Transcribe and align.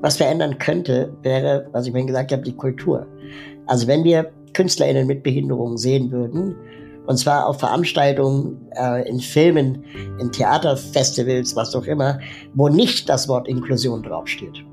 Was 0.00 0.16
verändern 0.16 0.58
könnte, 0.58 1.14
wäre, 1.22 1.68
was 1.72 1.86
ich 1.86 1.92
vorhin 1.92 2.06
gesagt 2.06 2.32
habe, 2.32 2.42
die 2.42 2.56
Kultur. 2.56 3.06
Also 3.66 3.86
wenn 3.86 4.04
wir 4.04 4.32
KünstlerInnen 4.54 5.06
mit 5.06 5.22
Behinderungen 5.22 5.76
sehen 5.76 6.10
würden, 6.10 6.56
und 7.06 7.16
zwar 7.16 7.46
auf 7.46 7.58
Veranstaltungen, 7.58 8.70
äh, 8.76 9.08
in 9.08 9.20
Filmen, 9.20 9.84
in 10.20 10.30
Theaterfestivals, 10.30 11.56
was 11.56 11.74
auch 11.74 11.86
immer, 11.86 12.18
wo 12.54 12.68
nicht 12.68 13.08
das 13.08 13.28
Wort 13.28 13.48
Inklusion 13.48 14.02
draufsteht. 14.02 14.64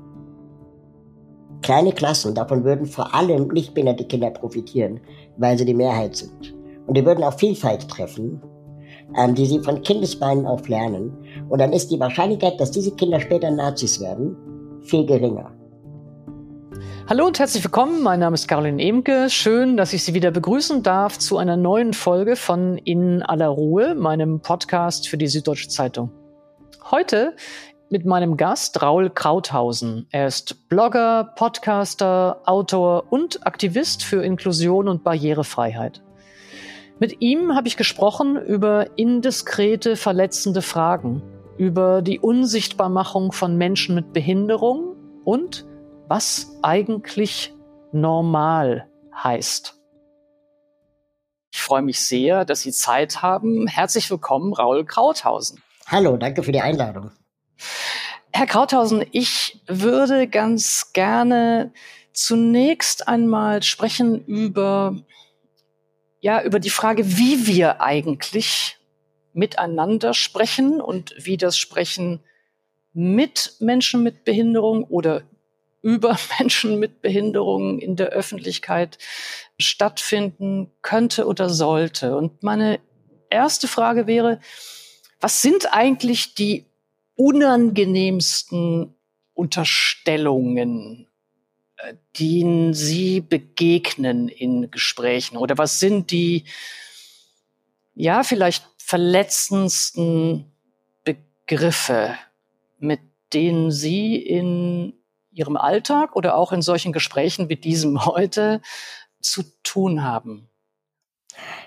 Kleine 1.62 1.92
Klassen, 1.92 2.34
davon 2.34 2.64
würden 2.64 2.86
vor 2.86 3.14
allem 3.14 3.48
nicht 3.48 3.74
behinderte 3.74 4.04
Kinder 4.04 4.30
profitieren, 4.30 5.00
weil 5.36 5.58
sie 5.58 5.64
die 5.64 5.74
Mehrheit 5.74 6.16
sind. 6.16 6.54
Und 6.86 6.96
die 6.96 7.04
würden 7.04 7.24
auf 7.24 7.38
Vielfalt 7.38 7.88
treffen, 7.88 8.40
ähm, 9.16 9.34
die 9.34 9.46
sie 9.46 9.58
von 9.60 9.82
Kindesbeinen 9.82 10.46
auf 10.46 10.68
lernen. 10.68 11.12
Und 11.48 11.60
dann 11.60 11.72
ist 11.72 11.90
die 11.90 12.00
Wahrscheinlichkeit, 12.00 12.60
dass 12.60 12.70
diese 12.70 12.92
Kinder 12.92 13.20
später 13.20 13.50
Nazis 13.50 14.00
werden, 14.00 14.36
viel 14.88 15.04
geringer. 15.06 15.52
Hallo 17.08 17.26
und 17.26 17.38
herzlich 17.38 17.62
willkommen. 17.64 18.02
Mein 18.02 18.20
Name 18.20 18.34
ist 18.34 18.48
Caroline 18.48 18.82
Emke. 18.82 19.30
Schön, 19.30 19.76
dass 19.76 19.92
ich 19.92 20.02
Sie 20.02 20.14
wieder 20.14 20.30
begrüßen 20.30 20.82
darf 20.82 21.18
zu 21.18 21.38
einer 21.38 21.56
neuen 21.56 21.92
Folge 21.92 22.36
von 22.36 22.78
In 22.78 23.22
aller 23.22 23.48
Ruhe, 23.48 23.94
meinem 23.94 24.40
Podcast 24.40 25.08
für 25.08 25.16
die 25.16 25.26
Süddeutsche 25.26 25.68
Zeitung. 25.68 26.10
Heute 26.90 27.34
mit 27.90 28.04
meinem 28.04 28.36
Gast 28.36 28.82
Raul 28.82 29.10
Krauthausen. 29.10 30.06
Er 30.10 30.26
ist 30.26 30.68
Blogger, 30.68 31.32
Podcaster, 31.36 32.42
Autor 32.44 33.04
und 33.10 33.46
Aktivist 33.46 34.02
für 34.02 34.22
Inklusion 34.22 34.88
und 34.88 35.04
Barrierefreiheit. 35.04 36.02
Mit 36.98 37.22
ihm 37.22 37.54
habe 37.54 37.68
ich 37.68 37.76
gesprochen 37.76 38.36
über 38.36 38.98
indiskrete, 38.98 39.96
verletzende 39.96 40.60
Fragen, 40.60 41.22
über 41.58 42.02
die 42.02 42.20
Unsichtbarmachung 42.20 43.32
von 43.32 43.56
Menschen 43.56 43.94
mit 43.94 44.12
Behinderung 44.12 44.96
und 45.24 45.66
was 46.06 46.56
eigentlich 46.62 47.52
normal 47.92 48.88
heißt. 49.14 49.74
Ich 51.50 51.60
freue 51.60 51.82
mich 51.82 52.00
sehr, 52.00 52.44
dass 52.44 52.62
Sie 52.62 52.72
Zeit 52.72 53.22
haben. 53.22 53.66
Herzlich 53.66 54.10
willkommen, 54.10 54.52
Raul 54.52 54.84
Krauthausen. 54.84 55.60
Hallo, 55.86 56.16
danke 56.16 56.42
für 56.42 56.52
die 56.52 56.60
Einladung. 56.60 57.10
Herr 58.32 58.46
Krauthausen, 58.46 59.04
ich 59.10 59.60
würde 59.66 60.28
ganz 60.28 60.92
gerne 60.92 61.72
zunächst 62.12 63.08
einmal 63.08 63.62
sprechen 63.62 64.24
über, 64.26 64.96
ja, 66.20 66.42
über 66.42 66.60
die 66.60 66.70
Frage, 66.70 67.16
wie 67.16 67.46
wir 67.46 67.80
eigentlich 67.80 68.77
miteinander 69.38 70.12
sprechen 70.14 70.80
und 70.80 71.14
wie 71.16 71.36
das 71.36 71.56
Sprechen 71.56 72.20
mit 72.92 73.54
Menschen 73.60 74.02
mit 74.02 74.24
Behinderung 74.24 74.84
oder 74.84 75.22
über 75.80 76.18
Menschen 76.38 76.78
mit 76.78 77.00
Behinderungen 77.00 77.78
in 77.78 77.96
der 77.96 78.08
Öffentlichkeit 78.08 78.98
stattfinden 79.58 80.70
könnte 80.82 81.26
oder 81.26 81.48
sollte. 81.48 82.16
Und 82.16 82.42
meine 82.42 82.80
erste 83.30 83.68
Frage 83.68 84.06
wäre, 84.06 84.40
was 85.20 85.42
sind 85.42 85.72
eigentlich 85.72 86.34
die 86.34 86.66
unangenehmsten 87.14 88.94
Unterstellungen, 89.34 91.06
äh, 91.76 91.94
denen 92.18 92.74
Sie 92.74 93.20
begegnen 93.20 94.28
in 94.28 94.70
Gesprächen? 94.70 95.36
Oder 95.36 95.58
was 95.58 95.78
sind 95.78 96.10
die, 96.10 96.44
ja, 97.94 98.24
vielleicht 98.24 98.64
verletzendsten 98.88 100.50
Begriffe, 101.04 102.14
mit 102.78 103.00
denen 103.34 103.70
Sie 103.70 104.16
in 104.16 104.94
Ihrem 105.30 105.58
Alltag 105.58 106.16
oder 106.16 106.34
auch 106.34 106.52
in 106.52 106.62
solchen 106.62 106.92
Gesprächen 106.94 107.50
wie 107.50 107.56
diesem 107.56 108.06
heute 108.06 108.62
zu 109.20 109.42
tun 109.62 110.04
haben? 110.04 110.48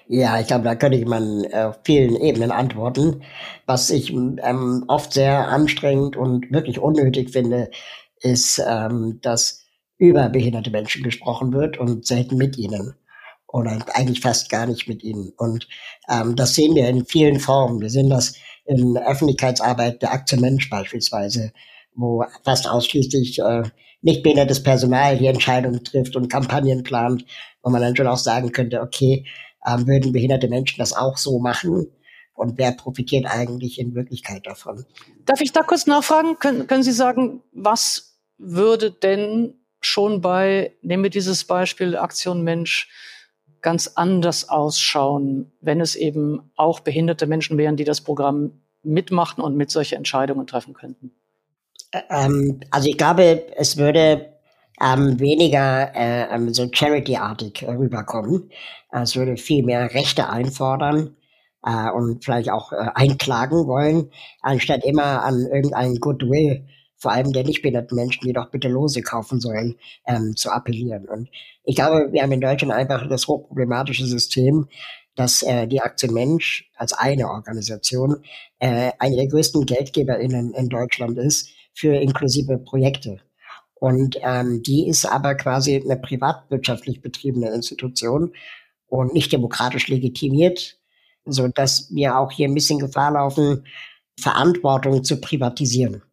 Ja, 0.08 0.40
ich 0.40 0.48
glaube, 0.48 0.64
da 0.64 0.74
könnte 0.74 0.98
ich 0.98 1.06
mal 1.06 1.48
auf 1.54 1.80
vielen 1.84 2.16
Ebenen 2.16 2.50
antworten. 2.50 3.22
Was 3.68 3.92
ich 3.92 4.12
ähm, 4.12 4.86
oft 4.88 5.14
sehr 5.14 5.48
anstrengend 5.48 6.18
und 6.18 6.52
wirklich 6.52 6.80
unnötig 6.80 7.30
finde, 7.30 7.70
ist, 8.20 8.60
ähm, 8.68 9.20
dass 9.22 9.62
über 10.00 10.28
behinderte 10.28 10.72
Menschen 10.72 11.04
gesprochen 11.04 11.54
wird 11.54 11.78
und 11.78 12.08
selten 12.08 12.38
mit 12.38 12.58
ihnen. 12.58 12.96
Oder 13.52 13.86
eigentlich 13.94 14.22
fast 14.22 14.50
gar 14.50 14.66
nicht 14.66 14.88
mit 14.88 15.04
ihnen. 15.04 15.34
Und 15.38 15.68
ähm, 16.10 16.36
das 16.36 16.56
sehen 16.56 16.76
wir 16.76 16.88
in 16.88 17.06
vielen 17.06 17.40
Formen. 17.40 17.82
Wir 17.82 17.90
sehen 17.90 18.10
das 18.10 18.36
in 18.66 18.98
Öffentlichkeitsarbeit 18.98 20.02
der 20.02 20.14
Aktion 20.14 20.40
Mensch 20.40 20.70
beispielsweise 20.70 21.52
wo 21.96 22.24
fast 22.44 22.68
ausschließlich 22.68 23.40
äh, 23.40 23.64
nicht 24.02 24.24
behindertes 24.24 24.64
Personal 24.64 25.18
die 25.18 25.28
Entscheidungen 25.28 25.84
trifft 25.84 26.16
und 26.16 26.30
Kampagnen 26.30 26.84
plant, 26.84 27.26
wo 27.62 27.70
man 27.70 27.82
dann 27.82 27.96
schon 27.96 28.08
auch 28.08 28.18
sagen 28.18 28.52
könnte, 28.52 28.82
okay, 28.82 29.26
ähm, 29.66 29.88
würden 29.88 30.12
behinderte 30.12 30.48
Menschen 30.48 30.80
das 30.80 30.94
auch 30.94 31.18
so 31.18 31.40
machen? 31.40 31.88
Und 32.34 32.58
wer 32.58 32.72
profitiert 32.72 33.26
eigentlich 33.28 33.78
in 33.80 33.94
Wirklichkeit 33.94 34.48
davon? 34.48 34.86
Darf 35.26 35.42
ich 35.42 35.52
da 35.52 35.62
kurz 35.62 35.86
nachfragen? 35.86 36.40
Können, 36.40 36.66
können 36.66 36.82
Sie 36.82 36.92
sagen, 36.92 37.44
was 37.52 38.18
würde 38.38 38.92
denn 38.92 39.54
schon 39.82 40.22
bei, 40.22 40.74
nehmen 40.82 41.04
wir 41.04 41.10
dieses 41.12 41.44
Beispiel 41.44 41.96
Aktion 41.96 42.44
Mensch, 42.44 42.90
ganz 43.62 43.92
anders 43.96 44.50
ausschauen, 44.50 45.52
wenn 45.62 45.82
es 45.82 45.96
eben 45.96 46.52
auch 46.56 46.80
behinderte 46.80 47.28
Menschen 47.28 47.58
wären, 47.58 47.78
die 47.78 47.84
das 47.84 48.02
Programm 48.02 48.62
mitmachen 48.84 49.44
und 49.44 49.56
mit 49.56 49.70
solche 49.70 49.96
Entscheidungen 49.96 50.48
treffen 50.48 50.74
könnten? 50.74 51.12
Ähm, 52.10 52.62
also 52.72 52.90
ich 52.90 52.98
glaube, 52.98 53.46
es 53.56 53.78
würde 53.78 54.34
ähm, 54.82 55.20
weniger 55.20 55.96
äh, 55.96 56.34
ähm, 56.34 56.54
so 56.54 56.68
Charity-artig 56.72 57.66
rüberkommen. 57.68 58.50
Es 58.92 59.16
würde 59.16 59.38
viel 59.38 59.64
mehr 59.64 59.94
Rechte 59.94 60.30
einfordern 60.30 61.16
äh, 61.64 61.90
und 61.92 62.24
vielleicht 62.24 62.50
auch 62.50 62.72
äh, 62.72 62.88
einklagen 62.96 63.68
wollen, 63.68 64.12
anstatt 64.42 64.84
immer 64.84 65.24
an 65.24 65.46
irgendeinen 65.52 66.00
Goodwill, 66.00 66.66
vor 67.02 67.12
allem 67.12 67.34
der 67.34 67.44
nicht 67.44 67.64
behinderten 67.64 67.96
Menschen, 67.96 68.28
die 68.28 68.34
doch 68.34 68.52
bitte 68.52 68.68
Lose 68.68 69.02
kaufen 69.02 69.42
sollen, 69.42 69.76
ähm, 70.06 70.36
zu 70.36 70.52
appellieren. 70.52 71.10
Und 71.10 71.30
ich 71.64 71.76
glaube, 71.76 72.10
wir 72.12 72.22
haben 72.22 72.32
in 72.32 72.42
Deutschland 72.42 72.72
einfach 72.72 73.10
das 73.10 73.28
hochproblematische 73.28 74.06
System, 74.06 74.68
dass 75.16 75.42
äh, 75.42 75.68
die 75.68 75.82
Aktion 75.82 76.14
Mensch 76.14 76.70
als 76.76 76.94
eine 76.94 77.28
Organisation 77.28 78.24
äh, 78.60 78.92
eine 79.00 79.16
der 79.16 79.28
größten 79.28 79.66
GeldgeberInnen 79.66 80.54
in 80.54 80.70
Deutschland 80.70 81.18
ist 81.18 81.50
für 81.74 81.96
inklusive 81.96 82.60
Projekte. 82.60 83.20
Und 83.74 84.18
ähm, 84.22 84.62
die 84.62 84.88
ist 84.88 85.06
aber 85.06 85.34
quasi 85.34 85.82
eine 85.84 85.98
privatwirtschaftlich 85.98 87.02
betriebene 87.02 87.50
Institution 87.50 88.32
und 88.86 89.14
nicht 89.14 89.32
demokratisch 89.32 89.88
legitimiert, 89.88 90.78
so 91.26 91.48
dass 91.48 91.90
wir 91.92 92.20
auch 92.20 92.32
hier 92.32 92.48
ein 92.48 92.54
bisschen 92.54 92.78
Gefahr 92.78 93.14
laufen, 93.14 93.66
Verantwortung 94.20 95.04
zu 95.04 95.20
privatisieren. 95.20 96.04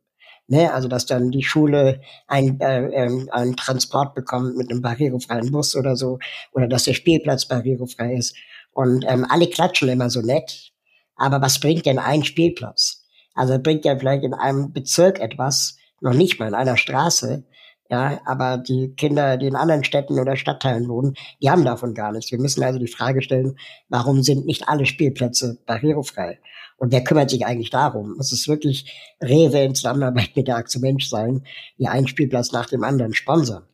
Ne? 0.49 0.73
Also 0.73 0.89
dass 0.89 1.07
dann 1.07 1.31
die 1.31 1.43
Schule 1.43 2.01
ein, 2.27 2.59
äh, 2.61 2.89
ähm, 2.89 3.29
einen 3.31 3.55
Transport 3.55 4.15
bekommt 4.15 4.57
mit 4.57 4.71
einem 4.71 4.83
barrierefreien 4.83 5.53
Bus 5.53 5.77
oder 5.77 5.95
so, 5.95 6.19
oder 6.53 6.67
dass 6.67 6.85
der 6.85 6.95
Spielplatz 6.95 7.47
barrierefrei 7.47 8.15
ist. 8.15 8.35
Und 8.73 9.05
ähm, 9.07 9.27
alle 9.29 9.49
klatschen 9.49 9.89
immer 9.89 10.11
so 10.11 10.23
nett. 10.23 10.73
Aber 11.17 11.43
was 11.43 11.61
bringt 11.61 11.85
denn 11.87 11.99
ein 11.99 12.25
Spielplatz? 12.25 13.05
Also 13.35 13.59
bringt 13.59 13.85
ja 13.85 13.97
vielleicht 13.99 14.25
in 14.25 14.35
einem 14.35 14.73
Bezirk 14.73 15.21
etwas, 15.21 15.77
noch 16.01 16.15
nicht 16.15 16.41
mal 16.41 16.49
in 16.49 16.55
einer 16.55 16.77
Straße, 16.77 17.45
ja, 17.91 18.21
aber 18.27 18.59
die 18.59 18.95
Kinder, 18.97 19.39
die 19.39 19.47
in 19.47 19.57
anderen 19.57 19.83
Städten 19.83 20.19
oder 20.19 20.37
Stadtteilen 20.37 20.89
wohnen, 20.89 21.15
die 21.43 21.51
haben 21.51 21.65
davon 21.65 21.95
gar 21.95 22.13
nichts. 22.13 22.31
Wir 22.31 22.39
müssen 22.39 22.63
also 22.63 22.79
die 22.79 22.87
Frage 22.87 23.23
stellen, 23.23 23.59
warum 23.89 24.23
sind 24.23 24.45
nicht 24.45 24.69
alle 24.69 24.85
Spielplätze 24.85 25.59
barrierefrei? 25.65 26.39
Und 26.79 26.93
wer 26.93 27.05
kümmert 27.05 27.29
sich 27.29 27.45
eigentlich 27.45 27.71
darum? 27.71 28.17
Muss 28.17 28.33
es 28.33 28.49
wirklich 28.49 29.15
Rewe 29.21 29.59
in 29.59 29.75
Zusammenarbeit 29.75 30.31
mit 30.37 30.49
der 30.49 30.57
Aktion 30.57 30.83
Mensch 30.83 31.09
sein, 31.09 31.45
die 31.77 31.89
einen 31.89 32.07
Spielplatz 32.09 32.53
nach 32.53 32.67
dem 32.67 32.85
anderen 32.85 33.15
sponsern? 33.15 33.65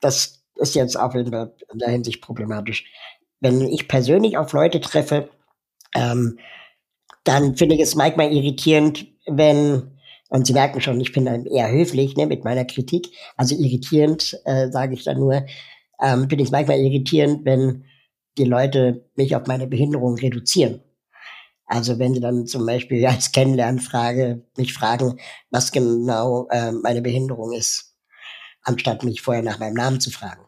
Das 0.00 0.44
ist 0.56 0.74
jetzt 0.74 0.96
auf 0.96 1.14
jeden 1.14 1.32
Fall 1.32 1.54
in 1.72 1.78
der 1.78 1.88
Hinsicht 1.88 2.20
problematisch. 2.20 2.84
Wenn 3.40 3.62
ich 3.62 3.88
persönlich 3.88 4.36
auf 4.36 4.52
Leute 4.52 4.80
treffe, 4.80 5.30
ähm, 5.94 6.38
dann 7.24 7.56
finde 7.56 7.74
ich 7.74 7.80
es 7.80 7.94
manchmal 7.94 8.32
irritierend, 8.32 9.06
wenn, 9.26 9.98
und 10.28 10.46
Sie 10.46 10.52
merken 10.52 10.80
schon, 10.80 11.00
ich 11.00 11.12
bin 11.12 11.24
dann 11.24 11.46
eher 11.46 11.70
höflich 11.70 12.16
ne, 12.16 12.26
mit 12.26 12.44
meiner 12.44 12.64
Kritik, 12.64 13.08
also 13.36 13.54
irritierend, 13.54 14.38
äh, 14.44 14.70
sage 14.70 14.94
ich 14.94 15.04
dann 15.04 15.18
nur, 15.18 15.46
ähm, 16.00 16.28
finde 16.28 16.42
ich 16.42 16.48
es 16.48 16.50
manchmal 16.52 16.78
irritierend, 16.78 17.44
wenn 17.44 17.84
die 18.38 18.44
Leute 18.44 19.08
mich 19.14 19.36
auf 19.36 19.46
meine 19.46 19.66
Behinderung 19.66 20.16
reduzieren. 20.16 20.80
Also 21.72 21.98
wenn 21.98 22.12
sie 22.12 22.20
dann 22.20 22.46
zum 22.46 22.66
Beispiel 22.66 23.04
als 23.06 23.32
Kennenlernfrage 23.32 24.44
mich 24.58 24.74
fragen, 24.74 25.18
was 25.50 25.72
genau 25.72 26.46
äh, 26.50 26.70
meine 26.70 27.00
Behinderung 27.00 27.52
ist, 27.52 27.96
anstatt 28.62 29.04
mich 29.04 29.22
vorher 29.22 29.42
nach 29.42 29.58
meinem 29.58 29.74
Namen 29.74 29.98
zu 29.98 30.10
fragen. 30.10 30.44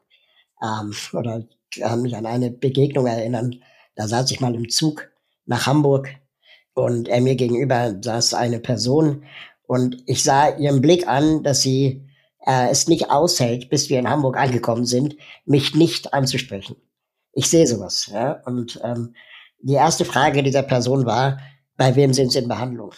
Ähm, 0.62 0.94
oder 1.14 1.48
kann 1.74 2.02
mich 2.02 2.14
an 2.14 2.26
eine 2.26 2.50
Begegnung 2.50 3.06
erinnern, 3.06 3.62
da 3.96 4.06
saß 4.06 4.30
ich 4.32 4.40
mal 4.40 4.54
im 4.54 4.68
Zug 4.68 5.10
nach 5.46 5.66
Hamburg 5.66 6.10
und 6.74 7.08
er 7.08 7.22
mir 7.22 7.36
gegenüber 7.36 7.96
saß 8.02 8.34
eine 8.34 8.60
Person 8.60 9.24
und 9.66 10.02
ich 10.06 10.22
sah 10.22 10.50
ihren 10.50 10.82
Blick 10.82 11.08
an, 11.08 11.42
dass 11.42 11.62
sie 11.62 12.06
äh, 12.46 12.68
es 12.68 12.86
nicht 12.86 13.10
aushält, 13.10 13.70
bis 13.70 13.88
wir 13.88 13.98
in 13.98 14.10
Hamburg 14.10 14.36
angekommen 14.36 14.84
sind, 14.84 15.16
mich 15.46 15.74
nicht 15.74 16.12
anzusprechen. 16.12 16.76
Ich 17.32 17.48
sehe 17.48 17.66
sowas. 17.66 18.10
Ja? 18.12 18.42
Und 18.44 18.78
ähm, 18.84 19.14
die 19.64 19.74
erste 19.74 20.04
Frage 20.04 20.42
dieser 20.42 20.62
Person 20.62 21.06
war, 21.06 21.40
bei 21.76 21.96
wem 21.96 22.12
sind 22.12 22.32
Sie 22.32 22.38
in 22.38 22.48
Behandlung? 22.48 22.92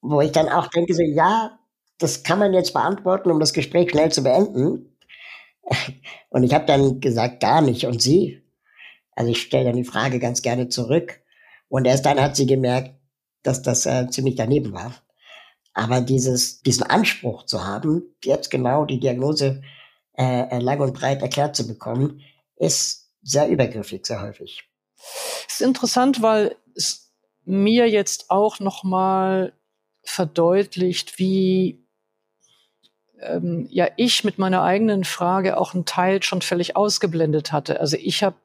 Wo 0.00 0.20
ich 0.20 0.30
dann 0.30 0.48
auch 0.48 0.68
denke, 0.68 0.94
so, 0.94 1.02
ja, 1.02 1.58
das 1.98 2.22
kann 2.22 2.38
man 2.38 2.54
jetzt 2.54 2.72
beantworten, 2.72 3.30
um 3.30 3.40
das 3.40 3.52
Gespräch 3.52 3.90
schnell 3.90 4.12
zu 4.12 4.22
beenden. 4.22 4.96
Und 6.28 6.44
ich 6.44 6.54
habe 6.54 6.66
dann 6.66 7.00
gesagt, 7.00 7.40
gar 7.40 7.62
nicht. 7.62 7.86
Und 7.86 8.00
Sie? 8.00 8.42
Also 9.16 9.30
ich 9.32 9.42
stelle 9.42 9.64
dann 9.64 9.76
die 9.76 9.84
Frage 9.84 10.20
ganz 10.20 10.40
gerne 10.42 10.68
zurück. 10.68 11.20
Und 11.68 11.86
erst 11.86 12.06
dann 12.06 12.20
hat 12.20 12.36
sie 12.36 12.46
gemerkt, 12.46 12.94
dass 13.42 13.62
das 13.62 13.86
äh, 13.86 14.08
ziemlich 14.08 14.36
daneben 14.36 14.72
war. 14.72 14.94
Aber 15.72 16.00
dieses, 16.00 16.62
diesen 16.62 16.84
Anspruch 16.84 17.46
zu 17.46 17.64
haben, 17.64 18.02
jetzt 18.22 18.50
genau 18.50 18.84
die 18.84 19.00
Diagnose 19.00 19.62
äh, 20.16 20.42
äh 20.42 20.58
lang 20.58 20.80
und 20.80 20.94
breit 20.94 21.22
erklärt 21.22 21.56
zu 21.56 21.66
bekommen, 21.66 22.20
ist 22.56 23.03
sehr 23.24 23.48
übergriffig, 23.48 24.06
sehr 24.06 24.22
häufig. 24.22 24.64
Es 25.48 25.54
ist 25.54 25.62
interessant, 25.62 26.22
weil 26.22 26.56
es 26.76 27.12
mir 27.44 27.88
jetzt 27.88 28.30
auch 28.30 28.60
noch 28.60 28.84
mal 28.84 29.52
verdeutlicht, 30.02 31.18
wie 31.18 31.84
ähm, 33.20 33.66
ja 33.70 33.88
ich 33.96 34.24
mit 34.24 34.38
meiner 34.38 34.62
eigenen 34.62 35.04
Frage 35.04 35.56
auch 35.56 35.74
einen 35.74 35.86
Teil 35.86 36.22
schon 36.22 36.42
völlig 36.42 36.76
ausgeblendet 36.76 37.52
hatte. 37.52 37.80
Also 37.80 37.96
ich 37.96 38.22
habe 38.22 38.36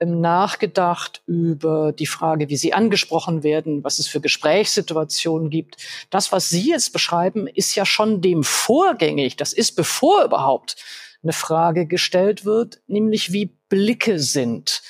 ähm, 0.00 0.20
nachgedacht 0.20 1.22
über 1.26 1.92
die 1.92 2.06
Frage, 2.06 2.48
wie 2.48 2.56
sie 2.56 2.72
angesprochen 2.72 3.42
werden, 3.42 3.84
was 3.84 3.98
es 3.98 4.08
für 4.08 4.20
Gesprächssituationen 4.20 5.50
gibt. 5.50 5.76
Das, 6.10 6.32
was 6.32 6.48
Sie 6.48 6.70
jetzt 6.70 6.92
beschreiben, 6.92 7.46
ist 7.46 7.74
ja 7.74 7.86
schon 7.86 8.20
dem 8.20 8.44
vorgängig. 8.44 9.36
Das 9.36 9.52
ist 9.52 9.72
bevor 9.72 10.24
überhaupt 10.24 10.76
eine 11.24 11.32
Frage 11.32 11.86
gestellt 11.86 12.44
wird, 12.44 12.80
nämlich 12.86 13.32
wie 13.32 13.58
Blicke 13.68 14.18
sind. 14.18 14.82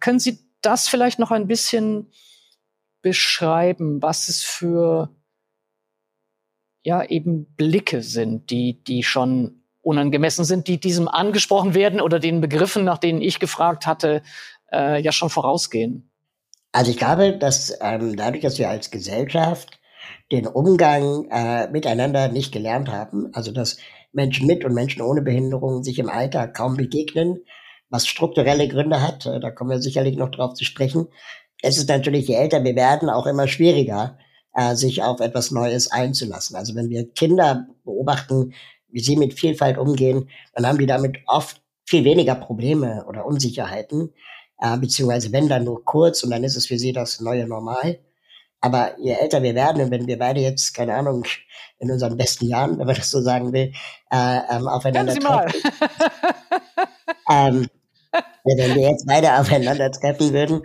Können 0.00 0.20
Sie 0.20 0.38
das 0.60 0.88
vielleicht 0.88 1.18
noch 1.18 1.30
ein 1.30 1.46
bisschen 1.46 2.12
beschreiben, 3.02 4.02
was 4.02 4.28
es 4.28 4.42
für 4.42 5.10
ja 6.82 7.02
eben 7.04 7.54
Blicke 7.54 8.02
sind, 8.02 8.50
die 8.50 8.82
die 8.82 9.02
schon 9.02 9.62
unangemessen 9.82 10.44
sind, 10.44 10.68
die 10.68 10.78
diesem 10.78 11.08
angesprochen 11.08 11.74
werden 11.74 12.00
oder 12.00 12.18
den 12.18 12.40
Begriffen, 12.40 12.84
nach 12.84 12.98
denen 12.98 13.22
ich 13.22 13.40
gefragt 13.40 13.86
hatte, 13.86 14.22
äh, 14.72 15.00
ja 15.00 15.12
schon 15.12 15.30
vorausgehen. 15.30 16.10
Also 16.72 16.90
ich 16.90 16.98
glaube, 16.98 17.36
dass 17.38 17.76
ähm, 17.80 18.16
dadurch, 18.16 18.42
dass 18.42 18.58
wir 18.58 18.68
als 18.68 18.90
Gesellschaft 18.90 19.80
den 20.30 20.46
Umgang 20.46 21.26
äh, 21.30 21.68
miteinander 21.70 22.28
nicht 22.28 22.52
gelernt 22.52 22.90
haben, 22.90 23.30
also 23.32 23.52
dass 23.52 23.78
Menschen 24.12 24.46
mit 24.46 24.64
und 24.64 24.74
Menschen 24.74 25.02
ohne 25.02 25.22
Behinderung 25.22 25.82
sich 25.82 25.98
im 25.98 26.08
Alltag 26.08 26.54
kaum 26.54 26.76
begegnen, 26.76 27.40
was 27.90 28.06
strukturelle 28.06 28.68
Gründe 28.68 29.02
hat, 29.02 29.26
äh, 29.26 29.40
da 29.40 29.50
kommen 29.50 29.70
wir 29.70 29.80
sicherlich 29.80 30.16
noch 30.16 30.30
drauf 30.30 30.54
zu 30.54 30.64
sprechen. 30.64 31.08
Es 31.62 31.78
ist 31.78 31.88
natürlich, 31.88 32.28
je 32.28 32.34
älter 32.34 32.62
wir 32.64 32.76
werden, 32.76 33.10
auch 33.10 33.26
immer 33.26 33.48
schwieriger, 33.48 34.18
äh, 34.54 34.74
sich 34.74 35.02
auf 35.02 35.20
etwas 35.20 35.50
Neues 35.50 35.90
einzulassen. 35.90 36.56
Also 36.56 36.74
wenn 36.74 36.90
wir 36.90 37.10
Kinder 37.12 37.66
beobachten, 37.84 38.54
wie 38.88 39.00
sie 39.00 39.16
mit 39.16 39.34
Vielfalt 39.34 39.78
umgehen, 39.78 40.28
dann 40.54 40.66
haben 40.66 40.78
die 40.78 40.86
damit 40.86 41.18
oft 41.26 41.62
viel 41.86 42.04
weniger 42.04 42.34
Probleme 42.34 43.04
oder 43.08 43.24
Unsicherheiten, 43.26 44.12
äh, 44.60 44.76
beziehungsweise 44.78 45.32
wenn 45.32 45.48
dann 45.48 45.64
nur 45.64 45.84
kurz 45.84 46.22
und 46.22 46.30
dann 46.30 46.44
ist 46.44 46.56
es 46.56 46.66
für 46.66 46.78
sie 46.78 46.92
das 46.92 47.20
neue 47.20 47.46
Normal. 47.46 47.98
Aber 48.60 48.98
je 48.98 49.12
älter 49.12 49.42
wir 49.42 49.54
werden 49.54 49.82
und 49.82 49.90
wenn 49.90 50.06
wir 50.06 50.18
beide 50.18 50.40
jetzt, 50.40 50.74
keine 50.74 50.94
Ahnung, 50.94 51.24
in 51.78 51.90
unseren 51.90 52.16
besten 52.16 52.48
Jahren, 52.48 52.78
wenn 52.78 52.86
man 52.86 52.96
das 52.96 53.10
so 53.10 53.20
sagen 53.20 53.52
will, 53.52 53.72
äh, 54.10 54.38
ähm, 54.50 54.66
aufeinander 54.66 55.14
treffen, 55.14 55.60
ähm, 57.30 57.68
wenn 58.44 58.74
wir 58.74 58.90
jetzt 58.90 59.06
beide 59.06 59.38
aufeinander 59.38 59.90
treffen 59.92 60.32
würden 60.32 60.62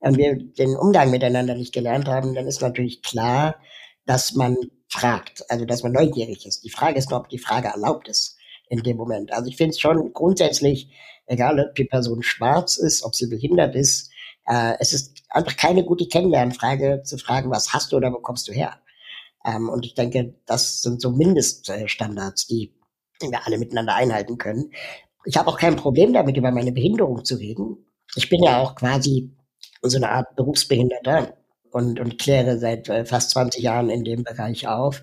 und 0.00 0.16
wir 0.16 0.36
den 0.36 0.76
Umgang 0.76 1.10
miteinander 1.10 1.54
nicht 1.54 1.72
gelernt 1.72 2.08
haben, 2.08 2.34
dann 2.34 2.46
ist 2.46 2.62
natürlich 2.62 3.02
klar, 3.02 3.56
dass 4.06 4.34
man 4.34 4.56
fragt, 4.88 5.48
also 5.50 5.64
dass 5.64 5.82
man 5.82 5.92
neugierig 5.92 6.46
ist. 6.46 6.64
Die 6.64 6.70
Frage 6.70 6.98
ist 6.98 7.10
nur, 7.10 7.20
ob 7.20 7.28
die 7.28 7.38
Frage 7.38 7.68
erlaubt 7.68 8.08
ist 8.08 8.36
in 8.68 8.82
dem 8.82 8.96
Moment. 8.96 9.32
Also 9.32 9.48
ich 9.48 9.56
finde 9.56 9.70
es 9.70 9.80
schon 9.80 10.12
grundsätzlich, 10.12 10.90
egal 11.26 11.60
ob 11.60 11.74
die 11.74 11.84
Person 11.84 12.22
schwarz 12.22 12.76
ist, 12.76 13.02
ob 13.02 13.14
sie 13.14 13.28
behindert 13.28 13.74
ist, 13.74 14.10
äh, 14.46 14.74
es 14.80 14.92
ist 14.92 15.22
einfach 15.30 15.56
keine 15.56 15.84
gute 15.84 16.06
Kennenlernfrage 16.06 17.02
zu 17.04 17.18
fragen, 17.18 17.50
was 17.50 17.72
hast 17.72 17.92
du 17.92 17.96
oder 17.96 18.12
wo 18.12 18.18
kommst 18.18 18.48
du 18.48 18.52
her? 18.52 18.80
Ähm, 19.44 19.68
und 19.68 19.84
ich 19.84 19.94
denke, 19.94 20.34
das 20.46 20.82
sind 20.82 21.00
so 21.00 21.10
Mindeststandards, 21.10 22.46
die, 22.46 22.74
wir 23.20 23.46
alle 23.46 23.58
miteinander 23.58 23.94
einhalten 23.94 24.38
können. 24.38 24.72
Ich 25.24 25.36
habe 25.36 25.48
auch 25.48 25.58
kein 25.58 25.76
Problem 25.76 26.12
damit, 26.12 26.36
über 26.36 26.50
meine 26.50 26.72
Behinderung 26.72 27.24
zu 27.24 27.36
reden. 27.36 27.86
Ich 28.16 28.28
bin 28.28 28.42
ja 28.42 28.60
auch 28.60 28.74
quasi 28.74 29.34
so 29.82 29.96
eine 29.96 30.10
Art 30.10 30.36
Berufsbehinderter 30.36 31.36
und, 31.70 32.00
und 32.00 32.18
kläre 32.18 32.58
seit 32.58 32.88
äh, 32.88 33.04
fast 33.04 33.30
20 33.30 33.62
Jahren 33.62 33.90
in 33.90 34.04
dem 34.04 34.24
Bereich 34.24 34.68
auf, 34.68 35.02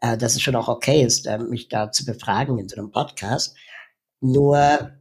äh, 0.00 0.16
dass 0.16 0.34
es 0.34 0.42
schon 0.42 0.56
auch 0.56 0.68
okay 0.68 1.02
ist, 1.02 1.26
äh, 1.26 1.38
mich 1.38 1.68
da 1.68 1.92
zu 1.92 2.04
befragen 2.04 2.58
in 2.58 2.68
so 2.68 2.76
einem 2.76 2.90
Podcast. 2.90 3.56
Nur 4.20 4.92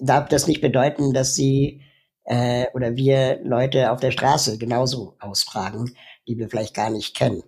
darf 0.00 0.28
das 0.28 0.46
nicht 0.46 0.60
bedeuten, 0.60 1.12
dass 1.12 1.34
sie 1.34 1.82
äh, 2.28 2.66
oder 2.74 2.94
wir 2.94 3.40
Leute 3.42 3.90
auf 3.90 4.00
der 4.00 4.10
Straße 4.10 4.58
genauso 4.58 5.16
ausfragen, 5.18 5.96
die 6.28 6.36
wir 6.36 6.50
vielleicht 6.50 6.74
gar 6.74 6.90
nicht 6.90 7.16
kennen. 7.16 7.42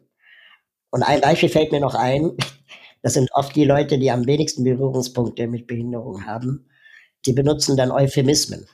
Und 0.90 1.02
ein 1.02 1.20
Beispiel 1.20 1.50
fällt 1.50 1.70
mir 1.70 1.80
noch 1.80 1.94
ein. 1.94 2.36
Das 3.02 3.14
sind 3.14 3.30
oft 3.32 3.56
die 3.56 3.64
Leute, 3.64 3.98
die 3.98 4.10
am 4.10 4.26
wenigsten 4.26 4.62
Berührungspunkte 4.62 5.46
mit 5.46 5.66
Behinderung 5.66 6.26
haben. 6.26 6.68
Die 7.24 7.32
benutzen 7.32 7.74
dann 7.74 7.90
Euphemismen. 7.90 8.68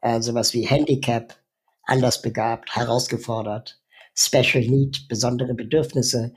Also 0.00 0.32
was 0.32 0.54
wie 0.54 0.64
Handicap, 0.64 1.34
anders 1.82 2.22
begabt, 2.22 2.76
herausgefordert, 2.76 3.80
Special 4.14 4.62
Need, 4.62 5.08
besondere 5.08 5.54
Bedürfnisse. 5.54 6.36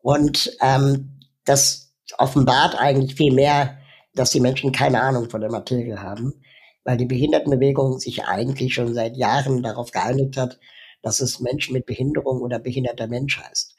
Und 0.00 0.56
ähm, 0.60 1.18
das 1.44 1.92
offenbart 2.18 2.78
eigentlich 2.78 3.16
viel 3.16 3.34
mehr, 3.34 3.76
dass 4.14 4.30
die 4.30 4.38
Menschen 4.38 4.70
keine 4.70 5.00
Ahnung 5.00 5.28
von 5.28 5.40
der 5.40 5.50
Materie 5.50 6.00
haben, 6.00 6.40
weil 6.84 6.96
die 6.96 7.06
Behindertenbewegung 7.06 7.98
sich 7.98 8.24
eigentlich 8.24 8.74
schon 8.74 8.94
seit 8.94 9.16
Jahren 9.16 9.62
darauf 9.62 9.90
geeinigt 9.90 10.36
hat, 10.36 10.58
dass 11.02 11.20
es 11.20 11.40
Menschen 11.40 11.74
mit 11.74 11.86
Behinderung 11.86 12.40
oder 12.40 12.58
behinderter 12.58 13.06
Mensch 13.06 13.38
heißt. 13.38 13.76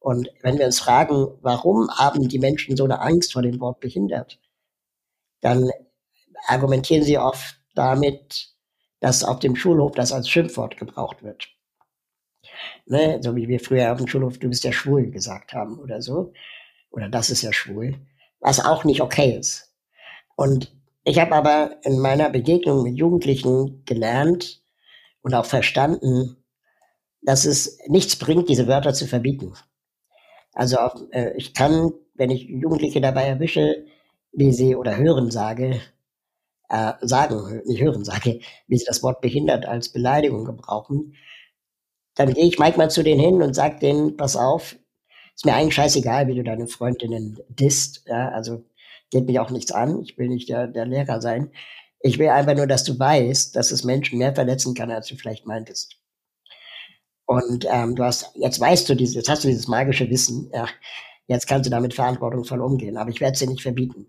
Und 0.00 0.30
wenn 0.42 0.58
wir 0.58 0.66
uns 0.66 0.78
fragen, 0.78 1.28
warum 1.40 1.90
haben 1.90 2.28
die 2.28 2.38
Menschen 2.38 2.76
so 2.76 2.84
eine 2.84 3.00
Angst 3.00 3.32
vor 3.32 3.42
dem 3.42 3.60
Wort 3.60 3.80
behindert, 3.80 4.38
dann 5.40 5.70
argumentieren 6.46 7.02
sie 7.02 7.18
oft 7.18 7.60
damit, 7.74 8.54
dass 9.00 9.24
auf 9.24 9.38
dem 9.40 9.56
Schulhof 9.56 9.92
das 9.92 10.12
als 10.12 10.28
Schimpfwort 10.28 10.76
gebraucht 10.76 11.22
wird. 11.22 11.48
Ne? 12.86 13.20
So 13.22 13.36
wie 13.36 13.48
wir 13.48 13.60
früher 13.60 13.92
auf 13.92 13.98
dem 13.98 14.08
Schulhof, 14.08 14.38
du 14.38 14.48
bist 14.48 14.64
ja 14.64 14.72
schwul 14.72 15.10
gesagt 15.10 15.52
haben 15.52 15.78
oder 15.78 16.00
so. 16.00 16.32
Oder 16.90 17.08
das 17.08 17.30
ist 17.30 17.42
ja 17.42 17.52
schwul. 17.52 17.98
Was 18.40 18.64
auch 18.64 18.84
nicht 18.84 19.00
okay 19.00 19.36
ist. 19.38 19.74
Und 20.36 20.77
ich 21.08 21.18
habe 21.18 21.34
aber 21.34 21.76
in 21.84 21.98
meiner 22.00 22.28
Begegnung 22.28 22.82
mit 22.82 22.96
Jugendlichen 22.96 23.82
gelernt 23.86 24.62
und 25.22 25.34
auch 25.34 25.46
verstanden, 25.46 26.36
dass 27.22 27.46
es 27.46 27.78
nichts 27.88 28.16
bringt, 28.16 28.48
diese 28.48 28.66
Wörter 28.66 28.92
zu 28.92 29.06
verbieten. 29.06 29.54
Also 30.52 30.76
äh, 31.12 31.32
ich 31.36 31.54
kann, 31.54 31.92
wenn 32.14 32.30
ich 32.30 32.42
Jugendliche 32.44 33.00
dabei 33.00 33.24
erwische, 33.24 33.86
wie 34.32 34.52
sie 34.52 34.76
oder 34.76 34.98
hören 34.98 35.30
sage, 35.30 35.80
äh, 36.68 36.92
sagen, 37.00 37.62
nicht 37.64 37.80
hören 37.80 38.04
sage, 38.04 38.40
wie 38.66 38.76
sie 38.76 38.84
das 38.84 39.02
Wort 39.02 39.22
behindert 39.22 39.64
als 39.64 39.88
Beleidigung 39.90 40.44
gebrauchen, 40.44 41.14
dann 42.16 42.34
gehe 42.34 42.46
ich 42.46 42.58
manchmal 42.58 42.90
zu 42.90 43.02
denen 43.02 43.20
hin 43.20 43.42
und 43.42 43.54
sage 43.54 43.78
denen, 43.78 44.16
pass 44.16 44.36
auf, 44.36 44.76
ist 45.34 45.46
mir 45.46 45.54
eigentlich 45.54 45.74
scheißegal, 45.74 46.26
wie 46.26 46.34
du 46.34 46.42
deine 46.42 46.66
Freundinnen 46.66 47.38
disst, 47.48 48.04
ja, 48.06 48.28
also 48.30 48.64
geht 49.10 49.26
mich 49.26 49.38
auch 49.40 49.50
nichts 49.50 49.72
an, 49.72 50.02
ich 50.02 50.18
will 50.18 50.28
nicht 50.28 50.48
der, 50.48 50.66
der 50.66 50.86
Lehrer 50.86 51.20
sein. 51.20 51.50
Ich 52.00 52.18
will 52.18 52.28
einfach 52.28 52.54
nur, 52.54 52.66
dass 52.66 52.84
du 52.84 52.98
weißt, 52.98 53.56
dass 53.56 53.72
es 53.72 53.84
Menschen 53.84 54.18
mehr 54.18 54.34
verletzen 54.34 54.74
kann, 54.74 54.90
als 54.90 55.08
du 55.08 55.16
vielleicht 55.16 55.46
meintest. 55.46 55.96
Und 57.26 57.66
ähm, 57.70 57.96
du 57.96 58.04
hast, 58.04 58.30
jetzt 58.36 58.60
weißt 58.60 58.88
du 58.88 58.94
dieses, 58.94 59.14
jetzt 59.14 59.28
hast 59.28 59.44
du 59.44 59.48
dieses 59.48 59.68
magische 59.68 60.08
Wissen, 60.08 60.50
ja, 60.54 60.66
jetzt 61.26 61.46
kannst 61.46 61.66
du 61.66 61.70
damit 61.70 61.94
verantwortungsvoll 61.94 62.60
umgehen, 62.60 62.96
aber 62.96 63.10
ich 63.10 63.20
werde 63.20 63.34
es 63.34 63.40
dir 63.40 63.48
nicht 63.48 63.62
verbieten. 63.62 64.06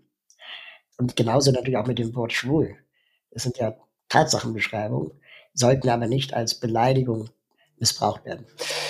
Und 0.96 1.16
genauso 1.16 1.50
natürlich 1.50 1.76
auch 1.76 1.86
mit 1.86 1.98
dem 1.98 2.14
Wort 2.14 2.32
schwul. 2.32 2.76
Das 3.30 3.42
sind 3.42 3.58
ja 3.58 3.76
Tatsachenbeschreibungen, 4.08 5.12
sollten 5.54 5.88
aber 5.88 6.06
nicht 6.06 6.34
als 6.34 6.54
Beleidigung 6.54 7.28
missbraucht 7.78 8.24
werden. 8.24 8.46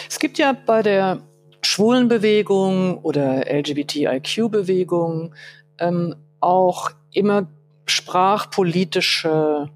Es 0.09 0.19
gibt 0.19 0.39
ja 0.39 0.53
bei 0.53 0.83
der 0.83 1.23
Schwulenbewegung 1.63 2.99
oder 2.99 3.47
LGBTIQ-Bewegung 3.53 5.35
ähm, 5.81 6.15
auch 6.41 6.91
immer 7.13 7.47
sprachpolitische 7.87 9.69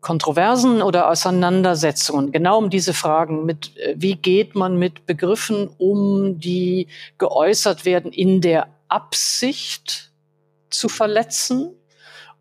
Kontroversen 0.00 0.80
oder 0.80 1.10
Auseinandersetzungen, 1.10 2.30
genau 2.30 2.58
um 2.58 2.70
diese 2.70 2.94
Fragen 2.94 3.44
mit, 3.44 3.76
äh, 3.76 3.94
wie 3.96 4.14
geht 4.14 4.54
man 4.54 4.78
mit 4.78 5.06
Begriffen 5.06 5.68
um, 5.78 6.38
die 6.38 6.86
geäußert 7.18 7.84
werden 7.84 8.12
in 8.12 8.40
der 8.40 8.68
Absicht 8.88 10.12
zu 10.70 10.88
verletzen? 10.88 11.74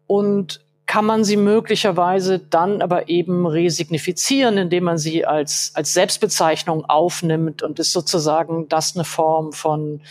Und 0.06 0.62
kann 0.86 1.04
man 1.04 1.26
sie 1.26 1.36
möglicherweise 1.36 2.40
dann 2.40 2.82
aber 2.82 3.10
eben 3.10 3.46
resignifizieren, 3.46 4.58
indem 4.58 4.86
man 4.86 4.98
sie 4.98 5.26
als, 5.26 5.72
als 5.74 5.94
Selbstbezeichnung 5.94 6.86
aufnimmt 6.86 7.62
und 7.62 7.78
ist 7.80 7.92
sozusagen 7.92 8.70
das 8.70 8.96
eine 8.96 9.04
Form 9.04 9.52
von, 9.52 10.02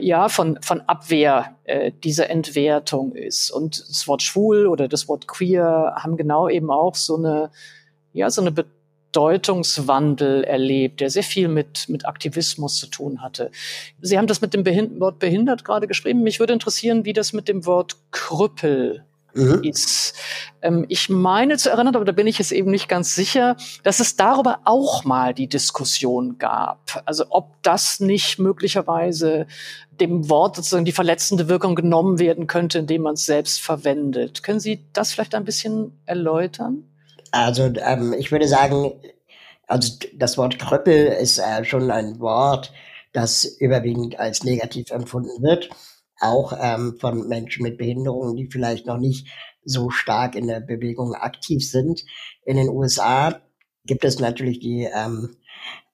ja, 0.00 0.28
von, 0.28 0.58
von 0.62 0.82
Abwehr 0.82 1.56
äh, 1.64 1.92
dieser 2.04 2.30
Entwertung 2.30 3.14
ist. 3.14 3.50
Und 3.50 3.80
das 3.88 4.06
Wort 4.06 4.22
schwul 4.22 4.66
oder 4.66 4.88
das 4.88 5.08
Wort 5.08 5.26
queer 5.26 5.94
haben 5.96 6.16
genau 6.16 6.48
eben 6.48 6.70
auch 6.70 6.94
so 6.94 7.16
eine, 7.16 7.50
ja, 8.12 8.30
so 8.30 8.42
eine 8.42 8.52
Bedeutungswandel 8.52 10.44
erlebt, 10.44 11.00
der 11.00 11.10
sehr 11.10 11.22
viel 11.22 11.48
mit, 11.48 11.88
mit 11.88 12.06
Aktivismus 12.06 12.76
zu 12.76 12.86
tun 12.88 13.22
hatte. 13.22 13.50
Sie 14.00 14.18
haben 14.18 14.26
das 14.26 14.40
mit 14.40 14.54
dem 14.54 14.64
Behind 14.64 15.00
Wort 15.00 15.18
behindert 15.18 15.64
gerade 15.64 15.86
geschrieben. 15.86 16.22
Mich 16.22 16.40
würde 16.40 16.52
interessieren, 16.52 17.04
wie 17.04 17.12
das 17.12 17.32
mit 17.32 17.48
dem 17.48 17.64
Wort 17.66 17.96
Krüppel 18.10 19.04
mhm. 19.34 19.62
ist. 19.62 20.14
Ähm, 20.62 20.84
ich 20.88 21.08
meine 21.08 21.56
zu 21.56 21.70
erinnern, 21.70 21.96
aber 21.96 22.04
da 22.04 22.12
bin 22.12 22.26
ich 22.26 22.38
jetzt 22.38 22.52
eben 22.52 22.70
nicht 22.70 22.88
ganz 22.88 23.14
sicher, 23.14 23.56
dass 23.82 24.00
es 24.00 24.16
darüber 24.16 24.60
auch 24.64 25.04
mal 25.04 25.34
die 25.34 25.48
Diskussion 25.48 26.38
gab. 26.38 27.02
Also 27.04 27.24
ob 27.30 27.62
das 27.62 28.00
nicht 28.00 28.38
möglicherweise 28.38 29.46
dem 30.00 30.28
Wort 30.28 30.56
sozusagen 30.56 30.84
die 30.84 30.92
verletzende 30.92 31.48
Wirkung 31.48 31.74
genommen 31.74 32.18
werden 32.18 32.46
könnte, 32.46 32.78
indem 32.78 33.02
man 33.02 33.14
es 33.14 33.26
selbst 33.26 33.60
verwendet. 33.60 34.42
Können 34.42 34.60
Sie 34.60 34.86
das 34.92 35.12
vielleicht 35.12 35.34
ein 35.34 35.44
bisschen 35.44 35.98
erläutern? 36.06 36.84
Also 37.32 37.70
ähm, 37.76 38.14
ich 38.18 38.32
würde 38.32 38.48
sagen, 38.48 38.92
also 39.66 39.94
das 40.14 40.36
Wort 40.36 40.58
Krüppel 40.58 41.06
ist 41.06 41.38
äh, 41.38 41.64
schon 41.64 41.90
ein 41.90 42.18
Wort, 42.18 42.72
das 43.12 43.44
überwiegend 43.44 44.18
als 44.18 44.42
negativ 44.42 44.90
empfunden 44.90 45.42
wird 45.42 45.70
auch 46.20 46.52
ähm, 46.58 46.96
von 47.00 47.28
Menschen 47.28 47.62
mit 47.62 47.78
Behinderungen, 47.78 48.36
die 48.36 48.46
vielleicht 48.46 48.86
noch 48.86 48.98
nicht 48.98 49.28
so 49.64 49.90
stark 49.90 50.34
in 50.34 50.46
der 50.46 50.60
Bewegung 50.60 51.14
aktiv 51.14 51.68
sind. 51.68 52.04
In 52.44 52.56
den 52.56 52.68
USA 52.68 53.40
gibt 53.84 54.04
es 54.04 54.18
natürlich 54.18 54.60
die, 54.60 54.88
ähm, 54.92 55.36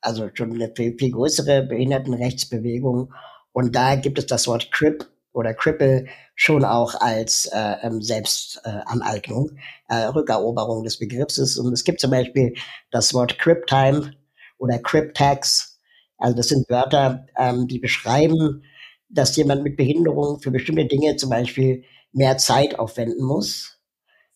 also 0.00 0.28
schon 0.34 0.52
eine 0.52 0.72
viel, 0.74 0.96
viel 0.98 1.12
größere 1.12 1.62
Behindertenrechtsbewegung. 1.62 3.12
Und 3.52 3.74
da 3.74 3.96
gibt 3.96 4.18
es 4.18 4.26
das 4.26 4.46
Wort 4.46 4.70
Crip 4.70 5.08
oder 5.32 5.54
Cripple 5.54 6.06
schon 6.34 6.64
auch 6.64 6.94
als 7.00 7.46
äh, 7.46 7.76
ähm, 7.82 8.00
Selbstaneignung, 8.00 9.50
äh, 9.88 10.04
Rückeroberung 10.06 10.82
des 10.82 10.98
Begriffs 10.98 11.58
Und 11.58 11.72
es 11.72 11.84
gibt 11.84 12.00
zum 12.00 12.10
Beispiel 12.10 12.54
das 12.90 13.14
Wort 13.14 13.38
Crip-Time 13.38 14.12
oder 14.58 14.78
Crip-Tax. 14.78 15.78
Also 16.18 16.36
das 16.36 16.48
sind 16.48 16.68
Wörter, 16.70 17.26
ähm, 17.38 17.68
die 17.68 17.78
beschreiben, 17.78 18.62
dass 19.08 19.36
jemand 19.36 19.62
mit 19.62 19.76
Behinderung 19.76 20.40
für 20.40 20.50
bestimmte 20.50 20.86
Dinge 20.86 21.16
zum 21.16 21.30
Beispiel 21.30 21.84
mehr 22.12 22.38
Zeit 22.38 22.78
aufwenden 22.78 23.24
muss, 23.24 23.80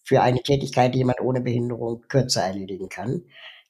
für 0.05 0.23
eine 0.23 0.43
Tätigkeit, 0.43 0.95
die 0.95 0.99
jemand 0.99 1.21
ohne 1.21 1.41
Behinderung 1.41 2.03
kürzer 2.09 2.43
erledigen 2.43 2.89
kann. 2.89 3.23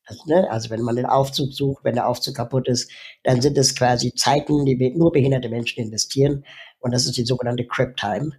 Also, 0.07 0.23
ne, 0.27 0.51
also 0.51 0.71
wenn 0.71 0.83
man 0.83 0.97
den 0.97 1.07
Aufzug 1.07 1.53
sucht, 1.53 1.85
wenn 1.85 1.95
der 1.95 2.09
Aufzug 2.09 2.35
kaputt 2.35 2.67
ist, 2.67 2.91
dann 3.23 3.41
sind 3.41 3.57
es 3.59 3.77
quasi 3.77 4.15
Zeiten, 4.15 4.65
die 4.65 4.95
nur 4.97 5.13
behinderte 5.13 5.49
Menschen 5.49 5.85
investieren. 5.85 6.45
Und 6.81 6.93
das 6.93 7.07
ist 7.07 7.17
die 7.17 7.25
sogenannte 7.25 7.67
Crip 7.67 7.97
Time. 7.97 8.33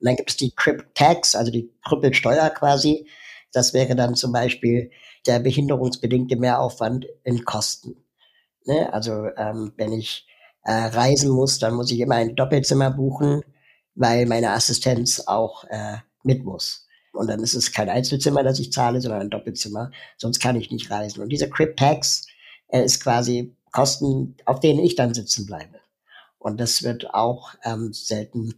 Und 0.00 0.06
dann 0.06 0.16
gibt 0.16 0.30
es 0.30 0.36
die 0.36 0.52
Crip 0.54 0.94
Tax, 0.94 1.34
also 1.34 1.50
die 1.50 1.72
Krüppelsteuer 1.84 2.50
quasi. 2.50 3.08
Das 3.52 3.74
wäre 3.74 3.96
dann 3.96 4.14
zum 4.14 4.30
Beispiel 4.30 4.90
der 5.26 5.40
behinderungsbedingte 5.40 6.36
Mehraufwand 6.36 7.06
in 7.24 7.44
Kosten. 7.44 8.04
Ne? 8.64 8.92
Also 8.92 9.28
ähm, 9.36 9.72
wenn 9.76 9.92
ich 9.92 10.27
äh, 10.68 10.88
reisen 10.88 11.30
muss, 11.30 11.58
dann 11.58 11.74
muss 11.74 11.90
ich 11.90 11.98
immer 11.98 12.16
ein 12.16 12.36
Doppelzimmer 12.36 12.90
buchen, 12.90 13.40
weil 13.94 14.26
meine 14.26 14.50
Assistenz 14.50 15.22
auch 15.26 15.64
äh, 15.64 15.96
mit 16.22 16.44
muss. 16.44 16.86
Und 17.14 17.28
dann 17.28 17.40
ist 17.40 17.54
es 17.54 17.72
kein 17.72 17.88
Einzelzimmer, 17.88 18.42
das 18.42 18.58
ich 18.58 18.70
zahle, 18.70 19.00
sondern 19.00 19.22
ein 19.22 19.30
Doppelzimmer. 19.30 19.90
Sonst 20.18 20.40
kann 20.40 20.56
ich 20.56 20.70
nicht 20.70 20.90
reisen. 20.90 21.22
Und 21.22 21.30
dieser 21.30 21.48
Crip 21.48 21.74
Tax 21.78 22.26
äh, 22.68 22.84
ist 22.84 23.02
quasi 23.02 23.56
Kosten, 23.72 24.36
auf 24.44 24.60
denen 24.60 24.80
ich 24.80 24.94
dann 24.94 25.14
sitzen 25.14 25.46
bleibe. 25.46 25.80
Und 26.38 26.60
das 26.60 26.82
wird 26.82 27.14
auch 27.14 27.54
ähm, 27.64 27.94
selten 27.94 28.52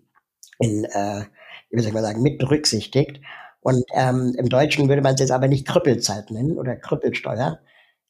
in, 0.58 0.86
äh, 0.86 1.26
wie 1.70 1.78
soll 1.78 1.90
ich 1.90 1.94
mal 1.94 2.02
sagen, 2.02 2.22
mit 2.22 2.40
berücksichtigt. 2.40 3.20
Und 3.60 3.84
ähm, 3.94 4.34
im 4.36 4.48
Deutschen 4.48 4.88
würde 4.88 5.02
man 5.02 5.14
es 5.14 5.20
jetzt 5.20 5.30
aber 5.30 5.46
nicht 5.46 5.68
Krüppelzeit 5.68 6.32
nennen 6.32 6.58
oder 6.58 6.74
Krüppelsteuer, 6.74 7.60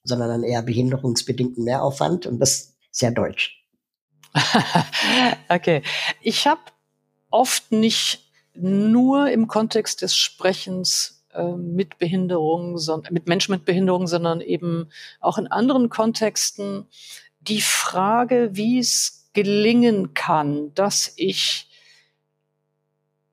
sondern 0.04 0.30
dann 0.30 0.42
eher 0.42 0.62
behinderungsbedingten 0.62 1.64
Mehraufwand. 1.64 2.25
Und 2.25 2.38
das 2.38 2.50
ist 2.50 2.76
sehr 2.92 3.11
deutsch. 3.11 3.60
okay. 5.49 5.83
Ich 6.21 6.47
habe 6.47 6.61
oft 7.31 7.73
nicht 7.73 8.31
nur 8.55 9.31
im 9.31 9.47
Kontext 9.49 10.03
des 10.03 10.17
Sprechens 10.17 11.25
äh, 11.33 11.53
mit 11.53 11.99
Behinderung, 11.99 12.79
mit 13.11 13.29
Menschen 13.29 13.53
mit 13.53 13.65
Behinderung, 13.65 14.07
sondern 14.07 14.41
eben 14.41 14.91
auch 15.21 15.39
in 15.39 15.47
anderen 15.47 15.89
Kontexten 15.89 16.87
die 17.41 17.61
Frage, 17.61 18.51
wie 18.53 18.79
es 18.79 19.31
gelingen 19.33 20.13
kann, 20.15 20.75
dass 20.75 21.13
ich 21.17 21.69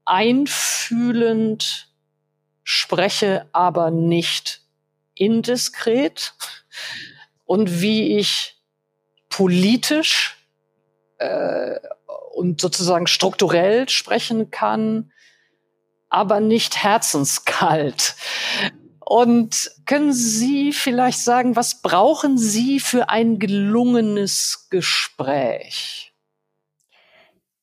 einfühlend 0.06 1.89
spreche, 2.63 3.48
aber 3.51 3.92
nicht 3.92 4.62
indiskret 5.16 6.34
und 7.46 7.82
wie 7.82 8.18
ich 8.18 8.56
politisch 9.30 10.37
äh, 11.17 11.79
und 12.33 12.62
sozusagen 12.62 13.07
strukturell 13.07 13.89
sprechen 13.89 14.51
kann, 14.51 15.12
aber 16.09 16.39
nicht 16.39 16.83
herzenskalt. 16.83 18.15
Und 19.00 19.71
können 19.86 20.12
Sie 20.12 20.74
vielleicht 20.74 21.19
sagen, 21.19 21.55
was 21.55 21.81
brauchen 21.81 22.38
Sie 22.38 22.79
für 22.79 23.09
ein 23.09 23.39
gelungenes 23.39 24.67
Gespräch? 24.69 26.13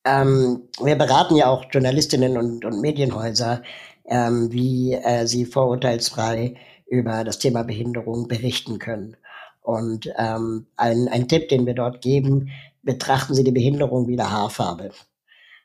Ähm, 0.04 0.68
wir 0.82 0.96
beraten 0.96 1.36
ja 1.36 1.48
auch 1.48 1.64
Journalistinnen 1.70 2.36
und, 2.36 2.64
und 2.64 2.80
Medienhäuser, 2.80 3.62
ähm, 4.06 4.52
wie 4.52 4.92
äh, 4.94 5.26
sie 5.26 5.46
vorurteilsfrei 5.46 6.56
über 6.86 7.24
das 7.24 7.38
Thema 7.38 7.62
Behinderung 7.62 8.28
berichten 8.28 8.78
können. 8.78 9.16
Und 9.62 10.12
ähm, 10.18 10.66
ein, 10.76 11.08
ein 11.08 11.26
Tipp, 11.26 11.48
den 11.48 11.64
wir 11.64 11.74
dort 11.74 12.02
geben, 12.02 12.50
betrachten 12.84 13.34
Sie 13.34 13.44
die 13.44 13.52
Behinderung 13.52 14.08
wie 14.08 14.18
eine 14.18 14.30
Haarfarbe. 14.30 14.92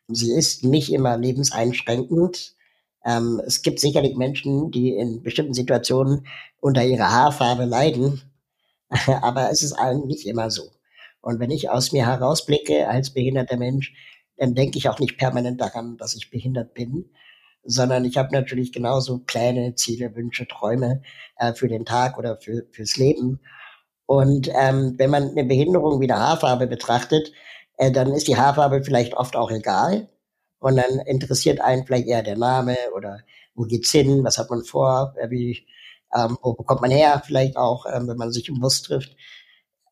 Sie 0.07 0.31
ist 0.31 0.63
nicht 0.63 0.91
immer 0.91 1.17
lebenseinschränkend. 1.17 2.55
Ähm, 3.05 3.41
es 3.45 3.61
gibt 3.61 3.79
sicherlich 3.79 4.15
Menschen, 4.15 4.71
die 4.71 4.95
in 4.95 5.21
bestimmten 5.21 5.53
Situationen 5.53 6.25
unter 6.59 6.83
ihrer 6.83 7.11
Haarfarbe 7.11 7.65
leiden, 7.65 8.21
aber 9.21 9.51
es 9.51 9.61
ist 9.61 9.73
allen 9.73 10.07
nicht 10.07 10.25
immer 10.25 10.49
so. 10.49 10.63
Und 11.21 11.39
wenn 11.39 11.51
ich 11.51 11.69
aus 11.69 11.91
mir 11.91 12.07
herausblicke 12.07 12.87
als 12.87 13.13
behinderter 13.13 13.57
Mensch, 13.57 13.93
dann 14.37 14.55
denke 14.55 14.77
ich 14.77 14.89
auch 14.89 14.99
nicht 14.99 15.17
permanent 15.17 15.59
daran, 15.59 15.97
dass 15.97 16.15
ich 16.15 16.31
behindert 16.31 16.73
bin, 16.73 17.09
sondern 17.63 18.05
ich 18.05 18.17
habe 18.17 18.33
natürlich 18.33 18.71
genauso 18.71 19.19
Pläne, 19.19 19.75
Ziele, 19.75 20.15
Wünsche, 20.15 20.47
Träume 20.47 21.01
äh, 21.37 21.53
für 21.53 21.67
den 21.67 21.85
Tag 21.85 22.17
oder 22.17 22.37
für, 22.37 22.65
fürs 22.71 22.97
Leben. 22.97 23.41
Und 24.09 24.49
ähm, 24.59 24.95
wenn 24.97 25.11
man 25.11 25.29
eine 25.29 25.43
Behinderung 25.43 26.01
wie 26.01 26.11
eine 26.11 26.19
Haarfarbe 26.19 26.65
betrachtet, 26.65 27.31
äh, 27.77 27.91
dann 27.91 28.11
ist 28.11 28.27
die 28.27 28.37
Haarfarbe 28.37 28.83
vielleicht 28.83 29.13
oft 29.13 29.35
auch 29.35 29.51
egal. 29.51 30.09
Und 30.57 30.77
dann 30.77 30.97
interessiert 31.05 31.61
einen 31.61 31.85
vielleicht 31.85 32.07
eher 32.07 32.23
der 32.23 32.35
Name 32.35 32.75
oder 32.95 33.19
wo 33.53 33.65
geht's 33.65 33.91
hin, 33.91 34.23
was 34.23 34.39
hat 34.39 34.49
man 34.49 34.63
vor, 34.63 35.13
äh, 35.19 35.29
wie, 35.29 35.67
ähm, 36.15 36.39
wo 36.41 36.55
kommt 36.55 36.81
man 36.81 36.89
her, 36.89 37.21
vielleicht 37.23 37.55
auch, 37.55 37.85
ähm, 37.85 38.07
wenn 38.07 38.17
man 38.17 38.31
sich 38.31 38.49
im 38.49 38.59
Bus 38.59 38.81
trifft. 38.81 39.15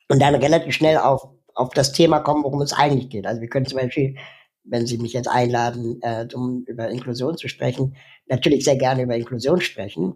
Und 0.09 0.19
dann 0.19 0.33
relativ 0.33 0.73
schnell 0.73 0.97
auf, 0.97 1.27
auf 1.53 1.69
das 1.75 1.91
Thema 1.91 2.19
kommen, 2.21 2.43
worum 2.43 2.63
es 2.63 2.73
eigentlich 2.73 3.09
geht. 3.09 3.27
Also 3.27 3.39
wir 3.39 3.49
können 3.49 3.67
zum 3.67 3.77
Beispiel, 3.77 4.15
wenn 4.63 4.87
Sie 4.87 4.97
mich 4.97 5.13
jetzt 5.13 5.29
einladen, 5.29 6.01
äh, 6.01 6.27
um 6.33 6.63
über 6.65 6.89
Inklusion 6.89 7.37
zu 7.37 7.47
sprechen, 7.49 7.95
natürlich 8.25 8.63
sehr 8.63 8.77
gerne 8.77 9.03
über 9.03 9.15
Inklusion 9.15 9.61
sprechen. 9.61 10.15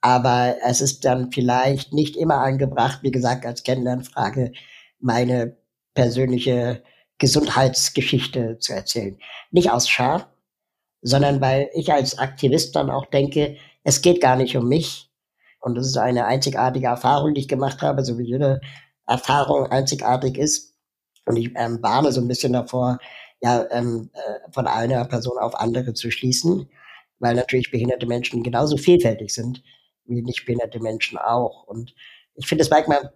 Aber 0.00 0.56
es 0.64 0.80
ist 0.80 1.04
dann 1.04 1.30
vielleicht 1.30 1.92
nicht 1.92 2.16
immer 2.16 2.38
angebracht, 2.38 3.00
wie 3.02 3.10
gesagt, 3.10 3.44
als 3.44 3.62
Kennenlernfrage 3.62 4.52
meine 4.98 5.56
persönliche 5.94 6.82
Gesundheitsgeschichte 7.18 8.58
zu 8.58 8.72
erzählen. 8.72 9.18
Nicht 9.50 9.70
aus 9.70 9.88
Schar, 9.88 10.32
sondern 11.02 11.40
weil 11.40 11.68
ich 11.74 11.92
als 11.92 12.18
Aktivist 12.18 12.76
dann 12.76 12.90
auch 12.90 13.06
denke, 13.06 13.56
es 13.84 14.00
geht 14.00 14.20
gar 14.20 14.36
nicht 14.36 14.56
um 14.56 14.68
mich. 14.68 15.10
Und 15.60 15.74
das 15.74 15.86
ist 15.86 15.98
eine 15.98 16.24
einzigartige 16.24 16.86
Erfahrung, 16.86 17.34
die 17.34 17.42
ich 17.42 17.48
gemacht 17.48 17.82
habe, 17.82 18.04
so 18.04 18.18
wie 18.18 18.24
jede 18.24 18.60
Erfahrung 19.06 19.66
einzigartig 19.66 20.38
ist. 20.38 20.74
Und 21.26 21.36
ich 21.36 21.50
ähm, 21.56 21.82
warne 21.82 22.12
so 22.12 22.20
ein 22.22 22.28
bisschen 22.28 22.54
davor, 22.54 22.98
ja, 23.42 23.66
ähm, 23.70 24.10
äh, 24.14 24.52
von 24.52 24.66
einer 24.66 25.04
Person 25.04 25.38
auf 25.38 25.54
andere 25.54 25.92
zu 25.92 26.10
schließen 26.10 26.68
weil 27.20 27.34
natürlich 27.34 27.70
behinderte 27.70 28.06
Menschen 28.06 28.42
genauso 28.42 28.76
vielfältig 28.76 29.32
sind 29.32 29.62
wie 30.10 30.22
nicht 30.22 30.44
behinderte 30.46 30.80
Menschen 30.80 31.18
auch. 31.18 31.64
Und 31.64 31.94
ich 32.34 32.46
finde 32.46 32.62
es 32.62 32.70
manchmal 32.70 33.12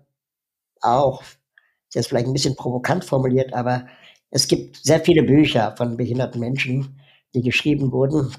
auch, 0.80 1.22
ist 1.22 1.94
jetzt 1.94 2.08
vielleicht 2.08 2.26
ein 2.26 2.32
bisschen 2.32 2.56
provokant 2.56 3.04
formuliert, 3.04 3.52
aber 3.52 3.86
es 4.30 4.48
gibt 4.48 4.76
sehr 4.76 5.00
viele 5.00 5.22
Bücher 5.22 5.74
von 5.76 5.96
behinderten 5.96 6.40
Menschen, 6.40 7.00
die 7.34 7.42
geschrieben 7.42 7.92
wurden 7.92 8.34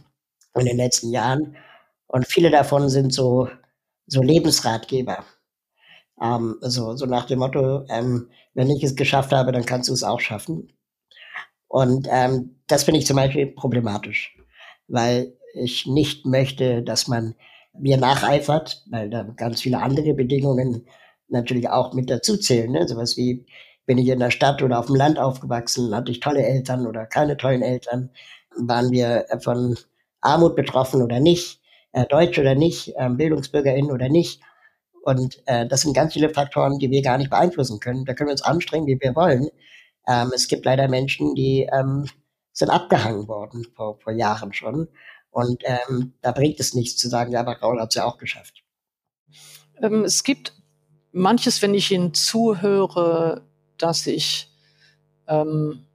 in 0.56 0.66
den 0.66 0.78
letzten 0.78 1.12
Jahren. 1.12 1.56
Und 2.08 2.28
viele 2.28 2.50
davon 2.52 2.90
sind 2.90 3.14
so, 3.14 3.50
so 4.08 4.22
Lebensratgeber. 4.22 5.26
Ähm, 6.22 6.58
so, 6.62 6.96
so 6.96 7.06
nach 7.06 7.26
dem 7.26 7.40
Motto, 7.40 7.86
ähm, 7.90 8.30
wenn 8.54 8.70
ich 8.70 8.84
es 8.84 8.96
geschafft 8.96 9.32
habe, 9.34 9.52
dann 9.52 9.66
kannst 9.66 9.90
du 9.90 9.94
es 9.94 10.04
auch 10.04 10.20
schaffen. 10.20 10.72
Und 11.68 12.08
ähm, 12.10 12.56
das 12.68 12.84
finde 12.84 13.00
ich 13.00 13.06
zum 13.06 13.18
Beispiel 13.18 13.48
problematisch, 13.48 14.38
weil 14.88 15.34
ich 15.54 15.86
nicht 15.88 16.26
möchte, 16.26 16.84
dass 16.84 17.08
man 17.08 17.36
mir 17.79 17.98
nacheifert, 17.98 18.84
weil 18.89 19.10
da 19.10 19.24
ganz 19.36 19.62
viele 19.62 19.82
andere 19.82 20.13
Bedingungen 20.13 20.86
natürlich 21.27 21.70
auch 21.70 21.94
mit 21.94 22.10
dazu 22.10 22.38
zählen. 22.38 22.72
Ne? 22.72 22.88
Sowas 22.88 23.17
wie, 23.17 23.46
bin 23.86 23.98
ich 23.98 24.08
in 24.08 24.20
der 24.20 24.32
Stadt 24.32 24.62
oder 24.63 24.79
auf 24.79 24.88
dem 24.88 24.96
Land 24.96 25.20
aufgewachsen, 25.20 25.94
hatte 25.96 26.12
ich 26.12 26.20
tolle 26.20 26.44
Eltern 26.44 26.88
oder 26.88 27.05
keine 27.05 27.38
tollen 27.38 27.62
Eltern, 27.62 28.10
waren 28.58 28.91
wir 28.91 29.25
von 29.39 29.77
Armut 30.22 30.55
betroffen 30.55 31.01
oder 31.01 31.20
nicht, 31.20 31.62
äh, 31.91 32.05
Deutsch 32.05 32.39
oder 32.39 32.55
nicht, 32.55 32.94
äh, 32.98 33.10
Bildungsbürgerin 33.10 33.91
oder 33.91 34.10
nicht. 34.10 34.41
Und 35.03 35.41
äh, 35.46 35.67
das 35.67 35.82
sind 35.82 35.94
ganz 35.94 36.13
viele 36.13 36.29
Faktoren, 36.29 36.79
die 36.79 36.89
wir 36.89 37.03
gar 37.03 37.17
nicht 37.17 37.29
beeinflussen 37.29 37.79
können. 37.79 38.05
Da 38.05 38.13
können 38.13 38.29
wir 38.29 38.34
uns 38.34 38.41
anstrengen, 38.41 38.88
wie 38.88 39.00
wir 39.00 39.15
wollen. 39.15 39.50
Ähm, 40.08 40.32
es 40.34 40.48
gibt 40.48 40.65
leider 40.65 40.88
Menschen, 40.88 41.36
die 41.36 41.70
ähm, 41.72 42.05
sind 42.51 42.70
abgehangen 42.70 43.27
worden 43.27 43.65
vor, 43.75 44.00
vor 44.00 44.13
Jahren 44.13 44.53
schon. 44.53 44.88
Und 45.36 45.63
ähm, 45.65 46.13
da 46.22 46.32
bringt 46.32 46.62
es 46.62 46.74
nichts 46.74 46.96
zu 46.96 47.10
sagen, 47.10 47.34
ja, 47.34 47.42
aber 47.42 47.60
Raul 47.60 47.82
hat 47.82 47.89
es 47.89 47.96
ja 47.96 48.06
auch 48.06 48.18
geschafft. 48.18 48.63
Ähm, 49.82 50.06
es 50.06 50.24
gibt 50.24 50.54
manches, 51.12 51.62
wenn 51.62 51.74
ich 51.74 51.92
Ihnen 51.92 52.13
zuhöre, 52.13 53.42
dass 53.77 54.08
ich, 54.08 54.50
ähm, 55.27 55.88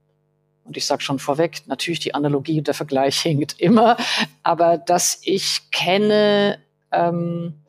und 0.63 0.77
ich 0.77 0.85
sage 0.85 1.01
schon 1.01 1.17
vorweg, 1.17 1.63
natürlich 1.65 1.99
die 1.99 2.13
Analogie 2.13 2.59
und 2.59 2.67
der 2.67 2.75
Vergleich 2.75 3.19
hinkt 3.21 3.59
immer, 3.59 3.97
aber 4.43 4.77
dass 4.77 5.19
ich 5.23 5.71
kenne 5.71 6.59
ähm, 6.91 7.63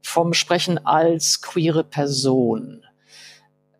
vom 0.00 0.34
Sprechen 0.34 0.78
als 0.86 1.42
queere 1.42 1.82
Person 1.82 2.86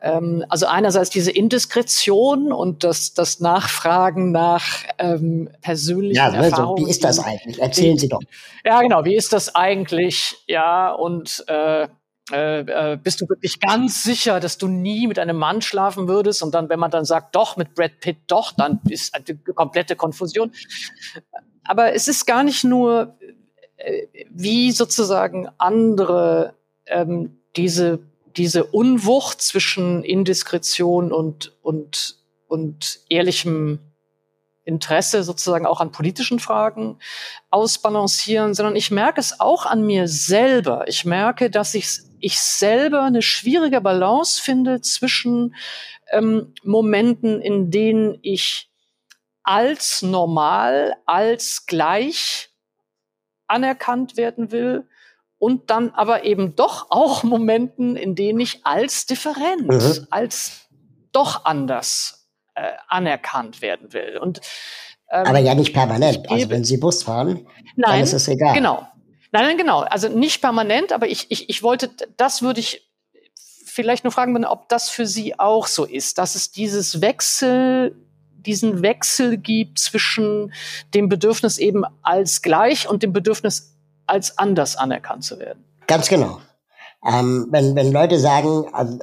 also 0.00 0.66
einerseits 0.66 1.10
diese 1.10 1.32
Indiskretion 1.32 2.52
und 2.52 2.84
das, 2.84 3.14
das 3.14 3.40
Nachfragen 3.40 4.30
nach 4.30 4.64
ähm, 4.98 5.50
persönlichen 5.60 6.16
ja, 6.16 6.26
also, 6.26 6.38
Erfahrungen. 6.38 6.86
Wie 6.86 6.90
ist 6.90 7.02
das 7.02 7.18
eigentlich? 7.18 7.58
Erzählen 7.58 7.98
Sie 7.98 8.08
doch. 8.08 8.20
Ja, 8.64 8.80
genau. 8.80 9.04
Wie 9.04 9.16
ist 9.16 9.32
das 9.32 9.54
eigentlich? 9.54 10.36
Ja, 10.46 10.92
und 10.92 11.44
äh, 11.48 11.88
äh, 12.30 12.60
äh, 12.92 12.96
bist 12.96 13.20
du 13.20 13.28
wirklich 13.28 13.58
ganz 13.58 14.02
sicher, 14.02 14.38
dass 14.38 14.58
du 14.58 14.68
nie 14.68 15.06
mit 15.06 15.18
einem 15.18 15.36
Mann 15.36 15.62
schlafen 15.62 16.08
würdest? 16.08 16.42
Und 16.42 16.54
dann, 16.54 16.68
wenn 16.68 16.78
man 16.78 16.90
dann 16.90 17.04
sagt, 17.04 17.34
doch, 17.34 17.56
mit 17.56 17.74
Brad 17.74 18.00
Pitt, 18.00 18.18
doch, 18.26 18.52
dann 18.52 18.80
ist 18.88 19.14
eine 19.14 19.36
komplette 19.54 19.96
Konfusion. 19.96 20.52
Aber 21.64 21.94
es 21.94 22.06
ist 22.06 22.26
gar 22.26 22.42
nicht 22.42 22.64
nur, 22.64 23.16
äh, 23.78 24.06
wie 24.30 24.72
sozusagen 24.72 25.48
andere 25.58 26.54
ähm, 26.86 27.38
diese 27.56 28.00
diese 28.36 28.64
Unwucht 28.64 29.40
zwischen 29.40 30.04
Indiskretion 30.04 31.12
und, 31.12 31.56
und, 31.62 32.16
und 32.46 33.00
ehrlichem 33.08 33.80
Interesse 34.64 35.22
sozusagen 35.22 35.66
auch 35.66 35.80
an 35.80 35.92
politischen 35.92 36.38
Fragen 36.38 36.98
ausbalancieren, 37.50 38.52
sondern 38.52 38.76
ich 38.76 38.90
merke 38.90 39.18
es 39.18 39.40
auch 39.40 39.64
an 39.64 39.84
mir 39.86 40.08
selber. 40.08 40.86
Ich 40.88 41.06
merke, 41.06 41.50
dass 41.50 41.74
ich, 41.74 42.00
ich 42.20 42.38
selber 42.38 43.02
eine 43.02 43.22
schwierige 43.22 43.80
Balance 43.80 44.42
finde 44.42 44.82
zwischen 44.82 45.54
ähm, 46.10 46.52
Momenten, 46.62 47.40
in 47.40 47.70
denen 47.70 48.18
ich 48.20 48.70
als 49.42 50.02
normal, 50.02 50.96
als 51.06 51.64
gleich 51.64 52.50
anerkannt 53.46 54.18
werden 54.18 54.52
will 54.52 54.86
und 55.38 55.70
dann 55.70 55.90
aber 55.90 56.24
eben 56.24 56.56
doch 56.56 56.90
auch 56.90 57.22
Momenten, 57.22 57.96
in 57.96 58.14
denen 58.14 58.40
ich 58.40 58.66
als 58.66 59.06
different, 59.06 59.68
mhm. 59.68 60.06
als 60.10 60.68
doch 61.12 61.44
anders 61.44 62.28
äh, 62.54 62.72
anerkannt 62.88 63.62
werden 63.62 63.92
will. 63.92 64.18
Und 64.18 64.40
ähm, 65.10 65.26
aber 65.26 65.38
ja 65.38 65.54
nicht 65.54 65.72
permanent. 65.72 66.30
Also 66.30 66.50
wenn 66.50 66.64
Sie 66.64 66.76
Bus 66.76 67.02
fahren, 67.02 67.46
nein, 67.76 67.92
dann 67.92 68.00
ist 68.00 68.12
es 68.12 68.28
egal. 68.28 68.54
Genau. 68.54 68.86
Nein, 69.30 69.44
nein, 69.44 69.56
genau. 69.58 69.80
Also 69.80 70.08
nicht 70.08 70.40
permanent, 70.40 70.92
aber 70.92 71.08
ich, 71.08 71.30
ich, 71.30 71.48
ich 71.48 71.62
wollte, 71.62 71.90
das 72.16 72.42
würde 72.42 72.60
ich 72.60 72.90
vielleicht 73.64 74.04
nur 74.04 74.12
fragen, 74.12 74.44
ob 74.44 74.68
das 74.68 74.90
für 74.90 75.06
Sie 75.06 75.38
auch 75.38 75.66
so 75.66 75.84
ist, 75.84 76.18
dass 76.18 76.34
es 76.34 76.50
dieses 76.50 77.00
Wechsel 77.00 77.94
diesen 78.48 78.82
Wechsel 78.82 79.36
gibt 79.36 79.78
zwischen 79.78 80.52
dem 80.94 81.08
Bedürfnis 81.08 81.58
eben 81.58 81.84
als 82.02 82.40
gleich 82.40 82.88
und 82.88 83.02
dem 83.02 83.12
Bedürfnis 83.12 83.76
als 84.08 84.38
anders 84.38 84.76
anerkannt 84.76 85.24
zu 85.24 85.38
werden. 85.38 85.64
Ganz 85.86 86.08
genau. 86.08 86.40
Ähm, 87.06 87.48
wenn, 87.50 87.74
wenn 87.76 87.92
Leute 87.92 88.18
sagen, 88.18 88.66
also, 88.72 88.98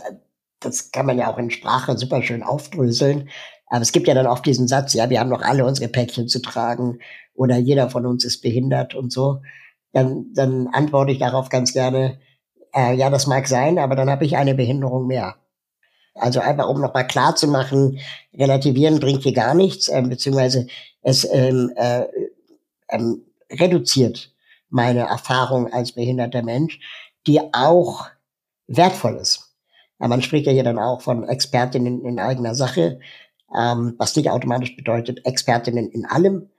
das 0.59 0.91
kann 0.91 1.05
man 1.05 1.17
ja 1.17 1.31
auch 1.31 1.37
in 1.37 1.51
Sprache 1.51 1.97
super 1.97 2.21
schön 2.21 2.43
aufdröseln, 2.43 3.29
aber 3.67 3.81
es 3.81 3.91
gibt 3.91 4.07
ja 4.07 4.13
dann 4.13 4.27
oft 4.27 4.45
diesen 4.45 4.67
Satz, 4.67 4.93
ja, 4.93 5.09
wir 5.09 5.19
haben 5.19 5.29
doch 5.29 5.41
alle 5.41 5.65
unsere 5.65 5.89
Päckchen 5.89 6.27
zu 6.27 6.41
tragen 6.41 6.99
oder 7.33 7.57
jeder 7.57 7.89
von 7.89 8.05
uns 8.05 8.23
ist 8.23 8.41
behindert 8.41 8.95
und 8.95 9.11
so, 9.11 9.41
dann, 9.93 10.27
dann 10.33 10.67
antworte 10.67 11.11
ich 11.11 11.19
darauf 11.19 11.49
ganz 11.49 11.73
gerne, 11.73 12.19
äh, 12.75 12.93
ja, 12.95 13.09
das 13.09 13.27
mag 13.27 13.47
sein, 13.47 13.79
aber 13.79 13.95
dann 13.95 14.09
habe 14.09 14.25
ich 14.25 14.37
eine 14.37 14.55
Behinderung 14.55 15.07
mehr. 15.07 15.35
Also 16.15 16.39
einfach, 16.39 16.69
um 16.69 16.79
nochmal 16.79 17.07
klar 17.07 17.35
zu 17.35 17.47
machen, 17.47 17.99
relativieren 18.33 18.99
bringt 18.99 19.23
hier 19.23 19.33
gar 19.33 19.53
nichts, 19.53 19.87
äh, 19.89 20.01
beziehungsweise 20.01 20.67
es 21.01 21.27
ähm, 21.31 21.71
äh, 21.75 22.05
ähm, 22.89 23.25
reduziert 23.51 24.34
meine 24.75 25.07
Erfahrung 25.07 25.71
als 25.71 25.93
behinderter 25.93 26.43
Mensch, 26.43 26.81
die 27.27 27.39
auch 27.53 28.07
wertvoll 28.67 29.15
ist. 29.15 29.55
Man 29.99 30.21
spricht 30.21 30.47
ja 30.47 30.51
hier 30.51 30.65
dann 30.65 30.77
auch 30.77 31.01
von 31.01 31.23
Expertinnen 31.23 32.03
in 32.03 32.19
eigener 32.19 32.55
Sache, 32.55 32.99
ähm, 33.57 33.95
was 33.97 34.17
nicht 34.17 34.29
automatisch 34.29 34.75
bedeutet 34.75 35.25
Expertinnen 35.25 35.89
in 35.89 36.05
allem. 36.05 36.49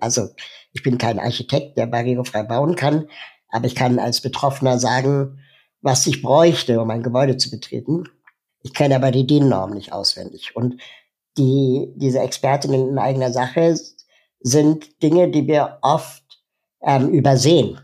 Also 0.00 0.28
ich 0.72 0.82
bin 0.82 0.96
kein 0.96 1.18
Architekt, 1.18 1.76
der 1.76 1.86
barrierefrei 1.86 2.44
bauen 2.44 2.76
kann, 2.76 3.08
aber 3.50 3.66
ich 3.66 3.74
kann 3.74 3.98
als 3.98 4.20
Betroffener 4.20 4.78
sagen, 4.78 5.40
was 5.82 6.06
ich 6.06 6.22
bräuchte, 6.22 6.80
um 6.80 6.88
ein 6.90 7.02
Gebäude 7.02 7.36
zu 7.36 7.50
betreten. 7.50 8.04
Ich 8.62 8.72
kenne 8.72 8.94
aber 8.96 9.10
die 9.10 9.26
DIN-Norm 9.26 9.72
nicht 9.72 9.92
auswendig. 9.92 10.54
Und 10.54 10.80
die, 11.36 11.92
diese 11.96 12.20
Expertinnen 12.20 12.88
in 12.88 12.98
eigener 12.98 13.32
Sache 13.32 13.76
sind 14.40 15.02
Dinge, 15.02 15.28
die 15.30 15.46
wir 15.48 15.78
oft 15.82 16.27
ähm, 16.82 17.08
übersehen. 17.10 17.80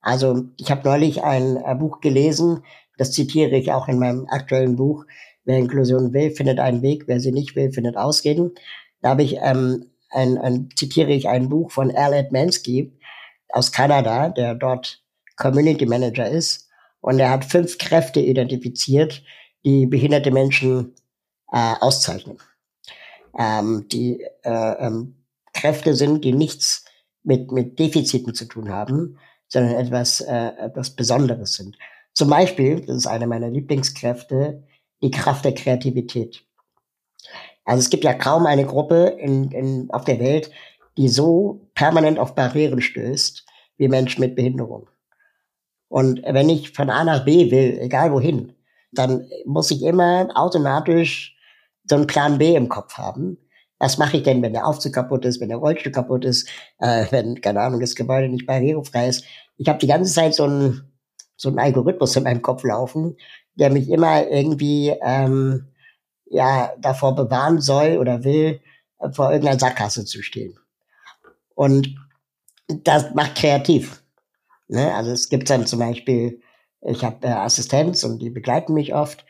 Also 0.00 0.44
ich 0.56 0.70
habe 0.70 0.88
neulich 0.88 1.22
ein 1.22 1.56
äh, 1.56 1.74
Buch 1.74 2.00
gelesen, 2.00 2.62
das 2.96 3.12
zitiere 3.12 3.56
ich 3.56 3.72
auch 3.72 3.88
in 3.88 3.98
meinem 3.98 4.26
aktuellen 4.28 4.76
Buch. 4.76 5.04
Wer 5.44 5.58
Inklusion 5.58 6.12
will, 6.12 6.30
findet 6.32 6.58
einen 6.58 6.82
Weg, 6.82 7.04
wer 7.06 7.20
sie 7.20 7.32
nicht 7.32 7.56
will, 7.56 7.72
findet 7.72 7.96
Ausreden. 7.96 8.52
Da 9.00 9.10
habe 9.10 9.22
ich 9.22 9.36
ähm, 9.40 9.86
ein, 10.10 10.36
ein, 10.38 10.68
zitiere 10.76 11.12
ich 11.12 11.28
ein 11.28 11.48
Buch 11.48 11.70
von 11.70 11.94
Al 11.94 12.12
Edmansky 12.12 12.92
aus 13.50 13.72
Kanada, 13.72 14.28
der 14.28 14.54
dort 14.54 15.02
Community 15.36 15.86
Manager 15.86 16.28
ist. 16.28 16.68
Und 17.00 17.18
er 17.18 17.30
hat 17.30 17.44
fünf 17.44 17.78
Kräfte 17.78 18.20
identifiziert, 18.20 19.22
die 19.64 19.86
behinderte 19.86 20.30
Menschen 20.30 20.94
äh, 21.52 21.74
auszeichnen. 21.80 22.38
Ähm, 23.38 23.86
die 23.90 24.20
äh, 24.42 24.86
ähm, 24.86 25.24
Kräfte 25.54 25.94
sind, 25.94 26.24
die 26.24 26.32
nichts 26.32 26.84
mit, 27.28 27.52
mit 27.52 27.78
Defiziten 27.78 28.34
zu 28.34 28.46
tun 28.46 28.70
haben, 28.70 29.18
sondern 29.48 29.74
etwas, 29.74 30.22
äh, 30.22 30.52
etwas 30.58 30.96
Besonderes 30.96 31.54
sind. 31.54 31.76
Zum 32.14 32.30
Beispiel, 32.30 32.80
das 32.80 32.96
ist 32.96 33.06
eine 33.06 33.26
meiner 33.26 33.50
Lieblingskräfte, 33.50 34.64
die 35.02 35.10
Kraft 35.10 35.44
der 35.44 35.54
Kreativität. 35.54 36.42
Also 37.64 37.80
es 37.80 37.90
gibt 37.90 38.04
ja 38.04 38.14
kaum 38.14 38.46
eine 38.46 38.64
Gruppe 38.64 39.18
in, 39.20 39.50
in, 39.52 39.90
auf 39.90 40.06
der 40.06 40.18
Welt, 40.18 40.50
die 40.96 41.08
so 41.08 41.68
permanent 41.74 42.18
auf 42.18 42.34
Barrieren 42.34 42.80
stößt 42.80 43.44
wie 43.76 43.88
Menschen 43.88 44.22
mit 44.22 44.34
Behinderung. 44.34 44.88
Und 45.88 46.22
wenn 46.24 46.48
ich 46.48 46.72
von 46.72 46.88
A 46.88 47.04
nach 47.04 47.26
B 47.26 47.50
will, 47.50 47.78
egal 47.78 48.10
wohin, 48.10 48.54
dann 48.90 49.28
muss 49.44 49.70
ich 49.70 49.82
immer 49.82 50.28
automatisch 50.34 51.36
so 51.84 51.96
einen 51.96 52.06
Plan 52.06 52.38
B 52.38 52.54
im 52.54 52.70
Kopf 52.70 52.94
haben, 52.94 53.36
was 53.78 53.98
mache 53.98 54.18
ich 54.18 54.22
denn, 54.24 54.42
wenn 54.42 54.52
der 54.52 54.66
Aufzug 54.66 54.92
kaputt 54.92 55.24
ist, 55.24 55.40
wenn 55.40 55.48
der 55.48 55.58
Rollstuhl 55.58 55.92
kaputt 55.92 56.24
ist, 56.24 56.48
äh, 56.78 57.06
wenn, 57.10 57.40
keine 57.40 57.60
Ahnung, 57.60 57.80
das 57.80 57.94
Gebäude 57.94 58.28
nicht 58.28 58.46
barrierefrei 58.46 59.08
ist. 59.08 59.24
Ich 59.56 59.68
habe 59.68 59.78
die 59.78 59.86
ganze 59.86 60.12
Zeit 60.12 60.34
so 60.34 60.44
einen 60.44 60.88
so 61.36 61.48
einen 61.48 61.60
Algorithmus 61.60 62.16
in 62.16 62.24
meinem 62.24 62.42
Kopf 62.42 62.64
laufen, 62.64 63.16
der 63.54 63.70
mich 63.70 63.88
immer 63.88 64.26
irgendwie 64.26 64.92
ähm, 65.02 65.68
ja 66.26 66.72
davor 66.80 67.14
bewahren 67.14 67.60
soll 67.60 67.96
oder 67.98 68.24
will, 68.24 68.60
vor 69.12 69.30
irgendeiner 69.30 69.58
Sackgasse 69.58 70.04
zu 70.04 70.22
stehen. 70.22 70.58
Und 71.54 71.94
das 72.66 73.14
macht 73.14 73.36
kreativ. 73.36 74.02
Ne? 74.66 74.92
Also 74.94 75.12
es 75.12 75.28
gibt 75.28 75.48
dann 75.48 75.66
zum 75.66 75.78
Beispiel, 75.78 76.42
ich 76.82 77.04
habe 77.04 77.26
äh, 77.26 77.30
Assistenz 77.30 78.04
und 78.04 78.18
die 78.18 78.30
begleiten 78.30 78.74
mich 78.74 78.94
oft. 78.94 79.24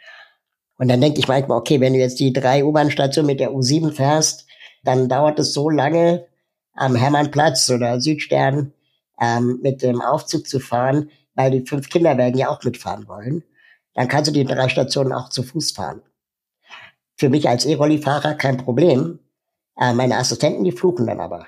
Und 0.78 0.88
dann 0.88 1.00
denke 1.00 1.18
ich 1.18 1.28
manchmal, 1.28 1.58
okay, 1.58 1.80
wenn 1.80 1.92
du 1.92 1.98
jetzt 1.98 2.20
die 2.20 2.32
drei 2.32 2.64
U-Bahn-Stationen 2.64 3.26
mit 3.26 3.40
der 3.40 3.50
U7 3.50 3.92
fährst, 3.92 4.46
dann 4.84 5.08
dauert 5.08 5.38
es 5.38 5.52
so 5.52 5.68
lange, 5.68 6.26
am 6.72 6.94
Hermannplatz 6.94 7.68
oder 7.70 8.00
Südstern 8.00 8.72
ähm, 9.20 9.58
mit 9.62 9.82
dem 9.82 10.00
Aufzug 10.00 10.46
zu 10.46 10.60
fahren, 10.60 11.10
weil 11.34 11.50
die 11.50 11.66
fünf 11.66 11.88
Kinder 11.88 12.16
werden 12.16 12.38
ja 12.38 12.48
auch 12.48 12.62
mitfahren 12.62 13.08
wollen. 13.08 13.42
Dann 13.94 14.06
kannst 14.06 14.28
du 14.28 14.32
die 14.32 14.44
drei 14.44 14.68
Stationen 14.68 15.12
auch 15.12 15.28
zu 15.28 15.42
Fuß 15.42 15.72
fahren. 15.72 16.02
Für 17.16 17.28
mich 17.28 17.48
als 17.48 17.64
E-Rolli-Fahrer 17.64 18.34
kein 18.34 18.58
Problem. 18.58 19.18
Äh, 19.76 19.92
meine 19.92 20.16
Assistenten, 20.16 20.62
die 20.62 20.70
fluchen 20.70 21.08
dann 21.08 21.18
aber, 21.18 21.46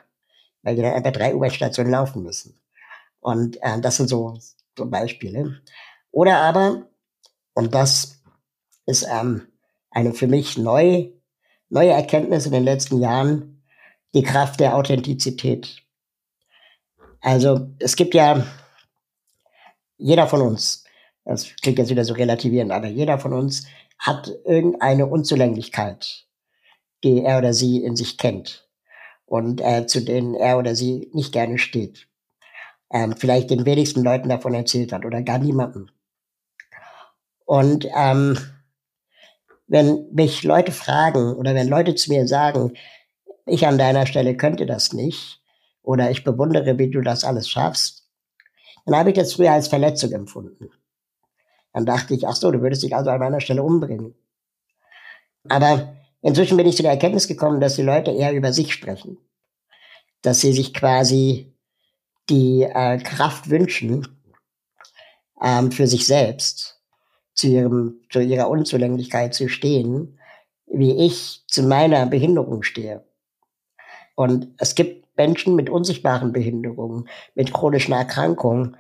weil 0.63 0.75
die 0.75 0.83
dann 0.83 0.95
einfach 0.95 1.13
drei 1.13 1.35
U-Bahn-Stationen 1.35 1.93
laufen 1.93 2.25
müssen. 2.25 2.61
Und 3.21 3.63
äh, 3.63 3.81
das 3.81 3.99
sind 3.99 4.09
so, 4.09 4.37
so 4.77 4.87
Beispiele. 4.87 5.61
Oder 6.11 6.39
aber, 6.39 6.89
und 7.55 7.73
das 7.73 8.20
ist 8.91 9.07
ähm, 9.11 9.47
eine 9.91 10.13
für 10.13 10.27
mich 10.27 10.59
neu, 10.59 11.09
neue 11.69 11.91
Erkenntnis 11.91 12.47
in 12.47 12.53
den 12.53 12.65
letzten 12.65 13.01
Jahren, 13.01 13.63
die 14.15 14.23
Kraft 14.23 14.61
der 14.61 14.77
Authentizität. 14.77 15.83
Also 17.21 17.71
es 17.79 17.97
gibt 17.97 18.15
ja 18.15 18.47
jeder 19.97 20.27
von 20.27 20.43
uns, 20.43 20.85
das 21.25 21.55
klingt 21.57 21.79
jetzt 21.79 21.91
wieder 21.91 22.05
so 22.05 22.15
relativierend, 22.15 22.73
aber 22.73 22.89
jeder 22.89 23.19
von 23.19 23.33
uns 23.33 23.67
hat 23.99 24.31
irgendeine 24.45 25.07
Unzulänglichkeit, 25.07 26.27
die 27.05 27.23
er 27.23 27.39
oder 27.39 27.53
sie 27.53 27.83
in 27.85 27.97
sich 27.97 28.19
kennt 28.19 28.69
und 29.27 29.61
äh, 29.61 29.87
zu 29.87 30.01
denen 30.01 30.35
er 30.35 30.59
oder 30.59 30.75
sie 30.75 31.11
nicht 31.13 31.33
gerne 31.33 31.59
steht 31.59 32.11
ähm, 32.91 33.15
vielleicht 33.17 33.51
den 33.51 33.65
wenigsten 33.65 34.03
Leuten 34.03 34.29
davon 34.29 34.55
erzählt 34.55 34.93
hat 34.93 35.05
oder 35.05 35.23
gar 35.23 35.39
niemandem. 35.39 35.89
Und 37.45 37.87
ähm, 37.97 38.37
wenn 39.71 40.09
mich 40.13 40.43
Leute 40.43 40.73
fragen 40.73 41.33
oder 41.35 41.55
wenn 41.55 41.69
Leute 41.69 41.95
zu 41.95 42.11
mir 42.11 42.27
sagen, 42.27 42.73
ich 43.47 43.69
an 43.69 43.79
deiner 43.79 44.05
Stelle 44.05 44.37
könnte 44.37 44.67
das 44.67 44.93
nicht 44.93 45.41
oder 45.83 46.11
ich 46.11 46.25
bewundere, 46.25 46.77
wie 46.79 46.91
du 46.91 47.03
das 47.03 47.23
alles 47.23 47.49
schaffst, 47.49 48.09
dann 48.85 48.97
habe 48.97 49.11
ich 49.11 49.17
das 49.17 49.35
früher 49.35 49.53
als 49.53 49.69
Verletzung 49.69 50.11
empfunden. 50.11 50.71
Dann 51.73 51.87
dachte 51.87 52.15
ich, 52.15 52.27
ach 52.27 52.35
so, 52.35 52.51
du 52.51 52.61
würdest 52.61 52.83
dich 52.83 52.97
also 52.97 53.11
an 53.11 53.21
meiner 53.21 53.41
Stelle 53.41 53.63
umbringen. 53.63 54.17
Aber 55.49 55.95
inzwischen 56.21 56.57
bin 56.57 56.67
ich 56.67 56.75
zu 56.75 56.83
der 56.83 56.91
Erkenntnis 56.91 57.29
gekommen, 57.29 57.61
dass 57.61 57.77
die 57.77 57.83
Leute 57.83 58.11
eher 58.11 58.33
über 58.33 58.53
sich 58.53 58.73
sprechen. 58.75 59.19
Dass 60.23 60.41
sie 60.41 60.53
sich 60.53 60.75
quasi 60.75 61.55
die 62.29 62.65
äh, 62.65 62.99
Kraft 62.99 63.51
wünschen, 63.51 64.21
ähm, 65.41 65.71
für 65.71 65.87
sich 65.87 66.09
selbst 66.09 66.80
zu, 67.41 67.47
ihrem, 67.49 68.01
zu 68.11 68.21
ihrer 68.21 68.49
Unzulänglichkeit 68.51 69.35
zu 69.35 69.49
stehen, 69.49 70.19
wie 70.67 71.07
ich 71.07 71.43
zu 71.49 71.63
meiner 71.63 72.07
Behinderung 72.07 72.63
stehe. 72.63 73.05
Und 74.15 74.49
es 74.59 74.75
gibt 74.75 75.17
Menschen 75.17 75.57
mit 75.57 75.71
unsichtbaren 75.71 76.33
Behinderungen, 76.33 77.09
mit 77.35 77.53
chronischen 77.53 77.95
Erkrankungen. 77.95 78.77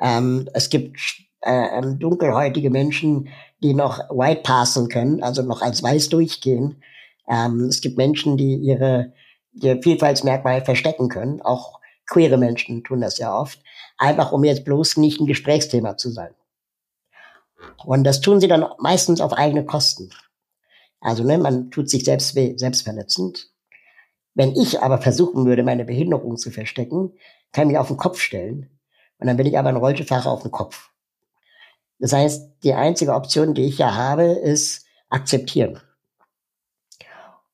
Ähm, 0.00 0.48
es 0.52 0.68
gibt 0.68 0.98
äh, 1.40 1.78
ähm, 1.78 1.98
dunkelhäutige 1.98 2.70
Menschen, 2.70 3.28
die 3.62 3.72
noch 3.72 3.98
white 4.10 4.42
passen 4.42 4.88
können, 4.88 5.22
also 5.22 5.42
noch 5.42 5.62
als 5.62 5.82
weiß 5.82 6.10
durchgehen. 6.10 6.82
Ähm, 7.28 7.64
es 7.64 7.80
gibt 7.80 7.96
Menschen, 7.96 8.36
die 8.36 8.56
ihre, 8.56 9.14
ihr 9.54 9.82
Vielfaltsmerkmal 9.82 10.62
verstecken 10.62 11.08
können, 11.08 11.40
auch 11.40 11.80
queere 12.06 12.36
Menschen 12.36 12.84
tun 12.84 13.00
das 13.00 13.18
ja 13.18 13.34
oft, 13.34 13.60
einfach 13.96 14.32
um 14.32 14.44
jetzt 14.44 14.66
bloß 14.66 14.98
nicht 14.98 15.20
ein 15.20 15.26
Gesprächsthema 15.26 15.96
zu 15.96 16.10
sein. 16.10 16.34
Und 17.84 18.04
das 18.04 18.20
tun 18.20 18.40
sie 18.40 18.48
dann 18.48 18.66
meistens 18.78 19.20
auf 19.20 19.32
eigene 19.32 19.64
Kosten. 19.64 20.10
Also 21.00 21.22
ne, 21.22 21.38
man 21.38 21.70
tut 21.70 21.90
sich 21.90 22.04
selbst 22.04 22.34
weh, 22.34 22.56
selbstverletzend. 22.56 23.50
Wenn 24.34 24.56
ich 24.56 24.80
aber 24.80 24.98
versuchen 24.98 25.46
würde, 25.46 25.62
meine 25.62 25.84
Behinderung 25.84 26.36
zu 26.36 26.50
verstecken, 26.50 27.12
kann 27.52 27.68
ich 27.68 27.72
mich 27.72 27.78
auf 27.78 27.88
den 27.88 27.96
Kopf 27.96 28.20
stellen. 28.20 28.70
Und 29.18 29.26
dann 29.28 29.36
bin 29.36 29.46
ich 29.46 29.58
aber 29.58 29.68
ein 29.68 29.76
Rollstuhlfahrer 29.76 30.30
auf 30.30 30.42
dem 30.42 30.50
Kopf. 30.50 30.90
Das 31.98 32.12
heißt, 32.12 32.50
die 32.64 32.74
einzige 32.74 33.14
Option, 33.14 33.54
die 33.54 33.66
ich 33.66 33.78
ja 33.78 33.94
habe, 33.94 34.24
ist 34.24 34.86
akzeptieren. 35.08 35.80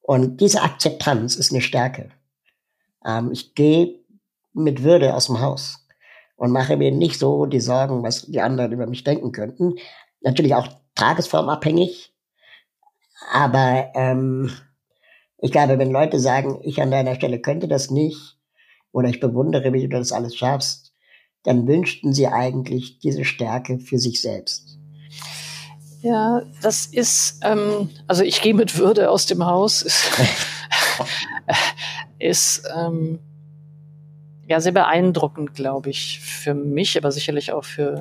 Und 0.01 0.40
diese 0.40 0.62
Akzeptanz 0.62 1.37
ist 1.37 1.53
eine 1.53 1.61
Stärke. 1.61 2.11
Ähm, 3.05 3.31
ich 3.33 3.55
gehe 3.55 4.01
mit 4.53 4.83
Würde 4.83 5.14
aus 5.14 5.27
dem 5.27 5.40
Haus 5.40 5.87
und 6.37 6.51
mache 6.51 6.77
mir 6.77 6.90
nicht 6.90 7.18
so 7.18 7.46
die 7.46 7.61
Sorgen, 7.61 8.03
was 8.03 8.23
die 8.23 8.40
anderen 8.40 8.73
über 8.73 8.87
mich 8.87 9.05
denken 9.05 9.31
könnten. 9.31 9.75
Natürlich 10.20 10.54
auch 10.54 10.68
tagesformabhängig, 10.94 12.14
aber 13.33 13.90
ähm, 13.94 14.50
ich 15.38 15.52
glaube, 15.52 15.78
wenn 15.78 15.90
Leute 15.90 16.20
sagen, 16.20 16.61
ich 16.62 16.80
an 16.83 16.90
deiner 16.90 17.14
Stelle 17.14 17.40
könnte 17.40 17.68
das 17.68 17.90
nicht 17.90 18.38
oder 18.92 19.09
ich 19.09 19.20
bewundere, 19.20 19.72
wie 19.72 19.83
du 19.83 19.88
das 19.88 20.12
alles 20.12 20.37
schaffst, 20.37 20.92
dann 21.44 21.66
wünschten 21.66 22.12
sie 22.12 22.26
eigentlich 22.26 22.98
diese 22.98 23.24
Stärke 23.24 23.78
für 23.78 23.98
sich 23.98 24.20
selbst. 24.20 24.78
Ja, 26.02 26.42
das 26.62 26.87
ist, 26.87 27.40
ähm, 27.42 27.90
also 28.06 28.22
ich 28.22 28.40
gehe 28.40 28.54
mit 28.54 28.78
Würde 28.78 29.11
aus 29.11 29.26
dem 29.26 29.44
Haus, 29.44 29.83
ist, 29.83 30.11
ist 32.18 32.62
ähm, 32.74 33.18
ja, 34.46 34.61
sehr 34.61 34.72
beeindruckend, 34.72 35.54
glaube 35.54 35.90
ich, 35.90 36.20
für 36.20 36.54
mich, 36.54 36.96
aber 36.96 37.12
sicherlich 37.12 37.52
auch 37.52 37.64
für. 37.64 38.00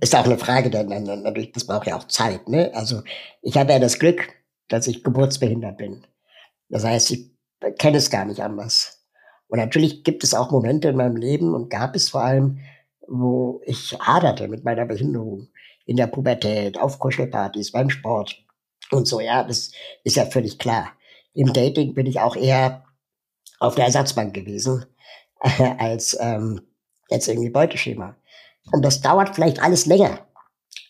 Ist 0.00 0.14
auch 0.14 0.24
eine 0.24 0.38
Frage, 0.38 0.70
denn 0.70 0.88
natürlich, 0.88 1.52
das 1.52 1.66
braucht 1.66 1.86
ja 1.86 1.96
auch 1.96 2.06
Zeit, 2.08 2.48
ne? 2.48 2.70
Also, 2.74 3.02
ich 3.42 3.56
habe 3.56 3.72
ja 3.72 3.78
das 3.78 3.98
Glück, 3.98 4.28
dass 4.68 4.86
ich 4.86 5.04
geburtsbehindert 5.04 5.78
bin. 5.78 6.06
Das 6.68 6.84
heißt, 6.84 7.10
ich 7.12 7.30
kenne 7.78 7.98
es 7.98 8.10
gar 8.10 8.24
nicht 8.24 8.40
anders. 8.40 9.06
Und 9.48 9.58
natürlich 9.58 10.04
gibt 10.04 10.24
es 10.24 10.34
auch 10.34 10.50
Momente 10.50 10.88
in 10.88 10.96
meinem 10.96 11.16
Leben 11.16 11.54
und 11.54 11.70
gab 11.70 11.94
es 11.94 12.10
vor 12.10 12.22
allem, 12.22 12.58
wo 13.06 13.60
ich 13.64 13.96
haderte 14.00 14.48
mit 14.48 14.64
meiner 14.64 14.84
Behinderung. 14.84 15.48
In 15.84 15.96
der 15.96 16.08
Pubertät, 16.08 16.78
auf 16.78 16.98
Kuschelpartys, 16.98 17.70
beim 17.70 17.90
Sport 17.90 18.44
und 18.90 19.06
so, 19.06 19.20
ja, 19.20 19.44
das 19.44 19.70
ist 20.02 20.16
ja 20.16 20.26
völlig 20.26 20.58
klar. 20.58 20.92
Im 21.32 21.52
Dating 21.52 21.94
bin 21.94 22.06
ich 22.06 22.18
auch 22.18 22.34
eher 22.34 22.84
auf 23.60 23.76
der 23.76 23.86
Ersatzbank 23.86 24.34
gewesen 24.34 24.84
als 25.78 26.16
ähm, 26.20 26.60
jetzt 27.08 27.28
irgendwie 27.28 27.50
Beuteschema. 27.50 28.16
Und 28.72 28.84
das 28.84 29.00
dauert 29.00 29.34
vielleicht 29.34 29.62
alles 29.62 29.86
länger. 29.86 30.26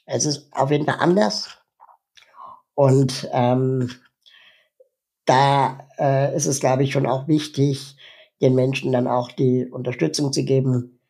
Es 0.07 0.25
ist 0.25 0.53
auf 0.53 0.71
jeden 0.71 0.87
Fall 0.87 0.97
anders. 0.99 1.59
Und 2.75 3.29
ähm, 3.33 3.91
da 5.25 5.89
äh, 5.99 6.37
ist 6.37 6.47
es, 6.47 6.61
glaube 6.61 6.85
ich, 6.85 6.93
schon 6.93 7.07
auch 7.07 7.27
wichtig, 7.27 7.97
den 8.41 8.55
Menschen 8.55 8.93
dann 8.93 9.09
auch 9.09 9.33
die 9.33 9.67
Unterstützung 9.67 10.33
zu 10.33 10.45
geben, 10.45 11.01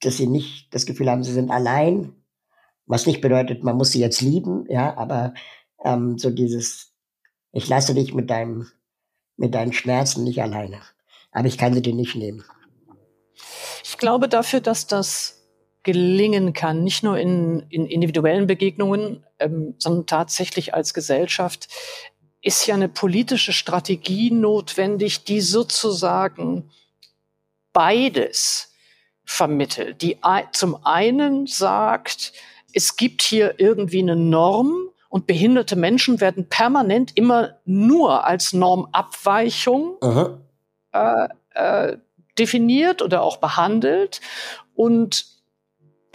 dass 0.00 0.16
sie 0.16 0.26
nicht 0.26 0.74
das 0.74 0.86
Gefühl 0.86 1.10
haben, 1.10 1.22
sie 1.22 1.32
sind 1.32 1.50
allein. 1.50 2.14
Was 2.86 3.06
nicht 3.06 3.20
bedeutet, 3.20 3.64
man 3.64 3.76
muss 3.76 3.92
sie 3.92 4.00
jetzt 4.00 4.20
lieben, 4.20 4.64
ja, 4.68 4.96
aber 4.96 5.34
ähm, 5.84 6.18
so 6.18 6.30
dieses, 6.30 6.92
ich 7.52 7.68
lasse 7.68 7.94
dich 7.94 8.14
mit 8.14 8.30
deinem, 8.30 8.68
mit 9.36 9.54
deinen 9.54 9.72
Schmerzen 9.72 10.24
nicht 10.24 10.40
alleine. 10.40 10.80
Aber 11.32 11.48
ich 11.48 11.58
kann 11.58 11.74
sie 11.74 11.82
dir 11.82 11.94
nicht 11.94 12.14
nehmen. 12.14 12.44
Ich 13.84 13.98
glaube 13.98 14.28
dafür, 14.28 14.60
dass 14.60 14.86
das 14.86 15.35
gelingen 15.86 16.52
kann, 16.52 16.82
nicht 16.82 17.04
nur 17.04 17.16
in, 17.16 17.60
in 17.70 17.86
individuellen 17.86 18.48
Begegnungen, 18.48 19.24
ähm, 19.38 19.76
sondern 19.78 20.06
tatsächlich 20.06 20.74
als 20.74 20.92
Gesellschaft, 20.92 21.68
ist 22.42 22.66
ja 22.66 22.74
eine 22.74 22.88
politische 22.88 23.52
Strategie 23.52 24.32
notwendig, 24.32 25.22
die 25.22 25.40
sozusagen 25.40 26.70
beides 27.72 28.72
vermittelt. 29.24 30.02
Die 30.02 30.18
zum 30.52 30.84
einen 30.84 31.46
sagt, 31.46 32.32
es 32.74 32.96
gibt 32.96 33.22
hier 33.22 33.54
irgendwie 33.58 34.00
eine 34.00 34.16
Norm 34.16 34.88
und 35.08 35.28
behinderte 35.28 35.76
Menschen 35.76 36.20
werden 36.20 36.48
permanent 36.48 37.12
immer 37.14 37.58
nur 37.64 38.24
als 38.24 38.52
Normabweichung 38.52 39.98
äh, 40.92 41.28
äh, 41.54 41.96
definiert 42.38 43.02
oder 43.02 43.22
auch 43.22 43.36
behandelt. 43.36 44.20
Und 44.74 45.35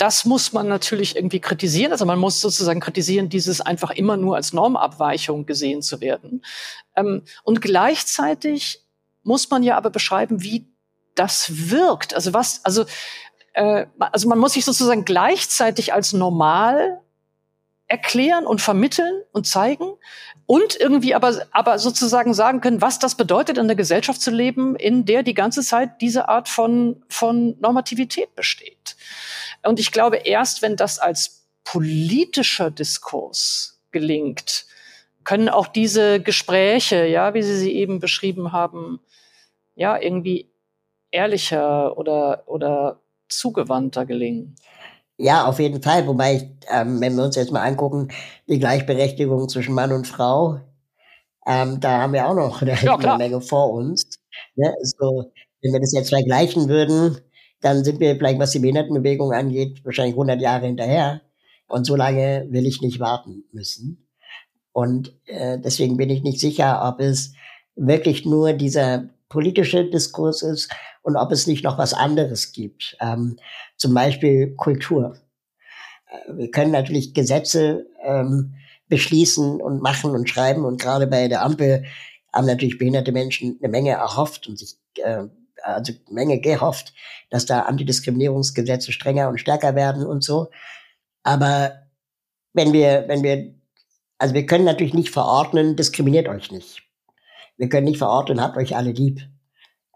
das 0.02 0.26
muss 0.26 0.52
man 0.52 0.68
natürlich 0.68 1.16
irgendwie 1.16 1.40
kritisieren. 1.40 1.92
Also 1.92 2.08
man 2.08 2.18
muss 2.18 2.42
sozusagen 2.42 2.80
kritisieren, 2.80 3.30
dieses 3.30 3.62
einfach 3.62 3.92
immer 3.92 4.18
nur 4.18 4.36
als 4.36 4.52
Normabweichung 4.52 5.46
gesehen 5.46 5.84
zu 5.84 6.02
werden. 6.02 6.44
Ähm, 6.96 7.22
und 7.44 7.62
gleichzeitig 7.62 8.82
muss 9.22 9.52
man 9.52 9.62
ja 9.62 9.78
aber 9.78 9.92
beschreiben, 9.92 10.42
wie 10.42 10.66
das 11.14 11.70
wirkt. 11.70 12.16
Also 12.16 12.34
was, 12.34 12.66
also, 12.66 12.86
äh, 13.54 13.86
also 14.00 14.28
man 14.28 14.40
muss 14.40 14.54
sich 14.54 14.66
sozusagen 14.66 15.06
gleichzeitig 15.06 15.94
als 15.94 16.14
normal 16.14 17.00
erklären 17.86 18.48
und 18.48 18.60
vermitteln 18.60 19.22
und 19.34 19.46
zeigen 19.46 19.86
und 20.48 20.76
irgendwie 20.80 21.14
aber, 21.14 21.46
aber 21.52 21.78
sozusagen 21.78 22.34
sagen 22.34 22.60
können, 22.60 22.82
was 22.82 22.98
das 22.98 23.14
bedeutet, 23.14 23.60
in 23.60 23.66
einer 23.66 23.76
Gesellschaft 23.76 24.20
zu 24.20 24.32
leben, 24.32 24.76
in 24.76 25.06
der 25.06 25.22
die 25.22 25.36
ganze 25.36 25.62
Zeit 25.62 26.02
diese 26.02 26.28
Art 26.28 26.50
von, 26.50 27.04
von 27.08 27.56
Normativität 27.60 28.34
besteht. 28.36 28.96
Und 29.64 29.80
ich 29.80 29.92
glaube, 29.92 30.18
erst 30.18 30.62
wenn 30.62 30.76
das 30.76 31.00
als 31.00 31.46
politischer 31.64 32.72
Diskurs 32.72 33.82
gelingt, 33.92 34.66
können 35.24 35.50
auch 35.50 35.68
diese 35.68 36.20
Gespräche, 36.20 37.06
ja, 37.06 37.34
wie 37.34 37.44
Sie 37.44 37.58
sie 37.58 37.74
eben 37.74 38.00
beschrieben 38.00 38.52
haben, 38.52 39.00
ja, 39.76 39.98
irgendwie 40.00 40.50
ehrlicher 41.12 41.98
oder, 41.98 42.44
oder 42.48 43.00
zugewandter 43.30 44.06
gelingen. 44.06 44.56
Ja, 45.18 45.46
auf 45.46 45.60
jeden 45.60 45.82
Fall. 45.84 46.08
Wobei, 46.08 46.36
ich, 46.36 46.44
ähm, 46.70 47.00
wenn 47.00 47.16
wir 47.16 47.24
uns 47.24 47.36
jetzt 47.36 47.52
mal 47.52 47.62
angucken, 47.62 48.08
die 48.48 48.60
Gleichberechtigung 48.60 49.48
zwischen 49.50 49.76
Mann 49.76 49.92
und 49.92 50.08
Frau, 50.08 50.60
ähm, 51.46 51.80
da 51.80 52.02
haben 52.02 52.14
wir 52.14 52.28
auch 52.28 52.34
noch 52.34 52.62
eine, 52.62 52.76
ja, 52.82 52.98
eine 52.98 53.18
Menge 53.18 53.42
vor 53.42 53.72
uns. 53.72 54.20
Ne? 54.56 54.74
So, 54.82 55.32
wenn 55.62 55.74
wir 55.74 55.80
das 55.80 55.94
jetzt 55.94 56.10
vergleichen 56.10 56.68
würden, 56.70 57.20
dann 57.62 57.84
sind 57.84 58.00
wir 58.00 58.16
vielleicht, 58.16 58.40
was 58.40 58.52
die 58.52 58.60
Behindertenbewegung 58.60 59.32
angeht, 59.32 59.86
wahrscheinlich 59.86 60.16
100 60.16 60.42
Jahre 60.42 60.66
hinterher. 60.66 61.22
Und 61.68 61.86
so 61.86 61.96
lange 61.96 62.48
will 62.50 62.66
ich 62.66 62.82
nicht 62.82 63.00
warten 63.00 63.46
müssen. 63.52 64.08
Und 64.74 65.16
äh, 65.26 65.60
deswegen 65.60 65.98
bin 65.98 66.10
ich 66.10 66.24
nicht 66.24 66.40
sicher, 66.40 66.82
ob 66.84 67.00
es 67.00 67.34
wirklich 67.76 68.26
nur 68.26 68.54
dieser 68.54 69.10
politische 69.30 69.90
Diskurs 69.90 70.42
ist 70.42 70.70
und 71.04 71.16
ob 71.16 71.32
es 71.32 71.48
nicht 71.48 71.64
noch 71.64 71.78
was 71.78 71.94
anderes 71.94 72.52
gibt. 72.52 72.98
Ähm, 73.00 73.38
zum 73.78 73.94
Beispiel 73.94 74.56
Kultur. 74.56 75.18
Äh, 76.08 76.34
wir 76.38 76.52
können 76.52 76.72
natürlich 76.72 77.14
Gesetze 77.14 77.88
ähm, 78.04 78.56
beschließen 78.88 79.62
und 79.62 79.82
machen 79.82 80.12
und 80.12 80.30
schreiben 80.30 80.66
und 80.66 80.82
gerade 80.82 81.08
bei 81.08 81.28
der 81.28 81.44
Ampel 81.44 81.86
haben 82.34 82.46
natürlich 82.46 82.78
behinderte 82.78 83.12
Menschen 83.12 83.58
eine 83.62 83.72
Menge 83.72 83.92
erhofft 83.92 84.48
und 84.48 84.60
sich 84.60 84.78
äh, 84.96 85.24
also 85.64 85.94
Menge 86.10 86.40
gehofft, 86.40 86.94
dass 87.30 87.46
da 87.46 87.62
Antidiskriminierungsgesetze 87.62 88.92
strenger 88.92 89.30
und 89.30 89.40
stärker 89.40 89.76
werden 89.76 90.06
und 90.06 90.24
so. 90.24 90.50
Aber 91.24 91.74
wenn 92.54 92.74
wir, 92.74 93.06
wenn 93.08 93.24
wir, 93.24 93.54
also 94.18 94.34
wir 94.34 94.46
können 94.46 94.66
natürlich 94.66 94.94
nicht 94.94 95.10
verordnen, 95.10 95.76
diskriminiert 95.76 96.28
euch 96.28 96.52
nicht. 96.52 96.84
Wir 97.58 97.70
können 97.70 97.86
nicht 97.86 98.00
verordnen, 98.00 98.42
habt 98.42 98.58
euch 98.58 98.76
alle 98.76 98.92
lieb. 98.92 99.22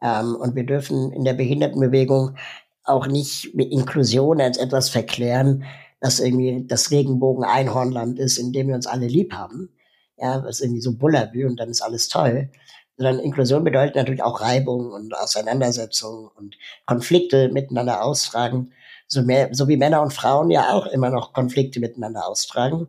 Ähm, 0.01 0.35
und 0.35 0.55
wir 0.55 0.65
dürfen 0.65 1.11
in 1.11 1.23
der 1.23 1.33
Behindertenbewegung 1.33 2.37
auch 2.83 3.07
nicht 3.07 3.55
mit 3.55 3.71
Inklusion 3.71 4.39
als 4.39 4.57
etwas 4.57 4.89
verklären, 4.89 5.65
dass 5.99 6.19
irgendwie 6.19 6.65
das 6.67 6.91
Regenbogen-Einhornland 6.91 8.19
ist, 8.19 8.37
in 8.37 8.53
dem 8.53 8.67
wir 8.67 8.75
uns 8.75 8.87
alle 8.87 9.07
lieb 9.07 9.33
haben. 9.33 9.69
Ja, 10.17 10.47
ist 10.47 10.61
irgendwie 10.61 10.81
so 10.81 10.93
Bullabü 10.95 11.45
und 11.45 11.59
dann 11.59 11.69
ist 11.69 11.81
alles 11.81 12.07
toll. 12.07 12.49
Sondern 12.97 13.19
Inklusion 13.19 13.63
bedeutet 13.63 13.95
natürlich 13.95 14.23
auch 14.23 14.41
Reibung 14.41 14.91
und 14.91 15.15
Auseinandersetzung 15.15 16.29
und 16.35 16.57
Konflikte 16.85 17.49
miteinander 17.49 18.03
austragen. 18.03 18.71
So, 19.07 19.21
mehr, 19.21 19.49
so 19.51 19.67
wie 19.67 19.77
Männer 19.77 20.01
und 20.01 20.13
Frauen 20.13 20.49
ja 20.49 20.71
auch 20.71 20.87
immer 20.87 21.09
noch 21.09 21.33
Konflikte 21.33 21.79
miteinander 21.79 22.27
austragen. 22.27 22.87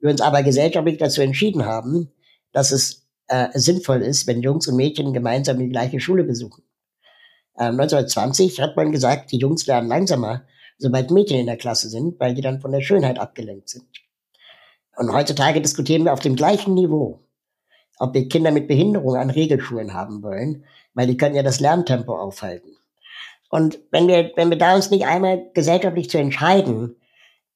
Wir 0.00 0.10
uns 0.10 0.20
aber 0.20 0.42
gesellschaftlich 0.42 0.98
dazu 0.98 1.22
entschieden 1.22 1.64
haben, 1.64 2.10
dass 2.52 2.72
es 2.72 3.06
äh, 3.28 3.48
sinnvoll 3.54 4.02
ist, 4.02 4.26
wenn 4.26 4.42
Jungs 4.42 4.66
und 4.66 4.76
Mädchen 4.76 5.12
gemeinsam 5.12 5.58
die 5.58 5.68
gleiche 5.68 6.00
Schule 6.00 6.24
besuchen. 6.24 6.64
Ähm, 7.58 7.78
1920 7.78 8.60
hat 8.60 8.76
man 8.76 8.92
gesagt, 8.92 9.30
die 9.32 9.38
Jungs 9.38 9.66
lernen 9.66 9.88
langsamer, 9.88 10.42
sobald 10.78 11.10
Mädchen 11.10 11.38
in 11.38 11.46
der 11.46 11.56
Klasse 11.56 11.88
sind, 11.88 12.18
weil 12.18 12.34
die 12.34 12.42
dann 12.42 12.60
von 12.60 12.72
der 12.72 12.80
Schönheit 12.80 13.18
abgelenkt 13.18 13.68
sind. 13.68 13.86
Und 14.96 15.12
heutzutage 15.12 15.60
diskutieren 15.60 16.04
wir 16.04 16.12
auf 16.12 16.20
dem 16.20 16.36
gleichen 16.36 16.74
Niveau, 16.74 17.20
ob 18.02 18.14
wir 18.14 18.28
Kinder 18.28 18.50
mit 18.50 18.66
Behinderung 18.66 19.14
an 19.14 19.30
Regelschulen 19.30 19.94
haben 19.94 20.24
wollen, 20.24 20.64
weil 20.92 21.06
die 21.06 21.16
können 21.16 21.36
ja 21.36 21.44
das 21.44 21.60
Lerntempo 21.60 22.18
aufhalten. 22.18 22.76
Und 23.48 23.78
wenn 23.92 24.08
wir, 24.08 24.32
wenn 24.34 24.50
wir 24.50 24.58
da 24.58 24.74
uns 24.74 24.90
nicht 24.90 25.06
einmal 25.06 25.50
gesellschaftlich 25.54 26.10
zu 26.10 26.18
entscheiden, 26.18 26.96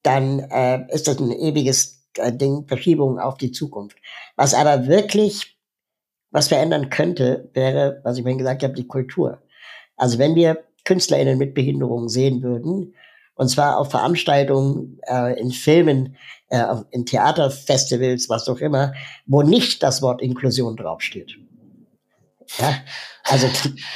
dann 0.02 0.38
äh, 0.38 0.86
ist 0.94 1.08
das 1.08 1.18
ein 1.18 1.32
ewiges 1.32 2.06
äh, 2.14 2.32
Ding, 2.32 2.68
Verschiebung 2.68 3.18
auf 3.18 3.38
die 3.38 3.50
Zukunft. 3.50 3.98
Was 4.36 4.54
aber 4.54 4.86
wirklich 4.86 5.58
was 6.30 6.46
verändern 6.46 6.90
könnte, 6.90 7.50
wäre, 7.52 8.00
was 8.04 8.16
ich 8.16 8.22
vorhin 8.22 8.38
gesagt 8.38 8.62
habe, 8.62 8.74
die 8.74 8.86
Kultur. 8.86 9.42
Also 9.96 10.20
wenn 10.20 10.36
wir 10.36 10.62
KünstlerInnen 10.84 11.38
mit 11.38 11.54
Behinderungen 11.54 12.08
sehen 12.08 12.42
würden, 12.42 12.94
und 13.36 13.48
zwar 13.48 13.78
auf 13.78 13.90
Veranstaltungen, 13.90 14.98
äh, 15.06 15.38
in 15.38 15.50
Filmen, 15.52 16.16
äh, 16.48 16.64
in 16.90 17.06
Theaterfestivals, 17.06 18.28
was 18.28 18.48
auch 18.48 18.58
immer, 18.58 18.94
wo 19.26 19.42
nicht 19.42 19.82
das 19.82 20.02
Wort 20.02 20.20
Inklusion 20.20 20.76
draufsteht. 20.76 21.36
Ja, 22.58 22.74
also, 23.24 23.48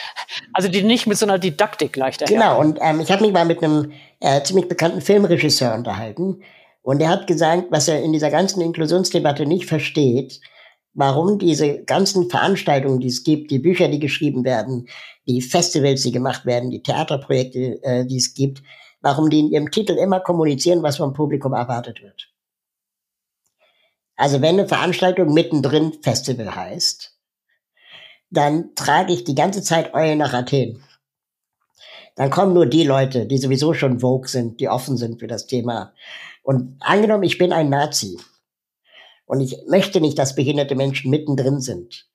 also 0.53 0.69
die 0.69 0.83
nicht 0.83 1.07
mit 1.07 1.19
so 1.19 1.27
einer 1.27 1.39
Didaktik 1.39 1.97
leicht 1.97 2.25
Genau, 2.27 2.61
und 2.61 2.79
ähm, 2.81 3.01
ich 3.01 3.11
habe 3.11 3.23
mich 3.23 3.33
mal 3.33 3.45
mit 3.45 3.63
einem 3.63 3.93
äh, 4.21 4.43
ziemlich 4.43 4.69
bekannten 4.69 5.01
Filmregisseur 5.01 5.75
unterhalten 5.75 6.43
und 6.83 7.01
er 7.01 7.09
hat 7.09 7.27
gesagt, 7.27 7.67
was 7.71 7.89
er 7.89 8.03
in 8.03 8.13
dieser 8.13 8.31
ganzen 8.31 8.61
Inklusionsdebatte 8.61 9.47
nicht 9.47 9.67
versteht, 9.67 10.41
warum 10.93 11.39
diese 11.39 11.85
ganzen 11.85 12.29
Veranstaltungen, 12.29 13.01
die 13.01 13.09
es 13.09 13.23
gibt, 13.23 13.51
die 13.51 13.59
Bücher, 13.59 13.89
die 13.89 14.01
geschrieben 14.01 14.45
werden, 14.45 14.89
die 15.27 15.41
Festivals, 15.41 16.03
die 16.03 16.13
gemacht 16.13 16.45
werden, 16.47 16.71
die 16.71 16.83
Theaterprojekte, 16.83 17.83
äh, 17.83 18.07
die 18.07 18.17
es 18.17 18.35
gibt, 18.35 18.63
warum 19.01 19.31
die 19.31 19.41
in 19.41 19.51
ihrem 19.51 19.71
Titel 19.71 19.93
immer 19.93 20.21
kommunizieren, 20.21 20.83
was 20.83 20.99
vom 20.99 21.13
Publikum 21.13 21.53
erwartet 21.53 22.03
wird. 22.03 22.33
Also 24.17 24.43
wenn 24.43 24.59
eine 24.59 24.69
Veranstaltung 24.69 25.33
mittendrin 25.33 25.95
Festival 26.03 26.55
heißt, 26.55 27.17
dann 28.31 28.75
trage 28.75 29.13
ich 29.13 29.25
die 29.25 29.35
ganze 29.35 29.63
Zeit 29.63 29.95
Eule 29.95 30.17
nach 30.17 30.35
Athen. 30.35 30.85
Dann 32.17 32.31
kommen 32.31 32.53
nur 32.53 32.67
die 32.67 32.85
Leute, 32.85 33.27
die 33.27 33.39
sowieso 33.39 33.73
schon 33.73 34.01
Vogue 34.01 34.29
sind, 34.29 34.61
die 34.61 34.69
offen 34.69 34.97
sind 34.97 35.21
für 35.21 35.27
das 35.27 35.47
Thema. 35.47 35.95
Und 36.43 36.77
angenommen, 36.81 37.23
ich 37.23 37.39
bin 37.39 37.53
ein 37.53 37.71
Nazi 37.71 38.19
und 39.25 39.41
ich 39.41 39.57
möchte 39.69 40.01
nicht, 40.01 40.19
dass 40.19 40.35
behinderte 40.35 40.75
Menschen 40.75 41.11
mittendrin 41.11 41.61
sind. 41.61 42.07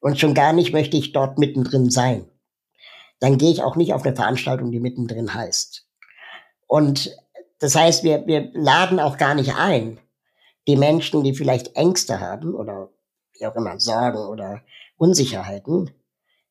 Und 0.00 0.18
schon 0.18 0.34
gar 0.34 0.52
nicht 0.52 0.72
möchte 0.72 0.96
ich 0.96 1.12
dort 1.12 1.38
mittendrin 1.38 1.90
sein. 1.90 2.28
Dann 3.20 3.38
gehe 3.38 3.52
ich 3.52 3.62
auch 3.62 3.76
nicht 3.76 3.94
auf 3.94 4.04
eine 4.04 4.16
Veranstaltung, 4.16 4.72
die 4.72 4.80
mittendrin 4.80 5.32
heißt. 5.32 5.86
Und 6.72 7.14
das 7.58 7.74
heißt, 7.74 8.02
wir, 8.02 8.26
wir 8.26 8.48
laden 8.54 8.98
auch 8.98 9.18
gar 9.18 9.34
nicht 9.34 9.56
ein, 9.56 10.00
die 10.66 10.76
Menschen, 10.76 11.22
die 11.22 11.34
vielleicht 11.34 11.76
Ängste 11.76 12.18
haben 12.18 12.54
oder 12.54 12.88
wie 13.34 13.44
auch 13.44 13.54
immer, 13.56 13.78
Sorgen 13.78 14.26
oder 14.26 14.62
Unsicherheiten. 14.96 15.90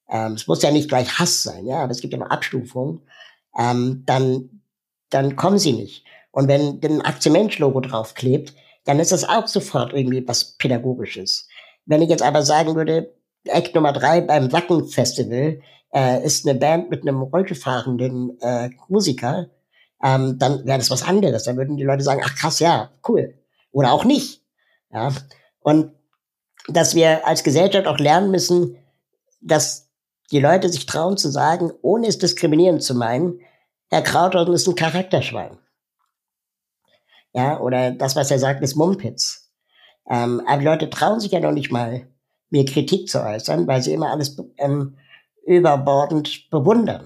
Ähm, 0.07 0.34
es 0.34 0.45
muss 0.45 0.62
ja 0.62 0.69
nicht 0.69 0.89
gleich 0.89 1.17
Hass 1.17 1.41
sein, 1.41 1.65
ja, 1.65 1.81
aber 1.81 1.89
es 1.89 2.01
gibt 2.01 2.13
ja 2.13 2.19
noch 2.19 2.29
Abstufungen. 2.29 3.01
Ähm, 3.57 4.03
dann, 4.05 4.62
dann 5.10 5.36
kommen 5.38 5.57
sie 5.57 5.73
nicht. 5.73 6.05
Und 6.29 6.47
wenn 6.47 6.79
ein 6.84 7.01
Aktie-Mensch-Logo 7.01 7.79
draufklebt, 7.79 8.53
dann 8.84 8.99
ist 8.99 9.12
das 9.12 9.27
auch 9.27 9.47
sofort 9.47 9.91
irgendwie 9.91 10.27
was 10.27 10.55
Pädagogisches. 10.60 11.47
Wenn 11.88 12.03
ich 12.03 12.10
jetzt 12.10 12.21
aber 12.21 12.43
sagen 12.43 12.75
würde, 12.75 13.12
Act 13.45 13.73
Nummer 13.73 13.91
drei 13.91 14.21
beim 14.21 14.51
Wacken 14.51 14.86
Festival 14.88 15.62
äh, 15.91 16.23
ist 16.23 16.47
eine 16.47 16.60
Band 16.60 16.91
mit 16.91 17.01
einem 17.01 17.23
rollstuhlfahrenden 17.23 18.39
äh, 18.39 18.69
Musiker, 18.88 19.49
ähm, 20.04 20.38
dann 20.40 20.66
wäre 20.66 20.78
das 20.78 20.90
was 20.90 21.04
anderes. 21.04 21.44
Dann 21.44 21.58
würden 21.58 21.78
die 21.78 21.84
Leute 21.84 22.04
sagen, 22.04 22.22
ach 22.24 22.36
krass, 22.36 22.60
ja, 22.60 22.92
cool. 23.08 23.36
Oder 23.72 23.92
auch 23.92 24.06
nicht. 24.06 24.44
Ja. 24.92 25.12
Und 25.60 25.94
dass 26.68 26.96
wir 26.96 27.28
als 27.28 27.44
Gesellschaft 27.44 27.88
auch 27.88 28.00
lernen 28.00 28.32
müssen, 28.32 28.78
dass 29.42 29.90
die 30.32 30.40
Leute 30.40 30.70
sich 30.70 30.86
trauen 30.86 31.18
zu 31.18 31.30
sagen, 31.30 31.72
ohne 31.82 32.08
es 32.08 32.18
diskriminierend 32.18 32.84
zu 32.84 32.96
meinen, 32.96 33.40
Herr 33.90 34.02
Krauthausen 34.02 34.54
ist 34.54 34.68
ein 34.68 34.76
Charakterschwein 34.76 35.58
ja, 37.34 37.60
oder 37.60 37.92
das, 37.92 38.16
was 38.16 38.32
er 38.32 38.40
sagt, 38.40 38.62
ist 38.62 38.76
Mumpitz. 38.76 39.52
Ähm, 40.10 40.42
aber 40.48 40.62
Leute 40.62 40.90
trauen 40.90 41.20
sich 41.20 41.32
ja 41.32 41.40
noch 41.40 41.52
nicht 41.52 41.72
mal, 41.72 42.08
mir 42.50 42.66
Kritik 42.66 43.08
zu 43.08 43.24
äußern, 43.24 43.68
weil 43.68 43.82
sie 43.82 43.94
immer 43.94 44.12
alles 44.12 44.38
ähm, 44.58 44.98
überbordend 45.46 46.50
bewundern. 46.50 47.06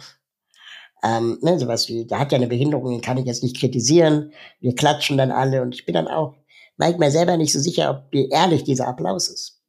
Ähm, 1.05 1.37
ne, 1.41 1.59
sowas 1.59 1.87
wie, 1.87 2.05
der 2.05 2.19
hat 2.19 2.31
ja 2.31 2.37
eine 2.37 2.47
Behinderung, 2.47 2.91
den 2.91 3.01
kann 3.01 3.17
ich 3.17 3.25
jetzt 3.25 3.43
nicht 3.43 3.59
kritisieren. 3.59 4.33
Wir 4.59 4.73
klatschen 4.73 5.17
dann 5.17 5.31
alle 5.31 5.61
und 5.61 5.75
ich 5.75 5.85
bin 5.85 5.93
dann 5.93 6.07
auch 6.07 6.33
manchmal 6.77 7.11
selber 7.11 7.37
nicht 7.37 7.53
so 7.53 7.59
sicher, 7.59 7.91
ob 7.91 8.11
wie 8.11 8.29
ehrlich 8.29 8.63
dieser 8.63 8.87
Applaus 8.87 9.27
ist. 9.27 9.61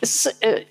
Es, 0.00 0.26
äh, 0.40 0.62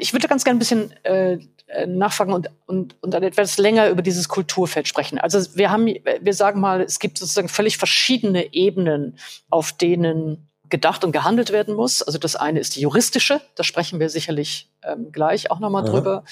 ich 0.00 0.12
würde 0.12 0.26
ganz 0.26 0.42
gerne 0.42 0.56
ein 0.56 0.58
bisschen 0.58 0.92
äh, 1.04 1.38
äh, 1.68 1.86
nachfragen 1.86 2.32
und, 2.32 2.50
und, 2.66 3.00
und 3.02 3.14
dann 3.14 3.22
etwas 3.22 3.56
länger 3.58 3.88
über 3.90 4.02
dieses 4.02 4.28
Kulturfeld 4.28 4.88
sprechen. 4.88 5.18
Also 5.18 5.56
wir 5.56 5.70
haben, 5.70 5.86
wir 5.86 6.34
sagen 6.34 6.60
mal, 6.60 6.80
es 6.80 6.98
gibt 6.98 7.18
sozusagen 7.18 7.48
völlig 7.48 7.78
verschiedene 7.78 8.52
Ebenen, 8.52 9.16
auf 9.48 9.72
denen 9.72 10.49
gedacht 10.70 11.04
und 11.04 11.12
gehandelt 11.12 11.50
werden 11.50 11.74
muss. 11.74 12.02
Also 12.02 12.18
das 12.18 12.36
eine 12.36 12.60
ist 12.60 12.76
die 12.76 12.80
juristische, 12.80 13.40
da 13.56 13.64
sprechen 13.64 14.00
wir 14.00 14.08
sicherlich 14.08 14.70
ähm, 14.82 15.12
gleich 15.12 15.50
auch 15.50 15.58
nochmal 15.58 15.84
ja. 15.84 15.90
drüber. 15.90 16.24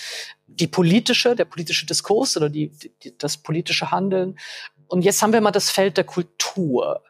Die 0.46 0.66
politische, 0.66 1.36
der 1.36 1.44
politische 1.44 1.86
Diskurs 1.86 2.36
oder 2.36 2.48
die, 2.48 2.70
die, 3.02 3.16
das 3.18 3.36
politische 3.36 3.90
Handeln. 3.90 4.38
Und 4.86 5.02
jetzt 5.02 5.22
haben 5.22 5.32
wir 5.32 5.40
mal 5.40 5.50
das 5.50 5.70
Feld 5.70 5.96
der 5.96 6.04
Kultur. 6.04 7.02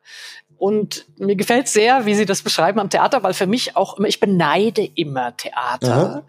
Und 0.58 1.06
mir 1.18 1.36
gefällt 1.36 1.68
sehr, 1.68 2.04
wie 2.04 2.14
Sie 2.14 2.26
das 2.26 2.42
beschreiben 2.42 2.80
am 2.80 2.90
Theater, 2.90 3.22
weil 3.22 3.32
für 3.32 3.46
mich 3.46 3.76
auch 3.76 3.96
immer, 3.96 4.08
ich 4.08 4.18
beneide 4.18 4.84
immer 4.94 5.36
Theater 5.36 6.24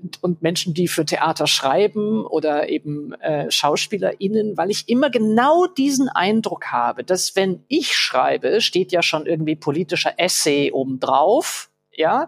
mhm. 0.00 0.10
und 0.22 0.42
Menschen, 0.42 0.72
die 0.72 0.88
für 0.88 1.04
Theater 1.04 1.46
schreiben 1.46 2.24
oder 2.24 2.68
eben 2.68 3.12
äh, 3.20 3.50
SchauspielerInnen, 3.50 4.56
weil 4.56 4.70
ich 4.70 4.88
immer 4.88 5.10
genau 5.10 5.66
diesen 5.66 6.08
Eindruck 6.08 6.72
habe, 6.72 7.04
dass 7.04 7.36
wenn 7.36 7.62
ich 7.68 7.94
schreibe, 7.94 8.60
steht 8.60 8.90
ja 8.90 9.02
schon 9.02 9.26
irgendwie 9.26 9.56
politischer 9.56 10.14
Essay 10.18 10.72
obendrauf 10.72 11.70
ja. 11.96 12.26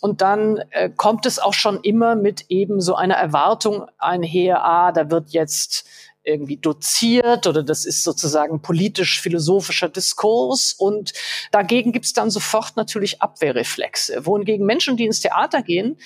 Und 0.00 0.20
dann 0.20 0.62
äh, 0.70 0.90
kommt 0.90 1.26
es 1.26 1.38
auch 1.38 1.54
schon 1.54 1.80
immer 1.80 2.14
mit 2.14 2.46
eben 2.48 2.80
so 2.80 2.94
einer 2.94 3.14
Erwartung 3.14 3.86
einher, 3.98 4.64
ah, 4.64 4.92
da 4.92 5.10
wird 5.10 5.30
jetzt 5.30 5.86
irgendwie 6.24 6.56
doziert 6.56 7.46
oder 7.46 7.62
das 7.62 7.84
ist 7.84 8.04
sozusagen 8.04 8.62
politisch-philosophischer 8.62 9.88
Diskurs 9.88 10.72
und 10.72 11.12
dagegen 11.50 11.92
gibt's 11.92 12.12
dann 12.12 12.30
sofort 12.30 12.76
natürlich 12.76 13.20
Abwehrreflexe. 13.22 14.24
Wohingegen 14.24 14.66
Menschen, 14.66 14.96
die 14.96 15.06
ins 15.06 15.20
Theater 15.20 15.62
gehen, 15.62 15.98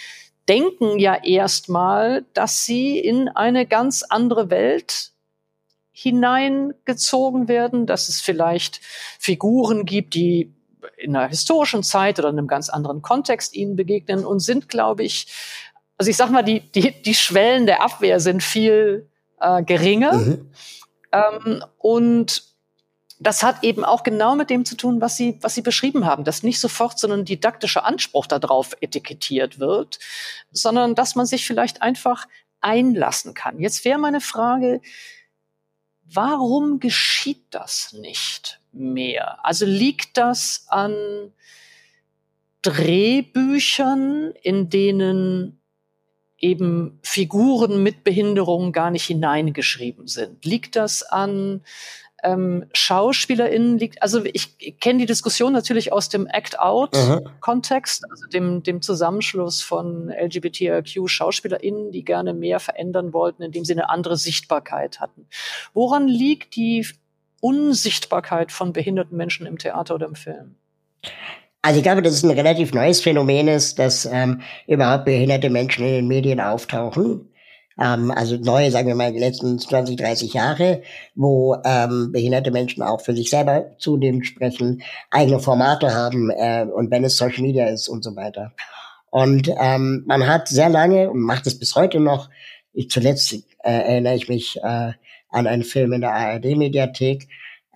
denken 0.49 0.99
ja 0.99 1.15
erstmal, 1.23 2.25
dass 2.33 2.65
sie 2.65 2.99
in 2.99 3.29
eine 3.29 3.67
ganz 3.67 4.03
andere 4.03 4.49
Welt 4.51 5.13
hineingezogen 5.93 7.49
werden, 7.49 7.87
dass 7.87 8.09
es 8.09 8.21
vielleicht 8.21 8.81
Figuren 9.19 9.87
gibt, 9.87 10.15
die 10.15 10.53
in 10.99 11.17
einer 11.17 11.29
historischen 11.29 11.83
Zeit 11.83 12.19
oder 12.19 12.29
in 12.29 12.39
einem 12.39 12.49
ganz 12.49 12.69
anderen 12.69 13.03
Kontext 13.03 13.55
ihnen 13.55 13.77
begegnen 13.77 14.25
und 14.25 14.41
sind, 14.41 14.69
glaube 14.69 15.05
ich, 15.05 15.27
also 15.99 16.11
ich 16.11 16.17
sag 16.17 16.31
mal, 16.31 16.43
die, 16.43 16.61
die, 16.61 17.03
die 17.03 17.15
Schwellen 17.15 17.67
der 17.67 17.83
Abwehr 17.83 18.21
sind 18.21 18.43
viel 18.43 19.09
äh, 19.41 19.63
geringer. 19.63 20.13
Mhm. 20.15 20.51
Ähm, 21.13 21.65
und 21.79 22.43
das 23.19 23.43
hat 23.43 23.65
eben 23.65 23.85
auch 23.85 24.03
genau 24.03 24.35
mit 24.37 24.51
dem 24.51 24.65
zu 24.65 24.77
tun, 24.77 25.01
was 25.01 25.17
Sie, 25.17 25.39
was 25.41 25.55
Sie 25.55 25.63
beschrieben 25.63 26.05
haben, 26.05 26.25
dass 26.25 26.43
nicht 26.43 26.61
sofort 26.61 26.99
so 26.99 27.11
ein 27.11 27.25
didaktischer 27.25 27.85
Anspruch 27.85 28.27
darauf 28.27 28.77
etikettiert 28.81 29.59
wird, 29.59 29.99
sondern 30.51 30.95
dass 30.95 31.15
man 31.15 31.25
sich 31.27 31.47
vielleicht 31.47 31.81
einfach 31.81 32.27
einlassen 32.61 33.33
kann. 33.33 33.59
Jetzt 33.59 33.85
wäre 33.85 33.99
meine 33.99 34.21
Frage, 34.21 34.83
warum 36.05 36.79
geschieht 36.79 37.43
das 37.51 37.95
nicht? 37.95 38.61
mehr? 38.77 39.45
Also 39.45 39.67
liegt 39.67 40.17
das 40.17 40.67
an 40.69 41.33
Drehbüchern, 42.63 44.33
in 44.43 44.71
denen 44.71 45.61
eben 46.47 46.99
Figuren 47.03 47.83
mit 47.83 48.05
Behinderung 48.05 48.73
gar 48.73 48.91
nicht 48.91 49.05
hineingeschrieben 49.05 50.07
sind? 50.07 50.45
Liegt 50.45 50.77
das 50.77 51.03
an 51.03 51.63
ähm, 52.23 52.67
SchauspielerInnen 52.73 53.79
liegt, 53.79 54.03
also 54.03 54.25
ich, 54.25 54.55
ich 54.59 54.81
kenne 54.81 55.01
die 55.01 55.07
Diskussion 55.07 55.53
natürlich 55.53 55.93
aus 55.93 56.09
dem 56.09 56.27
Act-Out-Kontext, 56.27 58.05
also 58.11 58.27
dem, 58.29 58.63
dem 58.63 58.83
Zusammenschluss 58.83 59.63
von 59.63 60.09
LGBTIQ-SchauspielerInnen, 60.11 61.93
die 61.93 62.05
gerne 62.05 62.33
mehr 62.33 62.59
verändern 62.59 63.13
wollten, 63.13 63.43
indem 63.43 63.65
sie 63.65 63.75
eine 63.75 63.91
andere 63.91 64.17
Sichtbarkeit 64.17 64.99
hatten. 65.01 65.27
Woran 65.75 66.09
liegt 66.09 66.57
die 66.57 66.87
Unsichtbarkeit 67.41 68.51
von 68.51 68.73
behinderten 68.73 69.17
Menschen 69.17 69.47
im 69.47 69.59
Theater 69.59 69.95
oder 69.95 70.07
im 70.07 70.17
Film? 70.17 70.57
Also 71.67 71.79
ich 71.79 71.83
glaube, 71.83 72.01
dass 72.01 72.13
es 72.13 72.23
ein 72.23 72.31
relativ 72.31 72.73
neues 72.73 73.01
Phänomen 73.01 73.49
ist, 73.49 73.81
dass 73.81 74.07
ähm, 74.07 74.41
überhaupt 74.69 75.05
behinderte 75.05 75.51
Menschen 75.51 75.85
in 75.85 75.95
den 75.95 76.07
Medien 76.07 76.39
auftauchen. 76.39 77.29
Ähm, 77.77 78.13
also 78.13 78.37
neue, 78.37 78.71
sagen 78.71 78.87
wir 78.87 78.95
mal, 78.95 79.13
die 79.13 79.19
letzten 79.19 79.59
20, 79.59 79.97
30 79.97 80.33
Jahre, 80.33 80.83
wo 81.17 81.57
ähm, 81.65 82.13
behinderte 82.13 82.53
Menschen 82.53 82.85
auch 82.85 83.01
für 83.01 83.15
sich 83.17 83.31
selber 83.31 83.77
zunehmend 83.79 84.29
sprechen, 84.29 84.81
eigene 85.11 85.41
Formate 85.41 85.93
haben 85.93 86.31
äh, 86.31 86.67
und 86.73 86.93
wenn 86.93 87.03
es 87.03 87.17
Social 87.17 87.43
Media 87.43 87.67
ist 87.67 87.89
und 87.89 88.05
so 88.05 88.15
weiter. 88.15 88.53
Und 89.11 89.51
ähm, 89.59 90.05
man 90.07 90.29
hat 90.29 90.47
sehr 90.47 90.69
lange 90.69 91.11
und 91.11 91.19
macht 91.19 91.49
es 91.49 91.59
bis 91.59 91.75
heute 91.75 91.99
noch, 91.99 92.31
ich 92.75 92.91
zuletzt 92.91 93.33
äh, 93.33 93.41
erinnere 93.65 94.15
ich 94.15 94.29
mich 94.29 94.59
äh, 94.63 94.93
an 95.31 95.49
einen 95.49 95.65
Film 95.65 95.95
in 95.95 96.03
der 96.03 96.13
ARD-Mediathek, 96.13 97.27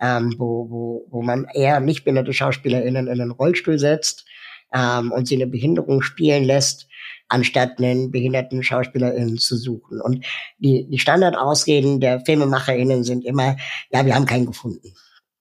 ähm, 0.01 0.35
wo, 0.37 0.69
wo, 0.69 1.07
wo 1.09 1.21
man 1.21 1.45
eher 1.53 1.79
nicht 1.79 2.03
behinderte 2.03 2.33
SchauspielerInnen 2.33 3.07
in 3.07 3.21
einen 3.21 3.31
Rollstuhl 3.31 3.77
setzt 3.77 4.25
ähm, 4.73 5.11
und 5.11 5.27
sie 5.27 5.35
eine 5.35 5.47
Behinderung 5.47 6.01
spielen 6.01 6.43
lässt, 6.43 6.87
anstatt 7.29 7.77
einen 7.77 8.11
behinderten 8.11 8.63
SchauspielerInnen 8.63 9.37
zu 9.37 9.55
suchen. 9.55 10.01
Und 10.01 10.25
die, 10.57 10.87
die 10.89 10.99
Standardausreden 10.99 12.01
der 12.01 12.19
FilmemacherInnen 12.21 13.03
sind 13.03 13.23
immer, 13.23 13.55
ja, 13.91 14.05
wir 14.05 14.15
haben 14.15 14.25
keinen 14.25 14.47
gefunden. 14.47 14.93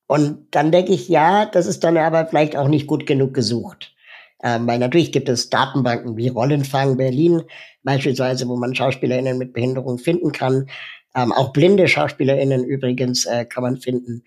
Und 0.06 0.46
dann 0.50 0.72
denke 0.72 0.92
ich, 0.92 1.08
ja, 1.08 1.46
das 1.46 1.66
ist 1.66 1.84
dann 1.84 1.96
aber 1.96 2.26
vielleicht 2.26 2.56
auch 2.56 2.68
nicht 2.68 2.86
gut 2.86 3.06
genug 3.06 3.32
gesucht. 3.32 3.94
Ähm, 4.42 4.66
weil 4.66 4.78
natürlich 4.78 5.12
gibt 5.12 5.28
es 5.28 5.50
Datenbanken 5.50 6.16
wie 6.16 6.28
Rollenfang 6.28 6.96
Berlin 6.96 7.42
beispielsweise, 7.82 8.48
wo 8.48 8.56
man 8.56 8.74
SchauspielerInnen 8.74 9.38
mit 9.38 9.52
Behinderung 9.52 9.98
finden 9.98 10.32
kann. 10.32 10.66
Ähm, 11.14 11.32
auch 11.32 11.52
blinde 11.52 11.88
SchauspielerInnen 11.88 12.64
übrigens 12.64 13.26
äh, 13.26 13.44
kann 13.44 13.62
man 13.62 13.76
finden. 13.76 14.24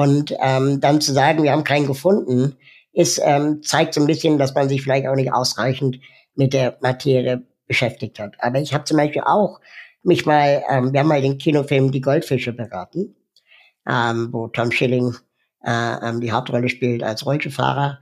Und 0.00 0.34
ähm, 0.40 0.80
dann 0.80 1.02
zu 1.02 1.12
sagen, 1.12 1.42
wir 1.42 1.52
haben 1.52 1.62
keinen 1.62 1.86
gefunden, 1.86 2.56
ist, 2.94 3.20
ähm, 3.22 3.62
zeigt 3.62 3.92
so 3.92 4.00
ein 4.00 4.06
bisschen, 4.06 4.38
dass 4.38 4.54
man 4.54 4.66
sich 4.66 4.80
vielleicht 4.80 5.06
auch 5.06 5.14
nicht 5.14 5.30
ausreichend 5.30 6.00
mit 6.34 6.54
der 6.54 6.78
Materie 6.80 7.42
beschäftigt 7.66 8.18
hat. 8.18 8.32
Aber 8.38 8.60
ich 8.60 8.72
habe 8.72 8.84
zum 8.84 8.96
Beispiel 8.96 9.20
auch 9.26 9.60
mich 10.02 10.24
mal, 10.24 10.64
ähm, 10.70 10.94
wir 10.94 11.00
haben 11.00 11.08
mal 11.08 11.20
den 11.20 11.36
Kinofilm 11.36 11.92
Die 11.92 12.00
Goldfische 12.00 12.54
beraten, 12.54 13.14
ähm, 13.86 14.30
wo 14.32 14.48
Tom 14.48 14.72
Schilling 14.72 15.14
äh, 15.66 16.08
ähm, 16.08 16.22
die 16.22 16.32
Hauptrolle 16.32 16.70
spielt 16.70 17.02
als 17.02 17.26
Rollstuhlfahrer. 17.26 18.00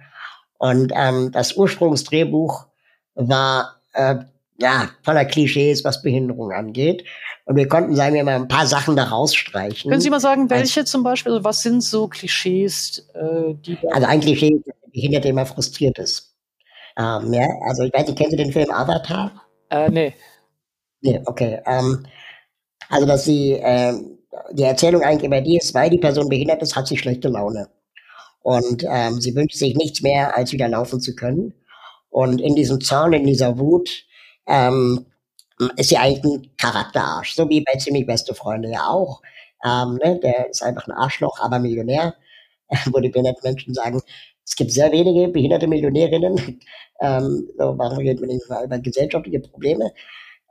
Und 0.56 0.92
ähm, 0.94 1.32
das 1.32 1.56
Ursprungsdrehbuch 1.56 2.68
war 3.16 3.80
äh, 3.94 4.18
ja 4.60 4.88
voller 5.02 5.24
Klischees, 5.24 5.82
was 5.82 6.00
Behinderung 6.00 6.52
angeht. 6.52 7.02
Und 7.48 7.56
wir 7.56 7.66
konnten, 7.66 7.96
sagen 7.96 8.14
wir 8.14 8.24
mal, 8.24 8.34
ein 8.34 8.46
paar 8.46 8.66
Sachen 8.66 8.94
da 8.94 9.04
rausstreichen. 9.04 9.90
Können 9.90 10.02
Sie 10.02 10.10
mal 10.10 10.20
sagen, 10.20 10.50
welche 10.50 10.84
zum 10.84 11.02
Beispiel? 11.02 11.32
Also 11.32 11.44
was 11.44 11.62
sind 11.62 11.82
so 11.82 12.06
Klischees, 12.06 13.08
äh, 13.14 13.54
die 13.54 13.78
Also 13.90 14.06
ein 14.06 14.20
Klischee 14.20 14.60
der 14.66 14.74
Behinderte 14.92 15.28
immer 15.28 15.46
frustriert 15.46 15.98
ist. 15.98 16.34
Ähm, 16.98 17.32
ja, 17.32 17.46
also 17.66 17.84
ich 17.84 17.94
weiß 17.94 18.06
nicht, 18.06 18.18
kennen 18.18 18.32
Sie 18.32 18.36
den 18.36 18.52
Film 18.52 18.70
Avatar? 18.70 19.32
Äh, 19.70 19.88
nee. 19.88 20.14
Nee, 21.00 21.22
okay. 21.24 21.62
Ähm, 21.64 22.04
also, 22.90 23.06
dass 23.06 23.24
sie, 23.24 23.52
ähm, 23.52 24.18
die 24.52 24.64
Erzählung 24.64 25.00
eigentlich 25.00 25.24
immer 25.24 25.40
die 25.40 25.56
ist, 25.56 25.72
weil 25.72 25.88
die 25.88 25.98
Person 25.98 26.28
behindert 26.28 26.60
ist, 26.60 26.76
hat 26.76 26.86
sie 26.86 26.98
schlechte 26.98 27.28
Laune. 27.28 27.70
Und 28.40 28.84
ähm, 28.86 29.22
sie 29.22 29.34
wünscht 29.34 29.56
sich 29.56 29.74
nichts 29.74 30.02
mehr, 30.02 30.36
als 30.36 30.52
wieder 30.52 30.68
laufen 30.68 31.00
zu 31.00 31.14
können. 31.14 31.54
Und 32.10 32.42
in 32.42 32.54
diesem 32.54 32.82
Zorn, 32.82 33.14
in 33.14 33.26
dieser 33.26 33.58
Wut, 33.58 34.04
ähm, 34.46 35.06
sie 35.76 35.96
eigentlich 35.96 36.24
ein 36.24 36.50
Charakterarsch, 36.56 37.34
so 37.34 37.48
wie 37.48 37.62
bei 37.62 37.78
ziemlich 37.78 38.06
beste 38.06 38.34
Freunde 38.34 38.70
ja 38.70 38.86
auch. 38.86 39.20
Ähm, 39.64 39.98
ne, 40.02 40.18
der 40.22 40.50
ist 40.50 40.62
einfach 40.62 40.86
ein 40.86 40.92
Arschloch, 40.92 41.40
aber 41.40 41.58
Millionär, 41.58 42.14
wo 42.86 43.00
die 43.00 43.08
behinderten 43.08 43.42
Menschen 43.42 43.74
sagen, 43.74 44.00
es 44.44 44.56
gibt 44.56 44.72
sehr 44.72 44.90
wenige 44.92 45.28
behinderte 45.28 45.66
Millionärinnen. 45.66 46.60
Ähm, 47.00 47.48
so, 47.56 47.78
warum 47.78 47.98
reden 47.98 48.22
wir 48.22 48.26
nicht 48.26 48.50
mal 48.50 48.64
über 48.64 48.76
gesellschaftliche 48.80 49.38
Probleme? 49.38 49.92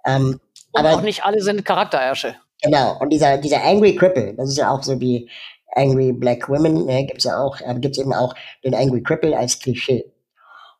Ähm, 0.06 0.40
und 0.72 0.80
aber 0.80 0.96
auch 0.96 1.02
nicht 1.02 1.26
alle 1.26 1.42
sind 1.42 1.66
Charakterärsche. 1.66 2.38
Genau, 2.62 2.98
und 3.02 3.10
dieser, 3.10 3.38
dieser 3.38 3.62
Angry 3.66 3.94
Cripple, 3.98 4.34
das 4.34 4.52
ist 4.52 4.58
ja 4.58 4.72
auch 4.72 4.82
so 4.82 4.98
wie 5.02 5.30
Angry 5.76 6.14
Black 6.14 6.48
Women, 6.48 6.86
ne, 6.86 7.06
gibt's 7.06 7.26
ja 7.26 7.38
auch, 7.38 7.60
äh, 7.60 7.76
gibt's 7.80 7.98
eben 7.98 8.14
auch 8.14 8.34
den 8.64 8.74
Angry 8.74 9.04
Cripple 9.04 9.38
als 9.38 9.60
Klischee. 9.60 10.06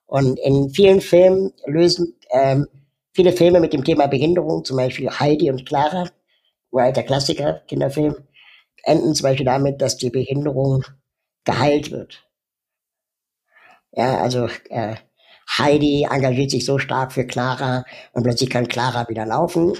Und 0.06 0.40
in 0.40 0.70
vielen 0.70 1.02
Filmen 1.02 1.52
lösen 1.66 2.16
ähm, 2.32 2.66
viele 3.18 3.34
Filme 3.34 3.60
mit 3.60 3.74
dem 3.74 3.84
Thema 3.84 4.06
Behinderung, 4.06 4.64
zum 4.64 4.78
Beispiel 4.78 5.10
Heidi 5.10 5.50
und 5.50 5.66
Clara, 5.66 6.08
alter 6.72 7.02
Klassiker, 7.02 7.62
Kinderfilm, 7.68 8.16
enden 8.84 9.16
zum 9.16 9.24
Beispiel 9.24 9.46
damit, 9.46 9.82
dass 9.82 9.98
die 9.98 10.12
Behinderung 10.12 10.84
geheilt 11.44 11.90
wird. 11.90 12.30
Ja, 13.92 14.20
also 14.20 14.48
äh, 14.70 14.98
Heidi 15.58 16.08
engagiert 16.08 16.52
sich 16.52 16.64
so 16.64 16.78
stark 16.78 17.12
für 17.12 17.26
Clara 17.26 17.86
und 18.14 18.22
plötzlich 18.22 18.52
kann 18.52 18.68
Clara 18.68 19.10
wieder 19.10 19.26
laufen. 19.26 19.74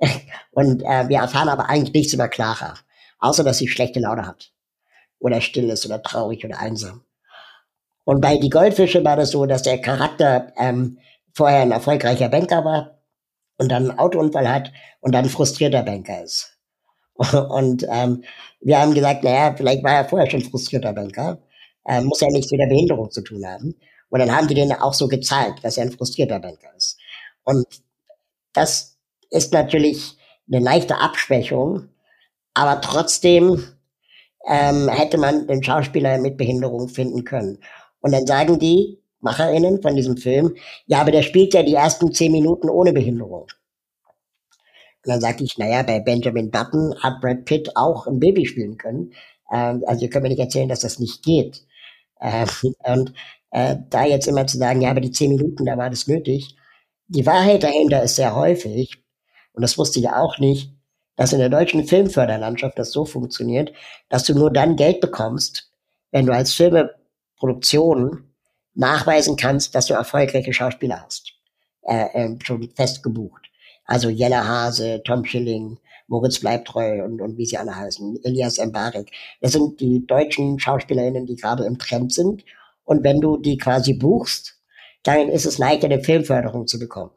Und 0.52 0.82
äh, 0.82 1.08
wir 1.08 1.18
erfahren 1.18 1.50
aber 1.50 1.68
eigentlich 1.68 1.92
nichts 1.92 2.14
über 2.14 2.26
Clara, 2.26 2.74
außer 3.18 3.44
dass 3.44 3.58
sie 3.58 3.68
schlechte 3.68 4.00
Laune 4.00 4.26
hat. 4.26 4.50
Oder 5.18 5.42
still 5.42 5.68
ist 5.68 5.84
oder 5.84 6.02
traurig 6.02 6.42
oder 6.42 6.58
einsam. 6.58 7.04
Und 8.04 8.22
bei 8.22 8.38
Die 8.38 8.48
Goldfische 8.48 9.04
war 9.04 9.16
das 9.16 9.30
so, 9.30 9.44
dass 9.44 9.62
der 9.62 9.78
Charakter 9.78 10.54
ähm, 10.56 10.98
vorher 11.34 11.60
ein 11.60 11.72
erfolgreicher 11.72 12.28
Banker 12.28 12.64
war 12.64 12.98
und 13.58 13.70
dann 13.70 13.90
einen 13.90 13.98
Autounfall 13.98 14.48
hat 14.48 14.72
und 15.00 15.12
dann 15.12 15.28
frustrierter 15.28 15.82
Banker 15.82 16.22
ist. 16.22 16.56
Und 17.50 17.86
ähm, 17.90 18.24
wir 18.62 18.78
haben 18.78 18.94
gesagt, 18.94 19.24
naja, 19.24 19.54
vielleicht 19.54 19.84
war 19.84 19.92
er 19.92 20.08
vorher 20.08 20.30
schon 20.30 20.40
frustrierter 20.40 20.94
Banker, 20.94 21.38
äh, 21.84 22.00
muss 22.00 22.20
ja 22.22 22.28
nichts 22.28 22.50
mit 22.50 22.62
der 22.62 22.68
Behinderung 22.68 23.10
zu 23.10 23.20
tun 23.20 23.44
haben. 23.46 23.74
Und 24.08 24.20
dann 24.20 24.34
haben 24.34 24.48
die 24.48 24.54
denen 24.54 24.72
auch 24.72 24.94
so 24.94 25.06
gezeigt, 25.06 25.62
dass 25.62 25.76
er 25.76 25.84
ein 25.84 25.92
frustrierter 25.92 26.40
Banker 26.40 26.74
ist. 26.76 26.98
Und 27.44 27.66
das 28.54 28.96
ist 29.30 29.52
natürlich 29.52 30.16
eine 30.50 30.64
leichte 30.64 30.96
Abschwächung, 30.98 31.88
aber 32.54 32.80
trotzdem 32.80 33.64
ähm, 34.48 34.88
hätte 34.88 35.18
man 35.18 35.46
den 35.46 35.62
Schauspieler 35.62 36.18
mit 36.18 36.36
Behinderung 36.36 36.88
finden 36.88 37.24
können. 37.24 37.58
Und 38.00 38.12
dann 38.12 38.26
sagen 38.26 38.58
die 38.58 38.99
MacherInnen 39.20 39.82
von 39.82 39.96
diesem 39.96 40.16
Film, 40.16 40.54
ja, 40.86 41.00
aber 41.00 41.12
der 41.12 41.22
spielt 41.22 41.54
ja 41.54 41.62
die 41.62 41.74
ersten 41.74 42.12
zehn 42.12 42.32
Minuten 42.32 42.68
ohne 42.68 42.92
Behinderung. 42.92 43.42
Und 45.02 45.10
dann 45.12 45.20
sagte 45.20 45.44
ich, 45.44 45.56
naja, 45.56 45.82
bei 45.82 46.00
Benjamin 46.00 46.50
Button 46.50 46.94
hat 47.00 47.20
Brad 47.20 47.44
Pitt 47.44 47.76
auch 47.76 48.06
ein 48.06 48.20
Baby 48.20 48.46
spielen 48.46 48.76
können. 48.76 49.12
Ähm, 49.50 49.82
also 49.86 50.02
ihr 50.02 50.10
könnt 50.10 50.24
mir 50.24 50.28
nicht 50.28 50.40
erzählen, 50.40 50.68
dass 50.68 50.80
das 50.80 50.98
nicht 50.98 51.22
geht. 51.22 51.64
Ähm, 52.20 52.48
und 52.84 53.14
äh, 53.50 53.76
da 53.88 54.04
jetzt 54.04 54.28
immer 54.28 54.46
zu 54.46 54.58
sagen, 54.58 54.80
ja, 54.82 54.90
aber 54.90 55.00
die 55.00 55.10
zehn 55.12 55.30
Minuten, 55.30 55.64
da 55.64 55.76
war 55.78 55.90
das 55.90 56.06
nötig. 56.06 56.56
Die 57.08 57.26
Wahrheit 57.26 57.62
dahinter 57.62 58.02
ist 58.02 58.16
sehr 58.16 58.36
häufig, 58.36 59.02
und 59.52 59.62
das 59.62 59.78
wusste 59.78 60.00
ich 60.00 60.08
auch 60.08 60.38
nicht, 60.38 60.72
dass 61.16 61.32
in 61.32 61.38
der 61.38 61.48
deutschen 61.48 61.84
Filmförderlandschaft 61.84 62.78
das 62.78 62.92
so 62.92 63.04
funktioniert, 63.04 63.72
dass 64.08 64.24
du 64.24 64.34
nur 64.34 64.52
dann 64.52 64.76
Geld 64.76 65.00
bekommst, 65.00 65.70
wenn 66.12 66.26
du 66.26 66.32
als 66.32 66.54
Filmeproduktion 66.54 68.29
nachweisen 68.74 69.36
kannst, 69.36 69.74
dass 69.74 69.86
du 69.86 69.94
erfolgreiche 69.94 70.52
Schauspieler 70.52 71.02
hast. 71.04 71.32
Äh, 71.82 72.06
äh, 72.12 72.36
schon 72.42 72.70
fest 72.70 73.02
gebucht. 73.02 73.50
Also 73.84 74.08
Jella 74.08 74.46
Hase, 74.46 75.02
Tom 75.04 75.24
Schilling, 75.24 75.78
Moritz 76.06 76.40
Bleibtreu 76.40 77.04
und, 77.04 77.20
und 77.20 77.38
wie 77.38 77.46
sie 77.46 77.56
alle 77.56 77.74
heißen, 77.74 78.20
Elias 78.24 78.58
Mbarek. 78.58 79.10
Das 79.40 79.52
sind 79.52 79.80
die 79.80 80.06
deutschen 80.06 80.58
SchauspielerInnen, 80.58 81.26
die 81.26 81.36
gerade 81.36 81.64
im 81.64 81.78
Trend 81.78 82.12
sind. 82.12 82.44
Und 82.84 83.04
wenn 83.04 83.20
du 83.20 83.38
die 83.38 83.56
quasi 83.58 83.94
buchst, 83.94 84.56
dann 85.02 85.28
ist 85.28 85.46
es 85.46 85.58
leichter, 85.58 85.86
eine 85.86 86.02
Filmförderung 86.02 86.66
zu 86.66 86.78
bekommen. 86.78 87.12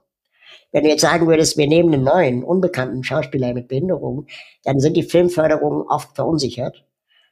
Wenn 0.72 0.84
du 0.84 0.90
jetzt 0.90 1.02
sagen 1.02 1.28
würdest, 1.28 1.58
wir 1.58 1.68
nehmen 1.68 1.94
einen 1.94 2.04
neuen, 2.04 2.44
unbekannten 2.44 3.04
Schauspieler 3.04 3.54
mit 3.54 3.68
Behinderung, 3.68 4.28
dann 4.64 4.80
sind 4.80 4.98
die 4.98 5.04
Filmförderungen 5.04 5.86
oft 5.88 6.16
verunsichert 6.16 6.84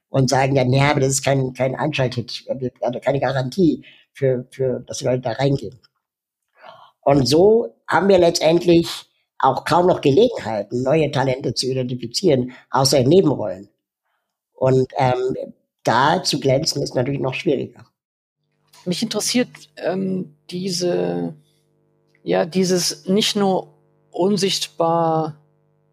und 0.09 0.29
sagen 0.29 0.55
dann, 0.55 0.71
ja, 0.73 0.91
aber 0.91 0.99
das 0.99 1.09
ist 1.09 1.23
kein, 1.23 1.53
kein 1.53 1.75
Einschalthit, 1.75 2.45
also 2.81 2.99
keine 2.99 3.19
Garantie 3.19 3.83
für, 4.13 4.45
für, 4.51 4.81
dass 4.81 4.99
die 4.99 5.05
Leute 5.05 5.21
da 5.21 5.31
reingehen. 5.31 5.79
Und 7.01 7.27
so 7.27 7.75
haben 7.87 8.07
wir 8.07 8.19
letztendlich 8.19 8.87
auch 9.39 9.65
kaum 9.65 9.87
noch 9.87 10.01
Gelegenheiten, 10.01 10.83
neue 10.83 11.09
Talente 11.11 11.53
zu 11.53 11.67
identifizieren, 11.67 12.51
außer 12.69 12.99
in 12.99 13.09
Nebenrollen. 13.09 13.69
Und 14.53 14.91
ähm, 14.97 15.53
da 15.83 16.21
zu 16.21 16.39
glänzen 16.39 16.83
ist 16.83 16.93
natürlich 16.93 17.19
noch 17.19 17.33
schwieriger. 17.33 17.85
Mich 18.85 19.01
interessiert 19.01 19.49
ähm, 19.77 20.35
diese, 20.51 21.33
ja, 22.23 22.45
dieses 22.45 23.07
nicht 23.07 23.35
nur 23.35 23.73
unsichtbar 24.11 25.37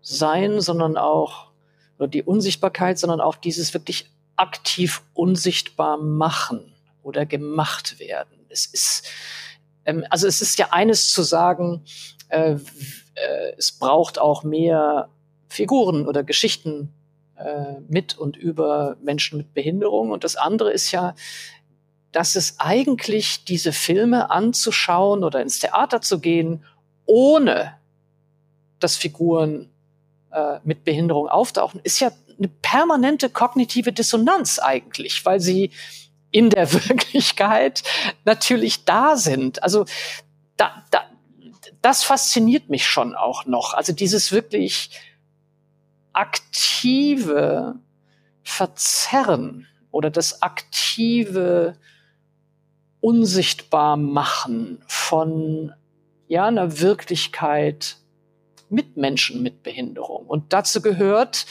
sein, 0.03 0.61
sondern 0.61 0.99
auch, 0.99 1.53
oder 1.99 2.09
die 2.09 2.23
Unsichtbarkeit, 2.23 2.99
sondern 2.99 3.21
auch 3.21 3.37
dieses 3.37 3.73
wirklich 3.73 4.11
aktiv 4.37 5.03
unsichtbar 5.15 5.97
machen 5.97 6.75
oder 7.09 7.27
gemacht 7.27 7.99
werden. 7.99 8.39
Es 8.49 8.67
ist, 8.67 9.09
ähm, 9.85 10.05
also 10.11 10.27
es 10.27 10.43
ist 10.43 10.59
ja 10.59 10.69
eines 10.71 11.11
zu 11.11 11.23
sagen, 11.23 11.85
äh, 12.29 12.53
äh, 12.53 12.59
es 13.57 13.73
braucht 13.73 14.19
auch 14.19 14.45
mehr 14.45 15.09
Figuren 15.49 16.07
oder 16.07 16.23
Geschichten 16.23 16.93
äh, 17.37 17.81
mit 17.89 18.17
und 18.17 18.37
über 18.37 18.97
Menschen 19.03 19.39
mit 19.39 19.55
Behinderung. 19.55 20.11
Und 20.11 20.23
das 20.23 20.37
andere 20.37 20.71
ist 20.71 20.93
ja, 20.93 21.15
dass 22.13 22.37
es 22.37 22.61
eigentlich 22.61 23.45
diese 23.45 23.73
Filme 23.73 24.31
anzuschauen 24.31 25.25
oder 25.25 25.41
ins 25.41 25.59
Theater 25.59 26.01
zu 26.01 26.21
gehen, 26.21 26.65
ohne 27.07 27.75
dass 28.81 28.97
Figuren 28.97 29.71
äh, 30.31 30.59
mit 30.65 30.85
Behinderung 30.85 31.29
auftauchen, 31.29 31.81
ist 31.83 32.01
ja 32.01 32.13
eine 32.39 32.49
permanente 32.49 33.31
kognitive 33.31 33.93
Dissonanz 33.93 34.59
eigentlich, 34.59 35.25
weil 35.25 35.41
sie 35.41 35.73
in 36.31 36.51
der 36.51 36.73
Wirklichkeit 36.89 37.83
natürlich 38.25 38.85
da 38.85 39.17
sind. 39.17 39.63
Also 39.63 39.85
da, 40.57 40.85
da, 40.91 41.05
das 41.83 42.05
fasziniert 42.05 42.69
mich 42.69 42.87
schon 42.87 43.15
auch 43.15 43.47
noch. 43.47 43.75
Also 43.75 43.93
dieses 43.93 44.33
wirklich 44.33 44.91
aktive 46.13 47.77
Verzerren 48.43 49.67
oder 49.91 50.11
das 50.11 50.43
aktive 50.43 51.77
unsichtbar 53.01 53.97
machen 53.97 54.83
von 54.87 55.73
ja 56.27 56.47
einer 56.47 56.81
Wirklichkeit 56.81 57.97
mit 58.69 58.97
Menschen 58.97 59.43
mit 59.43 59.63
Behinderung. 59.63 60.27
Und 60.27 60.53
dazu 60.53 60.83
gehört, 60.83 61.47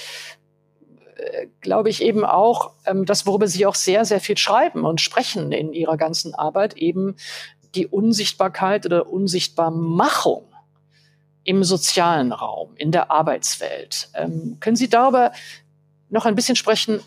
glaube 1.61 1.89
ich, 1.89 2.01
eben 2.01 2.26
auch 2.26 2.72
ähm, 2.86 3.05
das, 3.05 3.26
worüber 3.26 3.47
Sie 3.47 3.65
auch 3.65 3.76
sehr, 3.76 4.05
sehr 4.05 4.20
viel 4.20 4.38
schreiben 4.38 4.86
und 4.86 5.01
sprechen 5.01 5.51
in 5.51 5.74
Ihrer 5.74 5.97
ganzen 5.97 6.36
Arbeit, 6.36 6.76
eben 6.78 7.15
die 7.76 7.88
Unsichtbarkeit 7.88 8.86
oder 8.86 9.09
Unsichtbarmachung 9.09 10.45
im 11.43 11.63
sozialen 11.63 12.32
Raum, 12.32 12.76
in 12.76 12.91
der 12.91 13.11
Arbeitswelt. 13.11 14.09
Ähm, 14.13 14.57
können 14.59 14.76
Sie 14.76 14.89
darüber 14.89 15.32
noch 16.09 16.26
ein 16.26 16.36
bisschen 16.36 16.55
sprechen, 16.55 17.01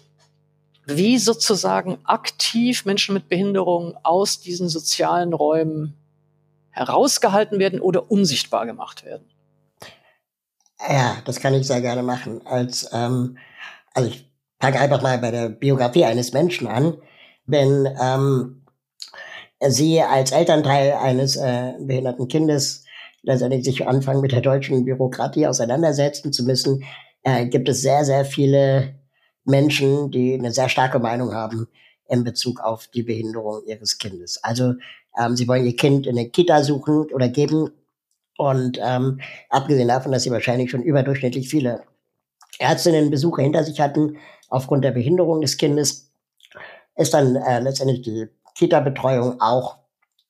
wie 0.87 1.19
sozusagen 1.19 1.99
aktiv 2.05 2.85
Menschen 2.85 3.15
mit 3.15 3.29
Behinderung 3.29 3.97
aus 4.03 4.41
diesen 4.41 4.69
sozialen 4.69 5.33
Räumen 5.33 5.95
herausgehalten 6.71 7.59
werden 7.59 7.81
oder 7.81 8.11
unsichtbar 8.11 8.67
gemacht 8.67 9.05
werden? 9.05 9.29
Ja, 10.89 11.19
das 11.25 11.41
kann 11.41 11.55
ich 11.55 11.67
sehr 11.67 11.81
gerne 11.81 12.03
machen. 12.03 12.47
Als, 12.47 12.89
ähm, 12.93 13.37
also 13.95 14.09
ich 14.09 14.31
fange 14.61 14.79
einfach 14.79 15.03
mal 15.03 15.19
bei 15.19 15.31
der 15.31 15.49
Biografie 15.49 16.05
eines 16.05 16.33
Menschen 16.33 16.67
an. 16.67 16.97
Wenn 17.47 17.89
ähm, 18.01 18.63
sie 19.61 20.01
als 20.01 20.33
Elternteil 20.33 20.93
eines 20.93 21.37
äh, 21.37 21.73
behinderten 21.81 22.29
Kindes 22.29 22.85
letztendlich 23.23 23.65
sich 23.65 23.87
anfangen 23.87 24.21
mit 24.21 24.33
der 24.33 24.41
deutschen 24.41 24.85
Bürokratie 24.85 25.47
auseinandersetzen 25.47 26.33
zu 26.33 26.45
müssen, 26.45 26.85
äh, 27.23 27.47
gibt 27.47 27.69
es 27.69 27.83
sehr, 27.83 28.05
sehr 28.05 28.25
viele 28.25 28.95
Menschen, 29.45 30.11
die 30.11 30.35
eine 30.35 30.53
sehr 30.53 30.69
starke 30.69 30.99
Meinung 30.99 31.35
haben 31.35 31.69
in 32.09 32.25
Bezug 32.25 32.61
auf 32.61 32.89
die 32.89 33.03
Behinderung 33.03 33.63
ihres 33.67 33.99
Kindes. 33.99 34.43
Also 34.43 34.75
ähm, 35.19 35.37
sie 35.37 35.47
wollen 35.49 35.67
ihr 35.67 35.77
Kind 35.77 36.07
in 36.07 36.19
eine 36.19 36.29
Kita 36.29 36.63
suchen 36.63 37.11
oder 37.13 37.29
geben 37.29 37.71
und 38.37 38.79
ähm, 38.83 39.21
abgesehen 39.49 39.89
davon, 39.89 40.13
dass 40.13 40.23
sie 40.23 40.31
wahrscheinlich 40.31 40.71
schon 40.71 40.83
überdurchschnittlich 40.83 41.49
viele 41.49 41.83
Ärztinnenbesuche 42.61 43.43
hinter 43.43 43.65
sich 43.65 43.81
hatten 43.81 44.19
aufgrund 44.49 44.85
der 44.85 44.93
Behinderung 44.93 45.41
des 45.41 45.57
Kindes, 45.57 46.13
ist 46.97 47.15
dann 47.15 47.37
äh, 47.37 47.61
letztendlich 47.61 48.03
die 48.03 48.29
Kita-Betreuung 48.57 49.41
auch 49.41 49.79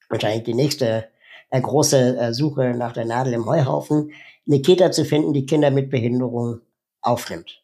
wahrscheinlich 0.08 0.44
die 0.44 0.54
nächste 0.54 1.08
äh, 1.50 1.60
große 1.60 2.16
äh, 2.16 2.32
Suche 2.32 2.74
nach 2.74 2.92
der 2.92 3.04
Nadel 3.04 3.32
im 3.32 3.46
Heuhaufen, 3.46 4.12
eine 4.46 4.62
Kita 4.62 4.90
zu 4.90 5.04
finden, 5.04 5.32
die 5.32 5.46
Kinder 5.46 5.70
mit 5.70 5.90
Behinderung 5.90 6.60
aufnimmt, 7.00 7.62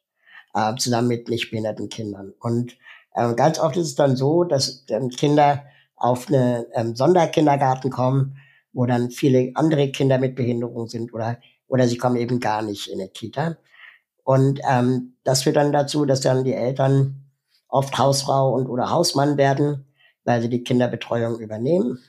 äh, 0.54 0.74
zusammen 0.76 1.08
mit 1.08 1.28
nicht 1.28 1.50
behinderten 1.50 1.88
Kindern. 1.88 2.32
Und 2.40 2.76
äh, 3.14 3.34
ganz 3.34 3.58
oft 3.58 3.76
ist 3.76 3.86
es 3.88 3.94
dann 3.94 4.16
so, 4.16 4.44
dass 4.44 4.84
ähm, 4.88 5.10
Kinder 5.10 5.64
auf 5.96 6.28
eine 6.28 6.66
ähm, 6.74 6.96
Sonderkindergarten 6.96 7.90
kommen, 7.90 8.38
wo 8.72 8.86
dann 8.86 9.10
viele 9.10 9.52
andere 9.54 9.90
Kinder 9.90 10.18
mit 10.18 10.34
Behinderung 10.34 10.88
sind 10.88 11.14
oder 11.14 11.38
oder 11.68 11.88
sie 11.88 11.98
kommen 11.98 12.16
eben 12.16 12.40
gar 12.40 12.62
nicht 12.62 12.88
in 12.88 13.00
eine 13.00 13.08
Kita. 13.08 13.56
Und 14.26 14.60
ähm, 14.68 15.14
das 15.24 15.44
führt 15.44 15.56
dann 15.56 15.72
dazu, 15.72 16.04
dass 16.04 16.20
dann 16.20 16.44
die 16.44 16.54
Eltern 16.54 17.24
oft 17.68 17.96
Hausfrau 17.96 18.52
und 18.54 18.66
oder 18.66 18.90
Hausmann 18.90 19.36
werden 19.36 19.86
weil 20.26 20.42
sie 20.42 20.50
die 20.50 20.64
Kinderbetreuung 20.64 21.38
übernehmen. 21.38 22.00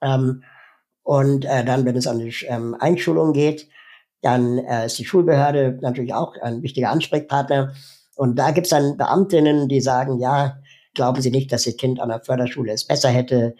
Ähm, 0.00 0.44
und 1.02 1.44
äh, 1.46 1.64
dann, 1.64 1.84
wenn 1.84 1.96
es 1.96 2.06
an 2.06 2.20
die 2.20 2.32
ähm, 2.46 2.76
Einschulung 2.78 3.32
geht, 3.32 3.68
dann 4.20 4.58
äh, 4.58 4.86
ist 4.86 4.98
die 4.98 5.04
Schulbehörde 5.04 5.78
natürlich 5.80 6.14
auch 6.14 6.36
ein 6.40 6.62
wichtiger 6.62 6.90
Ansprechpartner. 6.90 7.74
Und 8.14 8.36
da 8.36 8.50
gibt's 8.50 8.70
dann 8.70 8.96
Beamtinnen, 8.96 9.68
die 9.68 9.80
sagen, 9.80 10.20
ja, 10.20 10.58
glauben 10.94 11.22
Sie 11.22 11.30
nicht, 11.30 11.50
dass 11.50 11.66
Ihr 11.66 11.76
Kind 11.76 12.00
an 12.00 12.10
der 12.10 12.20
Förderschule 12.20 12.72
es 12.72 12.86
besser 12.86 13.08
hätte. 13.08 13.56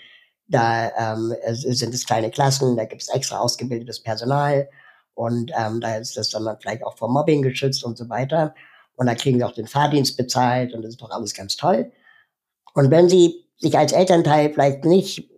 Da 0.47 1.17
ähm, 1.17 1.35
sind 1.53 1.95
es 1.95 2.07
kleine 2.07 2.31
Klassen, 2.31 2.77
da 2.77 2.85
gibt's 2.85 3.09
extra 3.09 3.39
ausgebildetes 3.39 4.03
Personal 4.03 4.69
und 5.19 5.51
ähm, 5.59 5.81
da 5.81 5.97
ist 5.97 6.17
das 6.17 6.31
dann 6.31 6.47
vielleicht 6.61 6.85
auch 6.85 6.97
vor 6.97 7.11
Mobbing 7.11 7.43
geschützt 7.43 7.83
und 7.83 7.99
so 7.99 8.09
weiter. 8.09 8.55
Und 8.95 9.07
da 9.07 9.17
kriegen 9.17 9.39
sie 9.39 9.45
auch 9.45 9.53
den 9.53 9.67
Fahrdienst 9.67 10.17
bezahlt 10.17 10.73
und 10.73 10.83
das 10.83 10.91
ist 10.91 11.03
doch 11.03 11.11
alles 11.11 11.35
ganz 11.35 11.57
toll. 11.57 11.91
Und 12.73 12.93
wenn 12.93 13.09
Sie 13.09 13.45
sich 13.57 13.77
als 13.77 13.91
Elternteil 13.91 14.53
vielleicht 14.53 14.85
nicht 14.85 15.29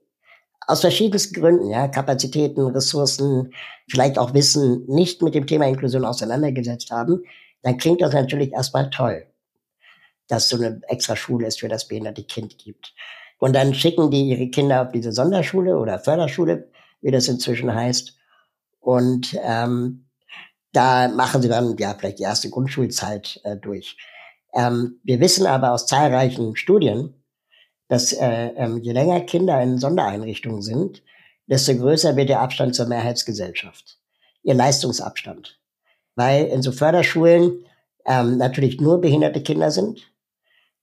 aus 0.67 0.83
verschiedensten 0.83 1.41
Gründen, 1.41 1.71
ja, 1.71 1.89
Kapazitäten, 1.89 2.61
Ressourcen, 2.67 3.55
vielleicht 3.89 4.19
auch 4.19 4.35
Wissen, 4.35 4.85
nicht 4.87 5.23
mit 5.23 5.35
dem 5.35 5.47
Thema 5.47 5.67
Inklusion 5.67 6.05
auseinandergesetzt 6.05 6.91
haben, 6.91 7.23
dann 7.63 7.79
klingt 7.79 8.03
das 8.03 8.13
natürlich 8.13 8.53
erstmal 8.53 8.91
toll, 8.91 9.27
dass 10.29 10.51
so 10.51 10.57
eine 10.57 10.83
extra 10.89 11.17
Schule 11.17 11.47
es 11.47 11.57
für 11.57 11.69
das 11.69 11.89
behinderte 11.89 12.25
Kind 12.25 12.59
gibt. 12.59 12.93
Und 13.39 13.55
dann 13.55 13.73
schicken 13.73 14.11
die 14.11 14.29
ihre 14.29 14.51
Kinder 14.51 14.83
auf 14.83 14.93
diese 14.93 15.13
Sonderschule 15.13 15.79
oder 15.79 15.99
Förderschule, 15.99 16.69
wie 17.01 17.11
das 17.11 17.29
inzwischen 17.29 17.75
heißt. 17.75 18.20
Und 18.81 19.39
ähm, 19.43 20.07
da 20.73 21.09
machen 21.09 21.43
sie 21.43 21.49
dann 21.49 21.77
ja 21.77 21.95
vielleicht 21.95 22.19
die 22.19 22.25
erste 22.25 22.51
Grundschulzeit 22.51 23.41
äh, 23.45 23.57
durch. 23.57 23.97
Ähm, 24.55 25.01
wir 25.05 25.21
wissen 25.21 25.47
aber 25.47 25.73
aus 25.73 25.87
zahlreichen 25.87 26.57
Studien, 26.57 27.15
dass 27.89 28.13
äh, 28.13 28.51
ähm, 28.57 28.79
je 28.79 28.93
länger 28.93 29.21
Kinder 29.21 29.61
in 29.63 29.79
Sondereinrichtungen 29.79 30.63
sind, 30.63 31.03
desto 31.47 31.75
größer 31.75 32.17
wird 32.17 32.29
der 32.29 32.41
Abstand 32.41 32.75
zur 32.75 32.87
Mehrheitsgesellschaft, 32.87 33.99
ihr 34.43 34.55
Leistungsabstand. 34.55 35.59
Weil 36.15 36.47
in 36.47 36.63
so 36.63 36.73
Förderschulen 36.73 37.65
ähm, 38.07 38.37
natürlich 38.39 38.81
nur 38.81 39.01
behinderte 39.01 39.43
Kinder 39.43 39.71
sind. 39.71 40.13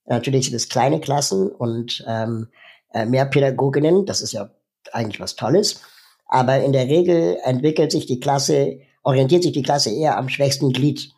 Natürlich 0.05 0.45
sind 0.45 0.55
es 0.55 0.69
kleine 0.69 0.99
Klassen 0.99 1.49
und 1.49 2.03
ähm, 2.07 2.49
äh, 2.93 3.05
mehr 3.05 3.25
Pädagoginnen, 3.25 4.05
das 4.05 4.21
ist 4.21 4.33
ja 4.33 4.49
eigentlich 4.91 5.19
was 5.19 5.35
Tolles. 5.35 5.81
Aber 6.27 6.59
in 6.61 6.73
der 6.73 6.87
Regel 6.87 7.37
entwickelt 7.43 7.91
sich 7.91 8.05
die 8.05 8.19
Klasse, 8.19 8.79
orientiert 9.03 9.43
sich 9.43 9.53
die 9.53 9.63
Klasse 9.63 9.91
eher 9.91 10.17
am 10.17 10.29
schwächsten 10.29 10.73
Glied 10.73 11.13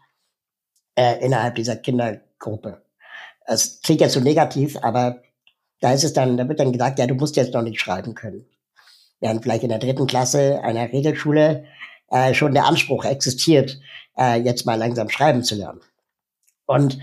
äh, 0.96 1.24
innerhalb 1.24 1.56
dieser 1.56 1.76
Kindergruppe. 1.76 2.84
Es 3.46 3.82
klingt 3.82 4.02
jetzt 4.02 4.14
so 4.14 4.20
negativ, 4.20 4.78
aber 4.82 5.22
da 5.82 5.94
ist 5.94 6.04
es 6.04 6.14
dann, 6.14 6.38
da 6.38 6.48
wird 6.48 6.60
dann 6.60 6.72
gesagt, 6.72 7.00
ja, 7.00 7.08
du 7.08 7.16
musst 7.16 7.36
jetzt 7.36 7.54
noch 7.54 7.64
nicht 7.64 7.80
schreiben 7.80 8.14
können. 8.14 8.46
Während 9.20 9.42
vielleicht 9.42 9.64
in 9.64 9.70
der 9.70 9.80
dritten 9.80 10.08
Klasse 10.08 10.62
einer 10.64 10.92
Regelschule 10.92 11.66
äh, 12.10 12.34
schon 12.34 12.54
der 12.54 12.66
Anspruch 12.66 13.06
existiert, 13.06 13.80
äh, 14.18 14.40
jetzt 14.42 14.66
mal 14.66 14.78
langsam 14.78 15.10
schreiben 15.10 15.44
zu 15.44 15.56
lernen. 15.56 15.82
Und 16.66 17.00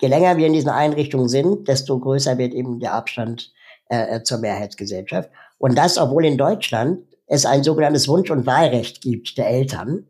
je 0.00 0.08
länger 0.08 0.36
wir 0.36 0.46
in 0.46 0.52
diesen 0.54 0.70
Einrichtungen 0.70 1.28
sind, 1.28 1.68
desto 1.68 1.98
größer 1.98 2.38
wird 2.38 2.54
eben 2.54 2.80
der 2.80 2.94
Abstand 2.94 3.52
äh, 3.88 4.22
zur 4.22 4.38
Mehrheitsgesellschaft. 4.38 5.30
Und 5.58 5.76
das, 5.76 5.98
obwohl 5.98 6.24
in 6.24 6.38
Deutschland 6.38 7.04
es 7.30 7.46
ein 7.46 7.62
sogenanntes 7.62 8.08
Wunsch- 8.08 8.30
und 8.32 8.44
Wahlrecht 8.44 9.00
gibt 9.02 9.38
der 9.38 9.48
Eltern, 9.48 10.08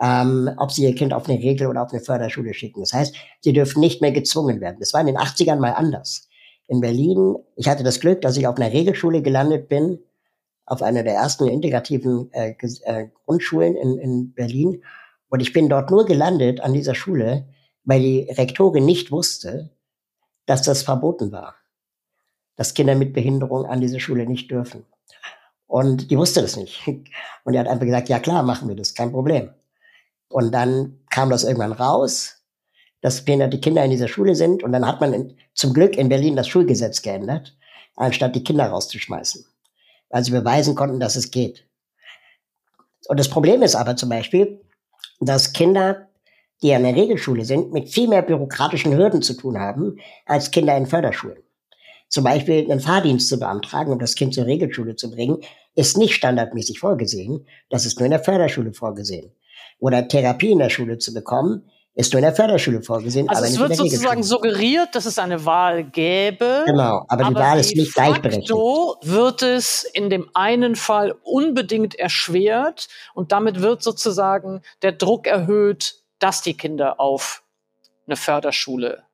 ähm, 0.00 0.50
ob 0.56 0.72
sie 0.72 0.84
ihr 0.84 0.94
Kind 0.94 1.12
auf 1.12 1.28
eine 1.28 1.38
Regel- 1.38 1.66
oder 1.66 1.82
auf 1.82 1.92
eine 1.92 2.00
Förderschule 2.00 2.54
schicken. 2.54 2.80
Das 2.80 2.94
heißt, 2.94 3.14
sie 3.42 3.52
dürfen 3.52 3.80
nicht 3.80 4.00
mehr 4.00 4.12
gezwungen 4.12 4.62
werden. 4.62 4.78
Das 4.80 4.94
war 4.94 5.02
in 5.02 5.06
den 5.08 5.18
80ern 5.18 5.60
mal 5.60 5.72
anders. 5.72 6.26
In 6.66 6.80
Berlin, 6.80 7.36
ich 7.56 7.68
hatte 7.68 7.84
das 7.84 8.00
Glück, 8.00 8.22
dass 8.22 8.38
ich 8.38 8.46
auf 8.46 8.56
einer 8.56 8.72
Regelschule 8.72 9.20
gelandet 9.20 9.68
bin, 9.68 9.98
auf 10.64 10.80
einer 10.80 11.02
der 11.02 11.12
ersten 11.12 11.46
integrativen 11.48 12.32
äh, 12.32 12.54
äh, 12.84 13.08
Grundschulen 13.26 13.76
in, 13.76 13.98
in 13.98 14.32
Berlin. 14.32 14.82
Und 15.28 15.40
ich 15.40 15.52
bin 15.52 15.68
dort 15.68 15.90
nur 15.90 16.06
gelandet 16.06 16.62
an 16.62 16.72
dieser 16.72 16.94
Schule, 16.94 17.46
weil 17.84 18.00
die 18.00 18.22
Rektorin 18.30 18.86
nicht 18.86 19.12
wusste, 19.12 19.70
dass 20.46 20.62
das 20.62 20.82
verboten 20.82 21.30
war. 21.30 21.56
Dass 22.56 22.72
Kinder 22.72 22.94
mit 22.94 23.12
Behinderung 23.12 23.66
an 23.66 23.82
diese 23.82 24.00
Schule 24.00 24.24
nicht 24.24 24.50
dürfen. 24.50 24.86
Und 25.74 26.12
die 26.12 26.16
wusste 26.16 26.40
das 26.40 26.56
nicht. 26.56 26.86
Und 26.86 27.52
die 27.52 27.58
hat 27.58 27.66
einfach 27.66 27.84
gesagt, 27.84 28.08
ja 28.08 28.20
klar, 28.20 28.44
machen 28.44 28.68
wir 28.68 28.76
das, 28.76 28.94
kein 28.94 29.10
Problem. 29.10 29.50
Und 30.28 30.52
dann 30.52 31.00
kam 31.10 31.30
das 31.30 31.42
irgendwann 31.42 31.72
raus, 31.72 32.44
dass 33.00 33.24
behinderte 33.24 33.58
Kinder 33.58 33.84
in 33.84 33.90
dieser 33.90 34.06
Schule 34.06 34.36
sind. 34.36 34.62
Und 34.62 34.70
dann 34.70 34.86
hat 34.86 35.00
man 35.00 35.12
in, 35.12 35.36
zum 35.52 35.74
Glück 35.74 35.96
in 35.96 36.08
Berlin 36.08 36.36
das 36.36 36.46
Schulgesetz 36.46 37.02
geändert, 37.02 37.56
anstatt 37.96 38.36
die 38.36 38.44
Kinder 38.44 38.66
rauszuschmeißen. 38.66 39.44
Weil 40.10 40.22
sie 40.22 40.30
beweisen 40.30 40.76
konnten, 40.76 41.00
dass 41.00 41.16
es 41.16 41.32
geht. 41.32 41.66
Und 43.08 43.18
das 43.18 43.28
Problem 43.28 43.60
ist 43.60 43.74
aber 43.74 43.96
zum 43.96 44.10
Beispiel, 44.10 44.60
dass 45.18 45.54
Kinder 45.54 46.06
die 46.62 46.72
an 46.72 46.84
der 46.84 46.94
Regelschule 46.94 47.44
sind, 47.44 47.72
mit 47.72 47.88
viel 47.88 48.06
mehr 48.06 48.22
bürokratischen 48.22 48.96
Hürden 48.96 49.22
zu 49.22 49.34
tun 49.34 49.58
haben 49.58 49.98
als 50.24 50.52
Kinder 50.52 50.76
in 50.76 50.86
Förderschulen. 50.86 51.42
Zum 52.08 52.22
Beispiel 52.22 52.70
einen 52.70 52.78
Fahrdienst 52.78 53.28
zu 53.28 53.40
beantragen, 53.40 53.90
um 53.90 53.98
das 53.98 54.14
Kind 54.14 54.34
zur 54.34 54.46
Regelschule 54.46 54.94
zu 54.94 55.10
bringen, 55.10 55.38
ist 55.74 55.96
nicht 55.96 56.14
standardmäßig 56.14 56.78
vorgesehen. 56.78 57.46
Das 57.70 57.86
ist 57.86 57.98
nur 57.98 58.06
in 58.06 58.12
der 58.12 58.22
Förderschule 58.22 58.72
vorgesehen. 58.72 59.32
Oder 59.78 60.06
Therapie 60.08 60.50
in 60.50 60.58
der 60.58 60.70
Schule 60.70 60.98
zu 60.98 61.12
bekommen, 61.12 61.68
ist 61.94 62.12
nur 62.12 62.18
in 62.18 62.24
der 62.24 62.34
Förderschule 62.34 62.82
vorgesehen. 62.82 63.28
Also 63.28 63.44
es 63.44 63.58
wird 63.58 63.76
sozusagen 63.76 64.22
suggeriert, 64.22 64.94
dass 64.94 65.06
es 65.06 65.18
eine 65.18 65.44
Wahl 65.44 65.84
gäbe. 65.84 66.64
Genau, 66.66 67.04
aber, 67.08 67.26
aber 67.26 67.28
die 67.28 67.34
Wahl 67.36 67.60
ist 67.60 67.76
nicht 67.76 67.94
gleichberechtigt. 67.94 68.48
So 68.48 68.96
wird 69.02 69.42
es 69.42 69.84
in 69.84 70.10
dem 70.10 70.28
einen 70.34 70.74
Fall 70.74 71.14
unbedingt 71.22 71.94
erschwert 71.94 72.88
und 73.14 73.30
damit 73.30 73.60
wird 73.60 73.82
sozusagen 73.82 74.62
der 74.82 74.92
Druck 74.92 75.26
erhöht, 75.28 75.96
dass 76.18 76.42
die 76.42 76.56
Kinder 76.56 76.98
auf 76.98 77.42
eine 78.06 78.16
Förderschule 78.16 79.04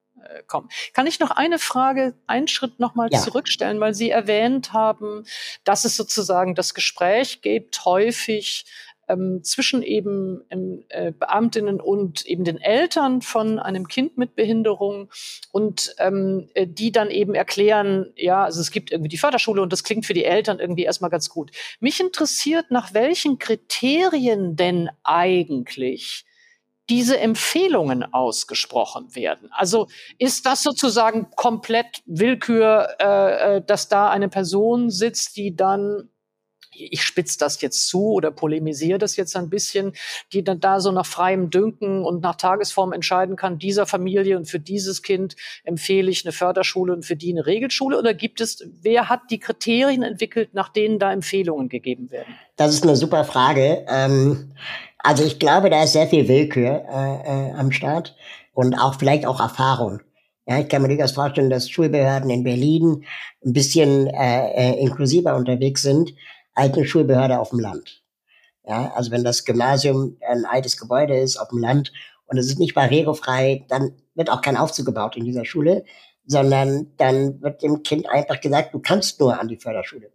kommen. 0.46 0.68
Kann 0.92 1.06
ich 1.06 1.20
noch 1.20 1.30
eine 1.30 1.58
Frage, 1.58 2.14
einen 2.26 2.48
Schritt 2.48 2.80
nochmal 2.80 3.08
ja. 3.10 3.18
zurückstellen, 3.18 3.80
weil 3.80 3.94
Sie 3.94 4.10
erwähnt 4.10 4.72
haben, 4.72 5.24
dass 5.64 5.84
es 5.84 5.96
sozusagen 5.96 6.54
das 6.54 6.74
Gespräch 6.74 7.42
gibt, 7.42 7.84
häufig 7.84 8.66
ähm, 9.10 9.42
zwischen 9.42 9.82
eben 9.82 10.42
ähm, 10.50 10.84
äh, 10.88 11.12
Beamtinnen 11.12 11.80
und 11.80 12.24
eben 12.26 12.44
den 12.44 12.58
Eltern 12.58 13.22
von 13.22 13.58
einem 13.58 13.88
Kind 13.88 14.16
mit 14.16 14.36
Behinderung 14.36 15.10
und 15.52 15.94
ähm, 15.98 16.48
äh, 16.54 16.66
die 16.66 16.92
dann 16.92 17.10
eben 17.10 17.34
erklären, 17.34 18.12
ja, 18.16 18.44
also 18.44 18.60
es 18.60 18.70
gibt 18.70 18.92
irgendwie 18.92 19.08
die 19.08 19.18
Förderschule 19.18 19.62
und 19.62 19.72
das 19.72 19.84
klingt 19.84 20.06
für 20.06 20.14
die 20.14 20.24
Eltern 20.24 20.60
irgendwie 20.60 20.84
erstmal 20.84 21.10
ganz 21.10 21.28
gut. 21.28 21.50
Mich 21.80 22.00
interessiert, 22.00 22.70
nach 22.70 22.94
welchen 22.94 23.38
Kriterien 23.38 24.56
denn 24.56 24.90
eigentlich 25.02 26.24
diese 26.90 27.18
Empfehlungen 27.18 28.02
ausgesprochen 28.12 29.14
werden. 29.14 29.48
Also 29.52 29.86
ist 30.18 30.44
das 30.44 30.62
sozusagen 30.62 31.28
komplett 31.36 32.02
Willkür, 32.04 32.88
äh, 33.00 33.56
äh 33.56 33.62
dass 33.64 33.88
da 33.88 34.10
eine 34.10 34.28
Person 34.28 34.90
sitzt, 34.90 35.36
die 35.36 35.54
dann 35.54 36.10
ich 36.72 37.02
spitze 37.02 37.38
das 37.38 37.60
jetzt 37.60 37.88
zu 37.88 38.12
oder 38.12 38.30
polemisiere 38.30 38.98
das 38.98 39.16
jetzt 39.16 39.36
ein 39.36 39.50
bisschen, 39.50 39.92
die 40.32 40.42
dann 40.42 40.60
da 40.60 40.80
so 40.80 40.92
nach 40.92 41.04
freiem 41.04 41.50
Dünken 41.50 42.04
und 42.04 42.22
nach 42.22 42.36
Tagesform 42.36 42.92
entscheiden 42.92 43.36
kann, 43.36 43.58
dieser 43.58 43.86
Familie 43.86 44.36
und 44.36 44.46
für 44.46 44.60
dieses 44.60 45.02
Kind 45.02 45.36
empfehle 45.64 46.10
ich 46.10 46.24
eine 46.24 46.32
Förderschule 46.32 46.92
und 46.92 47.04
für 47.04 47.16
die 47.16 47.32
eine 47.32 47.44
Regelschule? 47.44 47.98
Oder 47.98 48.14
gibt 48.14 48.40
es, 48.40 48.64
wer 48.80 49.08
hat 49.08 49.22
die 49.30 49.40
Kriterien 49.40 50.02
entwickelt, 50.02 50.54
nach 50.54 50.68
denen 50.68 50.98
da 50.98 51.12
Empfehlungen 51.12 51.68
gegeben 51.68 52.10
werden? 52.10 52.34
Das 52.56 52.72
ist 52.72 52.82
eine 52.82 52.96
super 52.96 53.24
Frage. 53.24 53.84
Ähm 53.88 54.52
also 55.02 55.24
ich 55.24 55.38
glaube, 55.38 55.70
da 55.70 55.84
ist 55.84 55.92
sehr 55.92 56.06
viel 56.06 56.28
Willkür 56.28 56.84
äh, 56.88 57.48
äh, 57.48 57.52
am 57.52 57.72
Start 57.72 58.16
und 58.52 58.74
auch 58.74 58.94
vielleicht 58.98 59.26
auch 59.26 59.40
Erfahrung. 59.40 60.00
Ja, 60.46 60.58
ich 60.58 60.68
kann 60.68 60.82
mir 60.82 60.88
durchaus 60.88 61.12
vorstellen, 61.12 61.50
dass 61.50 61.70
Schulbehörden 61.70 62.30
in 62.30 62.44
Berlin 62.44 63.04
ein 63.44 63.52
bisschen 63.52 64.08
äh, 64.08 64.72
äh, 64.72 64.80
inklusiver 64.80 65.36
unterwegs 65.36 65.82
sind 65.82 66.14
als 66.54 66.76
eine 66.76 66.86
Schulbehörde 66.86 67.38
auf 67.38 67.50
dem 67.50 67.60
Land. 67.60 68.02
Ja, 68.66 68.92
also 68.94 69.10
wenn 69.10 69.24
das 69.24 69.44
Gymnasium 69.44 70.16
ein 70.28 70.44
altes 70.44 70.76
Gebäude 70.76 71.16
ist 71.16 71.36
auf 71.36 71.48
dem 71.48 71.58
Land 71.58 71.92
und 72.26 72.36
es 72.38 72.46
ist 72.46 72.58
nicht 72.58 72.74
barrierefrei, 72.74 73.64
dann 73.68 73.92
wird 74.14 74.30
auch 74.30 74.42
kein 74.42 74.56
Aufzug 74.56 74.86
gebaut 74.86 75.16
in 75.16 75.24
dieser 75.24 75.44
Schule, 75.44 75.84
sondern 76.26 76.92
dann 76.96 77.40
wird 77.42 77.62
dem 77.62 77.82
Kind 77.82 78.08
einfach 78.08 78.40
gesagt, 78.40 78.74
du 78.74 78.80
kannst 78.80 79.20
nur 79.20 79.38
an 79.38 79.48
die 79.48 79.56
Förderschule. 79.56 80.10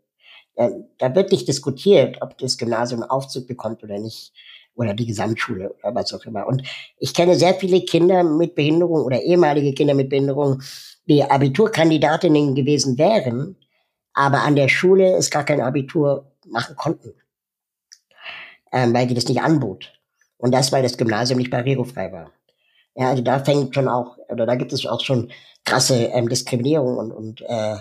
Da, 0.56 0.70
da 0.98 1.16
wird 1.16 1.32
nicht 1.32 1.48
diskutiert, 1.48 2.22
ob 2.22 2.38
das 2.38 2.58
Gymnasium 2.58 3.04
Aufzug 3.04 3.48
bekommt 3.48 3.84
oder 3.84 4.00
nicht 4.00 4.32
oder 4.76 4.94
die 4.94 5.06
Gesamtschule 5.06 5.74
oder 5.80 5.96
was 5.96 6.14
auch 6.14 6.26
immer. 6.26 6.48
Und 6.48 6.64
ich 6.98 7.14
kenne 7.14 7.36
sehr 7.36 7.54
viele 7.56 7.82
Kinder 7.82 8.24
mit 8.24 8.56
Behinderung 8.56 9.04
oder 9.04 9.22
ehemalige 9.22 9.74
Kinder 9.74 9.94
mit 9.94 10.10
Behinderung, 10.10 10.62
die 11.08 11.24
Abiturkandidatinnen 11.24 12.56
gewesen 12.56 12.98
wären, 12.98 13.56
aber 14.14 14.42
an 14.44 14.56
der 14.56 14.68
Schule 14.68 15.16
es 15.16 15.30
gar 15.30 15.44
kein 15.44 15.62
Abitur 15.62 16.32
machen 16.48 16.76
konnten, 16.76 17.14
ähm, 18.72 18.94
weil 18.94 19.08
die 19.08 19.14
das 19.14 19.28
nicht 19.28 19.42
anbot. 19.42 19.92
Und 20.38 20.54
das, 20.54 20.72
weil 20.72 20.84
das 20.84 20.98
Gymnasium 20.98 21.40
nicht 21.40 21.52
barrierefrei 21.52 22.12
war. 22.12 22.32
Ja, 22.96 23.10
also 23.10 23.22
da 23.22 23.40
fängt 23.40 23.76
schon 23.76 23.88
auch, 23.88 24.18
oder 24.30 24.46
da 24.46 24.56
gibt 24.56 24.72
es 24.74 24.86
auch 24.86 25.02
schon 25.02 25.32
krasse 25.66 26.06
ähm, 26.06 26.30
Diskriminierung 26.30 26.98
und, 26.98 27.12
und 27.12 27.42
äh, 27.42 27.78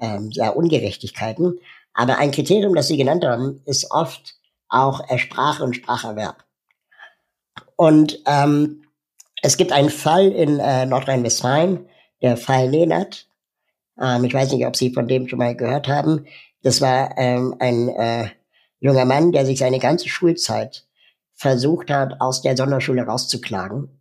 ähm, 0.00 0.30
ja, 0.30 0.50
Ungerechtigkeiten. 0.50 1.58
Aber 1.92 2.18
ein 2.18 2.30
Kriterium, 2.30 2.74
das 2.74 2.88
Sie 2.88 2.96
genannt 2.96 3.24
haben, 3.24 3.62
ist 3.64 3.90
oft 3.90 4.34
auch 4.68 5.02
Sprache 5.18 5.64
und 5.64 5.74
Spracherwerb. 5.74 6.44
Und 7.76 8.20
ähm, 8.26 8.84
es 9.42 9.56
gibt 9.56 9.72
einen 9.72 9.90
Fall 9.90 10.28
in 10.28 10.58
äh, 10.58 10.86
Nordrhein-Westfalen, 10.86 11.86
der 12.22 12.36
Fall 12.36 12.68
Lehnert. 12.68 13.28
Ähm, 14.00 14.24
ich 14.24 14.34
weiß 14.34 14.52
nicht, 14.52 14.66
ob 14.66 14.76
Sie 14.76 14.92
von 14.92 15.08
dem 15.08 15.28
schon 15.28 15.38
mal 15.38 15.56
gehört 15.56 15.88
haben. 15.88 16.26
Das 16.62 16.80
war 16.80 17.16
ähm, 17.18 17.54
ein 17.58 17.88
äh, 17.88 18.28
junger 18.80 19.04
Mann, 19.04 19.32
der 19.32 19.44
sich 19.44 19.58
seine 19.58 19.78
ganze 19.78 20.08
Schulzeit 20.08 20.86
versucht 21.34 21.90
hat, 21.90 22.20
aus 22.20 22.42
der 22.42 22.56
Sonderschule 22.56 23.02
rauszuklagen. 23.02 24.00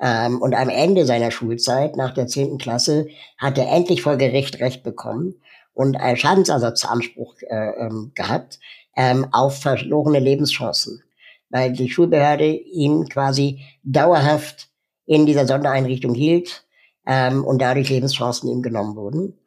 Ähm, 0.00 0.42
und 0.42 0.54
am 0.54 0.68
Ende 0.68 1.06
seiner 1.06 1.30
Schulzeit, 1.30 1.96
nach 1.96 2.12
der 2.12 2.26
zehnten 2.26 2.58
Klasse, 2.58 3.08
hat 3.38 3.58
er 3.58 3.72
endlich 3.72 4.02
vor 4.02 4.16
Gericht 4.16 4.60
Recht 4.60 4.82
bekommen 4.82 5.34
und 5.72 5.96
einen 5.96 6.16
Schadensersatzanspruch 6.16 7.34
äh, 7.48 7.70
ähm, 7.78 8.12
gehabt, 8.14 8.60
ähm, 8.96 9.26
auf 9.32 9.60
verlorene 9.60 10.18
Lebenschancen, 10.18 11.02
weil 11.50 11.72
die 11.72 11.90
Schulbehörde 11.90 12.50
ihn 12.50 13.08
quasi 13.08 13.60
dauerhaft 13.82 14.68
in 15.04 15.26
dieser 15.26 15.46
Sondereinrichtung 15.46 16.14
hielt 16.14 16.64
ähm, 17.06 17.44
und 17.44 17.60
dadurch 17.60 17.88
Lebenschancen 17.88 18.50
ihm 18.50 18.62
genommen 18.62 18.96
wurden. 18.96 19.38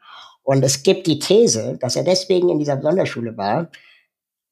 Und 0.43 0.64
es 0.64 0.84
gibt 0.84 1.06
die 1.08 1.20
These, 1.20 1.78
dass 1.80 1.95
er 1.95 2.04
deswegen 2.04 2.50
in 2.50 2.60
dieser 2.60 2.82
Sonderschule 2.82 3.38
war, 3.38 3.70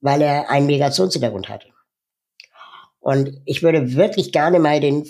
weil 0.01 0.21
er 0.21 0.49
einen 0.49 0.67
Migrationshintergrund 0.67 1.49
hatte. 1.49 1.67
Und 2.99 3.41
ich 3.45 3.63
würde 3.63 3.95
wirklich 3.95 4.31
gerne 4.31 4.59
mal 4.59 4.79
den, 4.79 5.07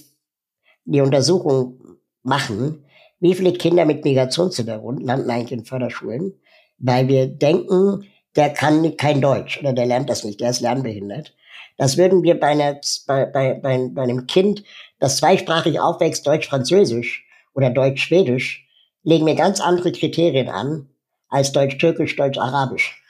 die 0.85 1.01
Untersuchung 1.01 1.97
machen, 2.23 2.85
wie 3.19 3.33
viele 3.33 3.53
Kinder 3.53 3.85
mit 3.85 4.05
Migrationshintergrund 4.05 5.03
landen 5.03 5.29
eigentlich 5.29 5.51
in 5.51 5.65
Förderschulen, 5.65 6.33
weil 6.77 7.07
wir 7.07 7.27
denken, 7.27 8.05
der 8.37 8.51
kann 8.51 8.95
kein 8.97 9.19
Deutsch 9.19 9.59
oder 9.59 9.73
der 9.73 9.85
lernt 9.85 10.09
das 10.09 10.23
nicht, 10.23 10.39
der 10.39 10.51
ist 10.51 10.61
lernbehindert. 10.61 11.33
Das 11.77 11.97
würden 11.97 12.23
wir 12.23 12.39
bei, 12.39 12.47
einer, 12.47 12.79
bei, 13.05 13.25
bei, 13.25 13.53
bei, 13.55 13.89
bei 13.91 14.03
einem 14.03 14.27
Kind, 14.27 14.63
das 14.99 15.17
zweisprachig 15.17 15.79
aufwächst, 15.79 16.25
Deutsch-Französisch 16.25 17.25
oder 17.53 17.69
Deutsch-Schwedisch, 17.69 18.65
legen 19.03 19.25
wir 19.25 19.35
ganz 19.35 19.59
andere 19.59 19.91
Kriterien 19.91 20.49
an 20.49 20.89
als 21.29 21.51
Deutsch-Türkisch, 21.51 22.15
Deutsch-Arabisch. 22.15 23.01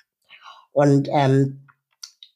Und 0.72 1.08
ähm, 1.12 1.68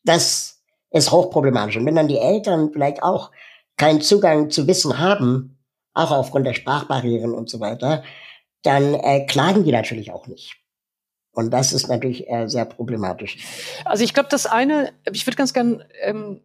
das 0.03 0.61
ist 0.91 1.11
hochproblematisch. 1.11 1.77
Und 1.77 1.85
wenn 1.85 1.95
dann 1.95 2.07
die 2.07 2.17
Eltern 2.17 2.71
vielleicht 2.71 3.03
auch 3.03 3.31
keinen 3.77 4.01
Zugang 4.01 4.49
zu 4.49 4.67
Wissen 4.67 4.99
haben, 4.99 5.57
auch 5.93 6.11
aufgrund 6.11 6.47
der 6.47 6.53
Sprachbarrieren 6.53 7.33
und 7.33 7.49
so 7.49 7.59
weiter, 7.59 8.03
dann 8.63 8.93
äh, 8.93 9.25
klagen 9.25 9.63
die 9.63 9.71
natürlich 9.71 10.11
auch 10.11 10.27
nicht. 10.27 10.55
Und 11.33 11.51
das 11.51 11.71
ist 11.73 11.87
natürlich 11.87 12.29
äh, 12.29 12.47
sehr 12.47 12.65
problematisch. 12.65 13.37
Also 13.85 14.03
ich 14.03 14.13
glaube, 14.13 14.29
das 14.29 14.45
eine, 14.45 14.91
ich 15.11 15.25
würde 15.25 15.37
ganz 15.37 15.53
gern 15.53 15.83
ähm, 16.01 16.41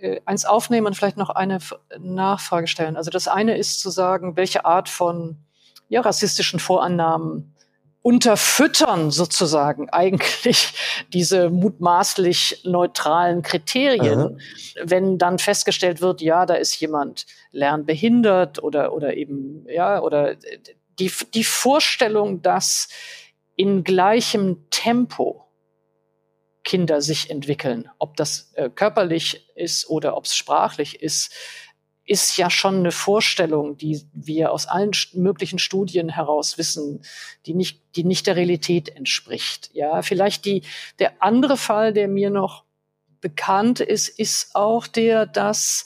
äh, 0.00 0.20
eins 0.24 0.46
aufnehmen 0.46 0.86
und 0.86 0.94
vielleicht 0.94 1.18
noch 1.18 1.30
eine 1.30 1.58
Nachfrage 1.98 2.66
stellen. 2.66 2.96
Also 2.96 3.10
das 3.10 3.28
eine 3.28 3.56
ist 3.58 3.80
zu 3.80 3.90
sagen, 3.90 4.36
welche 4.36 4.64
Art 4.64 4.88
von 4.88 5.36
ja, 5.88 6.00
rassistischen 6.00 6.60
Vorannahmen 6.60 7.54
unterfüttern 8.02 9.10
sozusagen 9.10 9.88
eigentlich 9.92 10.72
diese 11.12 11.50
mutmaßlich 11.50 12.62
neutralen 12.64 13.42
Kriterien, 13.42 14.20
mhm. 14.20 14.38
wenn 14.82 15.18
dann 15.18 15.38
festgestellt 15.38 16.00
wird, 16.00 16.22
ja, 16.22 16.46
da 16.46 16.54
ist 16.54 16.80
jemand 16.80 17.26
lernbehindert 17.52 18.62
oder 18.62 18.94
oder 18.94 19.14
eben 19.16 19.66
ja 19.68 20.00
oder 20.00 20.36
die 20.98 21.12
die 21.34 21.44
Vorstellung, 21.44 22.40
dass 22.42 22.88
in 23.60 23.84
gleichem 23.84 24.70
Tempo 24.70 25.44
Kinder 26.64 27.02
sich 27.02 27.28
entwickeln, 27.28 27.90
ob 27.98 28.16
das 28.16 28.52
äh, 28.54 28.70
körperlich 28.70 29.50
ist 29.54 29.90
oder 29.90 30.16
ob 30.16 30.24
es 30.24 30.34
sprachlich 30.34 31.02
ist, 31.02 31.30
ist 32.06 32.38
ja 32.38 32.48
schon 32.48 32.76
eine 32.76 32.90
Vorstellung, 32.90 33.76
die 33.76 34.00
wir 34.14 34.52
aus 34.52 34.64
allen 34.64 34.92
möglichen 35.12 35.58
Studien 35.58 36.08
heraus 36.08 36.56
wissen, 36.56 37.02
die 37.44 37.52
nicht, 37.52 37.82
die 37.96 38.04
nicht 38.04 38.26
der 38.26 38.36
Realität 38.36 38.88
entspricht. 38.88 39.68
Ja, 39.74 40.00
vielleicht 40.00 40.46
die, 40.46 40.62
der 40.98 41.22
andere 41.22 41.58
Fall, 41.58 41.92
der 41.92 42.08
mir 42.08 42.30
noch 42.30 42.64
bekannt 43.20 43.80
ist, 43.80 44.08
ist 44.08 44.56
auch 44.56 44.86
der, 44.86 45.26
dass 45.26 45.84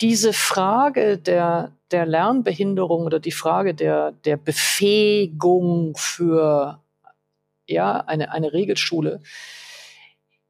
diese 0.00 0.32
Frage 0.32 1.18
der, 1.18 1.72
der 1.90 2.06
Lernbehinderung 2.06 3.04
oder 3.04 3.18
die 3.18 3.32
Frage 3.32 3.74
der, 3.74 4.12
der 4.12 4.36
Befähigung 4.36 5.96
für 5.96 6.80
ja, 7.70 8.00
eine, 8.00 8.32
eine 8.32 8.52
Regelschule, 8.52 9.20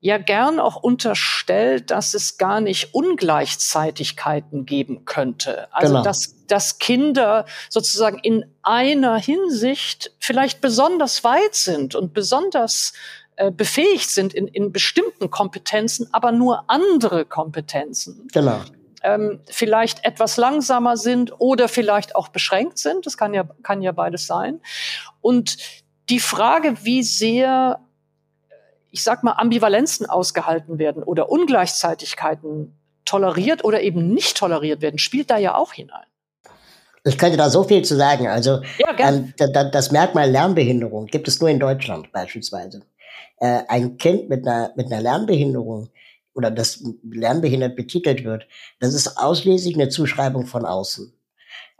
ja 0.01 0.17
gern 0.17 0.59
auch 0.59 0.77
unterstellt, 0.77 1.91
dass 1.91 2.15
es 2.15 2.39
gar 2.39 2.61
nicht 2.61 2.95
Ungleichzeitigkeiten 2.95 4.65
geben 4.65 5.05
könnte. 5.05 5.69
Also 5.73 5.93
genau. 5.93 6.03
dass, 6.03 6.47
dass 6.47 6.79
Kinder 6.79 7.45
sozusagen 7.69 8.19
in 8.19 8.47
einer 8.63 9.19
Hinsicht 9.19 10.13
vielleicht 10.19 10.63
besonders 10.63 11.23
weit 11.23 11.55
sind 11.55 11.95
und 11.95 12.15
besonders 12.15 12.95
äh, 13.37 13.51
befähigt 13.51 14.11
sind 14.11 14.33
in, 14.33 14.49
in 14.49 14.73
bestimmten 14.73 15.31
Kompetenzen, 15.31 16.09
aber 16.13 16.33
nur 16.33 16.65
andere 16.69 17.27
Kompetenzen. 17.27 18.29
Genau. 18.33 18.61
Ähm, 19.03 19.41
vielleicht 19.49 20.05
etwas 20.05 20.37
langsamer 20.37 20.97
sind 20.97 21.33
oder 21.41 21.69
vielleicht 21.69 22.17
auch 22.17 22.29
beschränkt 22.29 22.79
sind. 22.79 23.07
Das 23.07 23.17
kann 23.17 23.33
ja, 23.33 23.49
kann 23.63 23.83
ja 23.83 23.93
beides 23.93 24.27
sein. 24.27 24.61
Und 25.23 25.57
die 26.09 26.21
Frage, 26.21 26.75
wie 26.83 27.03
sehr, 27.03 27.81
ich 28.91 29.03
sag 29.03 29.23
mal, 29.23 29.33
Ambivalenzen 29.33 30.07
ausgehalten 30.07 30.79
werden 30.79 31.03
oder 31.03 31.31
Ungleichzeitigkeiten 31.31 32.77
toleriert 33.05 33.65
oder 33.65 33.83
eben 33.83 34.13
nicht 34.13 34.37
toleriert 34.37 34.81
werden, 34.81 34.99
spielt 34.99 35.31
da 35.31 35.39
ja 35.39 35.55
auch 35.55 35.73
hinein. 35.73 36.07
Ich 37.05 37.17
könnte 37.17 37.37
da 37.37 37.49
so 37.49 37.65
viel 37.65 37.83
zu 37.83 37.97
sagen. 37.97 38.29
Also 38.29 38.61
ja, 38.79 38.95
ähm, 38.99 39.33
das 39.73 39.91
Merkmal 39.91 40.31
Lernbehinderung 40.31 41.07
gibt 41.07 41.29
es 41.29 41.41
nur 41.41 41.49
in 41.49 41.59
Deutschland 41.59 42.13
beispielsweise. 42.13 42.83
Äh, 43.39 43.63
ein 43.69 43.97
Kind 43.97 44.29
mit 44.29 44.47
einer, 44.47 44.73
mit 44.77 44.87
einer 44.87 45.01
Lernbehinderung 45.01 45.89
oder 46.35 46.51
das 46.51 46.85
lernbehindert 47.03 47.75
betitelt 47.75 48.25
wird, 48.25 48.47
das 48.79 48.95
ist 48.95 49.17
ausschließlich 49.19 49.75
eine 49.75 49.89
Zuschreibung 49.89 50.47
von 50.47 50.65
außen. 50.65 51.13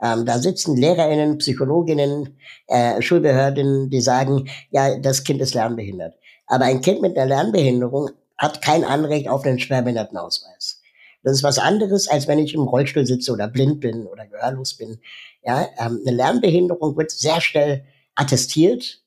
Ähm, 0.01 0.25
da 0.25 0.39
sitzen 0.39 0.75
Lehrerinnen, 0.75 1.37
Psychologinnen, 1.37 2.37
äh, 2.67 3.01
Schulbehörden, 3.01 3.89
die 3.89 4.01
sagen, 4.01 4.49
ja, 4.71 4.97
das 4.97 5.23
Kind 5.23 5.41
ist 5.41 5.53
lernbehindert. 5.53 6.15
Aber 6.47 6.65
ein 6.65 6.81
Kind 6.81 7.01
mit 7.01 7.15
einer 7.15 7.27
Lernbehinderung 7.27 8.09
hat 8.37 8.61
kein 8.61 8.83
Anrecht 8.83 9.29
auf 9.29 9.45
einen 9.45 9.59
Schwerbehindertenausweis. 9.59 10.81
Das 11.23 11.33
ist 11.33 11.43
was 11.43 11.59
anderes, 11.59 12.07
als 12.07 12.27
wenn 12.27 12.39
ich 12.39 12.55
im 12.55 12.63
Rollstuhl 12.63 13.05
sitze 13.05 13.31
oder 13.31 13.47
blind 13.47 13.79
bin 13.79 14.07
oder 14.07 14.25
gehörlos 14.25 14.73
bin. 14.73 14.99
Ja, 15.43 15.67
ähm, 15.79 16.01
eine 16.05 16.15
Lernbehinderung 16.15 16.97
wird 16.97 17.11
sehr 17.11 17.39
schnell 17.41 17.85
attestiert, 18.15 19.03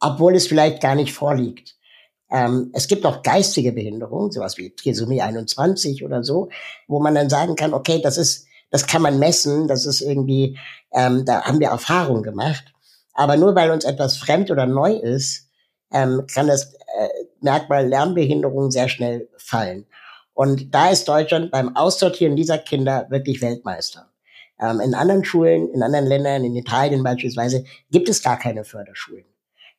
obwohl 0.00 0.34
es 0.34 0.46
vielleicht 0.46 0.82
gar 0.82 0.94
nicht 0.94 1.12
vorliegt. 1.12 1.76
Ähm, 2.30 2.70
es 2.74 2.88
gibt 2.88 3.06
auch 3.06 3.22
geistige 3.22 3.72
Behinderungen, 3.72 4.30
sowas 4.32 4.58
wie 4.58 4.74
Trisomie 4.74 5.22
21 5.22 6.04
oder 6.04 6.22
so, 6.22 6.50
wo 6.88 7.00
man 7.00 7.14
dann 7.14 7.30
sagen 7.30 7.56
kann, 7.56 7.72
okay, 7.72 8.00
das 8.02 8.18
ist 8.18 8.45
das 8.70 8.86
kann 8.86 9.02
man 9.02 9.18
messen, 9.18 9.68
das 9.68 9.86
ist 9.86 10.00
irgendwie, 10.00 10.58
ähm, 10.92 11.24
da 11.24 11.42
haben 11.42 11.60
wir 11.60 11.68
Erfahrung 11.68 12.22
gemacht. 12.22 12.72
Aber 13.14 13.36
nur 13.36 13.54
weil 13.54 13.70
uns 13.70 13.84
etwas 13.84 14.16
fremd 14.16 14.50
oder 14.50 14.66
neu 14.66 14.92
ist, 14.92 15.48
ähm, 15.92 16.26
kann 16.32 16.48
das 16.48 16.74
äh, 16.74 17.08
Merkmal 17.40 17.86
Lernbehinderung 17.86 18.70
sehr 18.70 18.88
schnell 18.88 19.28
fallen. 19.36 19.86
Und 20.34 20.74
da 20.74 20.90
ist 20.90 21.08
Deutschland 21.08 21.50
beim 21.50 21.76
Aussortieren 21.76 22.36
dieser 22.36 22.58
Kinder 22.58 23.06
wirklich 23.08 23.40
Weltmeister. 23.40 24.10
Ähm, 24.60 24.80
in 24.80 24.94
anderen 24.94 25.24
Schulen, 25.24 25.70
in 25.72 25.82
anderen 25.82 26.06
Ländern, 26.06 26.44
in 26.44 26.56
Italien 26.56 27.02
beispielsweise, 27.02 27.64
gibt 27.90 28.08
es 28.08 28.22
gar 28.22 28.38
keine 28.38 28.64
Förderschulen. 28.64 29.24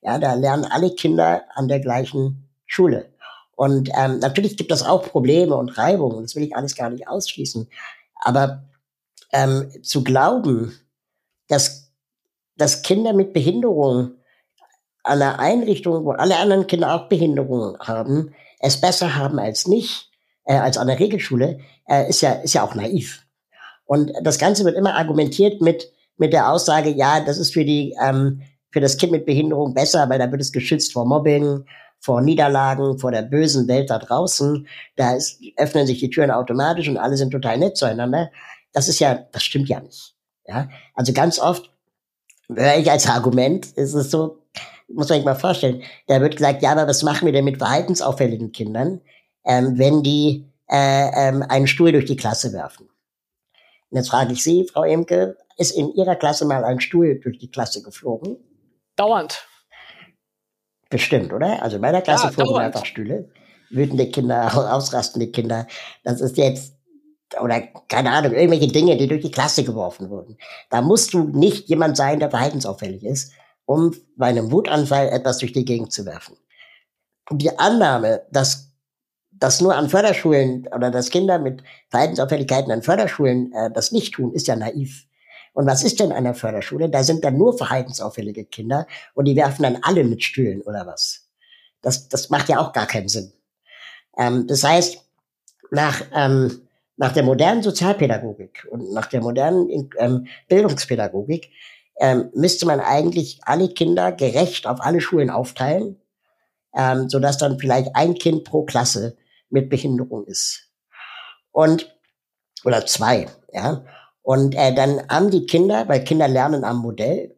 Ja, 0.01 0.17
da 0.17 0.33
lernen 0.33 0.65
alle 0.65 0.91
Kinder 0.95 1.43
an 1.53 1.67
der 1.67 1.79
gleichen 1.79 2.47
Schule. 2.65 3.09
Und 3.55 3.89
ähm, 3.97 4.19
natürlich 4.19 4.55
gibt 4.55 4.71
es 4.71 4.83
auch 4.83 5.03
Probleme 5.03 5.55
und 5.55 5.77
Reibungen, 5.77 6.21
das 6.21 6.35
will 6.35 6.43
ich 6.43 6.55
alles 6.55 6.75
gar 6.75 6.89
nicht 6.89 7.07
ausschließen. 7.07 7.67
Aber 8.15 8.63
ähm, 9.31 9.71
zu 9.83 10.03
glauben, 10.03 10.77
dass, 11.47 11.91
dass 12.55 12.81
Kinder 12.81 13.13
mit 13.13 13.33
Behinderung 13.33 14.11
an 15.03 15.21
einer 15.21 15.39
Einrichtung, 15.39 16.05
wo 16.05 16.11
alle 16.11 16.37
anderen 16.37 16.67
Kinder 16.67 16.93
auch 16.93 17.09
Behinderungen 17.09 17.77
haben, 17.79 18.33
es 18.59 18.79
besser 18.79 19.15
haben 19.15 19.39
als 19.39 19.67
nicht, 19.67 20.09
äh, 20.45 20.55
als 20.55 20.77
an 20.77 20.87
der 20.87 20.99
Regelschule, 20.99 21.59
äh, 21.87 22.09
ist 22.09 22.21
ja, 22.21 22.33
ist 22.33 22.53
ja 22.53 22.63
auch 22.63 22.75
naiv. 22.75 23.23
Und 23.85 24.11
das 24.21 24.37
Ganze 24.37 24.65
wird 24.65 24.75
immer 24.75 24.95
argumentiert 24.95 25.61
mit, 25.61 25.91
mit 26.17 26.33
der 26.33 26.51
Aussage, 26.51 26.89
ja, 26.89 27.21
das 27.21 27.37
ist 27.37 27.53
für 27.53 27.63
die, 27.63 27.95
ähm, 28.03 28.41
für 28.71 28.81
das 28.81 28.97
Kind 28.97 29.11
mit 29.11 29.25
Behinderung 29.25 29.73
besser, 29.73 30.09
weil 30.09 30.19
da 30.19 30.29
wird 30.29 30.41
es 30.41 30.51
geschützt 30.51 30.93
vor 30.93 31.05
Mobbing, 31.05 31.63
vor 31.99 32.21
Niederlagen, 32.21 32.99
vor 32.99 33.11
der 33.11 33.21
bösen 33.21 33.67
Welt 33.67 33.89
da 33.89 33.97
draußen. 33.97 34.67
Da 34.97 35.15
ist, 35.15 35.39
öffnen 35.55 35.87
sich 35.87 35.99
die 35.99 36.09
Türen 36.09 36.31
automatisch 36.31 36.89
und 36.89 36.97
alle 36.97 37.17
sind 37.17 37.31
total 37.31 37.57
nett 37.57 37.77
zueinander. 37.77 38.29
Das 38.77 38.87
ist 38.87 38.99
ja, 38.99 39.15
das 39.31 39.41
stimmt 39.41 39.69
ja 39.69 39.79
nicht. 39.79 40.13
Ja, 40.45 40.69
also 40.93 41.11
ganz 41.11 41.39
oft 41.39 41.71
höre 42.47 42.77
ich 42.77 42.91
als 42.91 43.07
Argument, 43.07 43.65
ist 43.65 43.95
es 43.95 44.11
so, 44.11 44.43
muss 44.87 45.09
man 45.09 45.17
sich 45.17 45.25
mal 45.25 45.33
vorstellen, 45.33 45.81
da 46.05 46.21
wird 46.21 46.35
gesagt, 46.35 46.61
ja, 46.61 46.73
aber 46.73 46.87
was 46.87 47.01
machen 47.01 47.25
wir 47.25 47.33
denn 47.33 47.43
mit 47.43 47.57
verhaltensauffälligen 47.57 48.51
Kindern, 48.51 49.01
ähm, 49.45 49.79
wenn 49.79 50.03
die 50.03 50.45
äh, 50.69 51.09
ähm, 51.15 51.41
einen 51.49 51.65
Stuhl 51.65 51.91
durch 51.91 52.05
die 52.05 52.17
Klasse 52.17 52.53
werfen? 52.53 52.87
Und 53.89 53.97
jetzt 53.97 54.11
frage 54.11 54.33
ich 54.33 54.43
Sie, 54.43 54.67
Frau 54.71 54.83
Emke, 54.83 55.37
ist 55.57 55.71
in 55.71 55.91
Ihrer 55.95 56.15
Klasse 56.15 56.45
mal 56.45 56.63
ein 56.63 56.79
Stuhl 56.79 57.19
durch 57.19 57.39
die 57.39 57.49
Klasse 57.49 57.81
geflogen? 57.81 58.37
Dauernd. 58.95 59.43
Bestimmt, 60.91 61.33
oder? 61.33 61.63
Also 61.63 61.77
in 61.77 61.81
meiner 61.81 62.03
Klasse 62.03 62.25
ja, 62.25 62.31
flogen 62.31 62.53
dauernd. 62.53 62.75
einfach 62.75 62.85
Stühle. 62.85 63.31
Wütende 63.71 64.11
Kinder, 64.11 64.55
ausrastende 64.75 65.31
Kinder. 65.31 65.65
Das 66.03 66.21
ist 66.21 66.37
jetzt 66.37 66.76
oder 67.41 67.61
keine 67.89 68.11
Ahnung, 68.11 68.33
irgendwelche 68.33 68.71
Dinge, 68.71 68.97
die 68.97 69.07
durch 69.07 69.21
die 69.21 69.31
Klasse 69.31 69.63
geworfen 69.63 70.09
wurden. 70.09 70.37
Da 70.69 70.81
musst 70.81 71.13
du 71.13 71.23
nicht 71.23 71.67
jemand 71.67 71.97
sein, 71.97 72.19
der 72.19 72.29
verhaltensauffällig 72.29 73.03
ist, 73.03 73.33
um 73.65 73.93
bei 74.15 74.27
einem 74.27 74.51
Wutanfall 74.51 75.09
etwas 75.09 75.39
durch 75.39 75.51
die 75.51 75.65
Gegend 75.65 75.91
zu 75.91 76.05
werfen. 76.05 76.37
Und 77.29 77.41
die 77.41 77.57
Annahme, 77.59 78.23
dass 78.31 78.71
das 79.31 79.61
nur 79.61 79.75
an 79.75 79.89
Förderschulen 79.89 80.67
oder 80.73 80.89
dass 80.89 81.09
Kinder 81.09 81.37
mit 81.37 81.63
Verhaltensauffälligkeiten 81.89 82.71
an 82.71 82.81
Förderschulen 82.81 83.51
äh, 83.53 83.71
das 83.71 83.91
nicht 83.91 84.15
tun, 84.15 84.33
ist 84.33 84.47
ja 84.47 84.55
naiv. 84.55 85.05
Und 85.53 85.65
was 85.65 85.83
ist 85.83 85.99
denn 85.99 86.11
an 86.11 86.23
der 86.23 86.33
Förderschule? 86.33 86.89
Da 86.89 87.03
sind 87.03 87.23
dann 87.23 87.37
nur 87.37 87.57
verhaltensauffällige 87.57 88.45
Kinder 88.45 88.87
und 89.13 89.25
die 89.25 89.35
werfen 89.35 89.63
dann 89.63 89.79
alle 89.81 90.03
mit 90.03 90.23
Stühlen 90.23 90.61
oder 90.61 90.85
was. 90.85 91.27
Das, 91.81 92.07
das 92.09 92.29
macht 92.29 92.49
ja 92.49 92.59
auch 92.59 92.73
gar 92.73 92.87
keinen 92.87 93.09
Sinn. 93.09 93.33
Ähm, 94.17 94.47
das 94.47 94.63
heißt, 94.63 95.03
nach 95.71 96.01
ähm, 96.13 96.66
nach 96.97 97.13
der 97.13 97.23
modernen 97.23 97.63
Sozialpädagogik 97.63 98.67
und 98.69 98.91
nach 98.91 99.05
der 99.05 99.21
modernen 99.21 99.89
ähm, 99.97 100.27
Bildungspädagogik 100.49 101.51
ähm, 101.99 102.29
müsste 102.33 102.65
man 102.65 102.79
eigentlich 102.79 103.39
alle 103.43 103.69
Kinder 103.69 104.11
gerecht 104.11 104.67
auf 104.67 104.81
alle 104.81 104.99
Schulen 104.99 105.29
aufteilen, 105.29 106.01
ähm, 106.75 107.09
sodass 107.09 107.37
dann 107.37 107.59
vielleicht 107.59 107.95
ein 107.95 108.15
Kind 108.15 108.43
pro 108.43 108.63
Klasse 108.63 109.15
mit 109.49 109.69
Behinderung 109.69 110.25
ist. 110.25 110.71
Und, 111.51 111.95
oder 112.65 112.85
zwei, 112.85 113.27
ja. 113.51 113.83
Und 114.21 114.55
äh, 114.55 114.75
dann 114.75 115.07
haben 115.07 115.31
die 115.31 115.45
Kinder, 115.45 115.87
weil 115.87 116.03
Kinder 116.03 116.27
lernen 116.27 116.63
am 116.63 116.79
Modell, 116.79 117.35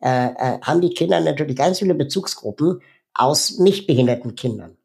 äh, 0.00 0.26
äh, 0.28 0.60
haben 0.62 0.80
die 0.80 0.94
Kinder 0.94 1.20
natürlich 1.20 1.56
ganz 1.56 1.80
viele 1.80 1.94
Bezugsgruppen 1.94 2.80
aus 3.12 3.58
nicht 3.58 3.86
behinderten 3.86 4.34
Kindern. 4.34 4.76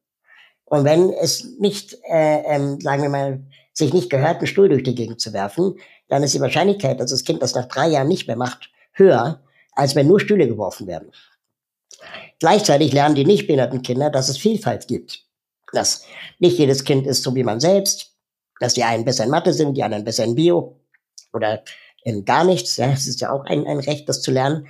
Und 0.65 0.83
wenn 0.83 1.11
es 1.11 1.57
nicht, 1.59 1.97
äh, 2.09 2.43
ähm, 2.45 2.79
sagen 2.79 3.01
wir 3.01 3.09
mal, 3.09 3.41
sich 3.79 3.93
nicht 3.93 4.09
gehört, 4.09 4.37
einen 4.37 4.47
Stuhl 4.47 4.69
durch 4.69 4.83
die 4.83 4.95
Gegend 4.95 5.19
zu 5.19 5.33
werfen, 5.33 5.75
dann 6.07 6.23
ist 6.23 6.33
die 6.33 6.41
Wahrscheinlichkeit, 6.41 6.99
dass 6.99 7.11
das 7.11 7.23
Kind 7.23 7.41
das 7.41 7.55
nach 7.55 7.67
drei 7.67 7.87
Jahren 7.87 8.07
nicht 8.07 8.27
mehr 8.27 8.35
macht, 8.35 8.69
höher, 8.93 9.43
als 9.71 9.95
wenn 9.95 10.07
nur 10.07 10.19
Stühle 10.19 10.47
geworfen 10.47 10.87
werden. 10.87 11.11
Gleichzeitig 12.39 12.93
lernen 12.93 13.15
die 13.15 13.25
nicht 13.25 13.47
behinderten 13.47 13.81
Kinder, 13.81 14.09
dass 14.09 14.29
es 14.29 14.37
Vielfalt 14.37 14.87
gibt. 14.87 15.25
Dass 15.73 16.05
nicht 16.39 16.57
jedes 16.57 16.83
Kind 16.83 17.05
ist 17.05 17.23
so 17.23 17.35
wie 17.35 17.43
man 17.43 17.59
selbst, 17.59 18.15
dass 18.59 18.73
die 18.73 18.83
einen 18.83 19.05
besser 19.05 19.23
in 19.23 19.29
Mathe 19.29 19.53
sind, 19.53 19.75
die 19.75 19.83
anderen 19.83 20.03
besser 20.03 20.23
in 20.23 20.35
Bio 20.35 20.79
oder 21.33 21.63
in 22.03 22.25
gar 22.25 22.43
nichts. 22.43 22.77
Ja, 22.77 22.91
es 22.91 23.07
ist 23.07 23.21
ja 23.21 23.31
auch 23.31 23.45
ein, 23.45 23.67
ein 23.67 23.79
Recht, 23.79 24.07
das 24.09 24.21
zu 24.21 24.31
lernen. 24.31 24.67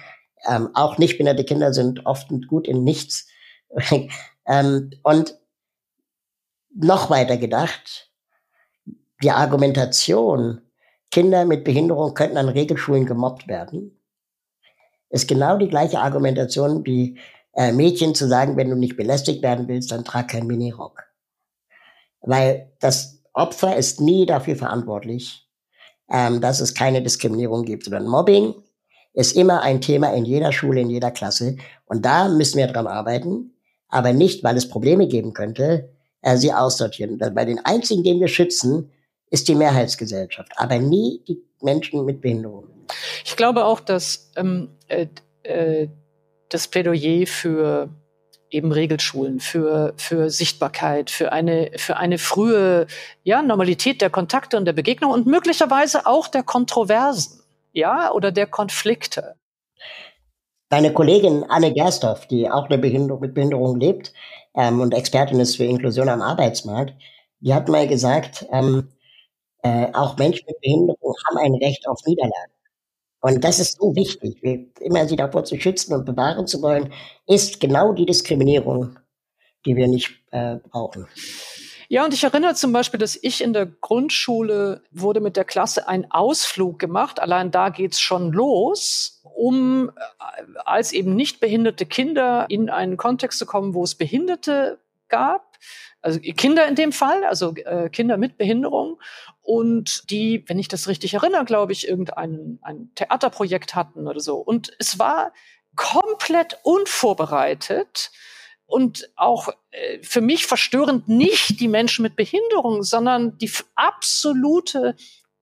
Ähm, 0.47 0.70
auch 0.74 0.97
nicht 0.97 1.14
behinderte 1.14 1.43
Kinder 1.43 1.74
sind 1.74 2.05
oft 2.05 2.30
gut 2.47 2.68
in 2.68 2.84
nichts. 2.84 3.28
ähm, 4.47 4.91
und 5.03 5.38
noch 6.74 7.10
weiter 7.10 7.38
gedacht, 7.38 8.09
die 9.22 9.32
Argumentation, 9.32 10.61
Kinder 11.11 11.45
mit 11.45 11.63
Behinderung 11.63 12.13
könnten 12.13 12.38
an 12.38 12.49
Regelschulen 12.49 13.05
gemobbt 13.05 13.47
werden, 13.47 13.99
ist 15.09 15.28
genau 15.28 15.57
die 15.57 15.67
gleiche 15.67 15.99
Argumentation 15.99 16.86
wie 16.86 17.17
äh, 17.53 17.72
Mädchen 17.72 18.13
zu 18.13 18.28
sagen, 18.28 18.57
wenn 18.57 18.70
du 18.70 18.76
nicht 18.76 18.95
belästigt 18.95 19.41
werden 19.41 19.67
willst, 19.67 19.91
dann 19.91 20.05
trag 20.05 20.30
kein 20.30 20.45
Minirock. 20.45 21.03
Weil 22.22 22.72
das 22.80 23.24
Opfer 23.34 23.76
ist 23.76 24.01
nie 24.01 24.26
dafür 24.26 24.55
verantwortlich, 24.55 25.47
ähm, 26.09 26.41
dass 26.41 26.59
es 26.59 26.74
keine 26.74 27.01
Diskriminierung 27.01 27.65
gibt, 27.65 27.86
sondern 27.86 28.07
Mobbing 28.07 28.53
ist 29.13 29.36
immer 29.36 29.61
ein 29.61 29.82
Thema 29.82 30.13
in 30.13 30.26
jeder 30.26 30.51
Schule, 30.51 30.82
in 30.82 30.89
jeder 30.89 31.11
Klasse. 31.11 31.57
Und 31.86 32.05
da 32.05 32.30
müssen 32.30 32.57
wir 32.57 32.67
dran 32.67 32.88
arbeiten, 32.88 33.53
aber 33.88 34.13
nicht, 34.13 34.43
weil 34.43 34.55
es 34.55 34.70
Probleme 34.70 35.07
geben 35.07 35.34
könnte, 35.34 35.89
äh, 36.22 36.38
sie 36.38 36.53
aussortieren. 36.53 37.17
Bei 37.17 37.45
den 37.45 37.65
einzigen, 37.65 38.03
den 38.03 38.20
wir 38.20 38.28
schützen, 38.28 38.91
ist 39.30 39.47
die 39.47 39.55
Mehrheitsgesellschaft, 39.55 40.51
aber 40.55 40.80
nie 40.80 41.21
die 41.27 41.41
Menschen 41.61 42.05
mit 42.05 42.21
Behinderung. 42.21 42.65
Ich 43.25 43.36
glaube 43.36 43.65
auch, 43.65 43.80
dass 43.80 44.32
ähm, 44.36 44.69
äh, 44.88 45.07
äh, 45.43 45.88
das 46.49 46.67
Plädoyer 46.67 47.27
für 47.27 47.89
eben 48.49 48.71
Regelschulen, 48.71 49.39
für, 49.39 49.93
für 49.97 50.30
Sichtbarkeit, 50.30 51.11
für 51.11 51.32
eine, 51.32 51.71
für 51.75 51.97
eine 51.97 52.17
frühe 52.17 52.88
ja, 53.23 53.41
Normalität 53.41 54.01
der 54.01 54.09
Kontakte 54.09 54.57
und 54.57 54.65
der 54.65 54.73
Begegnung 54.73 55.11
und 55.11 55.27
möglicherweise 55.27 56.07
auch 56.07 56.27
der 56.27 56.43
Kontroversen, 56.43 57.43
ja, 57.71 58.11
oder 58.11 58.32
der 58.32 58.47
Konflikte. 58.47 59.36
Deine 60.69 60.93
Kollegin 60.93 61.43
Anne 61.47 61.73
Gerstorf, 61.73 62.27
die 62.27 62.49
auch 62.49 62.65
eine 62.65 62.77
Behinderung, 62.77 63.21
mit 63.21 63.34
Behinderung 63.34 63.80
lebt 63.80 64.13
ähm, 64.55 64.82
und 64.82 64.93
Expertin 64.93 65.39
ist 65.39 65.57
für 65.57 65.65
Inklusion 65.65 66.09
am 66.09 66.21
Arbeitsmarkt, 66.21 66.93
die 67.39 67.53
hat 67.53 67.69
mal 67.69 67.88
gesagt, 67.88 68.45
ähm, 68.51 68.89
äh, 69.62 69.88
auch 69.93 70.18
Menschen 70.18 70.45
mit 70.47 70.60
Behinderung 70.62 71.16
haben 71.28 71.38
ein 71.38 71.55
Recht 71.55 71.88
auf 71.88 71.99
Niederlage. 72.05 72.51
Und 73.22 73.43
das 73.43 73.60
ist 73.60 73.80
so 73.80 73.95
wichtig, 73.95 74.41
immer 74.80 75.05
sie 75.07 75.18
davor 75.18 75.43
zu 75.43 75.60
schützen 75.60 75.93
und 75.93 76.05
bewahren 76.05 76.47
zu 76.47 76.62
wollen, 76.62 76.93
ist 77.28 77.60
genau 77.60 77.91
die 77.91 78.05
Diskriminierung, 78.05 78.97
die 79.66 79.76
wir 79.76 79.88
nicht 79.88 80.12
äh, 80.32 80.55
brauchen. 80.70 81.07
Ja, 81.89 82.05
und 82.05 82.14
ich 82.14 82.24
erinnere 82.24 82.53
zum 82.53 82.72
Beispiel, 82.72 82.99
dass 82.99 83.20
ich 83.22 83.43
in 83.43 83.51
der 83.51 83.66
Grundschule 83.66 84.84
wurde 84.91 85.20
mit 85.20 85.36
der 85.36 85.43
Klasse 85.43 85.88
ein 85.88 86.10
Ausflug 86.12 86.80
gemacht. 86.80 87.20
Allein 87.20 87.51
da 87.51 87.70
geht's 87.70 87.99
schon 87.99 88.32
los, 88.32 89.22
um 89.24 89.89
äh, 89.89 90.60
als 90.64 90.93
eben 90.93 91.16
nicht 91.16 91.41
behinderte 91.41 91.86
Kinder 91.86 92.45
in 92.47 92.70
einen 92.70 92.95
Kontext 92.95 93.39
zu 93.39 93.45
kommen, 93.45 93.74
wo 93.74 93.84
es 93.84 93.95
Behinderte 93.95 94.80
gab 95.10 95.49
also 96.01 96.20
Kinder 96.20 96.68
in 96.68 96.76
dem 96.76 96.91
Fall, 96.91 97.24
also 97.26 97.53
äh, 97.55 97.89
Kinder 97.89 98.18
mit 98.18 98.38
Behinderung 98.38 98.99
und 99.49 100.11
die, 100.11 100.43
wenn 100.45 100.59
ich 100.59 100.67
das 100.67 100.87
richtig 100.87 101.15
erinnere, 101.15 101.43
glaube 101.43 101.71
ich, 101.71 101.87
irgendein 101.87 102.59
ein 102.61 102.91
Theaterprojekt 102.93 103.73
hatten 103.73 104.07
oder 104.07 104.19
so. 104.19 104.35
Und 104.35 104.71
es 104.77 104.99
war 104.99 105.33
komplett 105.75 106.59
unvorbereitet 106.61 108.11
und 108.67 109.09
auch 109.15 109.49
äh, 109.71 110.03
für 110.03 110.21
mich 110.21 110.45
verstörend 110.45 111.07
nicht 111.07 111.59
die 111.59 111.67
Menschen 111.67 112.03
mit 112.03 112.15
Behinderung, 112.15 112.83
sondern 112.83 113.39
die 113.39 113.51
absolute 113.73 114.95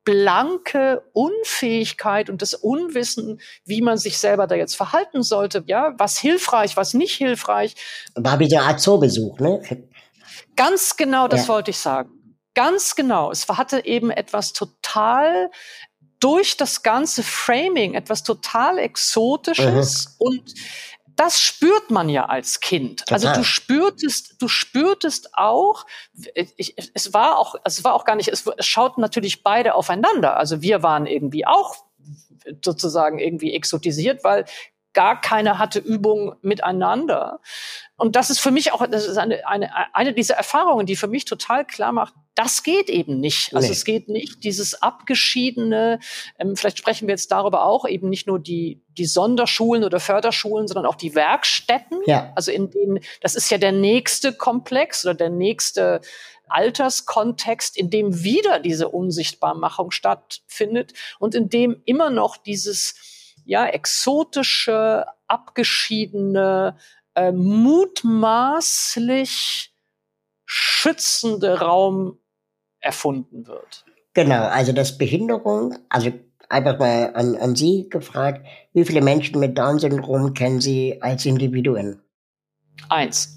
blanke 0.06 1.04
Unfähigkeit 1.12 2.30
und 2.30 2.42
das 2.42 2.54
Unwissen, 2.54 3.42
wie 3.66 3.82
man 3.82 3.98
sich 3.98 4.20
selber 4.20 4.48
da 4.48 4.56
jetzt 4.56 4.78
verhalten 4.78 5.22
sollte. 5.22 5.66
Ja, 5.68 5.96
was 5.98 6.18
hilfreich, 6.18 6.78
was 6.78 6.94
nicht 6.94 7.16
hilfreich. 7.16 7.76
War 8.16 8.40
wie 8.40 8.50
so 8.50 8.56
eine 8.56 8.68
Art 8.68 8.80
Zoobesuch, 8.80 9.38
ne? 9.40 9.62
Ganz 10.56 10.96
genau, 10.96 11.28
das 11.28 11.48
ja. 11.48 11.54
wollte 11.54 11.72
ich 11.72 11.78
sagen. 11.78 12.17
Ganz 12.58 12.96
genau. 12.96 13.30
Es 13.30 13.48
hatte 13.48 13.86
eben 13.86 14.10
etwas 14.10 14.52
total 14.52 15.52
durch 16.20 16.58
das 16.58 16.82
ganze 16.82 17.22
Framing 17.22 17.94
etwas 17.94 18.24
total 18.24 18.80
Exotisches 18.80 20.18
mhm. 20.20 20.26
und 20.26 20.54
das 21.16 21.40
spürt 21.40 21.92
man 21.92 22.10
ja 22.10 22.26
als 22.26 22.60
Kind. 22.60 23.02
Total. 23.02 23.14
Also 23.14 23.40
du 23.40 23.44
spürtest, 23.44 24.42
du 24.42 24.48
spürtest 24.48 25.36
auch, 25.36 25.86
ich, 26.34 26.76
es 26.96 27.14
war 27.14 27.38
auch, 27.38 27.54
es 27.64 27.84
war 27.84 27.94
auch 27.94 28.06
gar 28.06 28.16
nicht, 28.16 28.30
es, 28.30 28.48
es 28.58 28.66
schauten 28.66 29.02
natürlich 29.02 29.44
beide 29.44 29.76
aufeinander. 29.76 30.38
Also 30.38 30.64
wir 30.64 30.82
waren 30.82 31.06
irgendwie 31.06 31.46
auch 31.46 31.76
sozusagen 32.66 33.20
irgendwie 33.20 33.54
exotisiert, 33.54 34.24
weil 34.24 34.46
gar 34.94 35.22
keiner 35.22 35.60
hatte 35.60 35.78
Übung 35.78 36.36
miteinander. 36.42 37.40
Und 37.98 38.16
das 38.16 38.30
ist 38.30 38.40
für 38.40 38.52
mich 38.52 38.72
auch, 38.72 38.86
das 38.86 39.08
ist 39.08 39.18
eine, 39.18 39.46
eine, 39.48 39.72
eine 39.96 40.14
dieser 40.14 40.36
Erfahrungen, 40.36 40.86
die 40.86 40.96
für 40.96 41.08
mich 41.08 41.26
total 41.26 41.66
klar 41.66 41.92
macht, 41.92 42.14
das 42.36 42.62
geht 42.62 42.90
eben 42.90 43.20
nicht. 43.20 43.56
Also 43.56 43.68
nee. 43.68 43.74
es 43.74 43.84
geht 43.84 44.08
nicht, 44.08 44.44
dieses 44.44 44.80
abgeschiedene, 44.84 46.00
ähm, 46.38 46.56
vielleicht 46.56 46.78
sprechen 46.78 47.08
wir 47.08 47.14
jetzt 47.14 47.32
darüber 47.32 47.66
auch, 47.66 47.88
eben 47.88 48.10
nicht 48.10 48.28
nur 48.28 48.38
die, 48.38 48.84
die 48.90 49.08
Sonderschulen 49.08 49.84
oder 49.84 50.00
Förderschulen, 50.00 50.68
sondern 50.68 50.86
auch 50.86 50.96
die 50.96 51.16
Werkstätten. 51.16 52.00
Ja. 52.06 52.32
Also 52.36 52.52
in 52.52 52.70
denen, 52.70 53.00
das 53.22 53.34
ist 53.34 53.50
ja 53.50 53.58
der 53.58 53.72
nächste 53.72 54.32
Komplex 54.32 55.04
oder 55.04 55.16
der 55.16 55.32
nächste 55.32 56.02
Alterskontext, 56.48 57.76
in 57.76 57.90
dem 57.90 58.24
wieder 58.24 58.60
diese 58.60 58.90
Unsichtbarmachung 58.90 59.90
stattfindet 59.90 60.94
und 61.18 61.34
in 61.34 61.50
dem 61.50 61.82
immer 61.86 62.12
noch 62.12 62.38
dieses 62.38 62.96
ja 63.46 63.66
exotische, 63.66 65.06
abgeschiedene, 65.28 66.78
äh, 67.18 67.32
mutmaßlich 67.32 69.74
schützende 70.46 71.60
Raum 71.60 72.20
erfunden 72.80 73.48
wird. 73.48 73.86
Genau, 74.14 74.46
also 74.46 74.72
das 74.72 75.00
Behinderung, 75.00 75.76
also 75.90 76.12
einfach 76.48 76.78
mal 76.80 77.12
an, 77.16 77.36
an 77.36 77.56
Sie 77.56 77.90
gefragt, 77.90 78.46
wie 78.74 78.86
viele 78.86 79.02
Menschen 79.02 79.40
mit 79.40 79.58
Down-Syndrom 79.58 80.36
kennen 80.36 80.62
Sie 80.62 81.02
als 81.02 81.26
Individuen? 81.26 82.04
Eins. 82.90 83.36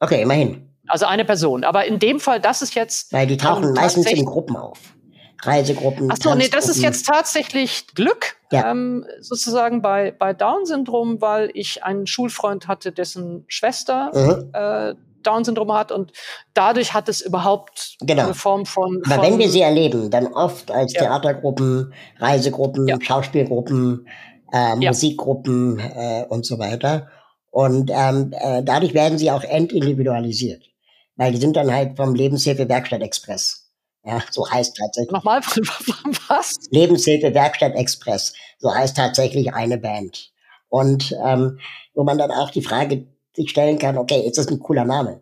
Okay, 0.00 0.22
immerhin. 0.22 0.70
Also 0.86 1.06
eine 1.06 1.24
Person. 1.24 1.64
Aber 1.64 1.84
in 1.84 1.98
dem 1.98 2.20
Fall, 2.20 2.40
das 2.40 2.62
ist 2.62 2.76
jetzt. 2.76 3.12
Weil 3.12 3.26
die 3.26 3.36
tauchen 3.36 3.72
meistens 3.72 4.06
in 4.06 4.24
Gruppen 4.24 4.54
auf. 4.56 4.78
Reisegruppen. 5.42 6.12
Ach 6.12 6.16
so, 6.16 6.32
nee, 6.34 6.48
das 6.48 6.68
ist 6.68 6.80
jetzt 6.80 7.06
tatsächlich 7.06 7.88
Glück, 7.88 8.35
ja. 8.52 8.70
ähm, 8.70 9.06
sozusagen 9.20 9.82
bei, 9.82 10.12
bei 10.12 10.32
Down-Syndrom, 10.32 11.20
weil 11.20 11.50
ich 11.54 11.84
einen 11.84 12.06
Schulfreund 12.06 12.68
hatte, 12.68 12.92
dessen 12.92 13.44
Schwester 13.48 14.10
mhm. 14.14 14.50
äh, 14.52 14.94
Down-Syndrom 15.22 15.72
hat 15.72 15.92
und 15.92 16.12
dadurch 16.54 16.94
hat 16.94 17.08
es 17.08 17.20
überhaupt 17.20 17.96
genau. 18.00 18.24
eine 18.24 18.34
Form 18.34 18.64
von. 18.64 19.02
Aber 19.10 19.22
wenn 19.22 19.38
wir 19.38 19.48
sie 19.48 19.60
erleben, 19.60 20.10
dann 20.10 20.28
oft 20.28 20.70
als 20.70 20.92
ja. 20.92 21.02
Theatergruppen, 21.02 21.92
Reisegruppen, 22.18 22.86
ja. 22.86 22.96
Schauspielgruppen, 23.00 24.06
äh, 24.52 24.76
Musikgruppen 24.76 25.80
äh, 25.80 26.24
und 26.28 26.46
so 26.46 26.58
weiter. 26.58 27.08
Und 27.50 27.90
ähm, 27.92 28.32
äh, 28.38 28.62
dadurch 28.62 28.94
werden 28.94 29.18
sie 29.18 29.30
auch 29.30 29.42
entindividualisiert. 29.42 30.62
Weil 31.16 31.32
die 31.32 31.38
sind 31.38 31.56
dann 31.56 31.72
halt 31.72 31.96
vom 31.96 32.14
Lebenshilfe 32.14 32.68
Werkstatt 32.68 33.00
Express. 33.00 33.65
Ja, 34.06 34.22
so 34.30 34.48
heißt 34.48 34.76
tatsächlich. 34.76 35.12
Nochmal, 35.12 35.40
was? 36.28 36.58
Lebenshilfe 36.70 37.34
Werkstatt 37.34 37.74
Express. 37.74 38.32
So 38.58 38.72
heißt 38.72 38.96
tatsächlich 38.96 39.52
eine 39.52 39.78
Band. 39.78 40.32
Und 40.68 41.14
ähm, 41.24 41.58
wo 41.94 42.04
man 42.04 42.18
dann 42.18 42.30
auch 42.30 42.50
die 42.50 42.62
Frage 42.62 43.06
sich 43.34 43.50
stellen 43.50 43.78
kann, 43.78 43.98
okay, 43.98 44.20
ist 44.20 44.38
das 44.38 44.48
ein 44.48 44.60
cooler 44.60 44.84
Name? 44.84 45.20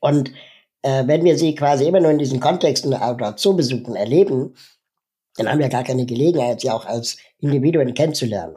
Und 0.00 0.30
äh, 0.82 1.06
wenn 1.06 1.24
wir 1.24 1.36
sie 1.36 1.54
quasi 1.54 1.86
immer 1.86 2.00
nur 2.00 2.12
in 2.12 2.18
diesen 2.18 2.38
Kontexten 2.38 2.94
oder 2.94 3.36
Zoobesuchen 3.36 3.96
erleben, 3.96 4.54
dann 5.36 5.48
haben 5.48 5.58
wir 5.58 5.68
gar 5.68 5.82
keine 5.82 6.06
Gelegenheit, 6.06 6.60
sie 6.60 6.70
auch 6.70 6.86
als 6.86 7.16
Individuen 7.40 7.94
kennenzulernen. 7.94 8.56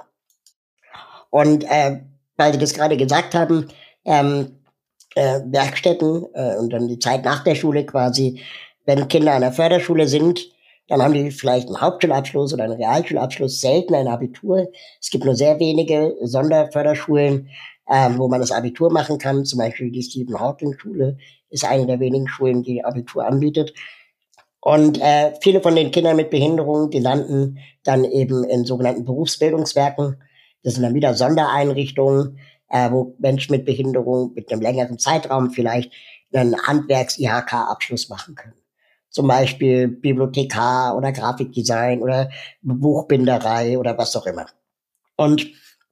Und 1.31 1.63
äh, 1.63 2.01
weil 2.35 2.53
Sie 2.53 2.59
das 2.59 2.73
gerade 2.73 2.97
gesagt 2.97 3.33
haben, 3.33 3.67
ähm, 4.05 4.59
äh, 5.15 5.41
Werkstätten 5.45 6.25
äh, 6.33 6.55
und 6.57 6.71
dann 6.71 6.87
die 6.87 6.99
Zeit 6.99 7.25
nach 7.25 7.43
der 7.43 7.55
Schule 7.55 7.85
quasi, 7.85 8.41
wenn 8.87 9.07
Kinder 9.09 9.33
an 9.33 9.41
der 9.41 9.51
Förderschule 9.51 10.07
sind, 10.07 10.49
dann 10.87 11.01
haben 11.03 11.13
die 11.13 11.29
vielleicht 11.31 11.67
einen 11.67 11.81
Hauptschulabschluss 11.81 12.53
oder 12.53 12.63
einen 12.63 12.81
Realschulabschluss, 12.81 13.59
selten 13.59 13.93
ein 13.93 14.07
Abitur. 14.07 14.69
Es 15.01 15.09
gibt 15.09 15.25
nur 15.25 15.35
sehr 15.35 15.59
wenige 15.59 16.15
Sonderförderschulen, 16.21 17.49
ähm, 17.89 18.17
wo 18.17 18.29
man 18.29 18.39
das 18.39 18.51
Abitur 18.51 18.89
machen 18.89 19.17
kann. 19.17 19.43
Zum 19.43 19.59
Beispiel 19.59 19.91
die 19.91 20.01
Stephen 20.01 20.39
Hawking 20.39 20.73
Schule 20.79 21.17
ist 21.49 21.65
eine 21.65 21.85
der 21.85 21.99
wenigen 21.99 22.29
Schulen, 22.29 22.63
die 22.63 22.85
Abitur 22.85 23.25
anbietet. 23.25 23.73
Und 24.61 25.01
äh, 25.01 25.33
viele 25.41 25.61
von 25.61 25.75
den 25.75 25.91
Kindern 25.91 26.15
mit 26.15 26.29
Behinderung, 26.29 26.89
die 26.89 26.99
landen 26.99 27.59
dann 27.83 28.05
eben 28.05 28.45
in 28.45 28.63
sogenannten 28.63 29.03
Berufsbildungswerken. 29.03 30.23
Das 30.63 30.75
sind 30.75 30.83
dann 30.83 30.93
wieder 30.93 31.13
Sondereinrichtungen, 31.13 32.39
äh, 32.69 32.89
wo 32.89 33.15
Menschen 33.19 33.51
mit 33.51 33.65
Behinderung 33.65 34.33
mit 34.33 34.51
einem 34.51 34.61
längeren 34.61 34.97
Zeitraum 34.97 35.51
vielleicht 35.51 35.91
einen 36.33 36.57
Handwerks-IHK-Abschluss 36.57 38.09
machen 38.09 38.35
können. 38.35 38.56
Zum 39.17 39.27
Beispiel 39.27 39.87
Bibliothekar 39.87 40.95
oder 40.95 41.11
Grafikdesign 41.11 42.03
oder 42.03 42.29
Buchbinderei 42.61 43.79
oder 43.79 43.97
was 43.97 44.15
auch 44.15 44.27
immer. 44.27 44.45
Und 45.15 45.47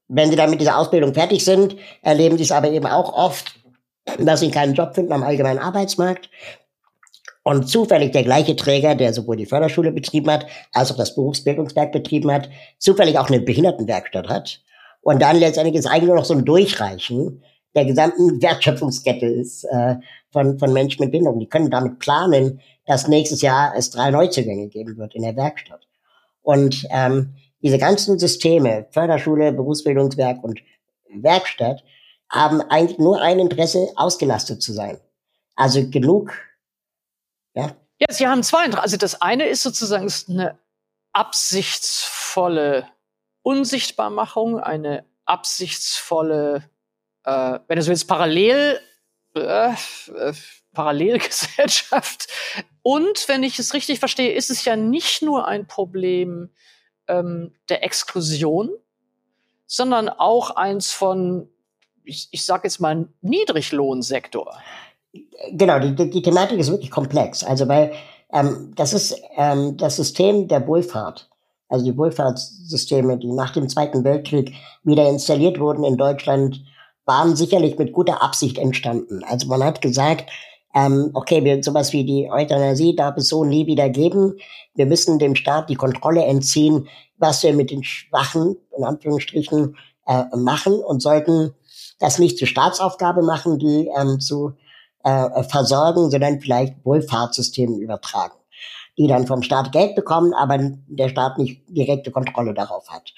wenn 0.07 0.30
sie 0.30 0.36
dann 0.36 0.51
mit 0.51 0.61
dieser 0.61 0.78
Ausbildung 0.78 1.15
fertig 1.15 1.43
sind, 1.43 1.76
erleben 2.03 2.38
sie 2.38 2.43
es 2.43 2.51
aber 2.51 2.69
eben 2.69 2.86
auch 2.86 3.11
oft, 3.11 3.59
dass 4.19 4.41
sie 4.41 4.51
keinen 4.51 4.76
Job 4.76 4.93
finden 4.93 5.11
am 5.11 5.23
allgemeinen 5.23 5.57
Arbeitsmarkt 5.57 6.30
und 7.41 7.67
zufällig 7.67 8.11
der 8.11 8.21
gleiche 8.21 8.55
Träger, 8.55 8.93
der 8.93 9.11
sowohl 9.11 9.38
die 9.38 9.47
Förderschule 9.47 9.91
betrieben 9.91 10.30
hat, 10.30 10.45
als 10.71 10.91
auch 10.91 10.97
das 10.97 11.15
Berufsbildungswerk 11.15 11.91
betrieben 11.93 12.32
hat, 12.32 12.47
zufällig 12.78 13.17
auch 13.17 13.30
eine 13.30 13.41
Behindertenwerkstatt 13.41 14.30
hat. 14.30 14.61
Und 15.01 15.19
dann 15.19 15.38
letztendlich 15.38 15.78
ist 15.78 15.88
eigentlich 15.88 16.09
nur 16.09 16.17
noch 16.17 16.26
so 16.26 16.36
ein 16.36 16.45
Durchreichen 16.45 17.41
der 17.76 17.86
gesamten 17.86 18.41
Wertschöpfungskette 18.41 19.26
ist 19.26 19.65
äh, 19.65 19.95
von, 20.36 20.60
von 20.60 20.74
Menschen 20.74 21.02
mit 21.02 21.12
Behinderung. 21.12 21.40
Die 21.40 21.48
können 21.48 21.72
damit 21.72 22.00
planen, 22.00 22.60
dass 22.86 23.08
nächstes 23.08 23.42
Jahr 23.42 23.74
es 23.76 23.90
drei 23.90 24.12
Neuzugänge 24.12 24.68
geben 24.68 24.98
wird 24.98 25.16
in 25.16 25.24
der 25.24 25.38
Werkstatt. 25.38 25.88
Und 26.42 26.86
ähm, 26.92 27.36
diese 27.62 27.78
ganzen 27.78 28.20
Systeme, 28.20 28.86
Förderschule, 28.92 29.54
Berufsbildungswerk 29.54 30.44
und 30.44 30.60
Werkstatt, 31.10 31.84
haben 32.30 32.60
eigentlich 32.62 33.00
nur 33.00 33.22
ein 33.22 33.40
Interesse, 33.40 33.88
ausgelastet 33.96 34.62
zu 34.62 34.74
sein. 34.74 34.98
Also 35.56 35.90
genug 35.90 36.34
ja, 37.56 37.72
ja 38.00 38.08
Sie 38.10 38.28
haben 38.28 38.44
zwei. 38.44 38.70
Also 38.74 38.98
das 38.98 39.22
eine 39.22 39.46
ist 39.46 39.64
sozusagen 39.64 40.06
ist 40.06 40.30
eine 40.30 40.60
absichtsvolle 41.14 42.90
Unsichtbarmachung, 43.42 44.60
eine 44.60 45.06
absichtsvolle, 45.24 46.70
äh, 47.24 47.60
wenn 47.68 47.78
du 47.78 47.82
so 47.82 47.90
willst, 47.90 48.08
Parallel, 48.08 48.80
äh, 49.36 49.74
Parallelgesellschaft. 50.74 52.28
Und 52.82 53.28
wenn 53.28 53.44
ich 53.44 53.60
es 53.60 53.74
richtig 53.74 54.00
verstehe, 54.00 54.34
ist 54.34 54.50
es 54.50 54.66
ja 54.66 54.76
nicht 54.76 55.22
nur 55.22 55.48
ein 55.48 55.68
Problem 55.68 56.50
ähm, 57.08 57.54
der 57.70 57.84
Exklusion, 57.84 58.70
sondern 59.66 60.10
auch 60.10 60.52
eins 60.52 60.92
von, 60.92 61.50
ich, 62.04 62.28
ich 62.32 62.46
sage 62.46 62.64
jetzt 62.66 62.80
mal, 62.80 63.08
Niedriglohnsektor 63.22 64.58
genau, 65.52 65.80
die, 65.80 65.96
die, 65.96 66.10
die 66.10 66.22
Thematik 66.22 66.60
ist 66.60 66.72
wirklich 66.72 66.92
komplex. 66.92 67.44
Also 67.44 67.68
weil 67.68 67.94
ähm, 68.34 68.74
das 68.76 68.94
ist 68.94 69.20
ähm, 69.38 69.78
das 69.78 69.96
System 69.98 70.48
der 70.48 70.68
Wohlfahrt. 70.68 71.30
Also 71.68 71.86
die 71.86 71.98
Wohlfahrtssysteme, 71.98 73.18
die 73.18 73.32
nach 73.32 73.52
dem 73.52 73.68
Zweiten 73.70 74.04
Weltkrieg 74.04 74.54
wieder 74.84 75.10
installiert 75.10 75.60
wurden 75.60 75.84
in 75.84 75.98
Deutschland, 75.98 76.64
waren 77.06 77.36
sicherlich 77.36 77.78
mit 77.78 77.93
guter 77.93 78.22
Absicht 78.22 78.58
entstanden. 78.58 79.24
Also 79.24 79.47
man 79.47 79.64
hat 79.64 79.82
gesagt, 79.82 80.30
ähm, 80.74 81.12
okay, 81.14 81.43
wir 81.43 81.64
sowas 81.64 81.93
wie 81.93 82.03
die 82.03 82.30
Euthanasie 82.30 82.95
darf 82.95 83.16
es 83.18 83.30
so 83.30 83.45
nie 83.45 83.66
wieder 83.66 83.89
geben. 83.89 84.34
Wir 84.74 84.86
müssen 84.86 85.20
dem 85.20 85.36
Staat 85.36 85.70
die 85.70 85.76
Kontrolle 85.76 86.26
entziehen, 86.26 86.88
was 87.18 87.43
wir 87.43 87.53
mit 87.53 87.72
den 87.72 87.84
Schwachen, 87.84 88.58
in 88.78 88.84
Anführungsstrichen, 88.84 89.78
äh, 90.06 90.24
machen 90.36 90.74
und 90.74 91.01
sollten 91.01 91.53
das 91.99 92.20
nicht 92.20 92.38
zur 92.38 92.47
Staatsaufgabe 92.47 93.22
machen, 93.22 93.58
die 93.58 93.89
ähm, 93.97 94.20
zu 94.20 94.53
äh, 95.03 95.43
versorgen, 95.43 96.10
sondern 96.10 96.41
vielleicht 96.41 96.84
Wohlfahrtssystemen 96.84 97.80
übertragen, 97.80 98.36
die 98.97 99.08
dann 99.08 99.28
vom 99.28 99.43
Staat 99.43 99.72
Geld 99.72 99.95
bekommen, 99.95 100.34
aber 100.34 100.58
der 100.88 101.10
Staat 101.10 101.38
nicht 101.38 101.62
direkte 101.70 102.12
Kontrolle 102.12 102.53
darauf 102.53 102.89
hat. 102.89 103.14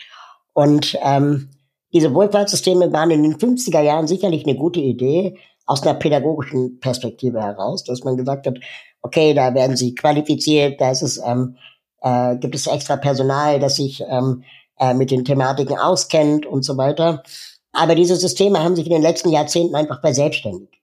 Und 0.53 0.97
ähm, 1.01 1.49
diese 1.93 2.13
Wohlfahrtssysteme 2.13 2.91
waren 2.91 3.11
in 3.11 3.23
den 3.23 3.35
50er 3.35 3.81
Jahren 3.81 4.07
sicherlich 4.07 4.45
eine 4.45 4.57
gute 4.57 4.79
Idee 4.79 5.37
aus 5.65 5.83
einer 5.83 5.93
pädagogischen 5.93 6.79
Perspektive 6.79 7.41
heraus, 7.41 7.83
dass 7.83 8.03
man 8.03 8.17
gesagt 8.17 8.47
hat, 8.47 8.57
okay, 9.01 9.33
da 9.33 9.53
werden 9.53 9.77
sie 9.77 9.95
qualifiziert, 9.95 10.81
da 10.81 10.91
ist 10.91 11.01
es, 11.01 11.21
ähm, 11.23 11.57
äh, 12.01 12.37
gibt 12.37 12.55
es 12.55 12.67
extra 12.67 12.97
Personal, 12.97 13.59
das 13.59 13.75
sich 13.75 14.03
ähm, 14.07 14.43
äh, 14.79 14.93
mit 14.93 15.11
den 15.11 15.25
Thematiken 15.25 15.77
auskennt 15.77 16.45
und 16.45 16.63
so 16.63 16.77
weiter. 16.77 17.23
Aber 17.71 17.95
diese 17.95 18.15
Systeme 18.15 18.63
haben 18.63 18.75
sich 18.75 18.85
in 18.85 18.93
den 18.93 19.01
letzten 19.01 19.29
Jahrzehnten 19.29 19.75
einfach 19.75 20.01
verselbstständigt. 20.01 20.73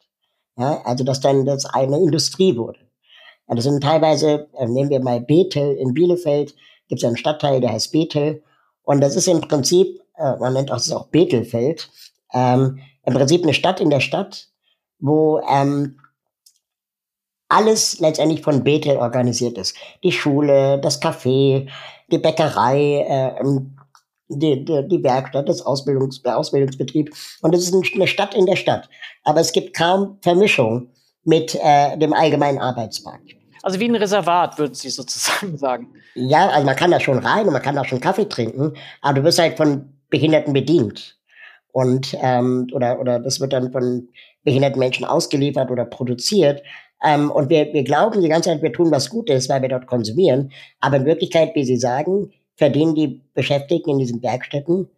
Ja, 0.57 0.83
also 0.85 1.03
dass 1.03 1.21
dann 1.21 1.45
das 1.45 1.65
eine 1.65 1.99
Industrie 1.99 2.57
wurde. 2.57 2.79
Ja, 3.49 3.55
das 3.55 3.65
sind 3.65 3.83
teilweise, 3.83 4.49
äh, 4.57 4.67
nehmen 4.67 4.91
wir 4.91 5.01
mal 5.01 5.21
Bethel 5.21 5.77
in 5.77 5.95
Bielefeld, 5.95 6.55
gibt 6.89 7.03
es 7.03 7.07
einen 7.07 7.17
Stadtteil, 7.17 7.61
der 7.61 7.73
heißt 7.73 7.93
Bethel. 7.93 8.43
Und 8.83 9.01
das 9.01 9.17
ist 9.17 9.27
im 9.29 9.41
Prinzip, 9.41 10.01
äh, 10.17 10.37
man 10.37 10.53
nennt 10.53 10.71
das 10.71 10.91
auch 10.91 11.09
Bethelfeld, 11.09 11.91
ähm, 12.33 12.81
im 13.05 13.15
Prinzip 13.15 13.43
eine 13.43 13.55
Stadt 13.55 13.81
in 13.81 13.91
der 13.91 14.01
Stadt, 14.01 14.49
wo 14.99 15.41
ähm, 15.49 16.01
alles 17.49 18.01
letztendlich 18.01 18.43
von 18.43 18.65
Bethel 18.65 18.97
organisiert 18.97 19.59
ist. 19.59 19.77
Die 20.03 20.13
Schule, 20.13 20.79
das 20.81 21.01
Café, 21.01 21.69
die 22.11 22.19
Bäckerei, 22.19 23.05
äh, 23.09 23.45
die, 24.29 24.65
die, 24.65 24.89
die 24.89 25.03
Werkstatt, 25.03 25.49
das 25.49 25.63
Ausbildungs, 25.63 26.23
der 26.23 26.39
Ausbildungsbetrieb. 26.39 27.15
Und 27.43 27.55
es 27.55 27.69
ist 27.69 27.95
eine 27.95 28.07
Stadt 28.07 28.35
in 28.35 28.47
der 28.47 28.57
Stadt. 28.57 28.89
Aber 29.23 29.41
es 29.41 29.53
gibt 29.53 29.77
kaum 29.77 30.19
Vermischung 30.23 30.89
mit 31.25 31.55
äh, 31.55 31.97
dem 31.99 32.13
allgemeinen 32.13 32.59
Arbeitsmarkt. 32.59 33.35
Also 33.63 33.81
wie 33.81 33.89
ein 33.89 33.95
Reservat, 33.95 34.59
würden 34.59 34.75
Sie 34.75 34.91
sozusagen 34.91 35.57
sagen. 35.57 35.95
Ja, 36.15 36.49
also 36.49 36.67
man 36.67 36.77
kann 36.77 36.91
da 36.91 37.01
schon 37.01 37.19
rein 37.19 37.47
und 37.47 37.53
man 37.53 37.63
kann 37.63 37.77
da 37.77 37.85
schon 37.85 38.01
Kaffee 38.01 38.29
trinken, 38.29 38.75
aber 39.01 39.15
du 39.21 39.25
wirst 39.25 39.39
halt 39.39 39.57
von 39.57 39.94
Behinderten 40.11 40.53
bedient. 40.53 41.19
Und 41.73 42.17
ähm, 42.21 42.69
oder, 42.73 43.01
oder 43.01 43.19
das 43.19 43.41
wird 43.41 43.53
dann 43.53 43.73
von 43.73 44.09
behinderten 44.45 44.79
Menschen 44.79 45.05
ausgeliefert 45.05 45.71
oder 45.71 45.85
produziert. 45.85 46.63
Ähm, 47.03 47.31
und 47.31 47.51
wir, 47.51 47.73
wir 47.73 47.83
glauben 47.83 48.21
die 48.21 48.29
ganze 48.29 48.51
Zeit, 48.51 48.63
wir 48.63 48.73
tun 48.73 48.91
was 48.91 49.11
Gutes, 49.11 49.49
weil 49.49 49.63
wir 49.63 49.69
dort 49.69 49.87
konsumieren. 49.87 50.53
Aber 50.81 50.97
in 50.99 51.05
Wirklichkeit, 51.07 51.55
wie 51.55 51.65
Sie 51.65 51.77
sagen, 51.77 52.33
verdienen 52.57 52.95
die 52.95 53.23
Beschäftigten 53.35 53.91
in 53.91 53.99
diesen 53.99 54.23
Werkstätten 54.23 54.89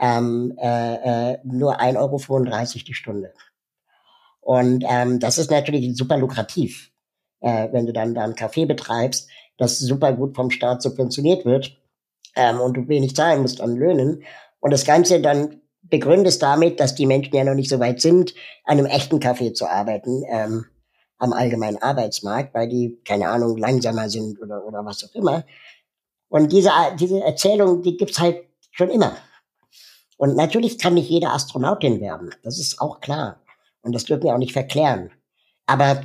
ähm, 0.00 0.54
äh, 0.58 1.32
äh, 1.32 1.38
nur 1.44 1.80
1,35 1.80 1.96
Euro 1.96 2.84
die 2.86 2.94
Stunde. 2.94 3.32
Und 4.40 4.84
ähm, 4.88 5.18
das 5.18 5.38
ist 5.38 5.50
natürlich 5.50 5.96
super 5.96 6.18
lukrativ, 6.18 6.92
äh, 7.40 7.68
wenn 7.72 7.86
du 7.86 7.92
dann 7.92 8.14
da 8.14 8.24
einen 8.24 8.34
Café 8.34 8.66
betreibst, 8.66 9.28
das 9.58 9.78
super 9.78 10.12
gut 10.12 10.36
vom 10.36 10.50
Staat 10.50 10.82
subventioniert 10.82 11.44
wird 11.44 11.76
ähm, 12.36 12.60
und 12.60 12.74
du 12.74 12.86
wenig 12.88 13.16
zahlen 13.16 13.42
musst 13.42 13.60
an 13.60 13.76
Löhnen. 13.76 14.22
Und 14.66 14.72
das 14.72 14.84
Ganze 14.84 15.20
dann 15.20 15.60
begründest 15.82 16.42
damit, 16.42 16.80
dass 16.80 16.96
die 16.96 17.06
Menschen 17.06 17.36
ja 17.36 17.44
noch 17.44 17.54
nicht 17.54 17.70
so 17.70 17.78
weit 17.78 18.00
sind, 18.00 18.34
an 18.64 18.78
einem 18.78 18.86
echten 18.86 19.20
Café 19.20 19.54
zu 19.54 19.70
arbeiten 19.70 20.24
ähm, 20.28 20.66
am 21.18 21.32
allgemeinen 21.32 21.80
Arbeitsmarkt, 21.80 22.52
weil 22.52 22.68
die, 22.68 22.98
keine 23.04 23.28
Ahnung, 23.28 23.56
langsamer 23.58 24.10
sind 24.10 24.42
oder, 24.42 24.64
oder 24.66 24.84
was 24.84 25.04
auch 25.04 25.14
immer. 25.14 25.44
Und 26.28 26.50
diese, 26.50 26.70
diese 26.98 27.20
Erzählung, 27.20 27.82
die 27.82 27.96
gibt's 27.96 28.18
halt 28.18 28.42
schon 28.72 28.90
immer. 28.90 29.16
Und 30.16 30.34
natürlich 30.34 30.80
kann 30.80 30.94
nicht 30.94 31.10
jede 31.10 31.28
Astronautin 31.28 32.00
werden. 32.00 32.34
Das 32.42 32.58
ist 32.58 32.80
auch 32.80 33.00
klar. 33.00 33.38
Und 33.82 33.94
das 33.94 34.02
dürfen 34.02 34.24
wir 34.24 34.34
auch 34.34 34.38
nicht 34.38 34.52
verklären. 34.52 35.12
Aber 35.66 36.02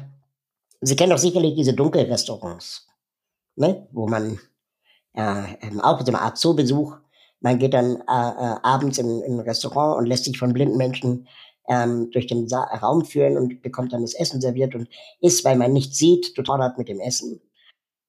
Sie 0.82 0.95
kennen 0.95 1.09
doch 1.09 1.18
sicherlich 1.18 1.55
diese 1.55 1.74
Dunkelrestaurants, 1.74 2.88
ne? 3.55 3.88
wo 3.91 4.07
man 4.07 4.39
äh, 5.16 5.55
ähm, 5.62 5.82
auch 5.82 5.99
so 5.99 6.05
eine 6.05 6.22
Art 6.22 6.38
Zoobesuch, 6.38 7.01
man 7.42 7.60
geht 7.60 7.74
dann 7.74 7.98
äh, 7.98 8.02
äh, 8.02 8.58
abends 8.64 8.98
in, 8.98 9.22
in 9.24 9.34
ein 9.34 9.39
Restaurant 9.42 9.98
und 9.98 10.06
lässt 10.06 10.26
sich 10.26 10.38
von 10.38 10.54
blinden 10.54 10.78
Menschen 10.78 11.28
ähm, 11.68 12.10
durch 12.12 12.28
den 12.28 12.48
Sa 12.48 12.64
Raum 12.64 13.04
führen 13.06 13.38
und 13.38 13.62
bekommt 13.62 13.94
dann 13.94 14.02
das 14.02 14.14
Essen 14.14 14.42
serviert 14.42 14.76
und 14.76 14.88
isst, 15.22 15.44
weil 15.44 15.58
man 15.58 15.74
nicht 15.74 15.96
sieht, 15.96 16.36
total 16.36 16.62
hat 16.62 16.78
mit 16.78 16.88
dem 16.88 17.00
Essen. 17.00 17.42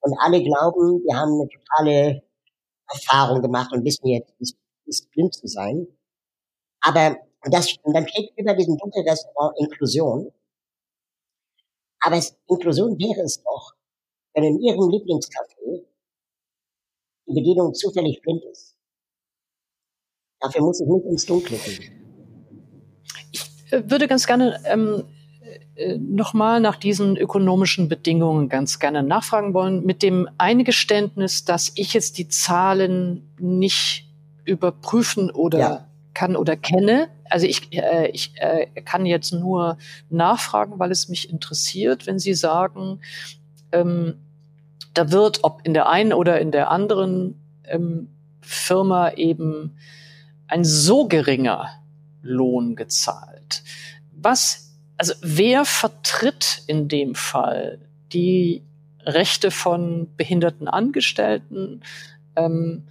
Und 0.00 0.16
alle 0.20 0.42
glauben, 0.42 1.02
wir 1.04 1.16
haben 1.16 1.32
eine 1.34 1.48
totale 1.48 2.22
Erfahrung 2.92 3.42
gemacht 3.42 3.72
und 3.72 3.84
wissen 3.84 4.06
jetzt, 4.08 4.34
es 4.40 4.54
ist 4.86 5.10
blind 5.12 5.34
zu 5.34 5.46
sein. 5.46 5.86
Aber 6.80 7.16
das, 7.50 7.74
und 7.82 7.94
dann 7.94 8.06
steht 8.08 8.32
über 8.36 8.54
diesem 8.54 8.76
Dunkelrestaurant 8.76 9.58
Inklusion. 9.58 10.32
Aber 12.00 12.16
es, 12.16 12.36
Inklusion 12.48 12.98
wäre 12.98 13.24
es 13.24 13.42
doch, 13.42 13.74
wenn 14.34 14.44
in 14.44 14.60
Ihrem 14.60 14.90
Lieblingscafé 14.90 15.84
die 17.26 17.34
Bedienung 17.34 17.72
zufällig 17.74 18.20
blind 18.22 18.44
ist. 18.50 18.71
Dafür 20.42 20.62
muss 20.62 20.80
ich 20.80 20.88
nicht 20.88 21.06
ins 21.06 21.26
Dunkle 21.26 21.56
gehen. 21.56 21.92
Ich 23.30 23.72
äh, 23.72 23.90
würde 23.90 24.08
ganz 24.08 24.26
gerne 24.26 24.60
ähm, 24.64 25.04
äh, 25.74 25.96
nochmal 25.98 26.60
nach 26.60 26.76
diesen 26.76 27.16
ökonomischen 27.16 27.88
Bedingungen 27.88 28.48
ganz 28.48 28.78
gerne 28.78 29.02
nachfragen 29.02 29.54
wollen, 29.54 29.84
mit 29.84 30.02
dem 30.02 30.28
Eingeständnis, 30.36 31.44
dass 31.44 31.72
ich 31.76 31.94
jetzt 31.94 32.18
die 32.18 32.28
Zahlen 32.28 33.32
nicht 33.38 34.08
überprüfen 34.44 35.30
oder 35.30 35.58
ja. 35.58 35.88
kann 36.12 36.36
oder 36.36 36.56
kenne. 36.56 37.08
Also 37.30 37.46
ich, 37.46 37.72
äh, 37.72 38.08
ich 38.08 38.34
äh, 38.36 38.66
kann 38.82 39.06
jetzt 39.06 39.32
nur 39.32 39.78
nachfragen, 40.10 40.78
weil 40.78 40.90
es 40.90 41.08
mich 41.08 41.30
interessiert, 41.30 42.06
wenn 42.06 42.18
Sie 42.18 42.34
sagen, 42.34 43.00
ähm, 43.70 44.14
da 44.92 45.10
wird, 45.10 45.40
ob 45.42 45.60
in 45.64 45.72
der 45.72 45.88
einen 45.88 46.12
oder 46.12 46.40
in 46.40 46.50
der 46.50 46.70
anderen 46.70 47.40
ähm, 47.64 48.08
Firma 48.42 49.12
eben 49.12 49.76
ein 50.52 50.64
so 50.64 51.08
geringer 51.08 51.70
Lohn 52.20 52.76
gezahlt. 52.76 53.62
Was, 54.14 54.76
also 54.98 55.14
wer 55.22 55.64
vertritt 55.64 56.62
in 56.66 56.88
dem 56.88 57.14
Fall 57.14 57.78
die 58.12 58.62
Rechte 59.00 59.50
von 59.50 60.08
behinderten 60.14 60.68
Angestellten 60.68 61.80
ähm, 62.36 62.84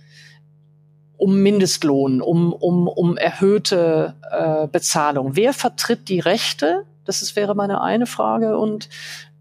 um 1.18 1.44
Mindestlohn, 1.44 2.20
um, 2.20 2.52
um, 2.52 2.88
um 2.88 3.16
erhöhte 3.16 4.16
äh, 4.32 4.68
Bezahlung? 4.68 5.36
Wer 5.36 5.54
vertritt 5.54 6.10
die 6.10 6.20
Rechte? 6.20 6.88
Das 7.06 7.22
ist, 7.22 7.36
wäre 7.36 7.54
meine 7.54 7.82
eine 7.82 8.08
Frage. 8.08 8.58
Und 8.58 8.90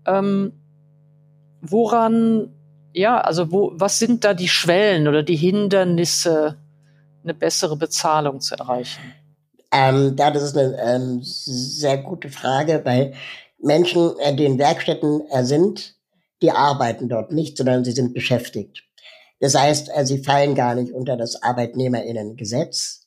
ähm, 0.04 0.52
woran, 1.62 2.50
ja, 2.92 3.18
also 3.18 3.50
wo, 3.50 3.72
was 3.76 3.98
sind 3.98 4.24
da 4.24 4.34
die 4.34 4.48
Schwellen 4.48 5.08
oder 5.08 5.22
die 5.22 5.36
Hindernisse, 5.36 6.58
eine 7.22 7.34
bessere 7.34 7.76
Bezahlung 7.76 8.40
zu 8.40 8.54
erreichen? 8.54 9.00
Ähm, 9.72 10.16
ja, 10.18 10.30
das 10.30 10.42
ist 10.42 10.56
eine 10.56 10.76
ähm, 10.78 11.20
sehr 11.22 11.98
gute 11.98 12.28
Frage, 12.28 12.80
weil 12.84 13.14
Menschen, 13.58 14.12
die 14.34 14.44
in 14.44 14.58
Werkstätten 14.58 15.22
äh, 15.30 15.44
sind, 15.44 15.94
die 16.42 16.50
arbeiten 16.50 17.08
dort 17.08 17.32
nicht, 17.32 17.56
sondern 17.56 17.84
sie 17.84 17.92
sind 17.92 18.14
beschäftigt. 18.14 18.82
Das 19.38 19.54
heißt, 19.54 19.90
äh, 19.94 20.04
sie 20.04 20.22
fallen 20.22 20.54
gar 20.54 20.74
nicht 20.74 20.92
unter 20.92 21.16
das 21.16 21.42
Arbeitnehmerinnengesetz 21.42 23.06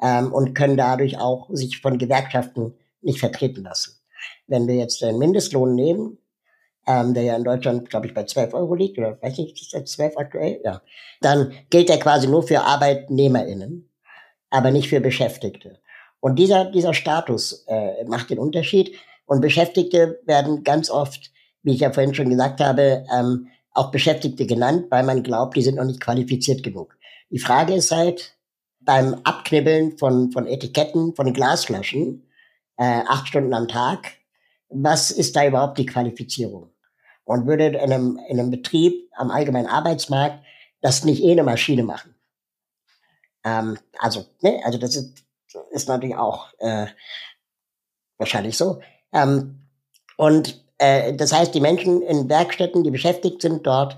ähm, 0.00 0.32
und 0.32 0.54
können 0.54 0.76
dadurch 0.76 1.18
auch 1.18 1.48
sich 1.50 1.80
von 1.80 1.98
Gewerkschaften 1.98 2.74
nicht 3.00 3.20
vertreten 3.20 3.62
lassen. 3.64 4.00
Wenn 4.46 4.66
wir 4.66 4.76
jetzt 4.76 5.02
den 5.02 5.18
Mindestlohn 5.18 5.74
nehmen, 5.74 6.18
ähm, 6.86 7.14
der 7.14 7.24
ja 7.24 7.36
in 7.36 7.44
Deutschland, 7.44 7.90
glaube 7.90 8.06
ich, 8.06 8.14
bei 8.14 8.24
12 8.24 8.54
Euro 8.54 8.74
liegt, 8.74 8.98
oder 8.98 9.20
weiß 9.20 9.38
nicht, 9.38 9.60
ist 9.60 9.74
das 9.74 9.90
12 9.92 10.16
aktuell? 10.16 10.60
Ja. 10.64 10.82
Dann 11.20 11.52
gilt 11.70 11.90
er 11.90 11.98
quasi 11.98 12.28
nur 12.28 12.42
für 12.42 12.60
ArbeitnehmerInnen, 12.60 13.90
aber 14.50 14.70
nicht 14.70 14.88
für 14.88 15.00
Beschäftigte. 15.00 15.80
Und 16.20 16.38
dieser, 16.38 16.66
dieser 16.66 16.94
Status 16.94 17.64
äh, 17.68 18.04
macht 18.04 18.30
den 18.30 18.38
Unterschied. 18.38 18.96
Und 19.26 19.40
Beschäftigte 19.40 20.20
werden 20.24 20.64
ganz 20.64 20.90
oft, 20.90 21.32
wie 21.62 21.74
ich 21.74 21.80
ja 21.80 21.92
vorhin 21.92 22.14
schon 22.14 22.30
gesagt 22.30 22.60
habe, 22.60 23.04
ähm, 23.12 23.48
auch 23.72 23.90
Beschäftigte 23.90 24.46
genannt, 24.46 24.86
weil 24.90 25.04
man 25.04 25.22
glaubt, 25.22 25.56
die 25.56 25.62
sind 25.62 25.76
noch 25.76 25.84
nicht 25.84 26.00
qualifiziert 26.00 26.62
genug. 26.62 26.96
Die 27.30 27.38
Frage 27.38 27.74
ist 27.74 27.90
halt, 27.90 28.36
beim 28.80 29.14
Abknibbeln 29.24 29.98
von, 29.98 30.30
von 30.30 30.46
Etiketten, 30.46 31.14
von 31.14 31.32
Glasflaschen, 31.32 32.26
äh, 32.76 33.02
acht 33.06 33.28
Stunden 33.28 33.52
am 33.52 33.68
Tag, 33.68 34.12
was 34.68 35.10
ist 35.10 35.36
da 35.36 35.46
überhaupt 35.46 35.78
die 35.78 35.86
Qualifizierung? 35.86 36.70
Und 37.26 37.46
würde 37.46 37.66
in 37.66 37.76
einem, 37.76 38.18
in 38.28 38.40
einem 38.40 38.50
Betrieb 38.50 39.10
am 39.16 39.30
allgemeinen 39.30 39.66
Arbeitsmarkt 39.66 40.42
das 40.80 41.04
nicht 41.04 41.22
eh 41.22 41.32
eine 41.32 41.42
Maschine 41.42 41.82
machen. 41.82 42.14
Ähm, 43.44 43.78
also, 43.98 44.24
ne, 44.40 44.62
also 44.64 44.78
das 44.78 44.96
ist, 44.96 45.24
ist 45.70 45.88
natürlich 45.88 46.16
auch 46.16 46.52
äh, 46.58 46.86
wahrscheinlich 48.16 48.56
so. 48.56 48.80
Ähm, 49.12 49.66
und 50.16 50.64
äh, 50.78 51.14
das 51.14 51.32
heißt, 51.32 51.54
die 51.54 51.60
Menschen 51.60 52.00
in 52.02 52.28
Werkstätten, 52.28 52.84
die 52.84 52.90
beschäftigt 52.90 53.42
sind 53.42 53.66
dort, 53.66 53.96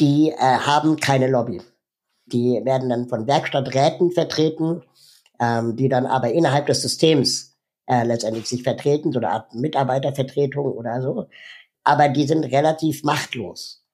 die 0.00 0.30
äh, 0.30 0.36
haben 0.36 0.96
keine 0.96 1.28
Lobby. 1.28 1.60
Die 2.26 2.64
werden 2.64 2.88
dann 2.88 3.08
von 3.08 3.26
Werkstatträten 3.26 4.10
vertreten, 4.12 4.82
ähm, 5.38 5.76
die 5.76 5.88
dann 5.88 6.06
aber 6.06 6.32
innerhalb 6.32 6.66
des 6.66 6.80
Systems 6.80 7.58
äh, 7.86 8.04
letztendlich 8.04 8.48
sich 8.48 8.62
vertreten, 8.62 9.12
so 9.12 9.18
eine 9.18 9.30
Art 9.30 9.54
Mitarbeitervertretung 9.54 10.72
oder 10.72 11.02
so 11.02 11.26
aber 11.84 12.08
die 12.08 12.26
sind 12.26 12.44
relativ 12.44 13.02
machtlos. 13.02 13.84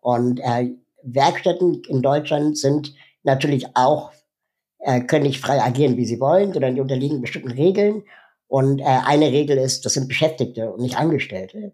Und 0.00 0.40
äh, 0.40 0.70
Werkstätten 1.02 1.82
in 1.88 2.02
Deutschland 2.02 2.58
sind 2.58 2.94
natürlich 3.22 3.76
auch, 3.76 4.12
äh, 4.78 5.00
können 5.00 5.24
nicht 5.24 5.40
frei 5.40 5.60
agieren, 5.62 5.96
wie 5.96 6.06
sie 6.06 6.20
wollen, 6.20 6.52
sondern 6.52 6.74
die 6.74 6.80
unterliegen 6.80 7.20
bestimmten 7.20 7.50
Regeln. 7.50 8.04
Und 8.48 8.80
äh, 8.80 8.84
eine 8.84 9.30
Regel 9.30 9.58
ist, 9.58 9.84
das 9.84 9.94
sind 9.94 10.08
Beschäftigte 10.08 10.72
und 10.72 10.80
nicht 10.82 10.96
Angestellte. 10.96 11.72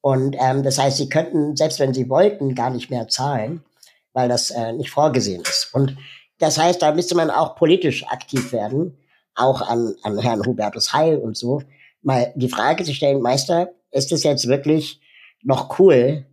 Und 0.00 0.36
ähm, 0.38 0.62
das 0.62 0.78
heißt, 0.78 0.98
sie 0.98 1.08
könnten, 1.08 1.56
selbst 1.56 1.80
wenn 1.80 1.94
sie 1.94 2.10
wollten, 2.10 2.54
gar 2.54 2.70
nicht 2.70 2.90
mehr 2.90 3.08
zahlen, 3.08 3.64
weil 4.12 4.28
das 4.28 4.50
äh, 4.50 4.72
nicht 4.72 4.90
vorgesehen 4.90 5.42
ist. 5.42 5.70
Und 5.72 5.96
das 6.38 6.58
heißt, 6.58 6.82
da 6.82 6.92
müsste 6.92 7.14
man 7.14 7.30
auch 7.30 7.56
politisch 7.56 8.06
aktiv 8.08 8.52
werden, 8.52 8.98
auch 9.34 9.62
an, 9.62 9.94
an 10.02 10.18
Herrn 10.18 10.44
Hubertus 10.44 10.92
Heil 10.92 11.16
und 11.16 11.36
so, 11.36 11.62
mal 12.02 12.32
die 12.36 12.48
Frage 12.48 12.84
zu 12.84 12.92
stellen, 12.92 13.22
Meister, 13.22 13.70
ist 13.94 14.12
es 14.12 14.22
jetzt 14.22 14.48
wirklich 14.48 15.00
noch 15.42 15.78
cool, 15.78 16.26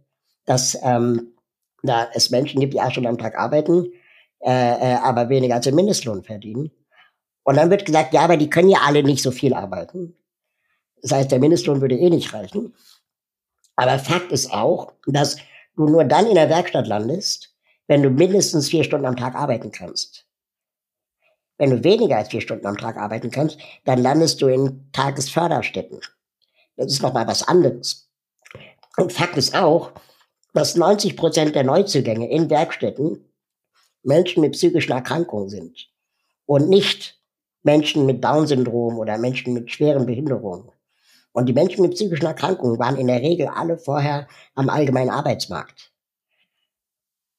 dass 0.45 0.77
ähm, 0.83 1.33
da 1.83 2.09
es 2.13 2.29
Menschen 2.29 2.59
gibt, 2.59 2.73
die 2.73 2.81
acht 2.81 2.91
Stunden 2.91 3.09
am 3.09 3.17
Tag 3.17 3.37
arbeiten, 3.37 3.91
äh, 4.39 4.49
äh, 4.49 4.95
aber 4.95 5.29
weniger 5.29 5.55
als 5.55 5.65
den 5.65 5.75
Mindestlohn 5.75 6.23
verdienen. 6.23 6.71
Und 7.43 7.55
dann 7.55 7.69
wird 7.69 7.85
gesagt, 7.85 8.13
ja, 8.13 8.21
aber 8.21 8.37
die 8.37 8.49
können 8.49 8.69
ja 8.69 8.79
alle 8.83 9.03
nicht 9.03 9.23
so 9.23 9.31
viel 9.31 9.53
arbeiten. 9.53 10.15
Das 11.01 11.11
heißt, 11.11 11.31
der 11.31 11.39
Mindestlohn 11.39 11.81
würde 11.81 11.97
eh 11.97 12.09
nicht 12.09 12.33
reichen. 12.33 12.75
Aber 13.75 13.97
Fakt 13.97 14.31
ist 14.31 14.51
auch, 14.53 14.93
dass 15.07 15.37
du 15.75 15.87
nur 15.87 16.03
dann 16.03 16.27
in 16.27 16.35
der 16.35 16.49
Werkstatt 16.49 16.87
landest, 16.87 17.55
wenn 17.87 18.03
du 18.03 18.09
mindestens 18.09 18.69
vier 18.69 18.83
Stunden 18.83 19.07
am 19.07 19.15
Tag 19.15 19.35
arbeiten 19.35 19.71
kannst. 19.71 20.27
Wenn 21.57 21.71
du 21.71 21.83
weniger 21.83 22.17
als 22.17 22.29
vier 22.29 22.41
Stunden 22.41 22.65
am 22.65 22.77
Tag 22.77 22.97
arbeiten 22.97 23.31
kannst, 23.31 23.59
dann 23.85 23.99
landest 23.99 24.41
du 24.41 24.47
in 24.47 24.89
Tagesförderstätten. 24.91 25.99
Das 26.81 26.93
ist 26.93 27.03
nochmal 27.03 27.27
was 27.27 27.47
anderes. 27.47 28.09
Und 28.97 29.13
Fakt 29.13 29.37
ist 29.37 29.55
auch, 29.55 29.91
dass 30.55 30.75
90 30.75 31.15
Prozent 31.15 31.53
der 31.53 31.63
Neuzugänge 31.63 32.27
in 32.27 32.49
Werkstätten 32.49 33.23
Menschen 34.01 34.41
mit 34.41 34.53
psychischen 34.53 34.91
Erkrankungen 34.91 35.47
sind 35.47 35.89
und 36.47 36.69
nicht 36.69 37.21
Menschen 37.61 38.07
mit 38.07 38.23
Down-Syndrom 38.23 38.97
oder 38.97 39.19
Menschen 39.19 39.53
mit 39.53 39.69
schweren 39.69 40.07
Behinderungen. 40.07 40.71
Und 41.33 41.45
die 41.45 41.53
Menschen 41.53 41.83
mit 41.83 41.93
psychischen 41.93 42.25
Erkrankungen 42.25 42.79
waren 42.79 42.97
in 42.97 43.07
der 43.07 43.21
Regel 43.21 43.47
alle 43.47 43.77
vorher 43.77 44.27
am 44.55 44.67
allgemeinen 44.67 45.11
Arbeitsmarkt. 45.11 45.91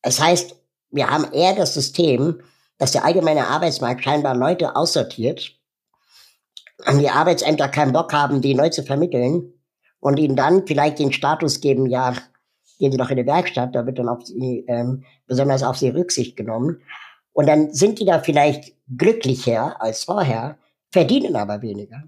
Es 0.02 0.16
das 0.16 0.24
heißt, 0.24 0.56
wir 0.90 1.10
haben 1.10 1.32
eher 1.32 1.56
das 1.56 1.74
System, 1.74 2.40
dass 2.78 2.92
der 2.92 3.04
allgemeine 3.04 3.48
Arbeitsmarkt 3.48 4.04
scheinbar 4.04 4.36
Leute 4.36 4.76
aussortiert, 4.76 5.58
die 6.98 7.10
Arbeitsämter 7.10 7.68
keinen 7.68 7.92
Bock 7.92 8.12
haben, 8.12 8.40
die 8.40 8.54
neu 8.54 8.68
zu 8.68 8.82
vermitteln 8.82 9.52
und 10.00 10.18
ihnen 10.18 10.36
dann 10.36 10.66
vielleicht 10.66 10.98
den 10.98 11.12
Status 11.12 11.60
geben, 11.60 11.86
ja, 11.86 12.14
gehen 12.78 12.90
Sie 12.90 12.98
doch 12.98 13.10
in 13.10 13.16
die 13.16 13.26
Werkstatt, 13.26 13.74
da 13.74 13.86
wird 13.86 13.98
dann 13.98 14.08
auf 14.08 14.26
sie, 14.26 14.64
ähm, 14.66 15.04
besonders 15.26 15.62
auf 15.62 15.76
sie 15.76 15.88
Rücksicht 15.90 16.36
genommen. 16.36 16.82
Und 17.32 17.46
dann 17.46 17.72
sind 17.72 18.00
die 18.00 18.04
da 18.04 18.18
vielleicht 18.18 18.74
glücklicher 18.96 19.80
als 19.80 20.04
vorher, 20.04 20.58
verdienen 20.90 21.36
aber 21.36 21.62
weniger 21.62 22.02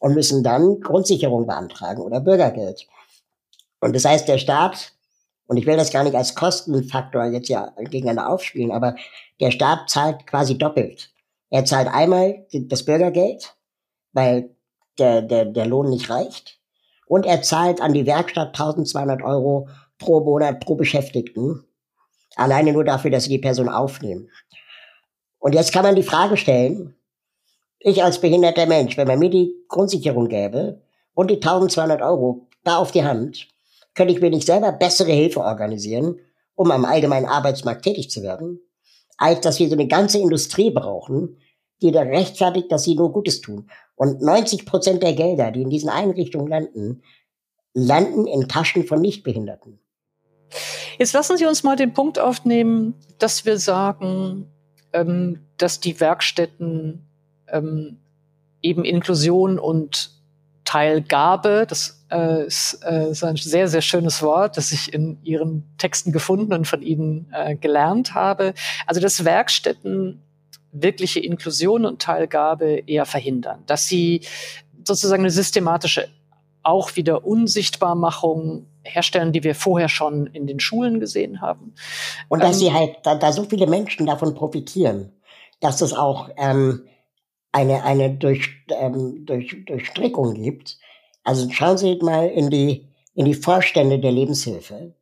und 0.00 0.14
müssen 0.14 0.42
dann 0.42 0.80
Grundsicherung 0.80 1.46
beantragen 1.46 2.02
oder 2.02 2.20
Bürgergeld. 2.20 2.86
Und 3.80 3.94
das 3.94 4.04
heißt, 4.04 4.26
der 4.28 4.38
Staat, 4.38 4.92
und 5.46 5.56
ich 5.56 5.66
will 5.66 5.76
das 5.76 5.92
gar 5.92 6.02
nicht 6.02 6.16
als 6.16 6.34
Kostenfaktor 6.34 7.26
jetzt 7.26 7.48
ja 7.48 7.72
gegeneinander 7.76 8.30
aufspielen, 8.30 8.72
aber 8.72 8.96
der 9.40 9.50
Staat 9.50 9.90
zahlt 9.90 10.26
quasi 10.26 10.58
doppelt. 10.58 11.12
Er 11.50 11.64
zahlt 11.64 11.88
einmal 11.88 12.46
das 12.52 12.84
Bürgergeld, 12.84 13.54
weil 14.16 14.56
der, 14.98 15.20
der, 15.20 15.44
der 15.44 15.66
Lohn 15.66 15.90
nicht 15.90 16.08
reicht. 16.08 16.58
Und 17.06 17.26
er 17.26 17.42
zahlt 17.42 17.80
an 17.82 17.92
die 17.92 18.06
Werkstatt 18.06 18.48
1200 18.48 19.22
Euro 19.22 19.68
pro 19.98 20.20
Monat 20.20 20.58
pro 20.60 20.74
Beschäftigten. 20.74 21.64
Alleine 22.34 22.72
nur 22.72 22.82
dafür, 22.82 23.10
dass 23.10 23.24
sie 23.24 23.30
die 23.30 23.38
Person 23.38 23.68
aufnehmen. 23.68 24.30
Und 25.38 25.54
jetzt 25.54 25.72
kann 25.72 25.84
man 25.84 25.94
die 25.94 26.02
Frage 26.02 26.36
stellen, 26.36 26.96
ich 27.78 28.02
als 28.02 28.20
behinderter 28.20 28.66
Mensch, 28.66 28.96
wenn 28.96 29.06
man 29.06 29.18
mir 29.18 29.30
die 29.30 29.54
Grundsicherung 29.68 30.28
gäbe 30.28 30.82
und 31.14 31.30
die 31.30 31.36
1200 31.36 32.00
Euro 32.00 32.48
da 32.64 32.78
auf 32.78 32.90
die 32.90 33.04
Hand, 33.04 33.48
könnte 33.94 34.14
ich 34.14 34.20
mir 34.20 34.30
nicht 34.30 34.46
selber 34.46 34.72
bessere 34.72 35.12
Hilfe 35.12 35.40
organisieren, 35.40 36.18
um 36.54 36.70
am 36.70 36.86
allgemeinen 36.86 37.26
Arbeitsmarkt 37.26 37.82
tätig 37.84 38.10
zu 38.10 38.22
werden, 38.22 38.60
als 39.18 39.42
dass 39.42 39.58
wir 39.58 39.68
so 39.68 39.74
eine 39.74 39.86
ganze 39.86 40.18
Industrie 40.18 40.70
brauchen, 40.70 41.38
die 41.82 41.92
da 41.92 42.02
rechtfertigt, 42.02 42.70
dass 42.72 42.84
sie 42.84 42.94
nur 42.94 43.12
Gutes 43.12 43.40
tun. 43.40 43.70
Und 43.94 44.20
90 44.20 44.66
Prozent 44.66 45.02
der 45.02 45.14
Gelder, 45.14 45.50
die 45.50 45.62
in 45.62 45.70
diesen 45.70 45.88
Einrichtungen 45.88 46.48
landen, 46.48 47.02
landen 47.74 48.26
in 48.26 48.48
Taschen 48.48 48.86
von 48.86 49.00
Nichtbehinderten. 49.00 49.78
Jetzt 50.98 51.12
lassen 51.12 51.36
Sie 51.36 51.44
uns 51.44 51.62
mal 51.62 51.76
den 51.76 51.92
Punkt 51.92 52.18
aufnehmen, 52.18 52.94
dass 53.18 53.44
wir 53.44 53.58
sagen, 53.58 54.46
ähm, 54.92 55.46
dass 55.58 55.80
die 55.80 56.00
Werkstätten 56.00 57.06
ähm, 57.48 57.98
eben 58.62 58.84
Inklusion 58.84 59.58
und 59.58 60.16
Teilgabe, 60.64 61.64
das 61.68 62.06
äh, 62.10 62.46
ist, 62.46 62.80
äh, 62.84 63.10
ist, 63.10 63.22
ein 63.22 63.36
sehr, 63.36 63.68
sehr 63.68 63.82
schönes 63.82 64.20
Wort, 64.22 64.56
das 64.56 64.72
ich 64.72 64.92
in 64.92 65.22
Ihren 65.22 65.64
Texten 65.78 66.12
gefunden 66.12 66.52
und 66.52 66.66
von 66.66 66.82
Ihnen 66.82 67.30
äh, 67.32 67.54
gelernt 67.56 68.14
habe. 68.14 68.52
Also 68.86 69.00
dass 69.00 69.24
Werkstätten 69.24 70.22
wirkliche 70.72 71.20
Inklusion 71.20 71.84
und 71.84 72.00
Teilgabe 72.02 72.82
eher 72.86 73.06
verhindern, 73.06 73.62
dass 73.66 73.86
sie 73.86 74.20
sozusagen 74.84 75.22
eine 75.22 75.30
systematische 75.30 76.08
auch 76.62 76.96
wieder 76.96 77.24
Unsichtbarmachung 77.24 78.66
herstellen, 78.82 79.32
die 79.32 79.44
wir 79.44 79.54
vorher 79.54 79.88
schon 79.88 80.26
in 80.26 80.46
den 80.46 80.58
Schulen 80.58 80.98
gesehen 80.98 81.40
haben. 81.40 81.74
Und 82.28 82.42
dass 82.42 82.56
ähm, 82.56 82.66
sie 82.66 82.72
halt, 82.72 82.96
da, 83.04 83.14
da 83.14 83.32
so 83.32 83.44
viele 83.44 83.66
Menschen 83.66 84.06
davon 84.06 84.34
profitieren, 84.34 85.12
dass 85.60 85.80
es 85.80 85.92
auch 85.92 86.28
ähm, 86.36 86.86
eine, 87.52 87.84
eine 87.84 88.10
durch, 88.14 88.50
ähm, 88.68 89.24
durch, 89.24 89.64
Durchstreckung 89.64 90.34
gibt. 90.34 90.76
Also 91.24 91.48
schauen 91.50 91.78
Sie 91.78 91.98
mal 92.02 92.28
in 92.28 92.50
die, 92.50 92.88
in 93.14 93.24
die 93.24 93.34
Vorstände 93.34 93.98
der 93.98 94.12
Lebenshilfe, 94.12 94.94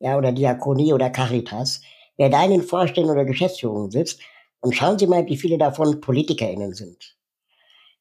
ja, 0.00 0.18
oder 0.18 0.32
Diakonie 0.32 0.92
oder 0.92 1.10
Caritas, 1.10 1.82
wer 2.16 2.30
da 2.30 2.44
in 2.44 2.50
den 2.50 2.62
Vorständen 2.62 3.10
oder 3.10 3.24
Geschäftsführungen 3.24 3.90
sitzt, 3.90 4.20
und 4.64 4.74
schauen 4.74 4.98
Sie 4.98 5.06
mal, 5.06 5.26
wie 5.26 5.36
viele 5.36 5.58
davon 5.58 6.00
PolitikerInnen 6.00 6.72
sind. 6.72 7.18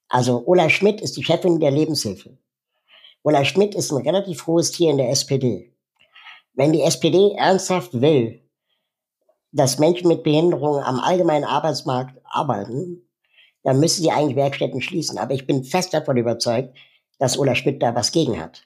Also 0.08 0.44
Ola 0.46 0.70
Schmidt 0.70 1.02
ist 1.02 1.18
die 1.18 1.24
Chefin 1.24 1.60
der 1.60 1.72
Lebenshilfe. 1.72 2.38
Ola 3.22 3.44
Schmidt 3.44 3.76
ist 3.76 3.92
ein 3.92 4.02
relativ 4.02 4.48
hohes 4.48 4.72
Tier 4.72 4.92
in 4.92 4.98
der 4.98 5.10
SPD. 5.10 5.76
Wenn 6.54 6.72
die 6.72 6.82
SPD 6.82 7.34
ernsthaft 7.38 8.00
will, 8.00 8.50
dass 9.52 9.78
Menschen 9.78 10.08
mit 10.08 10.24
Behinderungen 10.24 10.82
am 10.84 11.02
allgemeinen 11.02 11.44
Arbeitsmarkt 11.44 12.18
arbeiten, 12.24 13.10
dann 13.64 13.82
müssen 13.82 14.02
sie 14.02 14.12
eigentlich 14.12 14.38
Werkstätten 14.38 14.82
schließen. 14.82 15.18
Aber 15.18 15.34
ich 15.34 15.46
bin 15.46 15.66
fest 15.66 15.94
davon 15.94 16.16
überzeugt, 16.16 16.78
dass 17.20 17.38
Ola 17.38 17.56
Schmidt 17.56 17.84
da 17.84 17.94
was 17.94 18.14
gegen 18.14 18.40
hat. 18.40 18.64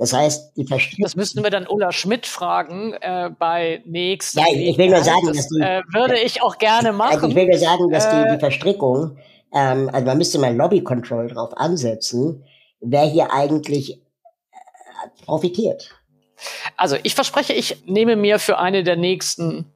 Das 0.00 0.14
heißt, 0.14 0.56
die 0.56 0.64
Verstrickung. 0.64 1.02
Das 1.02 1.14
müssten 1.14 1.42
wir 1.42 1.50
dann 1.50 1.66
Ulla 1.66 1.92
Schmidt 1.92 2.24
fragen 2.26 2.94
äh, 3.02 3.28
bei 3.38 3.82
nächsten. 3.84 4.38
Ja, 4.38 4.46
ich 4.50 4.78
will 4.78 4.88
nur 4.88 5.04
sagen, 5.04 5.26
das, 5.26 5.36
dass 5.36 5.48
die, 5.48 5.60
äh, 5.60 5.82
würde 5.92 6.18
ich 6.18 6.42
auch 6.42 6.56
gerne 6.56 6.94
machen. 6.94 7.16
Also 7.16 7.28
ich 7.28 7.34
will 7.34 7.46
nur 7.46 7.58
sagen, 7.58 7.90
dass 7.90 8.06
äh, 8.06 8.24
die, 8.24 8.32
die 8.32 8.38
Verstrickung, 8.38 9.18
ähm, 9.52 9.90
also 9.92 10.06
man 10.06 10.16
müsste 10.16 10.38
mal 10.38 10.56
Lobby 10.56 10.82
Control 10.82 11.28
drauf 11.28 11.54
ansetzen, 11.54 12.42
wer 12.80 13.02
hier 13.02 13.30
eigentlich 13.30 14.00
äh, 14.00 15.24
profitiert. 15.26 15.90
Also 16.78 16.96
ich 17.02 17.14
verspreche, 17.14 17.52
ich 17.52 17.84
nehme 17.84 18.16
mir 18.16 18.38
für 18.38 18.56
eine 18.58 18.82
der 18.82 18.96
nächsten 18.96 19.66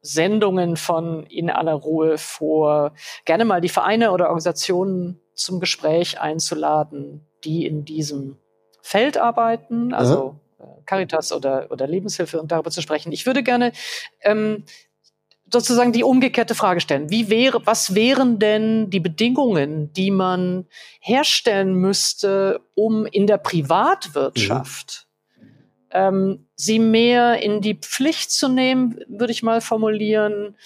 Sendungen 0.00 0.76
von 0.76 1.26
In 1.26 1.50
aller 1.50 1.74
Ruhe 1.74 2.18
vor, 2.18 2.92
gerne 3.24 3.44
mal 3.44 3.60
die 3.60 3.68
Vereine 3.68 4.12
oder 4.12 4.26
Organisationen 4.26 5.20
zum 5.34 5.58
Gespräch 5.58 6.20
einzuladen, 6.20 7.26
die 7.42 7.66
in 7.66 7.84
diesem 7.84 8.38
Feld 8.82 9.16
arbeiten, 9.16 9.94
also 9.94 10.36
ja. 10.58 10.64
Äh, 10.64 10.82
Caritas 10.84 11.32
oder, 11.32 11.68
oder 11.70 11.86
Lebenshilfe 11.86 12.40
und 12.40 12.52
darüber 12.52 12.70
zu 12.70 12.82
sprechen. 12.82 13.12
Ich 13.12 13.24
würde 13.24 13.42
gerne 13.42 13.72
ähm, 14.22 14.64
sozusagen 15.52 15.92
die 15.92 16.04
umgekehrte 16.04 16.54
Frage 16.54 16.80
stellen. 16.80 17.10
Wie 17.10 17.28
wäre, 17.28 17.64
was 17.66 17.94
wären 17.94 18.38
denn 18.38 18.90
die 18.90 19.00
Bedingungen, 19.00 19.92
die 19.92 20.10
man 20.10 20.66
herstellen 21.00 21.74
müsste, 21.74 22.60
um 22.74 23.06
in 23.06 23.26
der 23.26 23.38
Privatwirtschaft 23.38 25.06
mhm. 25.38 25.46
ähm, 25.90 26.46
sie 26.56 26.78
mehr 26.78 27.42
in 27.42 27.60
die 27.60 27.74
Pflicht 27.74 28.32
zu 28.32 28.48
nehmen, 28.48 28.98
würde 29.08 29.32
ich 29.32 29.42
mal 29.42 29.60
formulieren, 29.60 30.56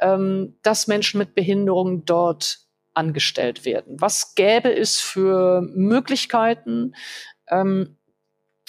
ähm, 0.00 0.56
dass 0.62 0.86
Menschen 0.86 1.18
mit 1.18 1.34
Behinderungen 1.34 2.04
dort 2.04 2.60
angestellt 2.94 3.64
werden? 3.64 4.00
Was 4.00 4.34
gäbe 4.34 4.72
es 4.74 5.00
für 5.00 5.62
Möglichkeiten, 5.62 6.94
ähm, 7.50 7.96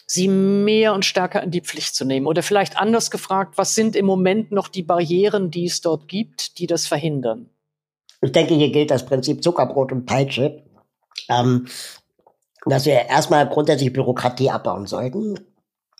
sie 0.08 0.28
mehr 0.28 0.94
und 0.94 1.06
stärker 1.06 1.44
in 1.44 1.52
die 1.52 1.62
Pflicht 1.62 1.96
zu 1.96 2.06
nehmen? 2.06 2.26
Oder 2.26 2.44
vielleicht 2.44 2.80
anders 2.80 3.12
gefragt, 3.12 3.58
was 3.58 3.76
sind 3.76 3.96
im 3.96 4.06
Moment 4.06 4.52
noch 4.52 4.68
die 4.68 4.84
Barrieren, 4.84 5.52
die 5.52 5.66
es 5.66 5.82
dort 5.82 6.08
gibt, 6.08 6.58
die 6.60 6.68
das 6.68 6.88
verhindern? 6.88 7.50
Ich 8.22 8.32
denke, 8.32 8.56
hier 8.56 8.72
gilt 8.72 8.92
das 8.92 9.06
Prinzip 9.06 9.44
Zuckerbrot 9.44 9.92
und 9.92 10.06
Peitsche, 10.06 10.64
ähm, 11.30 11.68
dass 12.66 12.86
wir 12.86 12.94
erstmal 12.94 13.48
grundsätzlich 13.48 13.94
Bürokratie 13.94 14.50
abbauen 14.50 14.86
sollten, 14.86 15.40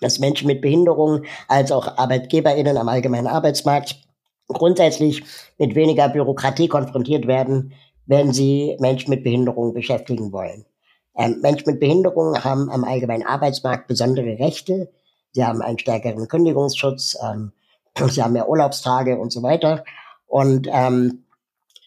dass 0.02 0.20
Menschen 0.20 0.48
mit 0.48 0.62
Behinderungen 0.62 1.26
als 1.48 1.72
auch 1.72 1.98
ArbeitgeberInnen 1.98 2.78
am 2.78 2.90
allgemeinen 2.90 3.28
Arbeitsmarkt 3.28 3.96
grundsätzlich 4.48 5.24
mit 5.58 5.76
weniger 5.76 6.10
Bürokratie 6.10 6.68
konfrontiert 6.68 7.28
werden, 7.28 7.74
wenn 8.06 8.34
sie 8.34 8.76
Menschen 8.80 9.12
mit 9.12 9.24
Behinderungen 9.24 9.74
beschäftigen 9.74 10.32
wollen. 10.32 10.66
Ähm, 11.20 11.42
Menschen 11.42 11.70
mit 11.70 11.82
Behinderungen 11.82 12.44
haben 12.44 12.72
am 12.72 12.86
allgemeinen 12.86 13.28
Arbeitsmarkt 13.28 13.88
besondere 13.88 14.40
Rechte. 14.40 14.90
Sie 15.34 15.46
haben 15.46 15.62
einen 15.62 15.78
stärkeren 15.78 16.30
Kündigungsschutz, 16.30 17.18
ähm, 17.22 17.52
sie 18.10 18.24
haben 18.24 18.34
mehr 18.34 18.48
Urlaubstage 18.48 19.20
und 19.20 19.32
so 19.32 19.44
weiter. 19.44 19.84
Und 20.28 20.68
ähm, 20.72 21.26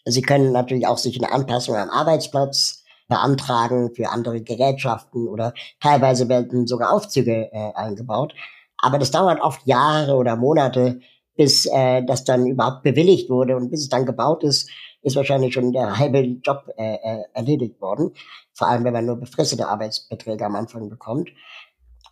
sie 0.05 0.21
können 0.21 0.51
natürlich 0.51 0.85
auch 0.85 0.99
sich 0.99 1.21
eine 1.21 1.33
Anpassung 1.33 1.75
am 1.75 1.89
Arbeitsplatz 1.89 2.83
beantragen 3.07 3.93
für 3.95 4.09
andere 4.09 4.41
Gerätschaften 4.41 5.27
oder 5.27 5.53
teilweise 5.81 6.29
werden 6.29 6.67
sogar 6.67 6.93
Aufzüge 6.93 7.49
äh, 7.51 7.73
eingebaut. 7.73 8.33
Aber 8.77 8.99
das 8.99 9.11
dauert 9.11 9.41
oft 9.41 9.65
Jahre 9.65 10.15
oder 10.15 10.35
Monate, 10.35 10.99
bis 11.35 11.65
äh, 11.65 12.03
das 12.05 12.23
dann 12.23 12.45
überhaupt 12.45 12.83
bewilligt 12.83 13.29
wurde 13.29 13.55
und 13.55 13.71
bis 13.71 13.81
es 13.81 13.89
dann 13.89 14.05
gebaut 14.05 14.43
ist, 14.43 14.69
ist 15.01 15.15
wahrscheinlich 15.15 15.53
schon 15.53 15.73
der 15.73 15.97
halbe 15.97 16.19
Job 16.19 16.69
äh, 16.77 16.95
äh, 16.95 17.23
erledigt 17.33 17.81
worden. 17.81 18.11
Vor 18.53 18.67
allem, 18.67 18.83
wenn 18.83 18.93
man 18.93 19.05
nur 19.05 19.17
befristete 19.17 19.67
Arbeitsbeträge 19.67 20.45
am 20.45 20.55
Anfang 20.55 20.89
bekommt. 20.89 21.29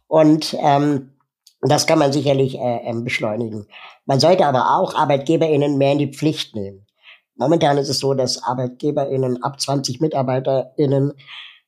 Und 0.07 0.55
ähm, 0.59 1.13
das 1.61 1.85
kann 1.85 1.99
man 1.99 2.11
sicherlich 2.11 2.57
äh, 2.57 2.81
ähm, 2.83 3.03
beschleunigen. 3.03 3.67
Man 4.05 4.19
sollte 4.19 4.45
aber 4.45 4.75
auch 4.77 4.95
ArbeitgeberInnen 4.95 5.77
mehr 5.77 5.93
in 5.93 5.99
die 5.99 6.13
Pflicht 6.13 6.55
nehmen. 6.55 6.87
Momentan 7.35 7.77
ist 7.77 7.89
es 7.89 7.99
so, 7.99 8.13
dass 8.13 8.43
ArbeitgeberInnen 8.43 9.43
ab 9.43 9.61
20 9.61 10.01
MitarbeiterInnen 10.01 11.13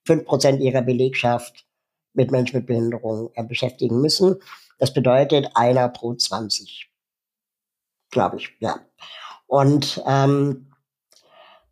fünf 0.06 0.26
Prozent 0.26 0.62
ihrer 0.62 0.82
Belegschaft 0.82 1.66
mit 2.14 2.32
Menschen 2.32 2.58
mit 2.58 2.68
Behinderung 2.68 3.32
äh, 3.36 3.44
beschäftigen 3.44 4.02
müssen. 4.02 4.38
Das 4.80 4.94
bedeutet 4.94 5.50
einer 5.56 5.90
pro 5.90 6.14
20. 6.14 6.92
Glaube 8.12 8.38
ich, 8.38 8.50
ja. 8.60 8.80
Und 9.48 10.02
ähm, 10.06 10.73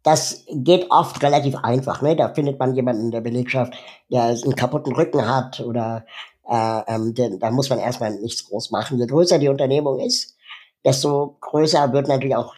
das 0.04 0.46
geht 0.50 0.90
oft 0.90 1.22
relativ 1.22 1.56
einfach. 1.56 2.02
Ne? 2.02 2.16
Da 2.16 2.34
findet 2.34 2.60
man 2.60 2.76
jemanden 2.76 3.06
in 3.06 3.12
der 3.12 3.22
Belegschaft, 3.22 3.74
der 4.10 4.24
einen 4.24 4.56
kaputten 4.56 4.94
Rücken 4.94 5.28
hat 5.28 5.60
oder 5.60 6.06
äh, 6.50 6.82
ähm, 6.88 7.14
den, 7.14 7.40
da 7.40 7.52
muss 7.52 7.70
man 7.70 7.80
erstmal 7.80 8.12
nichts 8.12 8.48
groß 8.48 8.72
machen. 8.72 8.98
Je 8.98 9.06
größer 9.06 9.40
die 9.40 9.50
Unternehmung 9.50 10.00
ist, 10.00 10.36
desto 10.84 11.38
größer 11.42 11.94
wird 11.94 12.08
natürlich 12.08 12.36
auch 12.36 12.56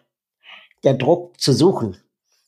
der 0.84 0.94
Druck 0.96 1.40
zu 1.40 1.54
suchen. 1.54 1.98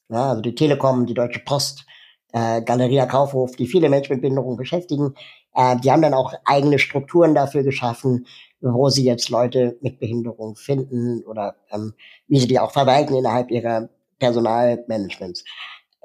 Ja, 0.10 0.30
also 0.30 0.42
die 0.42 0.56
Telekom, 0.56 1.06
die 1.06 1.14
Deutsche 1.14 1.40
Post, 1.40 1.86
äh, 2.32 2.62
Galeria 2.62 3.06
Kaufhof, 3.06 3.56
die 3.56 3.68
viele 3.68 3.90
Menschen 3.90 4.14
mit 4.14 4.22
Behinderung 4.22 4.56
beschäftigen, 4.56 5.16
äh, 5.54 5.78
die 5.78 5.92
haben 5.92 6.02
dann 6.02 6.14
auch 6.14 6.34
eigene 6.46 6.80
Strukturen 6.80 7.34
dafür 7.34 7.64
geschaffen, 7.64 8.28
wo 8.62 8.90
sie 8.90 9.04
jetzt 9.04 9.30
Leute 9.30 9.78
mit 9.82 10.00
Behinderung 10.00 10.56
finden 10.56 11.24
oder 11.24 11.56
ähm, 11.72 11.94
wie 12.28 12.40
sie 12.40 12.48
die 12.48 12.60
auch 12.60 12.72
verwalten 12.72 13.16
innerhalb 13.16 13.52
ihrer 13.52 13.90
Personalmanagements. 14.20 15.44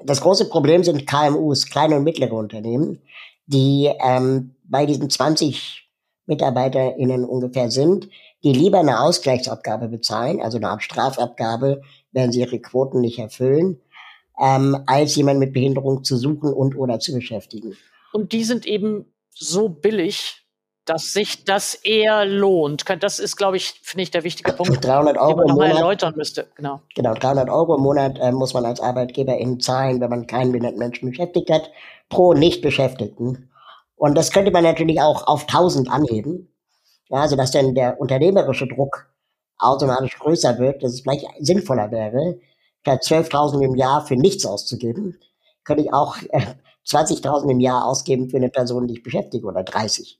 Das 0.03 0.21
große 0.21 0.49
Problem 0.49 0.83
sind 0.83 1.05
KMUs, 1.05 1.67
kleine 1.67 1.97
und 1.97 2.03
mittlere 2.03 2.33
Unternehmen, 2.33 3.01
die 3.45 3.91
ähm, 4.03 4.55
bei 4.63 4.85
diesen 4.85 5.09
20 5.09 5.89
MitarbeiterInnen 6.25 7.25
ungefähr 7.25 7.69
sind, 7.69 8.09
die 8.43 8.53
lieber 8.53 8.79
eine 8.79 9.01
Ausgleichsabgabe 9.01 9.87
bezahlen, 9.89 10.41
also 10.41 10.57
eine 10.57 10.69
Art 10.69 10.83
Strafabgabe, 10.83 11.81
wenn 12.11 12.31
sie 12.31 12.39
ihre 12.39 12.59
Quoten 12.59 13.01
nicht 13.01 13.19
erfüllen, 13.19 13.79
ähm, 14.39 14.77
als 14.87 15.15
jemand 15.15 15.39
mit 15.39 15.53
Behinderung 15.53 16.03
zu 16.03 16.17
suchen 16.17 16.51
und 16.51 16.75
oder 16.75 16.99
zu 16.99 17.13
beschäftigen. 17.13 17.77
Und 18.13 18.33
die 18.33 18.43
sind 18.43 18.65
eben 18.65 19.05
so 19.29 19.69
billig, 19.69 20.40
dass 20.91 21.13
sich 21.13 21.45
das 21.45 21.73
eher 21.73 22.25
lohnt. 22.25 22.83
Das 23.01 23.19
ist, 23.19 23.37
glaube 23.37 23.55
ich, 23.55 23.79
finde 23.81 24.03
ich, 24.03 24.11
der 24.11 24.25
wichtige 24.25 24.51
Punkt, 24.51 24.83
300 24.83 25.17
Euro 25.17 25.29
den 25.29 25.37
man 25.37 25.47
nochmal 25.47 25.71
erläutern 25.71 26.13
müsste. 26.17 26.47
Genau. 26.55 26.81
genau, 26.93 27.13
300 27.13 27.49
Euro 27.49 27.75
im 27.75 27.81
Monat 27.81 28.19
äh, 28.19 28.33
muss 28.33 28.53
man 28.53 28.65
als 28.65 28.81
Arbeitgeber 28.81 29.37
in 29.37 29.61
zahlen, 29.61 30.01
wenn 30.01 30.09
man 30.09 30.27
keinen 30.27 30.51
behinderten 30.51 30.79
Menschen 30.79 31.09
beschäftigt 31.09 31.49
hat, 31.49 31.71
pro 32.09 32.33
Nicht-Beschäftigten. 32.33 33.49
Und 33.95 34.17
das 34.17 34.31
könnte 34.31 34.51
man 34.51 34.65
natürlich 34.65 34.99
auch 34.99 35.27
auf 35.27 35.43
1000 35.43 35.89
anheben, 35.89 36.53
ja, 37.09 37.25
sodass 37.29 37.51
dann 37.51 37.73
der 37.73 38.01
unternehmerische 38.01 38.67
Druck 38.67 39.09
automatisch 39.57 40.19
größer 40.19 40.59
wird, 40.59 40.83
dass 40.83 40.91
es 40.91 41.01
vielleicht 41.01 41.25
sinnvoller 41.39 41.89
wäre, 41.91 42.37
statt 42.81 43.01
12.000 43.03 43.63
im 43.63 43.75
Jahr 43.75 44.05
für 44.05 44.17
nichts 44.17 44.45
auszugeben, 44.45 45.17
könnte 45.63 45.83
ich 45.83 45.93
auch 45.93 46.17
äh, 46.31 46.47
20.000 46.85 47.49
im 47.49 47.61
Jahr 47.61 47.85
ausgeben 47.85 48.29
für 48.29 48.37
eine 48.37 48.49
Person, 48.49 48.87
die 48.87 48.95
ich 48.95 49.03
beschäftige 49.03 49.47
oder 49.47 49.63
30. 49.63 50.19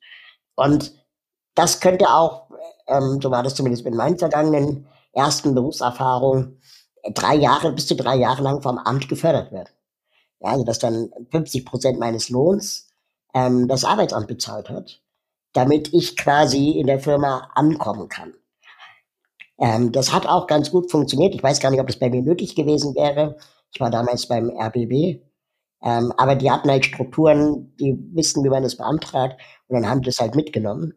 Und 0.56 0.94
das 1.56 1.80
könnte 1.80 2.10
auch, 2.10 2.50
ähm, 2.88 3.20
so 3.22 3.32
war 3.32 3.44
das 3.44 3.56
zumindest 3.56 3.86
mit 3.86 3.94
meinen 3.94 4.18
vergangenen 4.18 4.88
ersten 5.14 5.54
Berufserfahrungen, 5.54 6.62
drei 7.14 7.36
Jahre, 7.36 7.72
bis 7.74 7.88
zu 7.88 7.96
drei 7.96 8.16
Jahre 8.16 8.44
lang 8.44 8.62
vom 8.62 8.78
Amt 8.78 9.10
gefördert 9.10 9.52
werden. 9.52 9.70
Ja, 10.40 10.52
also 10.52 10.64
dass 10.64 10.80
dann 10.80 11.10
50 11.32 11.66
Prozent 11.66 12.00
meines 12.00 12.30
Lohns 12.30 12.90
ähm, 13.34 13.68
das 13.68 13.84
Arbeitsamt 13.84 14.28
bezahlt 14.28 14.70
hat, 14.70 15.02
damit 15.54 15.94
ich 15.94 16.18
quasi 16.18 16.72
in 16.72 16.88
der 16.88 17.00
Firma 17.00 17.52
ankommen 17.56 18.10
kann. 18.10 18.34
Ähm, 19.60 19.92
das 19.92 20.12
hat 20.12 20.26
auch 20.26 20.48
ganz 20.48 20.72
gut 20.72 20.90
funktioniert. 20.90 21.36
Ich 21.36 21.44
weiß 21.44 21.60
gar 21.60 21.70
nicht, 21.70 21.80
ob 21.80 21.88
das 21.88 22.00
bei 22.00 22.10
mir 22.10 22.22
nötig 22.22 22.56
gewesen 22.56 22.96
wäre. 22.96 23.38
Ich 23.74 23.80
war 23.80 23.92
damals 23.92 24.28
beim 24.28 24.50
RBB. 24.50 25.22
Ähm, 25.84 26.14
aber 26.18 26.36
die 26.36 26.52
hatten 26.52 26.70
halt 26.70 26.86
Strukturen, 26.86 27.76
die 27.80 27.98
wissen, 28.14 28.44
wie 28.44 28.50
man 28.50 28.64
das 28.64 28.78
beantragt. 28.78 29.42
Und 29.68 29.82
dann 29.82 29.90
haben 29.90 30.02
die 30.02 30.08
das 30.08 30.20
halt 30.20 30.36
mitgenommen. 30.36 30.94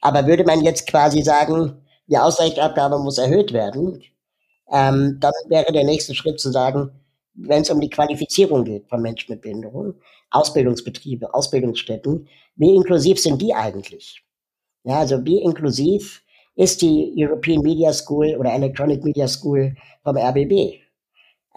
Aber 0.00 0.26
würde 0.26 0.44
man 0.44 0.62
jetzt 0.62 0.86
quasi 0.86 1.22
sagen, 1.22 1.84
die 2.06 2.18
Ausgleichsabgabe 2.18 2.98
muss 2.98 3.18
erhöht 3.18 3.52
werden, 3.52 4.02
ähm, 4.70 5.18
dann 5.20 5.32
wäre 5.48 5.72
der 5.72 5.84
nächste 5.84 6.14
Schritt 6.14 6.40
zu 6.40 6.50
sagen, 6.50 6.90
wenn 7.34 7.62
es 7.62 7.70
um 7.70 7.80
die 7.80 7.90
Qualifizierung 7.90 8.64
geht 8.64 8.88
von 8.88 9.02
Menschen 9.02 9.32
mit 9.32 9.42
Behinderung, 9.42 9.94
Ausbildungsbetriebe, 10.30 11.32
Ausbildungsstätten, 11.34 12.28
wie 12.56 12.74
inklusiv 12.74 13.18
sind 13.18 13.42
die 13.42 13.54
eigentlich? 13.54 14.22
Ja, 14.84 14.98
also 14.98 15.24
wie 15.24 15.42
inklusiv 15.42 16.22
ist 16.54 16.82
die 16.82 17.12
European 17.16 17.62
Media 17.62 17.92
School 17.92 18.36
oder 18.38 18.52
Electronic 18.52 19.02
Media 19.04 19.26
School 19.26 19.74
vom 20.02 20.16
RBB. 20.16 20.80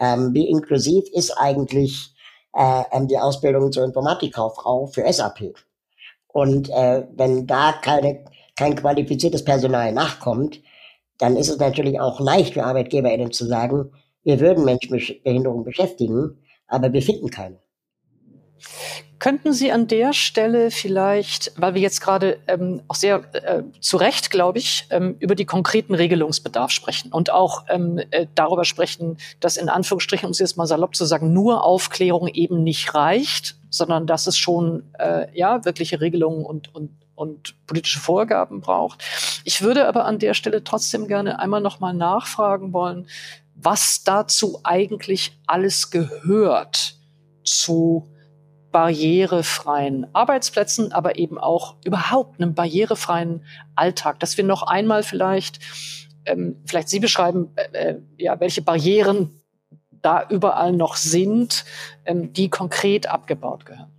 Ähm, 0.00 0.34
wie 0.34 0.48
inklusiv 0.48 1.04
ist 1.12 1.30
eigentlich 1.32 2.14
äh, 2.54 2.82
ähm, 2.92 3.08
die 3.08 3.18
Ausbildung 3.18 3.72
zur 3.72 3.84
Informatikkauffrau 3.84 4.86
für 4.86 5.10
SAP? 5.12 5.54
Und 6.28 6.68
äh, 6.70 7.06
wenn 7.16 7.46
da 7.46 7.72
keine, 7.72 8.24
kein 8.56 8.76
qualifiziertes 8.76 9.44
Personal 9.44 9.92
nachkommt, 9.92 10.60
dann 11.18 11.36
ist 11.36 11.48
es 11.48 11.58
natürlich 11.58 12.00
auch 12.00 12.20
leicht 12.20 12.54
für 12.54 12.64
ArbeitgeberInnen 12.64 13.32
zu 13.32 13.46
sagen, 13.46 13.92
wir 14.22 14.40
würden 14.40 14.64
Menschen 14.64 14.92
mit 14.92 15.24
Behinderung 15.24 15.64
beschäftigen, 15.64 16.38
aber 16.66 16.92
wir 16.92 17.02
finden 17.02 17.30
keine. 17.30 17.58
Könnten 19.18 19.52
Sie 19.52 19.72
an 19.72 19.88
der 19.88 20.12
Stelle 20.12 20.70
vielleicht, 20.70 21.52
weil 21.56 21.74
wir 21.74 21.82
jetzt 21.82 22.00
gerade 22.00 22.38
ähm, 22.46 22.82
auch 22.86 22.94
sehr 22.94 23.22
äh, 23.32 23.64
zu 23.80 23.96
Recht, 23.96 24.30
glaube 24.30 24.58
ich, 24.58 24.86
ähm, 24.90 25.16
über 25.18 25.34
die 25.34 25.44
konkreten 25.44 25.94
Regelungsbedarf 25.94 26.70
sprechen 26.70 27.10
und 27.12 27.30
auch 27.30 27.64
ähm, 27.68 28.00
äh, 28.10 28.26
darüber 28.36 28.64
sprechen, 28.64 29.18
dass 29.40 29.56
in 29.56 29.68
Anführungsstrichen, 29.68 30.26
um 30.26 30.30
es 30.30 30.38
jetzt 30.38 30.56
mal 30.56 30.66
salopp 30.66 30.94
zu 30.94 31.04
sagen, 31.04 31.32
nur 31.32 31.64
Aufklärung 31.64 32.28
eben 32.28 32.62
nicht 32.62 32.94
reicht, 32.94 33.56
sondern 33.70 34.06
dass 34.06 34.28
es 34.28 34.38
schon 34.38 34.84
äh, 34.98 35.26
ja 35.36 35.64
wirkliche 35.64 36.00
Regelungen 36.00 36.46
und, 36.46 36.72
und, 36.72 36.90
und 37.16 37.54
politische 37.66 37.98
Vorgaben 37.98 38.60
braucht. 38.60 39.02
Ich 39.44 39.62
würde 39.62 39.88
aber 39.88 40.04
an 40.04 40.20
der 40.20 40.34
Stelle 40.34 40.62
trotzdem 40.62 41.08
gerne 41.08 41.40
einmal 41.40 41.60
noch 41.60 41.80
mal 41.80 41.92
nachfragen 41.92 42.72
wollen, 42.72 43.08
was 43.56 44.04
dazu 44.04 44.60
eigentlich 44.62 45.36
alles 45.48 45.90
gehört 45.90 46.94
zu 47.42 48.06
barrierefreien 48.78 50.06
Arbeitsplätzen, 50.12 50.92
aber 50.92 51.18
eben 51.18 51.36
auch 51.36 51.74
überhaupt 51.84 52.40
einem 52.40 52.54
barrierefreien 52.54 53.44
Alltag, 53.74 54.20
dass 54.20 54.36
wir 54.36 54.44
noch 54.44 54.62
einmal 54.62 55.02
vielleicht, 55.02 55.58
ähm, 56.26 56.62
vielleicht 56.64 56.88
Sie 56.88 57.00
beschreiben, 57.00 57.50
äh, 57.56 57.76
äh, 57.76 58.00
ja, 58.18 58.38
welche 58.38 58.62
Barrieren 58.62 59.42
da 60.00 60.28
überall 60.28 60.70
noch 60.70 60.94
sind, 60.94 61.64
ähm, 62.04 62.32
die 62.32 62.50
konkret 62.50 63.08
abgebaut 63.08 63.66
gehören. 63.66 63.90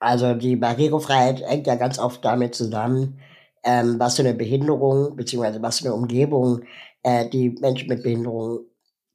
Also 0.00 0.34
die 0.34 0.56
Barrierefreiheit 0.56 1.40
hängt 1.40 1.66
ja 1.66 1.76
ganz 1.76 1.98
oft 1.98 2.22
damit 2.22 2.54
zusammen, 2.54 3.18
ähm, 3.64 3.98
was 3.98 4.16
für 4.16 4.22
eine 4.22 4.34
Behinderung 4.34 5.16
beziehungsweise 5.16 5.62
was 5.62 5.78
für 5.78 5.86
eine 5.86 5.94
Umgebung 5.94 6.60
äh, 7.02 7.26
die 7.30 7.56
Menschen 7.58 7.88
mit 7.88 8.02
Behinderung 8.02 8.60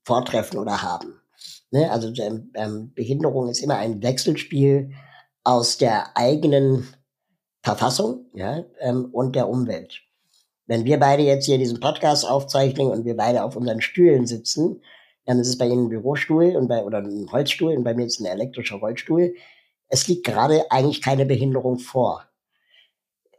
vortreffen 0.03 0.57
oder 0.57 0.81
haben. 0.81 1.22
Ne? 1.73 1.91
Also 1.91 2.13
ähm, 2.21 2.51
ähm, 2.53 2.93
Behinderung 2.93 3.49
ist 3.49 3.59
immer 3.59 3.77
ein 3.77 4.03
Wechselspiel 4.03 4.91
aus 5.43 5.79
der 5.79 6.15
eigenen 6.15 6.87
Verfassung 7.63 8.27
ja, 8.35 8.63
ähm, 8.79 9.09
und 9.11 9.35
der 9.35 9.49
Umwelt. 9.49 10.01
Wenn 10.67 10.85
wir 10.85 10.99
beide 10.99 11.23
jetzt 11.23 11.45
hier 11.45 11.57
diesen 11.57 11.79
Podcast 11.79 12.29
aufzeichnen 12.29 12.87
und 12.87 13.05
wir 13.05 13.17
beide 13.17 13.43
auf 13.43 13.55
unseren 13.55 13.81
Stühlen 13.81 14.27
sitzen, 14.27 14.81
dann 15.25 15.39
ist 15.39 15.47
es 15.47 15.57
bei 15.57 15.65
Ihnen 15.65 15.85
ein 15.85 15.89
Bürostuhl 15.89 16.55
und 16.55 16.67
bei, 16.67 16.83
oder 16.83 16.99
ein 16.99 17.31
Holzstuhl 17.31 17.75
und 17.75 17.83
bei 17.83 17.95
mir 17.95 18.05
ist 18.05 18.19
ein 18.19 18.27
elektrischer 18.27 18.75
Rollstuhl. 18.75 19.33
Es 19.87 20.07
liegt 20.07 20.27
gerade 20.27 20.69
eigentlich 20.69 21.01
keine 21.01 21.25
Behinderung 21.25 21.79
vor. 21.79 22.23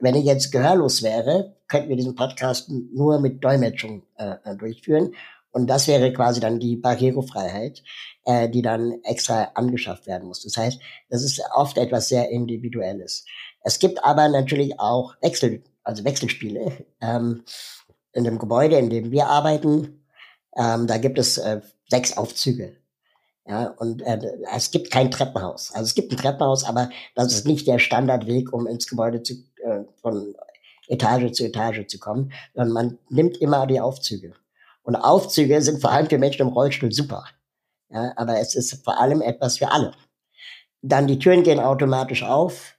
Wenn 0.00 0.16
ich 0.16 0.24
jetzt 0.24 0.50
gehörlos 0.50 1.04
wäre, 1.04 1.56
könnten 1.68 1.88
wir 1.88 1.96
diesen 1.96 2.16
Podcast 2.16 2.68
nur 2.68 3.20
mit 3.20 3.44
Dolmetschung 3.44 4.02
äh, 4.16 4.34
äh 4.44 4.56
durchführen. 4.56 5.14
Und 5.54 5.68
das 5.68 5.86
wäre 5.86 6.12
quasi 6.12 6.40
dann 6.40 6.58
die 6.58 6.74
Barrierefreiheit, 6.74 7.84
äh, 8.24 8.48
die 8.48 8.60
dann 8.60 9.00
extra 9.04 9.52
angeschafft 9.54 10.08
werden 10.08 10.26
muss. 10.26 10.42
Das 10.42 10.56
heißt, 10.56 10.80
das 11.10 11.22
ist 11.22 11.40
oft 11.54 11.78
etwas 11.78 12.08
sehr 12.08 12.28
Individuelles. 12.28 13.24
Es 13.62 13.78
gibt 13.78 14.04
aber 14.04 14.28
natürlich 14.28 14.80
auch 14.80 15.14
Wechsel, 15.22 15.62
also 15.84 16.04
Wechselspiele. 16.04 16.72
Ähm, 17.00 17.44
in 18.14 18.24
dem 18.24 18.38
Gebäude, 18.38 18.78
in 18.78 18.88
dem 18.88 19.10
wir 19.10 19.26
arbeiten, 19.26 20.04
ähm, 20.56 20.86
da 20.86 20.96
gibt 20.96 21.18
es 21.18 21.36
äh, 21.36 21.60
sechs 21.90 22.16
Aufzüge. 22.16 22.76
Ja, 23.46 23.66
und 23.76 24.00
äh, 24.02 24.18
es 24.56 24.70
gibt 24.70 24.90
kein 24.90 25.10
Treppenhaus. 25.10 25.70
Also 25.72 25.84
es 25.84 25.94
gibt 25.94 26.12
ein 26.12 26.16
Treppenhaus, 26.16 26.64
aber 26.64 26.88
das 27.14 27.34
ist 27.34 27.46
nicht 27.46 27.66
der 27.66 27.78
Standardweg, 27.78 28.52
um 28.54 28.66
ins 28.66 28.86
Gebäude 28.86 29.22
zu, 29.22 29.34
äh, 29.62 29.82
von 30.00 30.34
Etage 30.88 31.32
zu 31.32 31.44
Etage 31.44 31.86
zu 31.86 31.98
kommen, 31.98 32.32
sondern 32.54 32.72
man 32.72 32.98
nimmt 33.10 33.36
immer 33.36 33.66
die 33.66 33.80
Aufzüge. 33.80 34.32
Und 34.84 34.96
Aufzüge 34.96 35.60
sind 35.60 35.80
vor 35.80 35.90
allem 35.90 36.08
für 36.08 36.18
Menschen 36.18 36.42
im 36.42 36.48
Rollstuhl 36.48 36.92
super. 36.92 37.24
Ja, 37.90 38.12
aber 38.16 38.38
es 38.38 38.54
ist 38.54 38.84
vor 38.84 39.00
allem 39.00 39.20
etwas 39.20 39.58
für 39.58 39.70
alle. 39.70 39.92
Dann 40.82 41.06
die 41.06 41.18
Türen 41.18 41.42
gehen 41.42 41.58
automatisch 41.58 42.22
auf, 42.22 42.76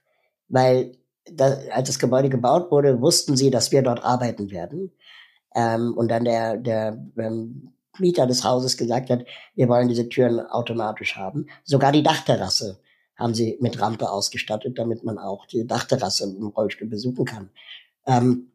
weil 0.48 0.96
da, 1.24 1.56
als 1.72 1.88
das 1.88 1.98
Gebäude 1.98 2.28
gebaut 2.28 2.70
wurde, 2.70 3.00
wussten 3.00 3.36
sie, 3.36 3.50
dass 3.50 3.72
wir 3.72 3.82
dort 3.82 4.04
arbeiten 4.04 4.50
werden. 4.50 4.92
Ähm, 5.54 5.94
und 5.94 6.08
dann 6.08 6.24
der, 6.24 6.56
der 6.56 7.04
ähm, 7.18 7.72
Mieter 7.98 8.26
des 8.26 8.44
Hauses 8.44 8.76
gesagt 8.76 9.10
hat, 9.10 9.24
wir 9.54 9.68
wollen 9.68 9.88
diese 9.88 10.08
Türen 10.08 10.40
automatisch 10.40 11.16
haben. 11.16 11.48
Sogar 11.64 11.90
die 11.90 12.02
Dachterrasse 12.02 12.78
haben 13.16 13.34
sie 13.34 13.56
mit 13.60 13.80
Rampe 13.80 14.10
ausgestattet, 14.10 14.78
damit 14.78 15.02
man 15.02 15.18
auch 15.18 15.46
die 15.46 15.66
Dachterrasse 15.66 16.24
im 16.24 16.48
Rollstuhl 16.48 16.88
besuchen 16.88 17.24
kann. 17.24 17.50
Ähm, 18.06 18.52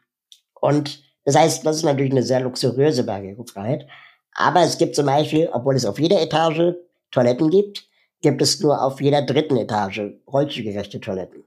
und 0.53 1.03
das 1.26 1.35
heißt, 1.35 1.65
das 1.65 1.77
ist 1.77 1.84
natürlich 1.84 2.11
eine 2.11 2.23
sehr 2.23 2.39
luxuriöse 2.41 3.03
Barrierefreiheit. 3.03 3.88
Aber 4.34 4.61
es 4.61 4.77
gibt 4.77 4.95
zum 4.95 5.06
Beispiel, 5.06 5.49
obwohl 5.52 5.76
es 5.76 5.85
auf 5.85 5.99
jeder 5.99 6.22
Etage 6.22 6.76
Toiletten 7.11 7.49
gibt, 7.49 7.88
gibt 8.22 8.41
es 8.41 8.60
nur 8.61 8.81
auf 8.81 9.02
jeder 9.02 9.22
dritten 9.22 9.57
Etage 9.57 10.02
rollstuhlgerechte 10.31 10.99
Toiletten. 10.99 11.43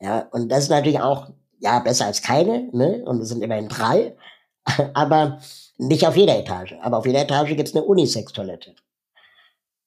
Ja, 0.00 0.28
und 0.32 0.48
das 0.50 0.64
ist 0.64 0.70
natürlich 0.70 1.00
auch, 1.00 1.30
ja, 1.58 1.78
besser 1.80 2.06
als 2.06 2.22
keine, 2.22 2.68
ne? 2.72 3.02
Und 3.04 3.20
es 3.20 3.28
sind 3.28 3.42
immerhin 3.42 3.68
drei. 3.68 4.16
Aber 4.94 5.40
nicht 5.78 6.06
auf 6.06 6.16
jeder 6.16 6.38
Etage. 6.38 6.74
Aber 6.82 6.98
auf 6.98 7.06
jeder 7.06 7.22
Etage 7.22 7.56
gibt 7.56 7.68
es 7.68 7.74
eine 7.74 7.84
Unisex-Toilette. 7.84 8.74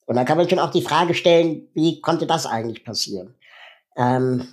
Und 0.06 0.16
da 0.16 0.24
kann 0.24 0.36
man 0.36 0.48
schon 0.48 0.58
auch 0.58 0.70
die 0.70 0.82
Frage 0.82 1.14
stellen, 1.14 1.68
wie 1.74 2.00
konnte 2.00 2.26
das 2.26 2.46
eigentlich 2.46 2.84
passieren? 2.84 3.34
Ähm, 3.96 4.46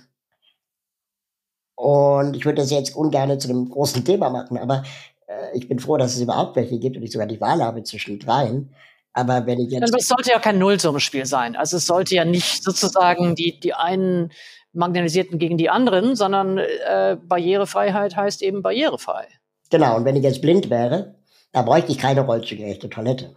und 1.82 2.36
ich 2.36 2.44
würde 2.44 2.62
das 2.62 2.70
jetzt 2.70 2.94
ungern 2.94 3.40
zu 3.40 3.48
einem 3.48 3.68
großen 3.68 4.04
Thema 4.04 4.30
machen, 4.30 4.56
aber 4.56 4.84
äh, 5.26 5.58
ich 5.58 5.66
bin 5.66 5.80
froh, 5.80 5.96
dass 5.96 6.14
es 6.14 6.20
überhaupt 6.20 6.54
welche 6.54 6.78
gibt 6.78 6.96
und 6.96 7.02
ich 7.02 7.10
sogar 7.10 7.26
die 7.26 7.40
Wahl 7.40 7.60
habe 7.60 7.82
zwischen 7.82 8.20
dreien. 8.20 8.72
Aber 9.12 9.46
wenn 9.46 9.58
ich 9.58 9.72
jetzt. 9.72 9.90
Aber 9.92 9.98
es 9.98 10.06
sollte 10.06 10.30
ja 10.30 10.38
kein 10.38 10.60
Nullsummenspiel 10.60 11.26
sein. 11.26 11.56
Also 11.56 11.78
es 11.78 11.86
sollte 11.86 12.14
ja 12.14 12.24
nicht 12.24 12.62
sozusagen 12.62 13.34
die, 13.34 13.58
die 13.58 13.74
einen 13.74 14.30
Marginalisierten 14.72 15.40
gegen 15.40 15.58
die 15.58 15.70
anderen, 15.70 16.14
sondern 16.14 16.58
äh, 16.58 17.16
Barrierefreiheit 17.20 18.14
heißt 18.14 18.42
eben 18.42 18.62
barrierefrei. 18.62 19.26
Genau, 19.68 19.96
und 19.96 20.04
wenn 20.04 20.14
ich 20.14 20.22
jetzt 20.22 20.40
blind 20.40 20.70
wäre, 20.70 21.16
da 21.50 21.62
bräuchte 21.62 21.90
ich 21.90 21.98
keine 21.98 22.20
rollstuhlgerechte 22.20 22.90
Toilette. 22.90 23.34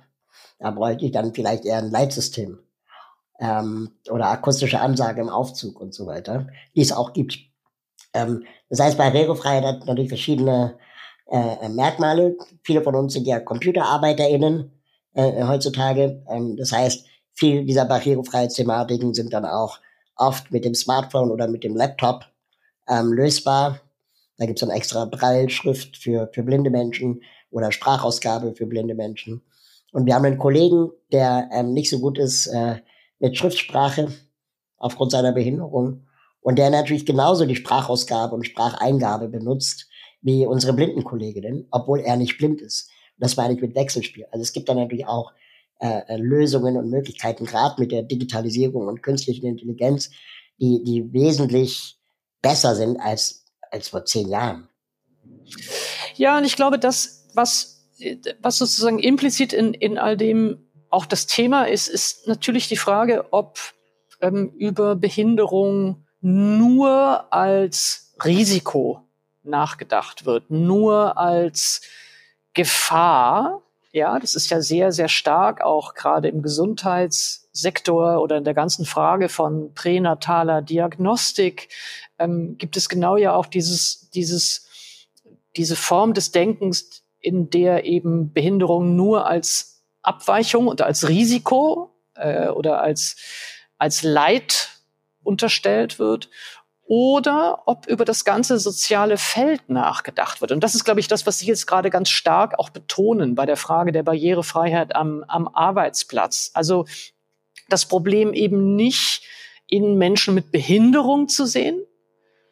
Da 0.59 0.69
bräuchte 0.69 1.03
ich 1.03 1.13
dann 1.13 1.33
vielleicht 1.33 1.65
eher 1.65 1.79
ein 1.79 1.89
Leitsystem 1.89 2.59
ähm, 3.39 3.89
oder 4.07 4.27
akustische 4.27 4.81
Ansage 4.81 5.19
im 5.19 5.29
Aufzug 5.29 5.81
und 5.81 5.95
so 5.95 6.05
weiter, 6.05 6.47
die 6.75 6.81
es 6.81 6.91
auch 6.91 7.11
gibt. 7.11 7.39
Ähm, 8.15 8.45
das 8.69 8.79
heißt, 8.79 8.97
Barrierefreiheit 8.97 9.63
hat 9.63 9.85
natürlich 9.85 10.09
verschiedene 10.09 10.77
äh, 11.27 11.69
Merkmale. 11.69 12.35
Viele 12.63 12.81
von 12.81 12.95
uns 12.95 13.13
sind 13.13 13.27
ja 13.27 13.39
ComputerarbeiterInnen 13.39 14.71
äh, 15.13 15.43
heutzutage. 15.43 16.23
Ähm, 16.29 16.55
das 16.57 16.71
heißt, 16.71 17.05
viele 17.33 17.65
dieser 17.65 17.85
Barrierefreiheitsthematiken 17.85 19.13
sind 19.13 19.33
dann 19.33 19.45
auch 19.45 19.79
oft 20.15 20.51
mit 20.51 20.65
dem 20.65 20.73
Smartphone 20.73 21.31
oder 21.31 21.47
mit 21.47 21.63
dem 21.63 21.75
Laptop 21.75 22.25
ähm, 22.87 23.11
lösbar. 23.13 23.81
Da 24.37 24.45
gibt 24.45 24.61
es 24.61 24.67
dann 24.67 24.75
extra 24.75 25.05
Brailleschrift 25.05 25.97
für, 25.97 26.29
für 26.33 26.43
blinde 26.43 26.69
Menschen 26.69 27.21
oder 27.51 27.71
Sprachausgabe 27.71 28.53
für 28.55 28.65
blinde 28.65 28.95
Menschen. 28.95 29.41
Und 29.91 30.05
wir 30.05 30.15
haben 30.15 30.25
einen 30.25 30.37
Kollegen, 30.37 30.91
der 31.11 31.49
ähm, 31.53 31.73
nicht 31.73 31.89
so 31.89 31.99
gut 31.99 32.17
ist 32.17 32.47
äh, 32.47 32.81
mit 33.19 33.37
Schriftsprache 33.37 34.09
aufgrund 34.77 35.11
seiner 35.11 35.31
Behinderung 35.31 36.05
und 36.45 36.59
der 36.59 36.69
natürlich 36.69 37.07
genauso 37.07 37.45
die 37.45 37.55
Sprachausgabe 37.55 38.35
und 38.35 38.45
Spracheingabe 38.45 39.29
benutzt 39.29 39.87
wie 40.21 40.45
unsere 40.45 40.73
Blindenkolleginnen, 40.73 41.67
obwohl 41.71 42.01
er 42.01 42.17
nicht 42.17 42.37
blind 42.37 42.61
ist. 42.61 42.87
Das 43.17 43.35
meine 43.35 43.55
ich 43.55 43.61
mit 43.61 43.73
Wechselspiel. 43.73 44.27
Also 44.31 44.43
es 44.43 44.53
gibt 44.53 44.69
da 44.69 44.75
natürlich 44.75 45.07
auch 45.07 45.33
äh, 45.79 46.01
äh, 46.07 46.17
Lösungen 46.17 46.77
und 46.77 46.91
Möglichkeiten, 46.91 47.47
gerade 47.47 47.81
mit 47.81 47.91
der 47.91 48.03
Digitalisierung 48.03 48.87
und 48.87 49.01
künstlichen 49.01 49.47
Intelligenz, 49.47 50.11
die, 50.59 50.83
die 50.83 51.11
wesentlich 51.11 51.97
besser 52.43 52.75
sind 52.75 52.99
als, 52.99 53.45
als 53.71 53.87
vor 53.87 54.05
zehn 54.05 54.29
Jahren. 54.29 54.69
Ja, 56.13 56.37
und 56.37 56.45
ich 56.45 56.55
glaube, 56.55 56.77
das, 56.77 57.27
was, 57.33 57.89
was 58.39 58.59
sozusagen 58.59 58.99
implizit 58.99 59.51
in, 59.51 59.73
in 59.73 59.97
all 59.97 60.15
dem 60.15 60.59
auch 60.91 61.07
das 61.07 61.25
Thema 61.25 61.63
ist, 61.63 61.87
ist 61.87 62.27
natürlich 62.27 62.67
die 62.67 62.77
Frage, 62.77 63.33
ob 63.33 63.57
ähm, 64.21 64.51
über 64.59 64.95
Behinderung 64.95 66.04
nur 66.25 67.31
als 67.31 68.15
Risiko 68.25 69.03
nachgedacht 69.43 70.25
wird, 70.25 70.49
nur 70.49 71.19
als 71.19 71.81
Gefahr. 72.55 73.61
Ja, 73.91 74.17
das 74.17 74.33
ist 74.33 74.49
ja 74.49 74.59
sehr, 74.59 74.91
sehr 74.91 75.07
stark, 75.07 75.61
auch 75.61 75.93
gerade 75.93 76.27
im 76.27 76.41
Gesundheitssektor 76.41 78.23
oder 78.23 78.37
in 78.37 78.43
der 78.43 78.55
ganzen 78.55 78.85
Frage 78.85 79.29
von 79.29 79.75
pränataler 79.75 80.63
Diagnostik 80.63 81.69
ähm, 82.17 82.57
gibt 82.57 82.75
es 82.75 82.89
genau 82.89 83.17
ja 83.17 83.35
auch 83.35 83.45
dieses, 83.45 84.09
dieses, 84.09 84.67
diese 85.55 85.75
Form 85.75 86.15
des 86.15 86.31
Denkens, 86.31 87.03
in 87.19 87.51
der 87.51 87.85
eben 87.85 88.33
Behinderung 88.33 88.95
nur 88.95 89.27
als 89.27 89.83
Abweichung 90.01 90.67
und 90.67 90.81
als 90.81 91.07
Risiko 91.07 91.93
äh, 92.15 92.47
oder 92.47 92.81
als, 92.81 93.15
als 93.77 94.01
Leid 94.01 94.74
unterstellt 95.25 95.99
wird 95.99 96.29
oder 96.87 97.63
ob 97.65 97.87
über 97.87 98.05
das 98.05 98.25
ganze 98.25 98.59
soziale 98.59 99.17
Feld 99.17 99.69
nachgedacht 99.69 100.41
wird. 100.41 100.51
Und 100.51 100.63
das 100.63 100.75
ist, 100.75 100.85
glaube 100.85 100.99
ich, 100.99 101.07
das, 101.07 101.25
was 101.25 101.39
Sie 101.39 101.47
jetzt 101.47 101.65
gerade 101.65 101.89
ganz 101.89 102.09
stark 102.09 102.59
auch 102.59 102.69
betonen 102.69 103.33
bei 103.33 103.45
der 103.45 103.57
Frage 103.57 103.91
der 103.91 104.03
Barrierefreiheit 104.03 104.95
am, 104.95 105.23
am 105.27 105.47
Arbeitsplatz. 105.47 106.51
Also 106.53 106.85
das 107.69 107.87
Problem 107.87 108.33
eben 108.33 108.75
nicht 108.75 109.23
in 109.67 109.97
Menschen 109.97 110.35
mit 110.35 110.51
Behinderung 110.51 111.27
zu 111.27 111.47
sehen, 111.47 111.81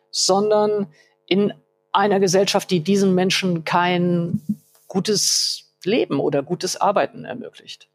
sondern 0.10 0.88
in 1.28 1.54
einer 1.92 2.20
Gesellschaft, 2.20 2.72
die 2.72 2.80
diesen 2.80 3.14
Menschen 3.14 3.64
kein 3.66 4.42
gutes 4.88 5.76
Leben 5.84 6.20
oder 6.20 6.42
gutes 6.42 6.80
Arbeiten 6.80 7.26
ermöglicht. 7.26 7.88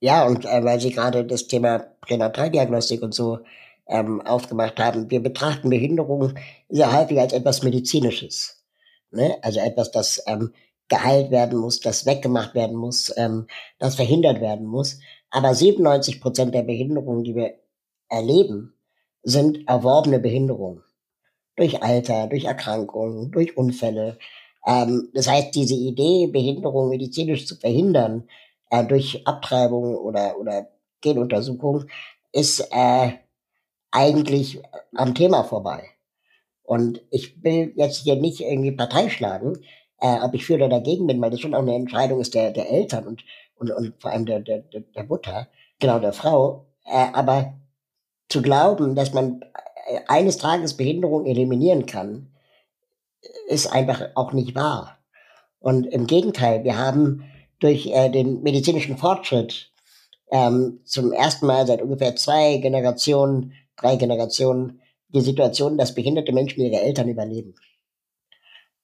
Ja, 0.00 0.24
und 0.26 0.44
äh, 0.44 0.64
weil 0.64 0.80
Sie 0.80 0.90
gerade 0.90 1.24
das 1.24 1.46
Thema 1.46 1.78
Pränataldiagnostik 2.00 3.02
und 3.02 3.14
so 3.14 3.40
ähm, 3.88 4.20
aufgemacht 4.20 4.78
haben. 4.78 5.10
Wir 5.10 5.20
betrachten 5.20 5.70
Behinderung 5.70 6.34
sehr 6.68 6.92
häufig 6.92 7.18
als 7.18 7.32
etwas 7.32 7.62
Medizinisches. 7.62 8.62
Ne? 9.10 9.36
Also 9.42 9.60
etwas, 9.60 9.90
das 9.90 10.22
ähm, 10.26 10.52
geheilt 10.88 11.30
werden 11.30 11.58
muss, 11.58 11.80
das 11.80 12.06
weggemacht 12.06 12.54
werden 12.54 12.76
muss, 12.76 13.12
ähm, 13.16 13.46
das 13.78 13.96
verhindert 13.96 14.40
werden 14.40 14.66
muss. 14.66 15.00
Aber 15.30 15.54
97 15.54 16.20
Prozent 16.20 16.54
der 16.54 16.62
Behinderungen, 16.62 17.24
die 17.24 17.34
wir 17.34 17.54
erleben, 18.08 18.74
sind 19.22 19.68
erworbene 19.68 20.18
Behinderungen. 20.18 20.82
Durch 21.56 21.82
Alter, 21.82 22.28
durch 22.28 22.44
Erkrankungen, 22.44 23.30
durch 23.30 23.56
Unfälle. 23.56 24.18
Ähm, 24.66 25.08
das 25.12 25.28
heißt, 25.28 25.54
diese 25.54 25.74
Idee, 25.74 26.28
Behinderung 26.28 26.88
medizinisch 26.88 27.46
zu 27.46 27.56
verhindern, 27.56 28.28
äh, 28.70 28.84
durch 28.84 29.26
Abtreibung 29.26 29.96
oder, 29.96 30.38
oder 30.38 30.68
Genuntersuchung, 31.00 31.84
ist 32.32 32.60
äh, 32.70 33.12
eigentlich 33.90 34.60
am 34.94 35.14
Thema 35.14 35.44
vorbei. 35.44 35.84
Und 36.62 37.00
ich 37.10 37.42
will 37.42 37.72
jetzt 37.76 37.98
hier 37.98 38.16
nicht 38.16 38.40
irgendwie 38.40 38.72
Partei 38.72 39.08
schlagen, 39.08 39.58
äh, 40.00 40.20
ob 40.20 40.34
ich 40.34 40.44
für 40.44 40.54
oder 40.54 40.68
dagegen 40.68 41.06
bin, 41.06 41.20
weil 41.20 41.30
das 41.30 41.40
schon 41.40 41.54
auch 41.54 41.62
eine 41.62 41.74
Entscheidung 41.74 42.20
ist 42.20 42.34
der, 42.34 42.50
der 42.50 42.70
Eltern 42.70 43.06
und, 43.06 43.24
und, 43.56 43.70
und 43.70 43.94
vor 44.00 44.10
allem 44.10 44.26
der, 44.26 44.40
der, 44.40 44.60
der 44.60 45.04
Mutter, 45.04 45.48
genau 45.78 45.98
der 45.98 46.12
Frau. 46.12 46.66
Äh, 46.84 47.06
aber 47.12 47.54
zu 48.28 48.42
glauben, 48.42 48.94
dass 48.94 49.14
man 49.14 49.40
äh, 49.86 50.00
eines 50.08 50.38
Tages 50.38 50.76
Behinderung 50.76 51.26
eliminieren 51.26 51.86
kann, 51.86 52.32
ist 53.48 53.72
einfach 53.72 54.10
auch 54.14 54.32
nicht 54.32 54.54
wahr. 54.54 54.98
Und 55.60 55.86
im 55.86 56.06
Gegenteil, 56.06 56.64
wir 56.64 56.78
haben 56.78 57.24
durch 57.58 57.86
äh, 57.86 58.10
den 58.10 58.42
medizinischen 58.42 58.96
Fortschritt 58.96 59.72
ähm, 60.30 60.80
zum 60.84 61.12
ersten 61.12 61.46
Mal 61.46 61.66
seit 61.66 61.82
ungefähr 61.82 62.14
zwei 62.16 62.58
Generationen 62.58 63.54
drei 63.80 63.96
Generationen 63.96 64.80
die 65.08 65.20
Situation, 65.20 65.78
dass 65.78 65.94
behinderte 65.94 66.32
Menschen 66.32 66.60
ihre 66.60 66.80
Eltern 66.80 67.08
überleben. 67.08 67.54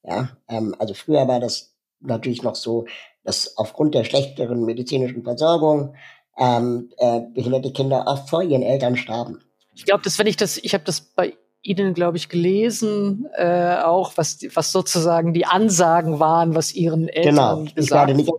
Ja, 0.03 0.31
ähm, 0.49 0.75
also 0.79 0.95
früher 0.95 1.27
war 1.29 1.41
das 1.41 1.75
natürlich 2.01 2.43
noch 2.43 2.55
so, 2.55 2.87
dass 3.25 3.57
aufgrund 3.57 3.95
der 3.95 4.05
schlechteren 4.05 4.65
medizinischen 4.65 5.23
Versorgung 5.23 5.95
ähm, 6.37 6.91
äh, 6.99 7.21
behinderte 7.33 7.73
Kinder 7.73 8.05
oft 8.07 8.29
vor 8.29 8.43
ihren 8.43 8.63
Eltern 8.63 8.97
starben. 8.97 9.41
Ich 9.75 9.85
glaube, 9.85 10.03
dass 10.03 10.19
wenn 10.19 10.27
ich 10.27 10.37
das, 10.37 10.59
ich 10.59 10.75
habe 10.75 10.85
das 10.85 11.01
bei 11.01 11.35
Ihnen, 11.63 11.95
glaube 11.95 12.19
ich, 12.19 12.29
gelesen, 12.29 13.27
äh, 13.37 13.77
auch 13.83 14.13
was, 14.17 14.39
was 14.55 14.71
sozusagen 14.71 15.33
die 15.33 15.47
Ansagen 15.47 16.21
waren, 16.21 16.55
was 16.55 16.75
Ihren 16.75 17.09
Eltern 17.09 17.65
genau. 17.65 17.75
gesagt 17.75 18.11
wurde. 18.11 18.15
Nicht, 18.15 18.31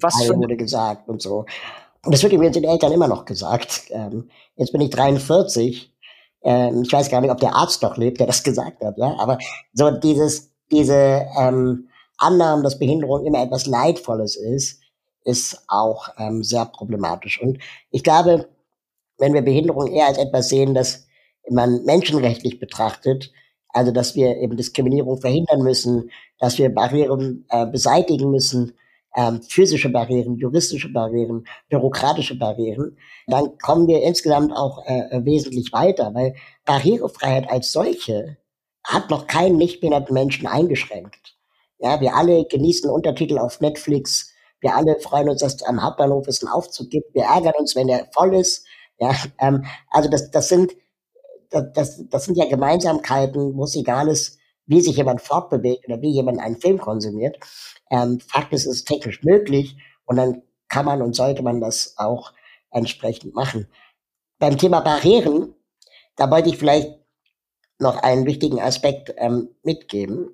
was 0.00 0.24
für 0.24 0.36
wurde 0.36 0.56
gesagt 0.56 1.08
und 1.08 1.22
so. 1.22 1.46
Und 2.04 2.12
das 2.12 2.22
wird 2.24 2.32
übrigens 2.32 2.54
den 2.54 2.64
Eltern 2.64 2.90
immer 2.90 3.06
noch 3.06 3.24
gesagt. 3.24 3.84
Ähm, 3.90 4.28
jetzt 4.56 4.72
bin 4.72 4.80
ich 4.80 4.90
43 4.90 5.91
ähm, 6.44 6.82
ich 6.82 6.92
weiß 6.92 7.10
gar 7.10 7.20
nicht, 7.20 7.30
ob 7.30 7.40
der 7.40 7.54
Arzt 7.54 7.82
noch 7.82 7.96
lebt, 7.96 8.20
der 8.20 8.26
das 8.26 8.42
gesagt 8.44 8.82
hat, 8.82 8.98
ja, 8.98 9.14
aber 9.18 9.38
so 9.72 9.90
dieses, 9.90 10.50
diese 10.70 11.26
ähm, 11.38 11.88
Annahmen, 12.18 12.62
dass 12.62 12.78
Behinderung 12.78 13.24
immer 13.26 13.42
etwas 13.42 13.66
Leidvolles 13.66 14.36
ist, 14.36 14.80
ist 15.24 15.64
auch 15.68 16.08
ähm, 16.18 16.42
sehr 16.42 16.66
problematisch. 16.66 17.40
Und 17.40 17.58
ich 17.90 18.02
glaube, 18.02 18.48
wenn 19.18 19.34
wir 19.34 19.42
Behinderung 19.42 19.86
eher 19.86 20.06
als 20.06 20.18
etwas 20.18 20.48
sehen, 20.48 20.74
das 20.74 21.06
man 21.50 21.84
menschenrechtlich 21.84 22.58
betrachtet, 22.58 23.32
also 23.68 23.90
dass 23.90 24.14
wir 24.14 24.36
eben 24.36 24.56
Diskriminierung 24.56 25.18
verhindern 25.20 25.62
müssen, 25.62 26.10
dass 26.38 26.58
wir 26.58 26.74
Barrieren 26.74 27.46
äh, 27.48 27.66
beseitigen 27.66 28.30
müssen, 28.30 28.74
ähm, 29.16 29.42
physische 29.42 29.90
Barrieren, 29.90 30.36
juristische 30.36 30.92
Barrieren, 30.92 31.46
bürokratische 31.68 32.38
Barrieren, 32.38 32.96
dann 33.26 33.58
kommen 33.58 33.86
wir 33.86 34.02
insgesamt 34.02 34.52
auch 34.52 34.86
äh, 34.86 35.24
wesentlich 35.24 35.72
weiter, 35.72 36.14
weil 36.14 36.34
Barrierefreiheit 36.64 37.50
als 37.50 37.72
solche 37.72 38.38
hat 38.84 39.10
noch 39.10 39.26
keinen 39.26 39.56
nicht 39.56 39.80
behinderten 39.80 40.14
Menschen 40.14 40.46
eingeschränkt. 40.46 41.36
Ja, 41.78 42.00
wir 42.00 42.14
alle 42.14 42.44
genießen 42.44 42.90
Untertitel 42.90 43.38
auf 43.38 43.60
Netflix. 43.60 44.32
Wir 44.60 44.76
alle 44.76 44.98
freuen 45.00 45.28
uns, 45.28 45.40
dass 45.40 45.62
am 45.62 45.82
Hauptbahnhof 45.82 46.26
es 46.28 46.42
einen 46.42 46.52
Aufzug 46.52 46.90
gibt. 46.90 47.14
Wir 47.14 47.24
ärgern 47.24 47.54
uns, 47.58 47.74
wenn 47.74 47.88
der 47.88 48.08
voll 48.12 48.34
ist. 48.34 48.64
Ja, 48.98 49.14
ähm, 49.40 49.64
also 49.90 50.08
das, 50.08 50.30
das 50.30 50.48
sind, 50.48 50.72
das, 51.50 52.08
das 52.08 52.24
sind 52.24 52.36
ja 52.36 52.48
Gemeinsamkeiten, 52.48 53.56
wo 53.56 53.64
es 53.64 53.74
egal 53.74 54.08
ist, 54.08 54.38
wie 54.66 54.80
sich 54.80 54.96
jemand 54.96 55.20
fortbewegt 55.20 55.86
oder 55.88 56.00
wie 56.00 56.10
jemand 56.10 56.40
einen 56.40 56.56
Film 56.56 56.78
konsumiert. 56.78 57.38
Ähm, 57.90 58.20
Fakt 58.20 58.52
ist, 58.52 58.66
es 58.66 58.76
ist 58.78 58.88
technisch 58.88 59.22
möglich 59.22 59.76
und 60.04 60.16
dann 60.16 60.42
kann 60.68 60.86
man 60.86 61.02
und 61.02 61.14
sollte 61.14 61.42
man 61.42 61.60
das 61.60 61.94
auch 61.98 62.32
entsprechend 62.70 63.34
machen. 63.34 63.68
Beim 64.38 64.56
Thema 64.56 64.80
Barrieren, 64.80 65.54
da 66.16 66.30
wollte 66.30 66.48
ich 66.48 66.58
vielleicht 66.58 66.98
noch 67.78 67.96
einen 68.02 68.26
wichtigen 68.26 68.60
Aspekt 68.60 69.12
ähm, 69.18 69.50
mitgeben. 69.62 70.30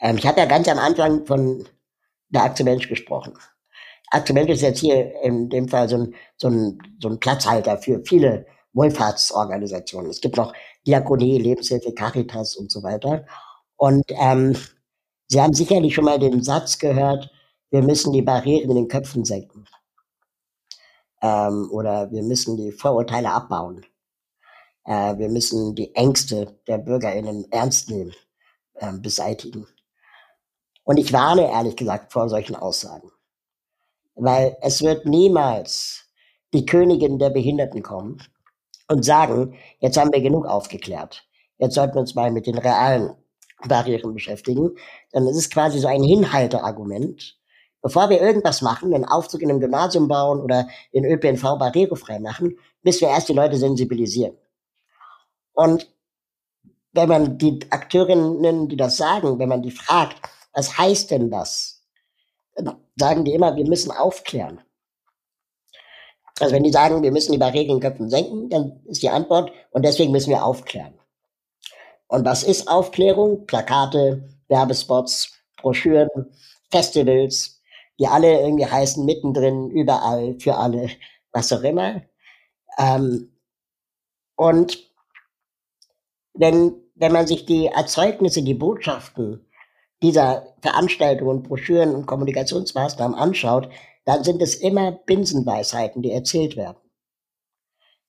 Ähm, 0.00 0.16
ich 0.16 0.26
habe 0.26 0.40
ja 0.40 0.46
ganz 0.46 0.68
am 0.68 0.78
Anfang 0.78 1.26
von 1.26 1.68
der 2.30 2.44
Aktie 2.44 2.64
Mensch 2.64 2.88
gesprochen. 2.88 3.34
Aktie 4.10 4.34
Mensch 4.34 4.50
ist 4.50 4.62
jetzt 4.62 4.80
hier 4.80 5.22
in 5.22 5.48
dem 5.50 5.68
Fall 5.68 5.88
so 5.88 5.96
ein, 5.96 6.14
so 6.36 6.48
ein, 6.48 6.78
so 7.00 7.08
ein 7.08 7.20
Platzhalter 7.20 7.78
für 7.78 8.02
viele 8.04 8.46
Wohlfahrtsorganisationen. 8.72 10.10
Es 10.10 10.20
gibt 10.20 10.36
noch 10.36 10.52
Diakonie, 10.86 11.38
Lebenshilfe, 11.38 11.92
Caritas 11.92 12.56
und 12.56 12.70
so 12.70 12.82
weiter. 12.82 13.26
Und 13.76 14.04
ähm, 14.08 14.56
Sie 15.32 15.40
haben 15.40 15.54
sicherlich 15.54 15.94
schon 15.94 16.06
mal 16.06 16.18
den 16.18 16.42
Satz 16.42 16.76
gehört, 16.76 17.30
wir 17.70 17.82
müssen 17.82 18.12
die 18.12 18.20
Barrieren 18.20 18.68
in 18.70 18.74
den 18.74 18.88
Köpfen 18.88 19.24
senken. 19.24 19.64
Ähm, 21.22 21.68
oder 21.70 22.10
wir 22.10 22.24
müssen 22.24 22.56
die 22.56 22.72
Vorurteile 22.72 23.30
abbauen. 23.30 23.86
Äh, 24.84 25.18
wir 25.18 25.28
müssen 25.28 25.76
die 25.76 25.94
Ängste 25.94 26.58
der 26.66 26.78
BürgerInnen 26.78 27.46
ernst 27.52 27.90
nehmen, 27.90 28.12
äh, 28.74 28.92
beseitigen. 28.92 29.68
Und 30.82 30.96
ich 30.96 31.12
warne 31.12 31.48
ehrlich 31.48 31.76
gesagt 31.76 32.12
vor 32.12 32.28
solchen 32.28 32.56
Aussagen. 32.56 33.12
Weil 34.16 34.56
es 34.62 34.82
wird 34.82 35.06
niemals 35.06 36.06
die 36.52 36.66
Königin 36.66 37.20
der 37.20 37.30
Behinderten 37.30 37.82
kommen 37.84 38.20
und 38.90 39.04
sagen, 39.04 39.54
jetzt 39.78 39.96
haben 39.96 40.12
wir 40.12 40.20
genug 40.20 40.46
aufgeklärt. 40.46 41.26
Jetzt 41.58 41.74
sollten 41.74 41.94
wir 41.94 42.00
uns 42.00 42.14
mal 42.14 42.30
mit 42.30 42.46
den 42.46 42.58
realen 42.58 43.14
Barrieren 43.66 44.14
beschäftigen, 44.14 44.70
dann 45.12 45.26
ist 45.26 45.36
es 45.36 45.50
quasi 45.50 45.78
so 45.78 45.88
ein 45.88 46.02
Hinhalteargument, 46.02 47.40
Bevor 47.82 48.10
wir 48.10 48.20
irgendwas 48.20 48.60
machen, 48.60 48.92
einen 48.92 49.06
Aufzug 49.06 49.40
in 49.40 49.50
einem 49.50 49.60
Gymnasium 49.60 50.06
bauen 50.06 50.40
oder 50.40 50.68
den 50.92 51.04
ÖPNV 51.04 51.58
barrierefrei 51.58 52.18
machen, 52.18 52.58
müssen 52.82 53.02
wir 53.02 53.08
erst 53.08 53.28
die 53.28 53.34
Leute 53.34 53.56
sensibilisieren. 53.56 54.36
Und 55.54 55.90
wenn 56.92 57.08
man 57.08 57.38
die 57.38 57.60
Akteurinnen, 57.70 58.68
die 58.68 58.76
das 58.76 58.96
sagen, 58.96 59.38
wenn 59.38 59.48
man 59.48 59.62
die 59.62 59.70
fragt, 59.70 60.20
was 60.52 60.76
heißt 60.76 61.10
denn 61.10 61.30
das? 61.30 61.82
Sagen 62.96 63.24
die 63.24 63.32
immer, 63.32 63.56
wir 63.56 63.66
müssen 63.66 63.92
aufklären. 63.92 64.60
Also 66.40 66.54
wenn 66.54 66.64
die 66.64 66.72
sagen, 66.72 67.02
wir 67.02 67.12
müssen 67.12 67.32
die 67.32 67.80
Köpfen 67.80 68.08
senken, 68.08 68.48
dann 68.48 68.80
ist 68.86 69.02
die 69.02 69.10
Antwort, 69.10 69.52
und 69.70 69.84
deswegen 69.84 70.10
müssen 70.10 70.30
wir 70.30 70.44
aufklären. 70.44 70.94
Und 72.08 72.24
was 72.24 72.42
ist 72.42 72.66
Aufklärung? 72.66 73.46
Plakate, 73.46 74.28
Werbespots, 74.48 75.32
Broschüren, 75.60 76.08
Festivals, 76.70 77.60
die 77.98 78.06
alle 78.06 78.40
irgendwie 78.40 78.66
heißen, 78.66 79.04
mittendrin, 79.04 79.70
überall, 79.70 80.34
für 80.40 80.56
alle, 80.56 80.88
was 81.32 81.52
auch 81.52 81.62
immer. 81.62 82.02
Ähm, 82.78 83.30
und 84.34 84.90
wenn, 86.32 86.74
wenn 86.94 87.12
man 87.12 87.26
sich 87.26 87.44
die 87.44 87.66
Erzeugnisse, 87.66 88.42
die 88.42 88.54
Botschaften 88.54 89.46
dieser 90.02 90.54
Veranstaltungen, 90.62 91.42
Broschüren 91.42 91.94
und 91.94 92.06
Kommunikationsmaßnahmen 92.06 93.16
anschaut, 93.18 93.68
dann 94.04 94.24
sind 94.24 94.42
es 94.42 94.56
immer 94.56 94.92
Binsenweisheiten, 94.92 96.02
die 96.02 96.12
erzählt 96.12 96.56
werden. 96.56 96.78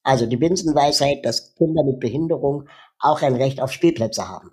Also 0.03 0.25
die 0.25 0.37
Binsenweisheit, 0.37 1.25
dass 1.25 1.53
Kinder 1.55 1.83
mit 1.83 1.99
Behinderung 1.99 2.67
auch 2.99 3.21
ein 3.21 3.35
Recht 3.35 3.61
auf 3.61 3.71
Spielplätze 3.71 4.27
haben. 4.27 4.51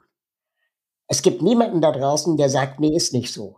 Es 1.07 1.23
gibt 1.23 1.41
niemanden 1.41 1.81
da 1.81 1.91
draußen, 1.91 2.37
der 2.37 2.51
sagt, 2.51 2.81
nee, 2.81 2.95
ist 2.95 3.15
nicht 3.15 3.33
so. 3.33 3.57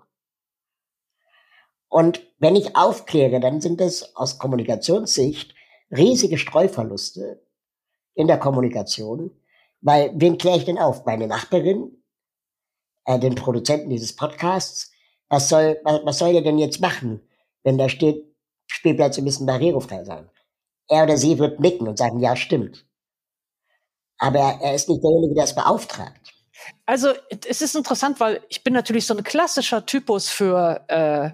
Und 1.89 2.24
wenn 2.39 2.55
ich 2.55 2.77
aufkläre, 2.77 3.40
dann 3.40 3.61
sind 3.61 3.81
es 3.81 4.15
aus 4.15 4.39
Kommunikationssicht 4.39 5.55
riesige 5.90 6.39
Streuverluste 6.39 7.43
in 8.15 8.28
der 8.28 8.39
Kommunikation, 8.39 9.32
weil 9.81 10.12
wen 10.15 10.39
kläre 10.39 10.59
ich 10.59 10.65
denn 10.65 10.78
auf? 10.78 11.05
Meine 11.05 11.27
Nachbarin, 11.27 12.01
äh, 13.05 13.19
den 13.19 13.35
Produzenten 13.35 13.90
dieses 13.90 14.15
Podcasts. 14.15 14.93
Was 15.28 15.48
soll, 15.48 15.81
was, 15.82 16.01
was 16.05 16.19
soll 16.19 16.35
er 16.35 16.43
denn 16.43 16.59
jetzt 16.59 16.81
machen, 16.81 17.20
wenn 17.62 17.78
da 17.78 17.89
steht, 17.89 18.24
Spielplätze 18.66 19.23
müssen 19.23 19.47
barrierefrei 19.47 20.05
sein? 20.05 20.31
Er 20.89 21.05
oder 21.05 21.16
sie 21.16 21.39
wird 21.39 21.61
nicken 21.61 21.89
und 21.89 21.99
sagen, 21.99 22.20
ja, 22.20 22.37
stimmt. 22.37 22.87
Aber 24.19 24.59
er 24.61 24.74
ist 24.74 24.89
nicht 24.89 25.03
derjenige, 25.03 25.35
der 25.35 25.45
es 25.45 25.55
beauftragt. 25.55 26.32
Also 26.85 27.12
es 27.49 27.62
ist 27.62 27.74
interessant, 27.74 28.20
weil 28.20 28.43
ich 28.49 28.62
bin 28.62 28.74
natürlich 28.74 29.07
so 29.07 29.16
ein 29.16 29.24
klassischer 29.24 29.87
Typus 29.87 30.28
für 30.28 30.85
äh, 30.89 31.31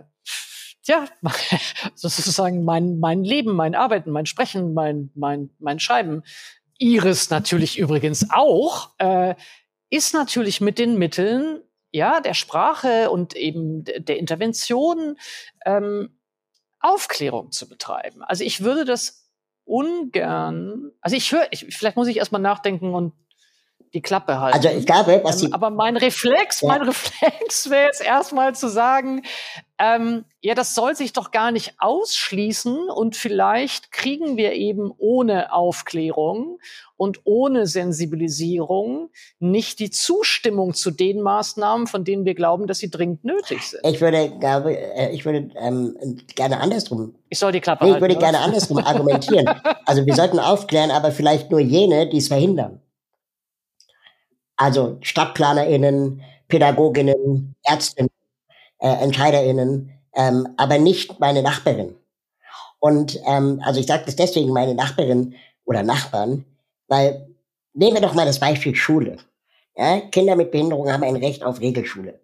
ja, 0.86 1.06
sozusagen 1.94 2.64
mein, 2.64 2.98
mein 2.98 3.24
Leben, 3.24 3.52
mein 3.52 3.74
Arbeiten, 3.74 4.10
mein 4.10 4.26
Sprechen, 4.26 4.72
mein, 4.74 5.10
mein, 5.14 5.50
mein 5.58 5.80
Schreiben. 5.80 6.22
Iris 6.78 7.30
natürlich 7.30 7.78
übrigens 7.78 8.26
auch, 8.30 8.90
äh, 8.98 9.34
ist 9.90 10.14
natürlich 10.14 10.60
mit 10.60 10.78
den 10.78 10.98
Mitteln 10.98 11.60
ja 11.92 12.20
der 12.20 12.34
Sprache 12.34 13.10
und 13.10 13.34
eben 13.34 13.84
der 13.84 14.18
Intervention 14.18 15.16
ähm, 15.64 16.15
Aufklärung 16.86 17.52
zu 17.52 17.68
betreiben. 17.68 18.22
Also 18.22 18.44
ich 18.44 18.62
würde 18.62 18.84
das 18.84 19.28
ungern, 19.64 20.92
also 21.00 21.16
ich 21.16 21.32
höre, 21.32 21.46
ich, 21.50 21.66
vielleicht 21.76 21.96
muss 21.96 22.08
ich 22.08 22.18
erstmal 22.18 22.40
nachdenken 22.40 22.94
und 22.94 23.12
die 23.96 24.02
Klappe 24.02 24.38
halten. 24.38 24.56
Also 24.56 24.68
ich 24.68 24.84
glaube, 24.84 25.22
was 25.24 25.42
ähm, 25.42 25.54
Aber 25.54 25.70
mein 25.70 25.96
Reflex, 25.96 26.60
ja. 26.60 26.68
mein 26.68 26.82
Reflex 26.82 27.70
wäre 27.70 27.86
jetzt 27.86 28.04
erstmal 28.04 28.54
zu 28.54 28.68
sagen, 28.68 29.22
ähm, 29.78 30.24
ja, 30.42 30.54
das 30.54 30.74
soll 30.74 30.94
sich 30.94 31.14
doch 31.14 31.30
gar 31.30 31.50
nicht 31.50 31.74
ausschließen 31.78 32.90
und 32.90 33.16
vielleicht 33.16 33.92
kriegen 33.92 34.36
wir 34.36 34.52
eben 34.52 34.92
ohne 34.98 35.52
Aufklärung 35.52 36.58
und 36.96 37.20
ohne 37.24 37.66
Sensibilisierung 37.66 39.08
nicht 39.38 39.78
die 39.78 39.90
Zustimmung 39.90 40.74
zu 40.74 40.90
den 40.90 41.22
Maßnahmen, 41.22 41.86
von 41.86 42.04
denen 42.04 42.26
wir 42.26 42.34
glauben, 42.34 42.66
dass 42.66 42.78
sie 42.78 42.90
dringend 42.90 43.24
nötig 43.24 43.62
sind. 43.62 43.80
Ich 43.86 44.00
würde, 44.00 44.30
glaube, 44.38 44.76
äh, 44.76 45.10
ich 45.14 45.24
würde 45.24 45.50
ähm, 45.58 45.96
gerne 46.34 46.60
andersrum. 46.60 47.14
Ich 47.30 47.38
soll 47.38 47.52
die 47.52 47.60
Klappe 47.60 47.84
nee, 47.84 47.90
Ich 47.90 47.94
halten, 47.94 48.04
würde 48.04 48.16
oder? 48.16 48.24
gerne 48.26 48.40
andersrum 48.40 48.78
argumentieren. 48.78 49.48
Also 49.86 50.04
wir 50.04 50.14
sollten 50.14 50.38
aufklären, 50.38 50.90
aber 50.90 51.12
vielleicht 51.12 51.50
nur 51.50 51.60
jene, 51.60 52.08
die 52.08 52.18
es 52.18 52.28
verhindern. 52.28 52.80
Also 54.56 54.98
StadtplanerInnen, 55.02 56.22
PädagogInnen, 56.48 57.54
Ärztinnen, 57.64 58.10
äh, 58.78 58.88
EntscheiderInnen, 58.88 59.92
ähm, 60.14 60.48
aber 60.56 60.78
nicht 60.78 61.20
meine 61.20 61.42
Nachbarin. 61.42 61.94
Und 62.78 63.20
ähm, 63.26 63.60
also 63.64 63.80
ich 63.80 63.86
sage 63.86 64.04
das 64.06 64.16
deswegen 64.16 64.52
meine 64.52 64.74
Nachbarin 64.74 65.34
oder 65.64 65.82
Nachbarn, 65.82 66.44
weil 66.88 67.28
nehmen 67.74 67.94
wir 67.94 68.00
doch 68.00 68.14
mal 68.14 68.26
das 68.26 68.40
Beispiel 68.40 68.74
Schule. 68.74 69.18
Ja, 69.76 70.00
Kinder 70.00 70.36
mit 70.36 70.50
Behinderung 70.50 70.90
haben 70.90 71.02
ein 71.02 71.16
Recht 71.16 71.42
auf 71.44 71.60
Regelschule. 71.60 72.20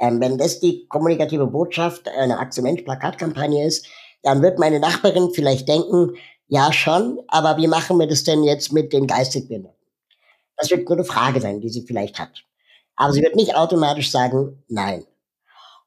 Ähm, 0.00 0.20
wenn 0.20 0.38
das 0.38 0.60
die 0.60 0.86
kommunikative 0.88 1.46
Botschaft 1.46 2.08
einer 2.08 2.40
Akzement-Plakatkampagne 2.40 3.64
ist, 3.66 3.86
dann 4.22 4.42
wird 4.42 4.58
meine 4.58 4.80
Nachbarin 4.80 5.30
vielleicht 5.32 5.68
denken, 5.68 6.16
ja 6.48 6.72
schon, 6.72 7.20
aber 7.28 7.56
wie 7.56 7.66
machen 7.66 7.98
wir 7.98 8.06
das 8.06 8.24
denn 8.24 8.42
jetzt 8.42 8.72
mit 8.72 8.92
den 8.92 9.06
Geistigbehinderten? 9.06 9.77
Das 10.58 10.70
wird 10.70 10.88
nur 10.88 10.98
eine 10.98 11.04
Frage 11.04 11.40
sein, 11.40 11.60
die 11.60 11.70
sie 11.70 11.82
vielleicht 11.82 12.18
hat. 12.18 12.44
Aber 12.96 13.12
sie 13.12 13.22
wird 13.22 13.36
nicht 13.36 13.54
automatisch 13.54 14.10
sagen, 14.10 14.62
nein. 14.68 15.04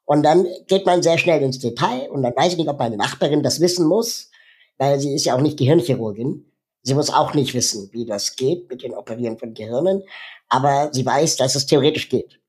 Und 0.05 0.23
dann 0.23 0.47
geht 0.67 0.85
man 0.85 1.03
sehr 1.03 1.17
schnell 1.17 1.41
ins 1.41 1.59
Detail 1.59 2.09
und 2.09 2.23
dann 2.23 2.35
weiß 2.35 2.53
ich 2.53 2.57
nicht, 2.57 2.69
ob 2.69 2.79
meine 2.79 2.97
Nachbarin 2.97 3.43
das 3.43 3.61
wissen 3.61 3.87
muss, 3.87 4.29
weil 4.77 4.99
sie 4.99 5.13
ist 5.13 5.25
ja 5.25 5.35
auch 5.35 5.41
nicht 5.41 5.57
Gehirnchirurgin. 5.57 6.51
Sie 6.83 6.95
muss 6.95 7.13
auch 7.13 7.33
nicht 7.33 7.53
wissen, 7.53 7.89
wie 7.93 8.05
das 8.05 8.35
geht 8.35 8.69
mit 8.69 8.81
den 8.83 8.93
Operieren 8.93 9.37
von 9.37 9.53
Gehirnen, 9.53 10.03
aber 10.49 10.89
sie 10.91 11.05
weiß, 11.05 11.37
dass 11.37 11.55
es 11.55 11.65
theoretisch 11.65 12.09
geht. 12.09 12.40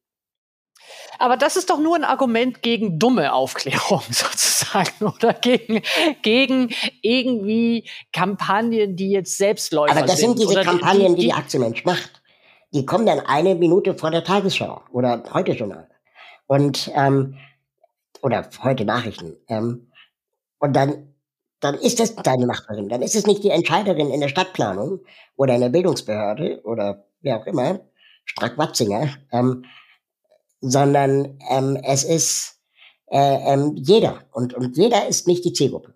Aber 1.22 1.36
das 1.36 1.54
ist 1.54 1.70
doch 1.70 1.78
nur 1.78 1.94
ein 1.94 2.02
Argument 2.02 2.62
gegen 2.62 2.98
dumme 2.98 3.32
Aufklärung 3.32 4.02
sozusagen 4.10 5.06
oder 5.06 5.32
gegen, 5.32 5.80
gegen 6.22 6.70
irgendwie 7.00 7.88
Kampagnen, 8.12 8.96
die 8.96 9.12
jetzt 9.12 9.38
Selbstläufer 9.38 9.94
sind. 9.94 10.02
Aber 10.02 10.06
das 10.08 10.18
sind, 10.18 10.36
sind 10.36 10.50
diese 10.50 10.62
Kampagnen, 10.62 11.14
die 11.14 11.20
die, 11.20 11.26
die 11.28 11.32
Aktienmensch 11.32 11.84
macht. 11.84 12.22
Die 12.74 12.84
kommen 12.84 13.06
dann 13.06 13.20
eine 13.20 13.54
Minute 13.54 13.94
vor 13.94 14.10
der 14.10 14.24
Tagesschau 14.24 14.82
oder 14.90 15.22
heute 15.32 15.52
Journal. 15.52 15.88
Und, 16.48 16.90
ähm, 16.96 17.36
oder 18.20 18.50
heute 18.64 18.84
Nachrichten. 18.84 19.36
Ähm, 19.46 19.92
und 20.58 20.74
dann, 20.74 21.14
dann 21.60 21.76
ist 21.76 22.00
das 22.00 22.16
deine 22.16 22.46
Nachbarin. 22.46 22.88
Dann 22.88 23.00
ist 23.00 23.14
es 23.14 23.28
nicht 23.28 23.44
die 23.44 23.50
Entscheiderin 23.50 24.10
in 24.10 24.20
der 24.20 24.28
Stadtplanung 24.28 24.98
oder 25.36 25.54
in 25.54 25.60
der 25.60 25.68
Bildungsbehörde 25.68 26.62
oder 26.64 27.04
wer 27.20 27.36
auch 27.36 27.46
immer, 27.46 27.78
Strack-Watzinger, 28.24 29.08
ähm, 29.30 29.64
sondern 30.62 31.38
ähm, 31.50 31.76
es 31.82 32.04
ist 32.04 32.60
äh, 33.10 33.52
ähm, 33.52 33.74
jeder. 33.76 34.22
Und, 34.32 34.54
und 34.54 34.76
jeder 34.76 35.06
ist 35.06 35.28
nicht 35.28 35.44
die 35.44 35.52
Zielgruppe. 35.52 35.94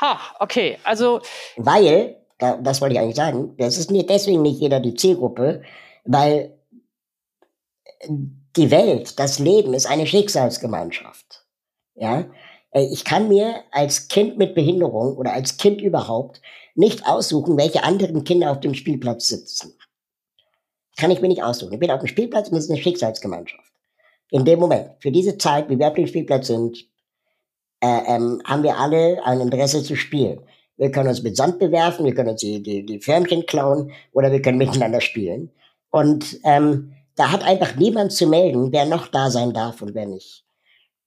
Ha, 0.00 0.18
okay. 0.40 0.78
Also. 0.82 1.20
Weil, 1.56 2.16
das 2.38 2.80
wollte 2.80 2.94
ich 2.94 3.00
eigentlich 3.00 3.16
sagen, 3.16 3.54
das 3.56 3.78
ist 3.78 3.90
nicht 3.90 4.10
deswegen 4.10 4.42
nicht 4.42 4.60
jeder 4.60 4.80
die 4.80 4.94
Zielgruppe, 4.94 5.62
weil 6.04 6.58
die 8.08 8.70
Welt, 8.70 9.18
das 9.18 9.38
Leben 9.38 9.74
ist 9.74 9.86
eine 9.86 10.06
Schicksalsgemeinschaft. 10.06 11.44
Ja, 11.94 12.26
äh, 12.72 12.84
ich 12.92 13.04
kann 13.04 13.28
mir 13.28 13.62
als 13.70 14.08
Kind 14.08 14.38
mit 14.38 14.54
Behinderung 14.54 15.16
oder 15.16 15.32
als 15.32 15.56
Kind 15.56 15.80
überhaupt 15.80 16.40
nicht 16.74 17.06
aussuchen, 17.06 17.56
welche 17.56 17.84
anderen 17.84 18.24
Kinder 18.24 18.50
auf 18.50 18.60
dem 18.60 18.74
Spielplatz 18.74 19.28
sitzen. 19.28 19.74
Kann 20.96 21.10
ich 21.10 21.20
mir 21.20 21.28
nicht 21.28 21.42
aussuchen. 21.42 21.74
Ich 21.74 21.80
bin 21.80 21.90
auf 21.90 22.00
dem 22.00 22.08
Spielplatz 22.08 22.48
und 22.48 22.56
es 22.56 22.64
ist 22.64 22.70
eine 22.70 22.80
Schicksalsgemeinschaft. 22.80 23.72
In 24.30 24.44
dem 24.44 24.58
Moment, 24.58 24.90
für 25.00 25.12
diese 25.12 25.38
Zeit, 25.38 25.68
wie 25.68 25.78
wir 25.78 25.88
auf 25.88 25.94
dem 25.94 26.06
Spielplatz 26.06 26.48
sind, 26.48 26.78
äh, 27.80 28.00
ähm, 28.06 28.40
haben 28.44 28.62
wir 28.62 28.78
alle 28.78 29.24
ein 29.24 29.40
Interesse 29.40 29.82
zu 29.82 29.94
spielen. 29.94 30.40
Wir 30.76 30.90
können 30.90 31.08
uns 31.08 31.22
mit 31.22 31.36
Sand 31.36 31.58
bewerfen, 31.58 32.04
wir 32.04 32.14
können 32.14 32.30
uns 32.30 32.40
die, 32.40 32.62
die, 32.62 32.84
die 32.84 33.00
Förmchen 33.00 33.46
klauen 33.46 33.92
oder 34.12 34.32
wir 34.32 34.42
können 34.42 34.58
miteinander 34.58 35.00
spielen. 35.00 35.50
Und 35.90 36.40
ähm, 36.44 36.92
da 37.14 37.30
hat 37.30 37.44
einfach 37.44 37.76
niemand 37.76 38.12
zu 38.12 38.26
melden, 38.26 38.72
wer 38.72 38.84
noch 38.84 39.08
da 39.08 39.30
sein 39.30 39.52
darf 39.52 39.80
und 39.80 39.94
wer 39.94 40.06
nicht. 40.06 40.44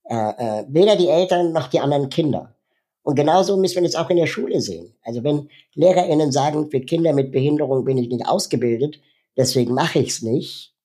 Äh, 0.05 0.15
äh, 0.15 0.65
weder 0.67 0.95
die 0.95 1.07
Eltern 1.07 1.51
noch 1.51 1.67
die 1.67 1.79
anderen 1.79 2.09
Kinder. 2.09 2.55
Und 3.03 3.15
genauso 3.15 3.57
müssen 3.57 3.75
wir 3.75 3.83
das 3.83 3.95
auch 3.95 4.09
in 4.09 4.17
der 4.17 4.25
Schule 4.25 4.61
sehen. 4.61 4.93
Also 5.03 5.23
wenn 5.23 5.49
LehrerInnen 5.75 6.31
sagen, 6.31 6.69
für 6.69 6.81
Kinder 6.81 7.13
mit 7.13 7.31
Behinderung 7.31 7.85
bin 7.85 7.97
ich 7.97 8.09
nicht 8.09 8.27
ausgebildet, 8.27 8.99
deswegen 9.39 9.73
mache 9.73 9.99
ich 9.99 10.09
es 10.09 10.21
nicht, 10.21 10.75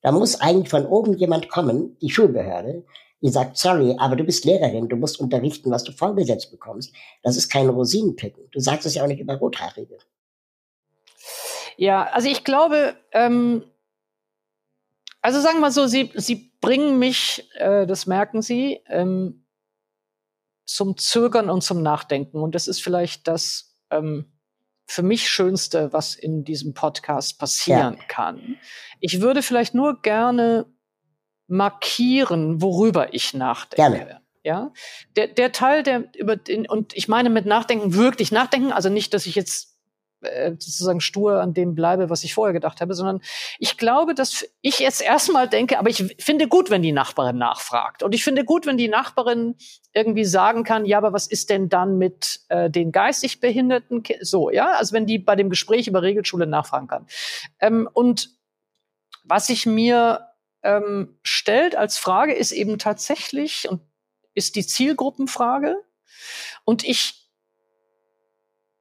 da 0.00 0.12
muss 0.12 0.40
eigentlich 0.40 0.70
von 0.70 0.86
oben 0.86 1.14
jemand 1.18 1.48
kommen, 1.48 1.98
die 1.98 2.10
Schulbehörde, 2.10 2.84
die 3.20 3.30
sagt, 3.30 3.56
sorry, 3.56 3.96
aber 3.98 4.16
du 4.16 4.24
bist 4.24 4.44
Lehrerin, 4.44 4.88
du 4.88 4.96
musst 4.96 5.18
unterrichten, 5.18 5.70
was 5.70 5.82
du 5.82 5.92
vorgesetzt 5.92 6.50
bekommst. 6.50 6.94
Das 7.22 7.36
ist 7.36 7.48
kein 7.48 7.68
Rosinenpicken. 7.68 8.48
Du 8.52 8.60
sagst 8.60 8.86
es 8.86 8.94
ja 8.94 9.02
auch 9.02 9.08
nicht 9.08 9.20
über 9.20 9.36
Rothaarige. 9.36 9.98
Ja, 11.76 12.04
also 12.04 12.28
ich 12.28 12.44
glaube, 12.44 12.96
ähm, 13.12 13.64
also 15.22 15.40
sagen 15.40 15.60
wir 15.60 15.70
so, 15.70 15.86
sie, 15.86 16.12
sie 16.14 16.52
bringen 16.60 16.98
mich, 16.98 17.48
äh, 17.54 17.86
das 17.86 18.06
merken 18.06 18.42
Sie, 18.42 18.82
ähm, 18.88 19.46
zum 20.66 20.98
Zögern 20.98 21.48
und 21.48 21.62
zum 21.62 21.82
Nachdenken. 21.82 22.40
Und 22.40 22.54
das 22.54 22.68
ist 22.68 22.82
vielleicht 22.82 23.26
das 23.26 23.74
ähm, 23.90 24.33
für 24.86 25.02
mich 25.02 25.28
Schönste, 25.28 25.92
was 25.92 26.14
in 26.14 26.44
diesem 26.44 26.74
Podcast 26.74 27.38
passieren 27.38 27.96
ja. 27.98 28.04
kann. 28.08 28.56
Ich 29.00 29.20
würde 29.20 29.42
vielleicht 29.42 29.74
nur 29.74 30.02
gerne 30.02 30.66
markieren, 31.46 32.62
worüber 32.62 33.14
ich 33.14 33.34
nachdenke. 33.34 33.98
Gerne. 33.98 34.20
Ja, 34.42 34.72
der, 35.16 35.28
der 35.28 35.52
Teil, 35.52 35.82
der 35.82 36.04
über 36.16 36.36
den, 36.36 36.68
und 36.68 36.94
ich 36.94 37.08
meine 37.08 37.30
mit 37.30 37.46
Nachdenken 37.46 37.94
wirklich 37.94 38.30
nachdenken, 38.30 38.72
also 38.72 38.90
nicht, 38.90 39.14
dass 39.14 39.24
ich 39.24 39.34
jetzt 39.34 39.73
äh, 40.24 40.50
sozusagen 40.52 41.00
stur 41.00 41.40
an 41.40 41.54
dem 41.54 41.74
bleibe, 41.74 42.10
was 42.10 42.24
ich 42.24 42.34
vorher 42.34 42.52
gedacht 42.52 42.80
habe, 42.80 42.94
sondern 42.94 43.20
ich 43.58 43.76
glaube, 43.76 44.14
dass 44.14 44.44
ich 44.60 44.78
jetzt 44.78 45.02
erstmal 45.02 45.48
denke, 45.48 45.78
aber 45.78 45.90
ich 45.90 46.16
finde 46.18 46.48
gut, 46.48 46.70
wenn 46.70 46.82
die 46.82 46.92
Nachbarin 46.92 47.38
nachfragt. 47.38 48.02
Und 48.02 48.14
ich 48.14 48.24
finde 48.24 48.44
gut, 48.44 48.66
wenn 48.66 48.76
die 48.76 48.88
Nachbarin 48.88 49.56
irgendwie 49.92 50.24
sagen 50.24 50.64
kann, 50.64 50.84
ja, 50.84 50.98
aber 50.98 51.12
was 51.12 51.26
ist 51.26 51.50
denn 51.50 51.68
dann 51.68 51.98
mit 51.98 52.40
äh, 52.48 52.70
den 52.70 52.92
geistig 52.92 53.40
Behinderten? 53.40 54.02
So, 54.20 54.50
ja, 54.50 54.72
also 54.72 54.92
wenn 54.92 55.06
die 55.06 55.18
bei 55.18 55.36
dem 55.36 55.50
Gespräch 55.50 55.86
über 55.86 56.02
Regelschule 56.02 56.46
nachfragen 56.46 56.88
kann. 56.88 57.06
Ähm, 57.60 57.88
und 57.92 58.30
was 59.24 59.48
ich 59.48 59.66
mir 59.66 60.28
ähm, 60.62 61.18
stellt 61.22 61.76
als 61.76 61.98
Frage 61.98 62.34
ist 62.34 62.52
eben 62.52 62.78
tatsächlich 62.78 63.68
und 63.68 63.80
ist 64.34 64.56
die 64.56 64.66
Zielgruppenfrage. 64.66 65.76
Und 66.64 66.84
ich 66.84 67.30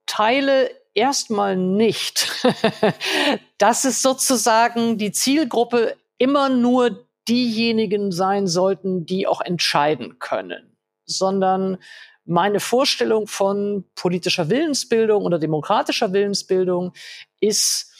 teile 0.05 0.69
erstmal 0.93 1.55
nicht, 1.55 2.31
dass 3.57 3.85
es 3.85 4.01
sozusagen 4.01 4.97
die 4.97 5.11
Zielgruppe 5.11 5.95
immer 6.17 6.49
nur 6.49 7.07
diejenigen 7.27 8.11
sein 8.11 8.47
sollten, 8.47 9.05
die 9.05 9.27
auch 9.27 9.41
entscheiden 9.41 10.19
können, 10.19 10.77
sondern 11.05 11.77
meine 12.25 12.59
Vorstellung 12.59 13.27
von 13.27 13.85
politischer 13.95 14.49
Willensbildung 14.49 15.23
oder 15.23 15.39
demokratischer 15.39 16.13
Willensbildung 16.13 16.93
ist, 17.39 17.91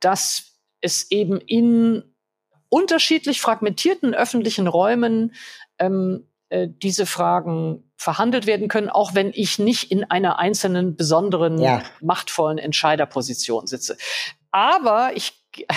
dass 0.00 0.58
es 0.80 1.10
eben 1.10 1.40
in 1.40 2.02
unterschiedlich 2.68 3.40
fragmentierten 3.40 4.14
öffentlichen 4.14 4.66
Räumen 4.66 5.34
ähm, 5.78 6.26
äh, 6.52 6.68
diese 6.70 7.06
Fragen 7.06 7.90
verhandelt 7.96 8.44
werden 8.46 8.68
können, 8.68 8.90
auch 8.90 9.14
wenn 9.14 9.32
ich 9.32 9.58
nicht 9.58 9.90
in 9.90 10.04
einer 10.04 10.38
einzelnen 10.38 10.96
besonderen 10.96 11.58
ja. 11.58 11.82
machtvollen 12.02 12.58
Entscheiderposition 12.58 13.66
sitze. 13.66 13.96
Aber 14.50 15.16
ich 15.16 15.32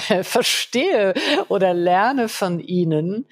äh, 0.09 0.23
verstehe 0.23 1.13
oder 1.47 1.73
lerne 1.73 2.27
von 2.27 2.59
Ihnen, 2.59 3.25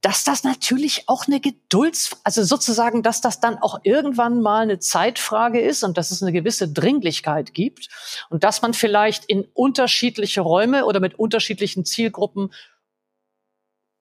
dass 0.00 0.24
das 0.24 0.42
natürlich 0.42 1.06
auch 1.06 1.26
eine 1.26 1.38
Gedulds, 1.38 2.18
also 2.24 2.42
sozusagen, 2.42 3.02
dass 3.02 3.20
das 3.20 3.40
dann 3.40 3.58
auch 3.58 3.80
irgendwann 3.82 4.40
mal 4.40 4.62
eine 4.62 4.78
Zeitfrage 4.78 5.60
ist 5.60 5.84
und 5.84 5.98
dass 5.98 6.10
es 6.10 6.22
eine 6.22 6.32
gewisse 6.32 6.72
Dringlichkeit 6.72 7.52
gibt 7.52 7.88
und 8.30 8.42
dass 8.42 8.62
man 8.62 8.72
vielleicht 8.72 9.26
in 9.26 9.44
unterschiedliche 9.52 10.40
Räume 10.40 10.86
oder 10.86 11.00
mit 11.00 11.18
unterschiedlichen 11.18 11.84
Zielgruppen 11.84 12.54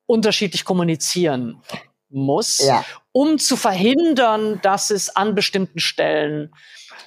unterschiedlich 0.05 0.63
kommunizieren 0.63 1.61
muss, 2.09 2.59
ja. 2.59 2.85
um 3.11 3.37
zu 3.39 3.57
verhindern, 3.57 4.59
dass 4.61 4.89
es 4.89 5.15
an 5.15 5.35
bestimmten 5.35 5.79
Stellen 5.79 6.53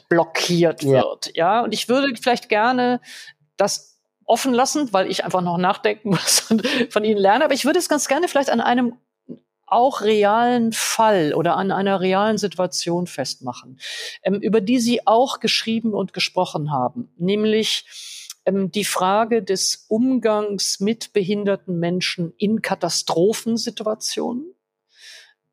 blockiert 0.08 0.82
ja. 0.82 1.02
wird. 1.02 1.36
Ja, 1.36 1.60
und 1.62 1.72
ich 1.72 1.88
würde 1.88 2.14
vielleicht 2.20 2.48
gerne 2.48 3.00
das 3.56 3.98
offen 4.24 4.52
lassen, 4.52 4.92
weil 4.92 5.10
ich 5.10 5.24
einfach 5.24 5.40
noch 5.40 5.58
nachdenken 5.58 6.10
muss 6.10 6.50
und 6.50 6.66
von 6.90 7.04
Ihnen 7.04 7.18
lerne. 7.18 7.44
Aber 7.44 7.54
ich 7.54 7.64
würde 7.64 7.78
es 7.78 7.88
ganz 7.88 8.08
gerne 8.08 8.28
vielleicht 8.28 8.50
an 8.50 8.60
einem 8.60 8.94
auch 9.70 10.00
realen 10.00 10.72
Fall 10.72 11.34
oder 11.34 11.56
an 11.56 11.70
einer 11.70 12.00
realen 12.00 12.38
Situation 12.38 13.06
festmachen, 13.06 13.78
ähm, 14.22 14.40
über 14.40 14.60
die 14.62 14.78
Sie 14.78 15.06
auch 15.06 15.40
geschrieben 15.40 15.92
und 15.92 16.14
gesprochen 16.14 16.72
haben, 16.72 17.12
nämlich 17.18 17.84
ähm, 18.46 18.70
die 18.70 18.84
Frage 18.84 19.42
des 19.42 19.84
Umgangs 19.88 20.80
mit 20.80 21.12
behinderten 21.12 21.78
Menschen 21.78 22.32
in 22.38 22.62
Katastrophensituationen. 22.62 24.54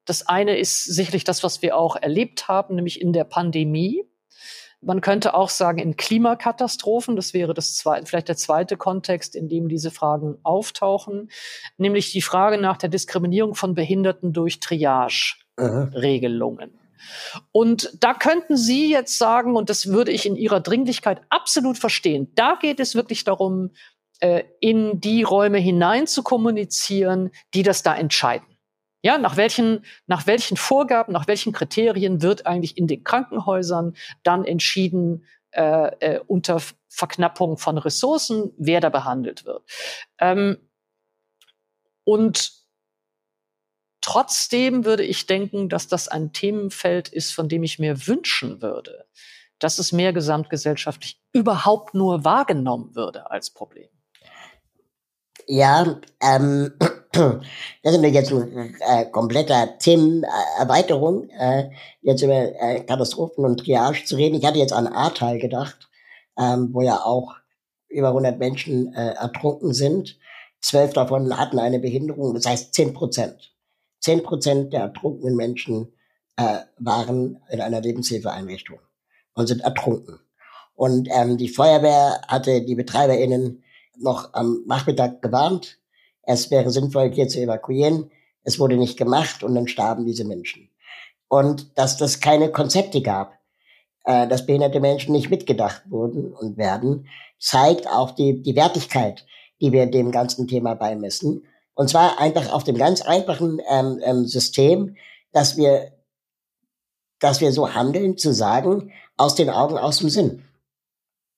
Das 0.05 0.27
eine 0.27 0.57
ist 0.57 0.83
sicherlich 0.83 1.23
das, 1.23 1.43
was 1.43 1.61
wir 1.61 1.77
auch 1.77 1.95
erlebt 1.95 2.47
haben, 2.47 2.75
nämlich 2.75 2.99
in 3.01 3.11
der 3.11 3.23
Pandemie. 3.23 4.03
Man 4.81 5.01
könnte 5.01 5.33
auch 5.33 5.49
sagen, 5.49 5.79
in 5.79 5.97
Klimakatastrophen, 5.97 7.15
das 7.15 7.33
wäre 7.33 7.55
das 7.55 7.75
zweite, 7.75 8.05
vielleicht 8.05 8.27
der 8.27 8.37
zweite 8.37 8.77
Kontext, 8.77 9.35
in 9.35 9.49
dem 9.49 9.67
diese 9.67 9.89
Fragen 9.89 10.37
auftauchen, 10.43 11.31
nämlich 11.77 12.11
die 12.11 12.21
Frage 12.21 12.59
nach 12.59 12.77
der 12.77 12.89
Diskriminierung 12.89 13.55
von 13.55 13.73
Behinderten 13.73 14.31
durch 14.31 14.59
Triage-Regelungen. 14.59 16.77
Und 17.51 17.97
da 17.99 18.13
könnten 18.13 18.57
Sie 18.57 18.91
jetzt 18.91 19.17
sagen, 19.17 19.55
und 19.55 19.71
das 19.71 19.87
würde 19.87 20.11
ich 20.11 20.27
in 20.27 20.35
Ihrer 20.35 20.59
Dringlichkeit 20.59 21.21
absolut 21.29 21.79
verstehen, 21.79 22.31
da 22.35 22.59
geht 22.61 22.79
es 22.79 22.93
wirklich 22.95 23.23
darum, 23.23 23.71
äh, 24.19 24.43
in 24.59 25.01
die 25.01 25.23
Räume 25.23 25.57
hinein 25.57 26.05
zu 26.07 26.23
kommunizieren, 26.23 27.31
die 27.53 27.63
das 27.63 27.83
da 27.83 27.93
entscheiden. 27.95 28.54
Ja, 29.05 29.19
nach 29.19 29.37
welchen, 29.37 29.85
nach 30.07 30.25
welchen 30.25 30.57
Vorgaben, 30.57 31.13
nach 31.13 31.27
welchen 31.27 31.53
Kriterien 31.53 32.23
wird 32.23 32.47
eigentlich 32.47 32.75
in 32.75 32.87
den 32.87 33.03
Krankenhäusern 33.03 33.95
dann 34.23 34.45
entschieden, 34.45 35.27
äh, 35.51 35.91
äh, 35.99 36.19
unter 36.25 36.59
Verknappung 36.87 37.59
von 37.59 37.77
Ressourcen, 37.77 38.51
wer 38.57 38.81
da 38.81 38.89
behandelt 38.89 39.45
wird. 39.45 39.61
Ähm, 40.17 40.57
und 42.03 42.51
trotzdem 44.01 44.85
würde 44.85 45.03
ich 45.03 45.27
denken, 45.27 45.69
dass 45.69 45.87
das 45.87 46.07
ein 46.07 46.33
Themenfeld 46.33 47.07
ist, 47.09 47.31
von 47.31 47.47
dem 47.47 47.61
ich 47.61 47.77
mir 47.77 48.07
wünschen 48.07 48.63
würde, 48.63 49.05
dass 49.59 49.77
es 49.77 49.91
mehr 49.91 50.13
gesamtgesellschaftlich 50.13 51.21
überhaupt 51.31 51.93
nur 51.93 52.25
wahrgenommen 52.25 52.95
würde 52.95 53.29
als 53.29 53.51
Problem. 53.51 53.89
Ja, 55.45 56.01
ähm, 56.23 56.73
das 57.83 57.93
ist 57.93 58.01
mir 58.01 58.09
jetzt 58.09 58.31
ein 58.31 58.75
äh, 58.79 59.05
kompletter 59.11 59.77
Themenerweiterung, 59.77 61.29
äh, 61.29 61.69
jetzt 62.01 62.21
über 62.21 62.33
äh, 62.33 62.81
Katastrophen 62.81 63.45
und 63.45 63.59
Triage 63.59 64.03
zu 64.05 64.15
reden. 64.15 64.35
Ich 64.35 64.45
hatte 64.45 64.59
jetzt 64.59 64.73
an 64.73 64.87
Ahrtal 64.87 65.39
gedacht, 65.39 65.89
ähm, 66.37 66.69
wo 66.71 66.81
ja 66.81 67.03
auch 67.03 67.35
über 67.89 68.09
100 68.09 68.39
Menschen 68.39 68.93
äh, 68.93 69.13
ertrunken 69.13 69.73
sind. 69.73 70.17
Zwölf 70.61 70.93
davon 70.93 71.37
hatten 71.37 71.59
eine 71.59 71.79
Behinderung, 71.79 72.33
das 72.33 72.45
heißt 72.45 72.73
zehn 72.73 72.93
Prozent. 72.93 73.53
Zehn 73.99 74.23
Prozent 74.23 74.73
der 74.73 74.81
ertrunkenen 74.81 75.35
Menschen 75.35 75.93
äh, 76.37 76.59
waren 76.77 77.41
in 77.49 77.61
einer 77.61 77.81
Lebenshilfeeinrichtung 77.81 78.79
und 79.33 79.47
sind 79.47 79.61
ertrunken. 79.61 80.19
Und 80.73 81.07
ähm, 81.11 81.37
die 81.37 81.49
Feuerwehr 81.49 82.21
hatte 82.27 82.61
die 82.61 82.75
BetreiberInnen 82.75 83.63
noch 83.97 84.33
am 84.33 84.63
Nachmittag 84.67 85.21
gewarnt, 85.21 85.79
es 86.25 86.51
wäre 86.51 86.71
sinnvoll, 86.71 87.11
hier 87.11 87.27
zu 87.27 87.39
evakuieren. 87.39 88.11
Es 88.43 88.59
wurde 88.59 88.77
nicht 88.77 88.97
gemacht 88.97 89.43
und 89.43 89.55
dann 89.55 89.67
starben 89.67 90.05
diese 90.05 90.25
Menschen. 90.25 90.69
Und 91.27 91.77
dass 91.77 91.97
das 91.97 92.19
keine 92.19 92.51
Konzepte 92.51 93.01
gab, 93.01 93.39
äh, 94.05 94.27
dass 94.27 94.45
behinderte 94.45 94.79
Menschen 94.79 95.13
nicht 95.13 95.29
mitgedacht 95.29 95.83
wurden 95.89 96.33
und 96.33 96.57
werden, 96.57 97.07
zeigt 97.39 97.87
auch 97.87 98.11
die, 98.11 98.41
die 98.41 98.55
Wertigkeit, 98.55 99.25
die 99.61 99.71
wir 99.71 99.87
dem 99.87 100.11
ganzen 100.11 100.47
Thema 100.47 100.75
beimessen. 100.75 101.45
Und 101.73 101.89
zwar 101.89 102.19
einfach 102.19 102.51
auf 102.53 102.63
dem 102.63 102.77
ganz 102.77 103.01
einfachen 103.01 103.59
ähm, 103.69 103.99
ähm, 104.03 104.25
System, 104.25 104.95
dass 105.31 105.57
wir, 105.57 105.91
dass 107.19 107.41
wir 107.41 107.51
so 107.51 107.73
handeln, 107.73 108.17
zu 108.17 108.33
sagen, 108.33 108.91
aus 109.17 109.35
den 109.35 109.49
Augen, 109.49 109.77
aus 109.77 109.99
dem 109.99 110.09
Sinn. 110.09 110.43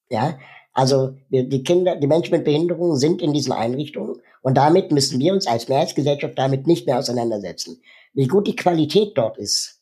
Ja, 0.10 0.38
also 0.74 1.16
wir, 1.30 1.48
die 1.48 1.64
Kinder, 1.64 1.96
die 1.96 2.08
Menschen 2.08 2.32
mit 2.32 2.46
Behinderungen 2.46 2.98
sind 2.98 3.22
in 3.22 3.34
diesen 3.34 3.52
Einrichtungen 3.52 4.17
und 4.42 4.56
damit 4.56 4.92
müssen 4.92 5.20
wir 5.20 5.34
uns 5.34 5.48
als 5.48 5.68
Mehrheitsgesellschaft 5.68 6.38
damit 6.38 6.68
nicht 6.68 6.86
mehr 6.86 7.00
auseinandersetzen. 7.00 7.82
Wie 8.14 8.28
gut 8.28 8.48
die 8.48 8.56
Qualität 8.56 9.18
dort 9.18 9.38
ist, 9.38 9.82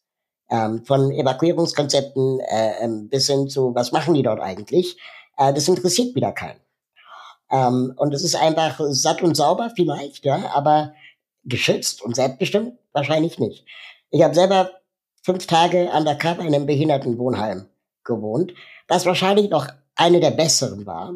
ähm, 0.50 0.84
von 0.86 1.12
Evakuierungskonzepten 1.12 2.40
äh, 2.40 2.84
ähm, 2.84 3.10
bis 3.10 3.28
hin 3.28 3.50
zu, 3.50 3.74
was 3.74 3.92
machen 3.92 4.14
die 4.14 4.24
dort 4.24 4.40
eigentlich, 4.40 4.98
äh, 5.38 5.54
das 5.54 5.68
interessiert 5.68 6.16
wieder 6.16 6.32
keinen. 6.32 6.60
Ähm, 7.52 7.94
und 7.98 8.14
es 8.14 8.24
ist 8.24 8.36
einfach 8.36 8.80
satt 8.90 9.22
und 9.22 9.36
sauber 9.36 9.72
vielleicht, 9.76 10.26
ja, 10.26 10.52
aber 10.54 10.94
geschützt 11.44 12.02
und 12.02 12.16
selbstbestimmt 12.16 12.78
wahrscheinlich 12.92 13.40
nicht. 13.40 13.66
Ich 14.10 14.24
habe 14.24 14.34
selber 14.34 14.72
fünf 15.22 15.48
Tage 15.48 15.92
an 15.92 16.06
der 16.06 16.16
Kappe 16.16 16.42
in 16.42 16.54
einem 16.54 16.66
Behindertenwohnheim 16.66 17.68
gewohnt, 18.04 18.54
was 18.88 19.06
wahrscheinlich 19.06 19.50
noch 19.50 19.68
eine 19.96 20.20
der 20.20 20.32
besseren 20.32 20.86
war. 20.86 21.14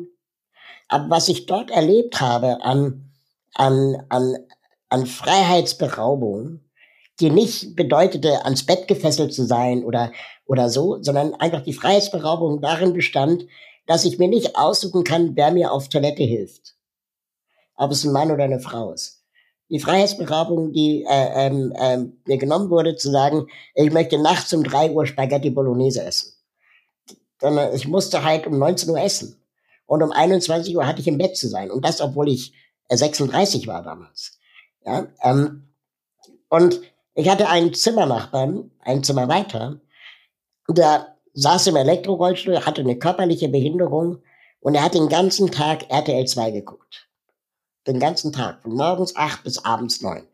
Aber 0.87 1.09
was 1.09 1.29
ich 1.29 1.45
dort 1.45 1.69
erlebt 1.69 2.19
habe 2.19 2.63
an, 2.63 3.08
an, 3.59 4.01
an, 4.07 4.37
an 4.87 5.05
Freiheitsberaubung, 5.05 6.61
die 7.19 7.29
nicht 7.29 7.75
bedeutete, 7.75 8.45
ans 8.45 8.65
Bett 8.65 8.87
gefesselt 8.87 9.33
zu 9.33 9.45
sein 9.45 9.83
oder, 9.83 10.13
oder 10.45 10.69
so, 10.69 11.03
sondern 11.03 11.33
einfach 11.35 11.61
die 11.61 11.73
Freiheitsberaubung 11.73 12.61
darin 12.61 12.93
bestand, 12.93 13.45
dass 13.85 14.05
ich 14.05 14.17
mir 14.17 14.29
nicht 14.29 14.55
aussuchen 14.55 15.03
kann, 15.03 15.35
wer 15.35 15.51
mir 15.51 15.73
auf 15.73 15.89
Toilette 15.89 16.23
hilft. 16.23 16.75
Ob 17.75 17.91
es 17.91 18.05
ein 18.05 18.13
Mann 18.13 18.31
oder 18.31 18.45
eine 18.45 18.61
Frau 18.61 18.93
ist. 18.93 19.25
die 19.69 19.79
Freiheitsberaubung, 19.79 20.71
die 20.71 21.03
äh, 21.03 21.47
ähm, 21.47 21.73
ähm, 21.77 22.21
mir 22.25 22.37
genommen 22.37 22.69
wurde, 22.69 22.95
zu 22.95 23.11
sagen, 23.11 23.47
ich 23.75 23.91
möchte 23.91 24.17
nachts 24.17 24.53
um 24.53 24.63
drei 24.63 24.89
Uhr 24.89 25.05
Spaghetti 25.05 25.49
Bolognese 25.49 26.03
essen. 26.03 26.33
Sondern 27.41 27.75
ich 27.75 27.87
musste 27.87 28.23
halt 28.23 28.47
um 28.47 28.57
19 28.57 28.89
Uhr 28.89 29.01
essen. 29.01 29.35
Und 29.85 30.01
um 30.01 30.11
21 30.11 30.75
Uhr 30.77 30.87
hatte 30.87 31.01
ich 31.01 31.07
im 31.07 31.17
Bett 31.17 31.35
zu 31.35 31.49
sein. 31.49 31.69
Und 31.71 31.83
das, 31.83 31.99
obwohl 31.99 32.29
ich 32.29 32.53
36 32.97 33.67
war 33.67 33.83
damals. 33.83 34.39
Ja, 34.85 35.07
ähm, 35.21 35.69
und 36.49 36.81
ich 37.13 37.29
hatte 37.29 37.49
einen 37.49 37.73
Zimmernachbarn, 37.73 38.71
ein 38.79 39.03
Zimmer 39.03 39.27
weiter, 39.27 39.81
der 40.67 41.17
saß 41.33 41.67
im 41.67 41.75
Elektrorollstuhl, 41.75 42.65
hatte 42.65 42.81
eine 42.81 42.97
körperliche 42.97 43.49
Behinderung 43.49 44.23
und 44.61 44.75
er 44.75 44.83
hat 44.83 44.93
den 44.93 45.09
ganzen 45.09 45.51
Tag 45.51 45.89
RTL 45.89 46.25
2 46.25 46.51
geguckt. 46.51 47.07
Den 47.87 47.99
ganzen 47.99 48.33
Tag, 48.33 48.61
von 48.61 48.73
morgens 48.73 49.15
acht 49.15 49.43
bis 49.43 49.63
abends 49.63 50.01
neun. 50.01 50.27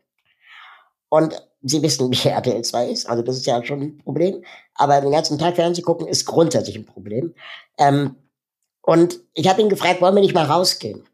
Und 1.08 1.40
Sie 1.62 1.82
wissen, 1.82 2.10
wie 2.12 2.28
RTL 2.28 2.62
2 2.62 2.88
ist, 2.88 3.08
also 3.08 3.22
das 3.22 3.36
ist 3.36 3.46
ja 3.46 3.62
schon 3.64 3.82
ein 3.82 3.98
Problem. 3.98 4.44
Aber 4.74 5.00
den 5.00 5.10
ganzen 5.10 5.38
Tag 5.38 5.56
Fernsehen 5.56 5.84
gucken 5.84 6.06
ist 6.06 6.24
grundsätzlich 6.24 6.76
ein 6.76 6.86
Problem. 6.86 7.34
Ähm, 7.78 8.16
und 8.82 9.20
ich 9.34 9.48
habe 9.48 9.62
ihn 9.62 9.68
gefragt, 9.68 10.00
wollen 10.00 10.14
wir 10.14 10.22
nicht 10.22 10.34
mal 10.34 10.46
rausgehen? 10.46 11.04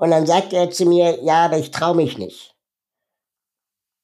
Und 0.00 0.10
dann 0.10 0.26
sagt 0.26 0.54
er 0.54 0.70
zu 0.70 0.86
mir, 0.86 1.22
ja, 1.22 1.44
aber 1.44 1.58
ich 1.58 1.72
traue 1.72 1.94
mich 1.94 2.16
nicht. 2.16 2.56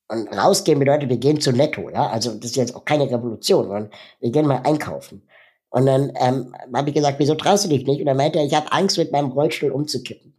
Und 0.09 0.29
rausgehen 0.29 0.79
bedeutet, 0.79 1.09
wir 1.09 1.17
gehen 1.17 1.41
zu 1.41 1.53
Netto, 1.53 1.89
ja. 1.89 2.11
Also 2.11 2.35
das 2.35 2.51
ist 2.51 2.57
jetzt 2.57 2.77
auch 2.77 2.85
keine 2.85 3.11
Revolution, 3.11 3.65
sondern 3.65 3.91
wir 4.21 4.31
gehen 4.31 4.47
mal 4.47 4.61
einkaufen. 4.63 5.27
Und 5.71 5.87
dann 5.87 6.13
ähm, 6.21 6.55
habe 6.75 6.91
ich 6.91 6.95
gesagt, 6.95 7.19
wieso 7.19 7.35
traust 7.35 7.65
du 7.65 7.71
dich 7.71 7.87
nicht? 7.87 8.01
Und 8.01 8.07
dann 8.07 8.19
meinte 8.19 8.39
er, 8.39 8.45
ich 8.45 8.55
habe 8.55 8.71
Angst, 8.73 8.99
mit 8.99 9.11
meinem 9.11 9.31
Rollstuhl 9.31 9.71
umzukippen. 9.71 10.39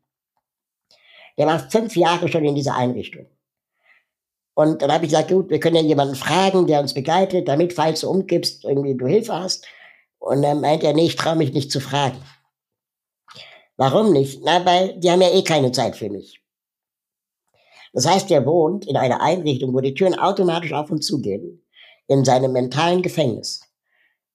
Der 1.40 1.48
war 1.48 1.60
fünf 1.72 1.96
Jahre 1.96 2.28
schon 2.28 2.46
in 2.46 2.54
dieser 2.54 2.76
Einrichtung. 2.76 3.26
Und 4.54 4.84
dann 4.84 4.92
habe 4.92 5.06
ich 5.06 5.12
gesagt, 5.12 5.30
gut, 5.30 5.50
wir 5.50 5.60
können 5.60 5.76
ja 5.76 5.82
jemanden 5.82 6.16
fragen, 6.16 6.68
der 6.68 6.82
uns 6.82 6.94
begleitet, 6.94 7.48
damit, 7.48 7.74
falls 7.74 8.02
du 8.02 8.12
umkippst, 8.12 8.64
irgendwie 8.64 8.96
du 8.96 9.08
Hilfe 9.08 9.34
hast. 9.34 9.66
Und 10.20 10.44
dann 10.44 10.62
meinte 10.62 10.86
er, 10.86 10.94
nee, 10.94 11.08
ich 11.08 11.16
traue 11.16 11.36
mich 11.36 11.52
nicht 11.52 11.72
zu 11.72 11.80
fragen. 11.80 12.18
Warum 13.78 14.12
nicht? 14.12 14.42
Na, 14.44 14.66
weil 14.66 15.00
die 15.00 15.10
haben 15.10 15.22
ja 15.22 15.32
eh 15.32 15.44
keine 15.44 15.72
Zeit 15.72 15.96
für 15.96 16.10
mich. 16.10 16.42
Das 17.94 18.08
heißt, 18.08 18.30
er 18.32 18.46
wohnt 18.46 18.86
in 18.86 18.98
einer 18.98 19.22
Einrichtung, 19.22 19.74
wo 19.74 19.80
die 19.80 19.94
Türen 19.94 20.16
automatisch 20.16 20.74
auf 20.74 20.92
und 20.92 21.04
zu 21.04 21.22
gehen, 21.22 21.64
in 22.08 22.26
seinem 22.26 22.52
mentalen 22.52 23.02
Gefängnis. 23.02 23.62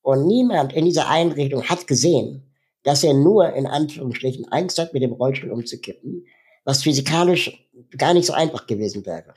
Und 0.01 0.27
niemand 0.27 0.73
in 0.73 0.85
dieser 0.85 1.09
Einrichtung 1.09 1.62
hat 1.64 1.86
gesehen, 1.86 2.52
dass 2.82 3.05
er 3.05 3.14
nur 3.14 3.52
in 3.52 3.66
Anführungsstrichen 3.66 4.47
Angst 4.51 4.78
hat, 4.78 4.93
mit 4.93 5.02
dem 5.02 5.12
Rollstuhl 5.12 5.52
umzukippen, 5.52 6.27
was 6.64 6.82
physikalisch 6.82 7.69
gar 7.97 8.14
nicht 8.14 8.27
so 8.27 8.32
einfach 8.32 8.66
gewesen 8.66 9.06
wäre. 9.06 9.35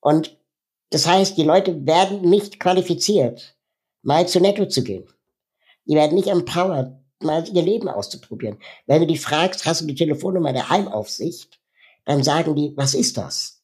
Und 0.00 0.36
das 0.90 1.06
heißt, 1.06 1.36
die 1.36 1.44
Leute 1.44 1.86
werden 1.86 2.22
nicht 2.22 2.60
qualifiziert, 2.60 3.56
mal 4.02 4.26
zu 4.28 4.40
Netto 4.40 4.66
zu 4.66 4.82
gehen. 4.82 5.06
Die 5.84 5.94
werden 5.94 6.14
nicht 6.14 6.28
empowered, 6.28 6.92
mal 7.22 7.44
ihr 7.48 7.62
Leben 7.62 7.88
auszuprobieren. 7.88 8.58
Wenn 8.86 9.00
du 9.00 9.06
die 9.06 9.16
fragst, 9.18 9.66
hast 9.66 9.80
du 9.80 9.86
die 9.86 9.94
Telefonnummer 9.94 10.52
der 10.52 10.68
Heimaufsicht, 10.68 11.60
dann 12.04 12.22
sagen 12.22 12.54
die, 12.54 12.72
was 12.76 12.94
ist 12.94 13.16
das? 13.16 13.62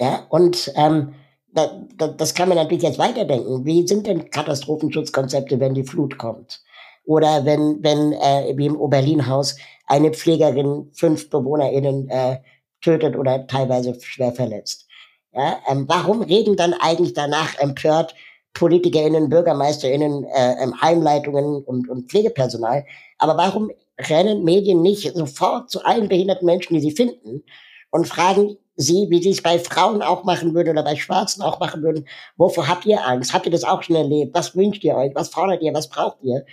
Ja, 0.00 0.26
und 0.30 0.72
ähm, 0.76 1.14
da, 1.52 1.86
da, 1.96 2.08
das 2.08 2.34
kann 2.34 2.48
man 2.48 2.56
natürlich 2.56 2.84
jetzt 2.84 2.98
weiterdenken. 2.98 3.64
Wie 3.64 3.86
sind 3.86 4.06
denn 4.06 4.30
Katastrophenschutzkonzepte, 4.30 5.60
wenn 5.60 5.74
die 5.74 5.84
Flut 5.84 6.16
kommt? 6.18 6.62
Oder 7.04 7.44
wenn, 7.44 7.82
wenn 7.82 8.12
äh, 8.12 8.56
wie 8.56 8.66
im 8.66 8.80
Oberlin-Haus 8.80 9.56
eine 9.86 10.12
Pflegerin 10.12 10.90
fünf 10.92 11.28
BewohnerInnen 11.28 12.08
äh, 12.08 12.38
tötet 12.80 13.16
oder 13.16 13.46
teilweise 13.46 13.98
schwer 14.00 14.32
verletzt. 14.32 14.86
Ja, 15.32 15.60
ähm, 15.68 15.84
warum 15.88 16.22
reden 16.22 16.56
dann 16.56 16.74
eigentlich 16.74 17.14
danach 17.14 17.58
empört 17.58 18.14
PolitikerInnen, 18.54 19.28
BürgermeisterInnen, 19.28 20.24
äh, 20.24 20.62
ähm, 20.62 20.80
Heimleitungen 20.80 21.64
und, 21.64 21.88
und 21.88 22.10
Pflegepersonal. 22.10 22.84
Aber 23.18 23.36
warum 23.36 23.70
rennen 23.98 24.44
Medien 24.44 24.82
nicht 24.82 25.14
sofort 25.14 25.70
zu 25.70 25.84
allen 25.84 26.08
behinderten 26.08 26.46
Menschen, 26.46 26.74
die 26.74 26.80
sie 26.80 26.90
finden, 26.90 27.42
und 27.90 28.06
fragen 28.06 28.56
sie, 28.76 29.06
wie 29.10 29.22
sie 29.22 29.30
es 29.30 29.42
bei 29.42 29.58
Frauen 29.58 30.00
auch 30.00 30.24
machen 30.24 30.54
würden 30.54 30.70
oder 30.70 30.82
bei 30.82 30.96
Schwarzen 30.96 31.42
auch 31.42 31.60
machen 31.60 31.82
würden, 31.82 32.06
wovor 32.36 32.68
habt 32.68 32.86
ihr 32.86 33.04
Angst? 33.06 33.34
Habt 33.34 33.46
ihr 33.46 33.52
das 33.52 33.64
auch 33.64 33.82
schon 33.82 33.96
erlebt? 33.96 34.34
Was 34.34 34.56
wünscht 34.56 34.84
ihr 34.84 34.96
euch? 34.96 35.14
Was 35.14 35.28
fordert 35.28 35.62
ihr? 35.62 35.74
Was 35.74 35.88
braucht 35.88 36.18
ihr? 36.22 36.44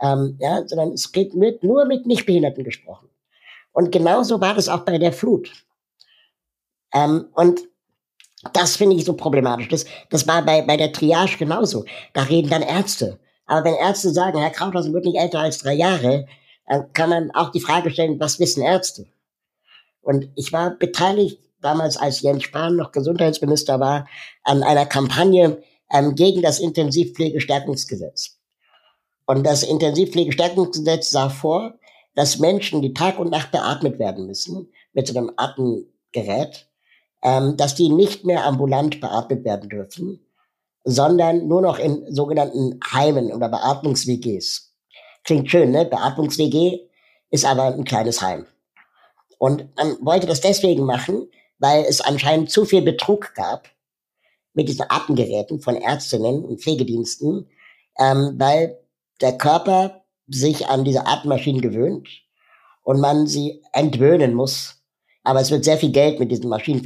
Ähm, 0.00 0.36
ja, 0.40 0.66
sondern 0.66 0.92
es 0.92 1.12
wird 1.14 1.62
nur 1.62 1.84
mit 1.84 2.06
Nichtbehinderten 2.06 2.64
gesprochen. 2.64 3.08
Und 3.72 3.90
genauso 3.90 4.40
war 4.40 4.54
das 4.54 4.68
auch 4.68 4.80
bei 4.80 4.98
der 4.98 5.12
Flut. 5.12 5.52
Ähm, 6.92 7.26
und 7.34 7.60
das 8.52 8.76
finde 8.76 8.96
ich 8.96 9.04
so 9.04 9.14
problematisch. 9.14 9.68
Das, 9.68 9.84
das 10.10 10.26
war 10.26 10.42
bei, 10.44 10.62
bei 10.62 10.76
der 10.76 10.92
Triage 10.92 11.36
genauso. 11.38 11.84
Da 12.12 12.22
reden 12.22 12.50
dann 12.50 12.62
Ärzte. 12.62 13.18
Aber 13.46 13.64
wenn 13.64 13.74
Ärzte 13.74 14.10
sagen, 14.10 14.38
Herr 14.38 14.50
Krauthausen 14.50 14.92
wird 14.92 15.04
nicht 15.04 15.18
älter 15.18 15.40
als 15.40 15.58
drei 15.58 15.74
Jahre, 15.74 16.26
dann 16.66 16.92
kann 16.92 17.10
man 17.10 17.30
auch 17.32 17.50
die 17.50 17.60
Frage 17.60 17.90
stellen, 17.90 18.20
was 18.20 18.40
wissen 18.40 18.62
Ärzte? 18.62 19.06
Und 20.00 20.28
ich 20.34 20.52
war 20.52 20.70
beteiligt 20.70 21.40
damals, 21.60 21.96
als 21.96 22.20
Jens 22.20 22.44
Spahn 22.44 22.76
noch 22.76 22.92
Gesundheitsminister 22.92 23.80
war, 23.80 24.06
an 24.42 24.62
einer 24.62 24.86
Kampagne 24.86 25.62
ähm, 25.90 26.14
gegen 26.14 26.42
das 26.42 26.60
Intensivpflegestärkungsgesetz. 26.60 28.38
Und 29.26 29.44
das 29.44 29.62
Intensivpflegestärkungsgesetz 29.62 31.10
sah 31.10 31.30
vor, 31.30 31.74
dass 32.14 32.38
Menschen, 32.38 32.82
die 32.82 32.94
Tag 32.94 33.18
und 33.18 33.30
Nacht 33.30 33.50
beatmet 33.50 33.98
werden 33.98 34.26
müssen, 34.26 34.70
mit 34.92 35.08
so 35.08 35.16
einem 35.16 35.32
Atemgerät, 35.36 36.68
ähm, 37.24 37.56
dass 37.56 37.74
die 37.74 37.88
nicht 37.88 38.24
mehr 38.24 38.44
ambulant 38.44 39.00
beatmet 39.00 39.44
werden 39.44 39.68
dürfen, 39.68 40.20
sondern 40.84 41.48
nur 41.48 41.62
noch 41.62 41.78
in 41.78 42.04
sogenannten 42.14 42.78
Heimen 42.92 43.32
oder 43.32 43.48
Beatmungs-WGs. 43.48 44.74
Klingt 45.24 45.50
schön, 45.50 45.70
ne? 45.70 45.86
Beatmungs-WG 45.86 46.80
ist 47.30 47.46
aber 47.46 47.64
ein 47.64 47.84
kleines 47.84 48.20
Heim. 48.20 48.46
Und 49.38 49.74
man 49.76 49.96
wollte 50.02 50.26
das 50.26 50.42
deswegen 50.42 50.84
machen, 50.84 51.28
weil 51.58 51.84
es 51.84 52.02
anscheinend 52.02 52.50
zu 52.50 52.66
viel 52.66 52.82
Betrug 52.82 53.34
gab 53.34 53.68
mit 54.52 54.68
diesen 54.68 54.84
Atemgeräten 54.88 55.60
von 55.60 55.76
Ärztinnen 55.76 56.44
und 56.44 56.60
Pflegediensten, 56.60 57.48
ähm, 57.98 58.34
weil 58.38 58.78
der 59.22 59.38
Körper 59.38 60.04
sich 60.28 60.68
an 60.68 60.84
diese 60.84 61.06
Atemmaschinen 61.06 61.62
gewöhnt 61.62 62.08
und 62.82 63.00
man 63.00 63.26
sie 63.26 63.62
entwöhnen 63.72 64.34
muss. 64.34 64.82
Aber 65.22 65.40
es 65.40 65.50
wird 65.50 65.64
sehr 65.64 65.78
viel 65.78 65.90
Geld 65.90 66.20
mit 66.20 66.30
diesen 66.30 66.50
Maschinen 66.50 66.82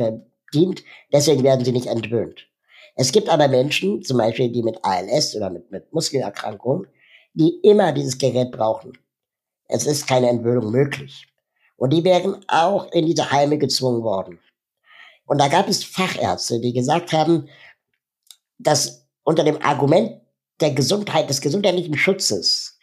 dient, 0.54 0.82
deswegen 1.12 1.42
werden 1.44 1.64
sie 1.64 1.72
nicht 1.72 1.86
entwöhnt. 1.86 2.46
Es 2.94 3.12
gibt 3.12 3.28
aber 3.28 3.48
Menschen, 3.48 4.02
zum 4.02 4.18
Beispiel 4.18 4.50
die 4.50 4.62
mit 4.62 4.84
ALS 4.84 5.36
oder 5.36 5.50
mit, 5.50 5.70
mit 5.70 5.92
Muskelerkrankungen, 5.92 6.88
die 7.34 7.60
immer 7.62 7.92
dieses 7.92 8.18
Gerät 8.18 8.50
brauchen. 8.50 8.92
Es 9.68 9.86
ist 9.86 10.08
keine 10.08 10.28
Entwöhnung 10.28 10.72
möglich. 10.72 11.26
Und 11.76 11.92
die 11.92 12.02
wären 12.02 12.44
auch 12.48 12.90
in 12.92 13.06
diese 13.06 13.30
Heime 13.30 13.58
gezwungen 13.58 14.02
worden. 14.02 14.40
Und 15.26 15.38
da 15.38 15.48
gab 15.48 15.68
es 15.68 15.84
Fachärzte, 15.84 16.58
die 16.58 16.72
gesagt 16.72 17.12
haben, 17.12 17.48
dass 18.58 19.06
unter 19.22 19.44
dem 19.44 19.62
Argument 19.62 20.20
der 20.60 20.72
Gesundheit, 20.72 21.30
des 21.30 21.40
gesundheitlichen 21.40 21.96
Schutzes 21.96 22.78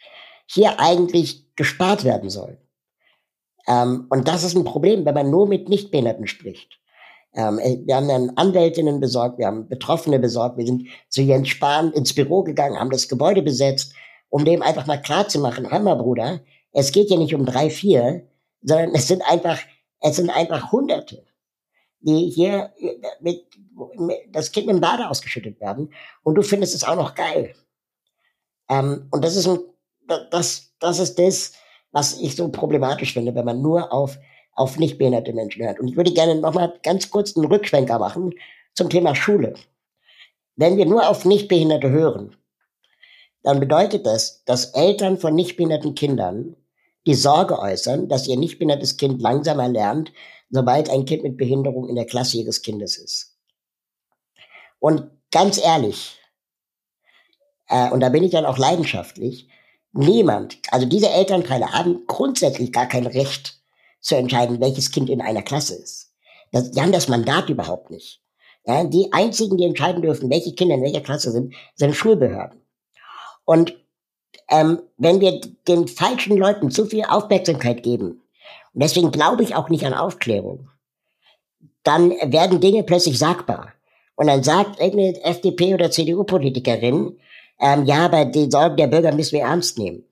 hier 0.46 0.80
eigentlich 0.80 1.54
gespart 1.56 2.04
werden 2.04 2.30
soll. 2.30 2.58
Ähm, 3.66 4.06
und 4.08 4.28
das 4.28 4.44
ist 4.44 4.56
ein 4.56 4.64
Problem, 4.64 5.04
wenn 5.04 5.14
man 5.14 5.30
nur 5.30 5.46
mit 5.46 5.68
Nichtbehinderten 5.68 6.26
spricht. 6.26 6.78
Ähm, 7.36 7.58
äh, 7.58 7.78
wir 7.84 7.96
haben 7.96 8.08
dann 8.08 8.30
Anwältinnen 8.30 8.98
besorgt, 8.98 9.38
wir 9.38 9.46
haben 9.46 9.68
Betroffene 9.68 10.18
besorgt, 10.18 10.56
wir 10.56 10.66
sind 10.66 10.88
zu 11.10 11.22
Jens 11.22 11.48
Spahn 11.48 11.92
ins 11.92 12.14
Büro 12.14 12.42
gegangen, 12.42 12.80
haben 12.80 12.90
das 12.90 13.08
Gebäude 13.08 13.42
besetzt, 13.42 13.92
um 14.30 14.44
dem 14.44 14.62
einfach 14.62 14.86
mal 14.86 15.00
klar 15.00 15.28
zu 15.28 15.38
machen, 15.38 15.70
hör 15.70 15.78
mal 15.78 15.94
Bruder, 15.94 16.40
es 16.72 16.92
geht 16.92 17.10
ja 17.10 17.18
nicht 17.18 17.34
um 17.34 17.44
drei, 17.44 17.70
vier, 17.70 18.26
sondern 18.62 18.94
es 18.94 19.06
sind 19.06 19.22
einfach, 19.22 19.58
es 20.00 20.16
sind 20.16 20.30
einfach 20.30 20.72
Hunderte, 20.72 21.24
die 22.00 22.30
hier 22.30 22.72
äh, 22.78 22.94
mit, 23.20 23.44
mit 23.98 24.16
das 24.32 24.50
Kind 24.50 24.68
im 24.68 24.80
Bade 24.80 25.08
ausgeschüttet 25.08 25.60
werden 25.60 25.92
und 26.22 26.34
du 26.36 26.42
findest 26.42 26.74
es 26.74 26.84
auch 26.84 26.96
noch 26.96 27.14
geil. 27.14 27.54
Ähm, 28.70 29.08
und 29.10 29.22
das 29.22 29.36
ist 29.36 29.46
ein, 29.46 29.58
das, 30.30 30.72
das 30.80 30.98
ist 30.98 31.18
das, 31.18 31.52
was 31.92 32.18
ich 32.18 32.34
so 32.34 32.48
problematisch 32.48 33.12
finde, 33.12 33.34
wenn 33.34 33.44
man 33.44 33.60
nur 33.60 33.92
auf 33.92 34.18
auf 34.56 34.78
nicht 34.78 34.98
behinderte 34.98 35.32
Menschen 35.32 35.64
hört. 35.64 35.78
Und 35.78 35.88
ich 35.88 35.96
würde 35.96 36.12
gerne 36.12 36.34
nochmal 36.34 36.78
ganz 36.82 37.10
kurz 37.10 37.36
einen 37.36 37.46
Rückschwenker 37.46 37.98
machen 37.98 38.34
zum 38.74 38.90
Thema 38.90 39.14
Schule. 39.14 39.54
Wenn 40.56 40.76
wir 40.76 40.86
nur 40.86 41.08
auf 41.08 41.24
Nichtbehinderte 41.24 41.90
hören, 41.90 42.34
dann 43.42 43.60
bedeutet 43.60 44.06
das, 44.06 44.42
dass 44.44 44.72
Eltern 44.72 45.18
von 45.18 45.34
nichtbehinderten 45.34 45.94
Kindern 45.94 46.56
die 47.06 47.14
Sorge 47.14 47.58
äußern, 47.58 48.08
dass 48.08 48.26
ihr 48.26 48.36
nichtbehindertes 48.36 48.96
Kind 48.96 49.22
langsamer 49.22 49.68
lernt, 49.68 50.12
sobald 50.50 50.90
ein 50.90 51.04
Kind 51.04 51.22
mit 51.22 51.36
Behinderung 51.36 51.88
in 51.88 51.94
der 51.94 52.06
Klasse 52.06 52.38
ihres 52.38 52.62
Kindes 52.62 52.96
ist. 52.96 53.36
Und 54.78 55.10
ganz 55.30 55.62
ehrlich, 55.62 56.18
äh, 57.68 57.90
und 57.90 58.00
da 58.00 58.08
bin 58.08 58.24
ich 58.24 58.32
dann 58.32 58.46
auch 58.46 58.58
leidenschaftlich, 58.58 59.48
niemand, 59.92 60.58
also 60.70 60.86
diese 60.86 61.10
Elternteile 61.10 61.72
haben 61.72 62.06
grundsätzlich 62.06 62.72
gar 62.72 62.86
kein 62.86 63.06
Recht, 63.06 63.55
zu 64.06 64.16
entscheiden, 64.16 64.60
welches 64.60 64.92
Kind 64.92 65.10
in 65.10 65.20
einer 65.20 65.42
Klasse 65.42 65.74
ist. 65.74 66.12
Das, 66.52 66.70
die 66.70 66.80
haben 66.80 66.92
das 66.92 67.08
Mandat 67.08 67.48
überhaupt 67.48 67.90
nicht. 67.90 68.22
Ja, 68.64 68.84
die 68.84 69.12
einzigen, 69.12 69.56
die 69.56 69.64
entscheiden 69.64 70.02
dürfen, 70.02 70.30
welche 70.30 70.54
Kinder 70.54 70.76
in 70.76 70.82
welcher 70.82 71.00
Klasse 71.00 71.32
sind, 71.32 71.54
sind 71.74 71.94
Schulbehörden. 71.94 72.60
Und 73.44 73.76
ähm, 74.48 74.80
wenn 74.96 75.20
wir 75.20 75.40
den 75.66 75.88
falschen 75.88 76.36
Leuten 76.36 76.70
zu 76.70 76.86
viel 76.86 77.04
Aufmerksamkeit 77.04 77.82
geben, 77.82 78.22
und 78.74 78.82
deswegen 78.82 79.10
glaube 79.10 79.42
ich 79.42 79.54
auch 79.54 79.68
nicht 79.68 79.84
an 79.84 79.94
Aufklärung, 79.94 80.68
dann 81.82 82.10
werden 82.10 82.60
Dinge 82.60 82.84
plötzlich 82.84 83.18
sagbar. 83.18 83.72
Und 84.14 84.28
dann 84.28 84.42
sagt 84.42 84.80
irgendeine 84.80 85.22
FDP- 85.24 85.74
oder 85.74 85.90
CDU-Politikerin, 85.90 87.18
ähm, 87.60 87.84
ja, 87.86 88.04
aber 88.04 88.24
die 88.24 88.50
Sorgen 88.50 88.76
der 88.76 88.86
Bürger 88.86 89.12
müssen 89.12 89.32
wir 89.32 89.42
ernst 89.42 89.78
nehmen. 89.78 90.04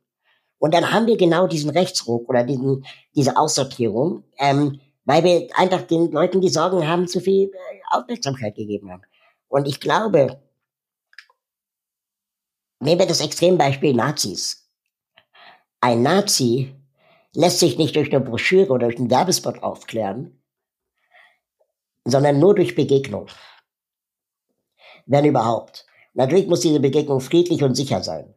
Und 0.64 0.72
dann 0.72 0.90
haben 0.90 1.06
wir 1.06 1.18
genau 1.18 1.46
diesen 1.46 1.68
Rechtsruck 1.68 2.26
oder 2.26 2.42
diesen, 2.42 2.86
diese 3.14 3.36
Aussortierung, 3.36 4.24
ähm, 4.38 4.80
weil 5.04 5.22
wir 5.22 5.48
einfach 5.58 5.82
den 5.82 6.10
Leuten, 6.10 6.40
die 6.40 6.48
Sorgen 6.48 6.88
haben, 6.88 7.06
zu 7.06 7.20
viel 7.20 7.50
äh, 7.50 7.80
Aufmerksamkeit 7.90 8.54
gegeben 8.54 8.90
haben. 8.90 9.02
Und 9.48 9.68
ich 9.68 9.78
glaube, 9.78 10.40
nehmen 12.80 12.98
wir 12.98 13.06
das 13.06 13.20
Extrembeispiel 13.20 13.92
Nazis. 13.92 14.66
Ein 15.82 16.00
Nazi 16.00 16.74
lässt 17.34 17.58
sich 17.58 17.76
nicht 17.76 17.94
durch 17.94 18.10
eine 18.10 18.24
Broschüre 18.24 18.72
oder 18.72 18.86
durch 18.86 18.96
einen 18.96 19.10
Werbespot 19.10 19.62
aufklären, 19.62 20.42
sondern 22.06 22.38
nur 22.38 22.54
durch 22.54 22.74
Begegnung. 22.74 23.26
Wenn 25.04 25.26
überhaupt. 25.26 25.84
Natürlich 26.14 26.46
muss 26.46 26.60
diese 26.60 26.80
Begegnung 26.80 27.20
friedlich 27.20 27.62
und 27.62 27.74
sicher 27.74 28.02
sein. 28.02 28.34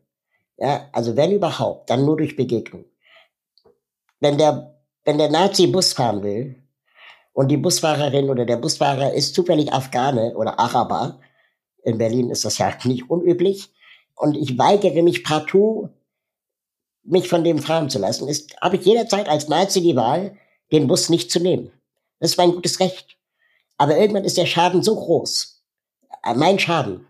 Ja, 0.57 0.89
also 0.91 1.15
wenn 1.15 1.31
überhaupt, 1.31 1.89
dann 1.89 2.05
nur 2.05 2.17
durch 2.17 2.35
Begegnung. 2.35 2.85
Wenn 4.19 4.37
der, 4.37 4.81
wenn 5.05 5.17
der 5.17 5.29
Nazi 5.29 5.67
Bus 5.67 5.93
fahren 5.93 6.23
will 6.23 6.63
und 7.33 7.49
die 7.49 7.57
Busfahrerin 7.57 8.29
oder 8.29 8.45
der 8.45 8.57
Busfahrer 8.57 9.13
ist 9.13 9.35
zufällig 9.35 9.71
Afghane 9.71 10.35
oder 10.35 10.59
Araber, 10.59 11.19
in 11.83 11.99
Berlin 11.99 12.31
ist 12.31 12.43
das 12.43 12.57
ja 12.57 12.73
nicht 12.83 13.09
unüblich, 13.09 13.71
und 14.15 14.35
ich 14.35 14.57
weigere 14.57 15.03
mich 15.03 15.23
partout, 15.23 15.89
mich 17.03 17.29
von 17.29 17.43
dem 17.43 17.59
fahren 17.59 17.89
zu 17.89 17.99
lassen, 17.99 18.27
ist, 18.27 18.59
habe 18.59 18.77
ich 18.77 18.85
jederzeit 18.85 19.29
als 19.29 19.47
Nazi 19.47 19.81
die 19.81 19.95
Wahl, 19.95 20.35
den 20.71 20.87
Bus 20.87 21.09
nicht 21.09 21.31
zu 21.31 21.39
nehmen. 21.39 21.71
Das 22.19 22.31
ist 22.31 22.37
mein 22.37 22.51
gutes 22.51 22.79
Recht. 22.79 23.17
Aber 23.77 23.95
irgendwann 23.95 24.25
ist 24.25 24.37
der 24.37 24.47
Schaden 24.47 24.81
so 24.81 24.95
groß, 24.95 25.63
äh, 26.23 26.33
mein 26.33 26.57
Schaden, 26.57 27.07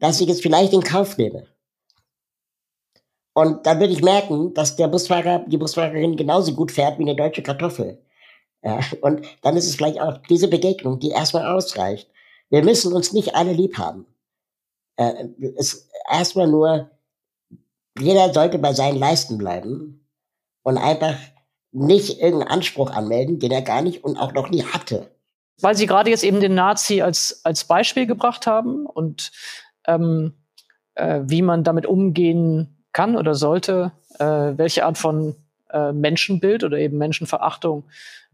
dass 0.00 0.20
ich 0.20 0.28
es 0.28 0.40
vielleicht 0.40 0.72
in 0.72 0.82
Kauf 0.82 1.16
nehme. 1.16 1.46
Und 3.34 3.66
dann 3.66 3.80
würde 3.80 3.92
ich 3.92 4.02
merken, 4.02 4.52
dass 4.54 4.76
der 4.76 4.88
Busfahrer, 4.88 5.44
die 5.46 5.56
Busfahrerin 5.56 6.16
genauso 6.16 6.54
gut 6.54 6.70
fährt 6.70 6.98
wie 6.98 7.02
eine 7.02 7.16
deutsche 7.16 7.42
Kartoffel. 7.42 8.02
Ja, 8.62 8.80
und 9.00 9.26
dann 9.42 9.56
ist 9.56 9.66
es 9.66 9.74
vielleicht 9.74 10.00
auch 10.00 10.18
diese 10.28 10.48
Begegnung, 10.48 11.00
die 11.00 11.10
erstmal 11.10 11.46
ausreicht. 11.46 12.10
Wir 12.50 12.62
müssen 12.62 12.92
uns 12.92 13.12
nicht 13.12 13.34
alle 13.34 13.52
lieb 13.52 13.78
haben. 13.78 14.06
Äh, 14.96 15.28
es 15.56 15.88
erstmal 16.10 16.46
nur, 16.46 16.90
jeder 17.98 18.32
sollte 18.32 18.58
bei 18.58 18.72
seinen 18.72 18.98
Leisten 18.98 19.38
bleiben 19.38 20.06
und 20.62 20.78
einfach 20.78 21.16
nicht 21.72 22.20
irgendeinen 22.20 22.52
Anspruch 22.52 22.90
anmelden, 22.90 23.38
den 23.38 23.50
er 23.50 23.62
gar 23.62 23.82
nicht 23.82 24.04
und 24.04 24.18
auch 24.18 24.32
noch 24.32 24.50
nie 24.50 24.62
hatte. 24.62 25.10
Weil 25.60 25.74
Sie 25.74 25.86
gerade 25.86 26.10
jetzt 26.10 26.24
eben 26.24 26.40
den 26.40 26.54
Nazi 26.54 27.02
als, 27.02 27.40
als 27.44 27.64
Beispiel 27.64 28.06
gebracht 28.06 28.46
haben 28.46 28.86
und 28.86 29.32
ähm, 29.86 30.34
äh, 30.94 31.20
wie 31.24 31.42
man 31.42 31.64
damit 31.64 31.86
umgehen 31.86 32.71
kann 32.92 33.16
oder 33.16 33.34
sollte, 33.34 33.92
äh, 34.18 34.24
welche 34.24 34.84
Art 34.84 34.98
von 34.98 35.34
äh, 35.70 35.92
Menschenbild 35.92 36.64
oder 36.64 36.78
eben 36.78 36.98
Menschenverachtung 36.98 37.84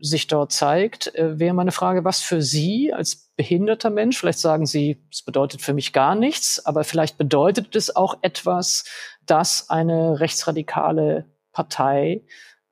sich 0.01 0.27
dort 0.27 0.53
zeigt, 0.53 1.15
äh, 1.15 1.39
wäre 1.39 1.55
meine 1.55 1.73
Frage, 1.73 2.05
was 2.05 2.21
für 2.21 2.43
Sie 2.43 2.93
als 2.93 3.31
behinderter 3.37 3.91
Mensch, 3.91 4.19
vielleicht 4.19 4.41
sagen 4.41 4.67
Sie, 4.67 4.99
es 5.13 5.23
bedeutet 5.23 5.63
für 5.63 5.73
mich 5.73 5.93
gar 5.93 6.15
nichts, 6.15 6.65
aber 6.67 6.85
vielleicht 6.85 7.19
bedeutet 7.19 7.77
es 7.77 7.95
auch 7.95 8.19
etwas, 8.23 8.85
dass 9.27 9.71
eine 9.71 10.21
rechtsradikale 10.21 11.25
Partei 11.53 12.23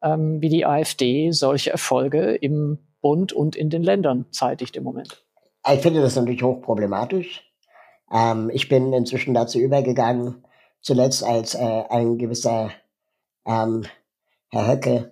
ähm, 0.02 0.40
wie 0.40 0.48
die 0.48 0.66
AfD 0.66 1.30
solche 1.30 1.70
Erfolge 1.70 2.34
im 2.34 2.78
Bund 3.00 3.32
und 3.32 3.56
in 3.56 3.70
den 3.70 3.82
Ländern 3.82 4.26
zeitigt 4.30 4.76
im 4.76 4.84
Moment. 4.84 5.24
Ich 5.72 5.80
finde 5.80 6.00
das 6.00 6.16
natürlich 6.16 6.42
hochproblematisch. 6.42 7.42
Ähm, 8.12 8.50
ich 8.52 8.68
bin 8.68 8.92
inzwischen 8.92 9.34
dazu 9.34 9.58
übergegangen, 9.58 10.44
zuletzt 10.86 11.24
als 11.24 11.54
äh, 11.54 11.84
ein 11.90 12.16
gewisser 12.16 12.70
ähm, 13.44 13.84
Herr 14.50 14.68
Höcke 14.68 15.10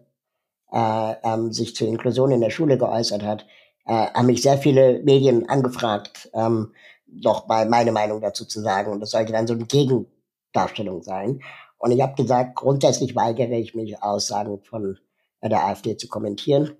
äh, 0.72 1.14
ähm, 1.24 1.52
sich 1.52 1.74
zur 1.74 1.88
Inklusion 1.88 2.30
in 2.30 2.40
der 2.40 2.51
Schule 2.51 2.78
geäußert 2.78 3.24
hat, 3.24 3.44
äh, 3.84 3.92
haben 3.92 4.26
mich 4.26 4.42
sehr 4.42 4.56
viele 4.56 5.02
Medien 5.02 5.48
angefragt, 5.48 6.30
ähm, 6.32 6.72
doch 7.06 7.48
mal 7.48 7.68
meine 7.68 7.90
Meinung 7.90 8.20
dazu 8.20 8.44
zu 8.44 8.60
sagen. 8.60 8.92
Und 8.92 9.01
das 9.01 9.10
sollte 9.10 9.32
dann 9.32 9.48
so 9.48 9.55
eine 9.55 9.64
Gegendarstellung 9.64 11.02
sein. 11.02 11.40
Und 11.78 11.90
ich 11.90 12.01
habe 12.01 12.14
gesagt, 12.14 12.55
grundsätzlich 12.55 13.16
weigere 13.16 13.55
ich 13.55 13.74
mich, 13.74 14.01
Aussagen 14.01 14.60
von 14.62 14.98
der 15.42 15.64
AfD 15.64 15.96
zu 15.96 16.06
kommentieren 16.06 16.76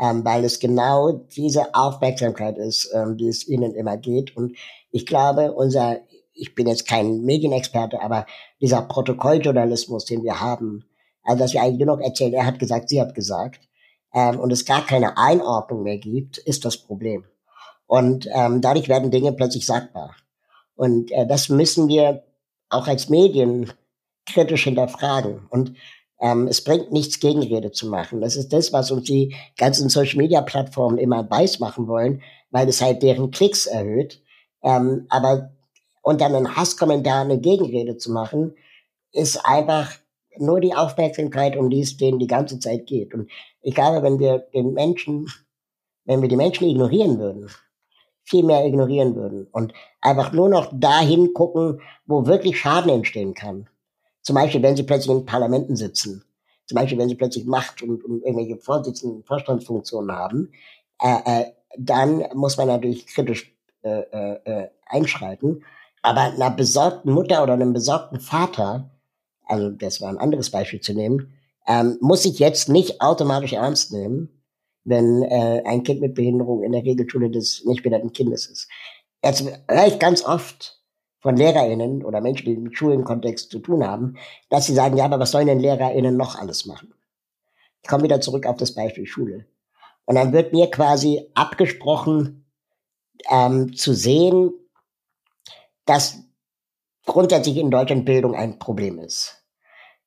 ähm, 0.00 0.24
weil 0.24 0.44
es 0.44 0.58
genau 0.58 1.12
diese 1.12 1.74
Aufmerksamkeit 1.74 2.58
ist, 2.58 2.90
ähm, 2.94 3.16
die 3.16 3.28
es 3.28 3.46
ihnen 3.46 3.74
immer 3.74 3.96
geht. 3.96 4.36
Und 4.36 4.56
ich 4.90 5.06
glaube, 5.06 5.52
unser, 5.52 6.00
ich 6.34 6.54
bin 6.54 6.66
jetzt 6.66 6.86
kein 6.86 7.22
Medienexperte, 7.22 8.00
aber 8.02 8.26
dieser 8.60 8.82
Protokolljournalismus, 8.82 10.04
den 10.04 10.22
wir 10.22 10.40
haben, 10.40 10.84
also 11.22 11.38
dass 11.38 11.52
wir 11.52 11.62
eigentlich 11.62 11.86
noch 11.86 12.00
erzählen, 12.00 12.34
er 12.34 12.46
hat 12.46 12.58
gesagt, 12.58 12.88
sie 12.88 13.00
hat 13.00 13.14
gesagt, 13.14 13.60
ähm, 14.14 14.40
und 14.40 14.52
es 14.52 14.64
gar 14.64 14.84
keine 14.86 15.16
Einordnung 15.16 15.82
mehr 15.82 15.98
gibt, 15.98 16.38
ist 16.38 16.64
das 16.64 16.76
Problem. 16.76 17.24
Und 17.86 18.26
ähm, 18.32 18.60
dadurch 18.60 18.88
werden 18.88 19.10
Dinge 19.10 19.32
plötzlich 19.32 19.66
sagbar. 19.66 20.16
Und 20.74 21.10
äh, 21.12 21.26
das 21.26 21.48
müssen 21.48 21.88
wir 21.88 22.24
auch 22.70 22.88
als 22.88 23.08
Medien 23.08 23.72
kritisch 24.26 24.64
hinterfragen. 24.64 25.46
Und 25.50 25.74
ähm, 26.20 26.46
es 26.46 26.62
bringt 26.62 26.92
nichts, 26.92 27.20
Gegenrede 27.20 27.72
zu 27.72 27.88
machen. 27.88 28.20
Das 28.20 28.36
ist 28.36 28.52
das, 28.52 28.72
was 28.72 28.90
uns 28.90 29.04
die 29.04 29.34
ganzen 29.58 29.88
Social-Media-Plattformen 29.88 30.98
immer 30.98 31.28
weiß 31.28 31.58
machen 31.58 31.88
wollen, 31.88 32.22
weil 32.50 32.68
es 32.68 32.80
halt 32.80 33.02
deren 33.02 33.30
Klicks 33.30 33.66
erhöht. 33.66 34.22
Ähm, 34.62 35.06
aber 35.08 35.51
und 36.02 36.20
dann 36.20 36.34
einen 36.34 36.56
Hasskommentar, 36.56 37.22
eine 37.22 37.40
Gegenrede 37.40 37.96
zu 37.96 38.12
machen, 38.12 38.54
ist 39.12 39.44
einfach 39.44 39.92
nur 40.38 40.60
die 40.60 40.74
Aufmerksamkeit, 40.74 41.56
um 41.56 41.70
die 41.70 41.80
es 41.80 41.96
denen 41.96 42.18
die 42.18 42.26
ganze 42.26 42.58
Zeit 42.58 42.86
geht. 42.86 43.14
Und 43.14 43.30
ich 43.60 43.74
glaube, 43.74 44.02
wenn 44.02 44.18
wir 44.18 44.38
den 44.38 44.72
Menschen, 44.72 45.26
wenn 46.04 46.22
wir 46.22 46.28
die 46.28 46.36
Menschen 46.36 46.68
ignorieren 46.68 47.18
würden, 47.18 47.50
viel 48.24 48.44
mehr 48.44 48.64
ignorieren 48.64 49.14
würden 49.14 49.46
und 49.52 49.72
einfach 50.00 50.32
nur 50.32 50.48
noch 50.48 50.72
dahin 50.72 51.32
gucken, 51.34 51.80
wo 52.06 52.26
wirklich 52.26 52.58
Schaden 52.58 52.90
entstehen 52.90 53.34
kann, 53.34 53.68
zum 54.22 54.34
Beispiel, 54.34 54.62
wenn 54.62 54.76
sie 54.76 54.84
plötzlich 54.84 55.14
in 55.14 55.26
Parlamenten 55.26 55.76
sitzen. 55.76 56.24
Zum 56.66 56.76
Beispiel, 56.76 56.98
wenn 56.98 57.08
sie 57.08 57.16
plötzlich 57.16 57.44
Macht 57.44 57.82
und, 57.82 58.04
und 58.04 58.22
irgendwelche 58.22 58.56
Vorsitzenden, 58.56 59.24
Vorstandsfunktionen 59.24 60.14
haben, 60.16 60.52
äh, 61.00 61.18
äh, 61.24 61.44
dann 61.76 62.24
muss 62.34 62.56
man 62.56 62.68
natürlich 62.68 63.06
kritisch 63.06 63.52
äh, 63.82 64.00
äh, 64.00 64.40
äh, 64.44 64.68
einschreiten. 64.86 65.64
Aber 66.02 66.22
einer 66.22 66.50
besorgten 66.50 67.12
Mutter 67.12 67.42
oder 67.42 67.54
einem 67.54 67.72
besorgten 67.72 68.20
Vater, 68.20 68.90
also 69.44 69.70
das 69.70 70.00
war 70.00 70.08
ein 70.08 70.18
anderes 70.18 70.50
Beispiel 70.50 70.80
zu 70.80 70.94
nehmen, 70.94 71.32
ähm, 71.66 71.96
muss 72.00 72.24
ich 72.24 72.38
jetzt 72.38 72.68
nicht 72.68 73.00
automatisch 73.00 73.52
ernst 73.52 73.92
nehmen, 73.92 74.42
wenn 74.84 75.22
äh, 75.22 75.62
ein 75.64 75.84
Kind 75.84 76.00
mit 76.00 76.14
Behinderung 76.14 76.64
in 76.64 76.72
der 76.72 76.82
Regelschule 76.82 77.30
des 77.30 77.64
nicht 77.64 77.82
behinderten 77.82 78.12
Kindes 78.12 78.46
ist. 78.46 78.68
Jetzt 79.24 79.44
höre 79.68 79.86
ich 79.86 80.00
ganz 80.00 80.24
oft, 80.24 80.82
von 81.22 81.36
LehrerInnen 81.36 82.04
oder 82.04 82.20
Menschen, 82.20 82.46
die 82.46 82.56
mit 82.56 82.76
Schulenkontext 82.76 83.50
zu 83.50 83.60
tun 83.60 83.86
haben, 83.86 84.16
dass 84.50 84.66
sie 84.66 84.74
sagen, 84.74 84.96
ja, 84.96 85.04
aber 85.04 85.20
was 85.20 85.30
sollen 85.30 85.46
denn 85.46 85.60
LehrerInnen 85.60 86.16
noch 86.16 86.36
alles 86.36 86.66
machen? 86.66 86.92
Ich 87.80 87.88
komme 87.88 88.02
wieder 88.02 88.20
zurück 88.20 88.44
auf 88.44 88.56
das 88.56 88.74
Beispiel 88.74 89.06
Schule. 89.06 89.46
Und 90.04 90.16
dann 90.16 90.32
wird 90.32 90.52
mir 90.52 90.68
quasi 90.68 91.30
abgesprochen, 91.34 92.44
ähm, 93.30 93.72
zu 93.74 93.94
sehen, 93.94 94.52
dass 95.84 96.22
grundsätzlich 97.06 97.56
in 97.56 97.70
Deutschland 97.70 98.04
Bildung 98.04 98.34
ein 98.34 98.58
Problem 98.58 98.98
ist. 98.98 99.44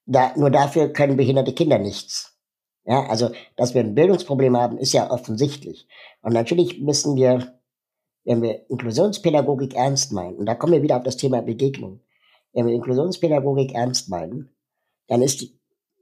Da, 0.06 0.34
nur 0.36 0.52
dafür 0.52 0.94
können 0.94 1.18
behinderte 1.18 1.54
Kinder 1.54 1.80
nichts. 1.80 2.38
Ja, 2.86 3.08
also, 3.08 3.32
dass 3.56 3.74
wir 3.74 3.82
ein 3.82 3.96
Bildungsproblem 3.96 4.56
haben, 4.56 4.78
ist 4.78 4.94
ja 4.94 5.10
offensichtlich. 5.10 5.88
Und 6.22 6.34
natürlich 6.34 6.80
müssen 6.80 7.16
wir 7.16 7.56
wenn 8.26 8.42
wir 8.42 8.70
Inklusionspädagogik 8.70 9.76
ernst 9.76 10.12
meinen, 10.12 10.36
und 10.36 10.48
da 10.48 10.56
kommen 10.56 10.74
wir 10.74 10.82
wieder 10.82 10.98
auf 10.98 11.04
das 11.04 11.18
Thema 11.18 11.42
Begegnung, 11.42 12.02
wenn 12.54 12.66
wir 12.66 12.74
Inklusionspädagogik 12.74 13.74
ernst 13.74 14.10
meinen, 14.10 14.50
dann 15.08 15.22
ist 15.22 15.46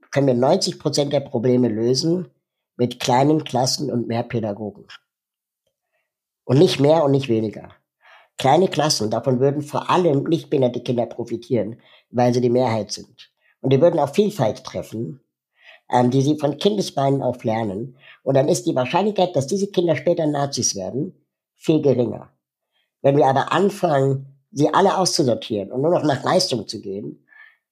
können 0.09 0.27
wir 0.27 0.35
90 0.35 0.79
Prozent 0.79 1.11
der 1.11 1.21
Probleme 1.21 1.67
lösen 1.67 2.29
mit 2.77 2.99
kleinen 2.99 3.43
Klassen 3.43 3.91
und 3.91 4.07
mehr 4.07 4.21
Pädagogen. 4.21 4.85
Und 6.43 6.59
nicht 6.59 6.79
mehr 6.79 7.03
und 7.03 7.11
nicht 7.11 7.29
weniger. 7.29 7.71
Kleine 8.37 8.67
Klassen, 8.67 9.09
davon 9.09 9.39
würden 9.39 9.61
vor 9.61 9.89
allem 9.89 10.23
nicht 10.23 10.49
behinderte 10.49 10.81
Kinder 10.81 11.05
profitieren, 11.05 11.79
weil 12.09 12.33
sie 12.33 12.41
die 12.41 12.49
Mehrheit 12.49 12.91
sind. 12.91 13.31
Und 13.61 13.71
die 13.71 13.81
würden 13.81 13.99
auf 13.99 14.13
Vielfalt 14.15 14.63
treffen, 14.63 15.21
ähm, 15.89 16.11
die 16.11 16.21
sie 16.21 16.37
von 16.37 16.57
Kindesbeinen 16.57 17.21
auf 17.21 17.43
lernen. 17.43 17.97
Und 18.23 18.35
dann 18.35 18.47
ist 18.47 18.65
die 18.65 18.75
Wahrscheinlichkeit, 18.75 19.35
dass 19.35 19.47
diese 19.47 19.67
Kinder 19.67 19.95
später 19.95 20.25
Nazis 20.25 20.75
werden, 20.75 21.13
viel 21.55 21.81
geringer. 21.81 22.29
Wenn 23.01 23.17
wir 23.17 23.27
aber 23.27 23.51
anfangen, 23.53 24.39
sie 24.51 24.73
alle 24.73 24.97
auszusortieren 24.97 25.71
und 25.71 25.81
nur 25.81 25.91
noch 25.91 26.03
nach 26.03 26.23
Leistung 26.23 26.67
zu 26.67 26.81
gehen, 26.81 27.25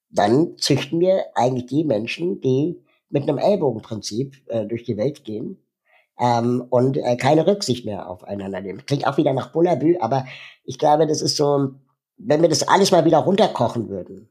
dann 0.10 0.58
züchten 0.58 1.00
wir 1.00 1.26
eigentlich 1.36 1.68
die 1.68 1.84
Menschen, 1.84 2.42
die 2.42 2.82
mit 3.10 3.24
einem 3.24 3.38
Ellbogenprinzip 3.38 4.42
äh, 4.48 4.66
durch 4.66 4.84
die 4.84 4.98
Welt 4.98 5.24
gehen 5.24 5.58
ähm, 6.20 6.66
und 6.70 6.98
äh, 6.98 7.16
keine 7.18 7.48
Rücksicht 7.48 7.86
mehr 7.86 8.10
aufeinander 8.10 8.62
nehmen. 8.62 8.86
Klingt 8.86 9.08
auch 9.08 9.18
wieder 9.18 9.34
nach 9.34 9.52
Bullabü, 9.52 9.98
aber 10.00 10.26
ich 10.64 10.78
glaube, 10.78 11.08
das 11.08 11.22
ist 11.22 11.38
so, 11.38 11.72
wenn 12.18 12.42
wir 12.42 12.50
das 12.50 12.68
alles 12.68 12.92
mal 12.92 13.06
wieder 13.06 13.20
runterkochen 13.20 13.90
würden 13.90 14.30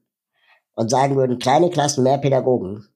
und 0.75 0.91
sagen 0.91 1.17
würden, 1.17 1.39
kleine 1.39 1.71
Klassen, 1.71 2.05
mehr 2.05 2.19
Pädagogen, 2.19 2.89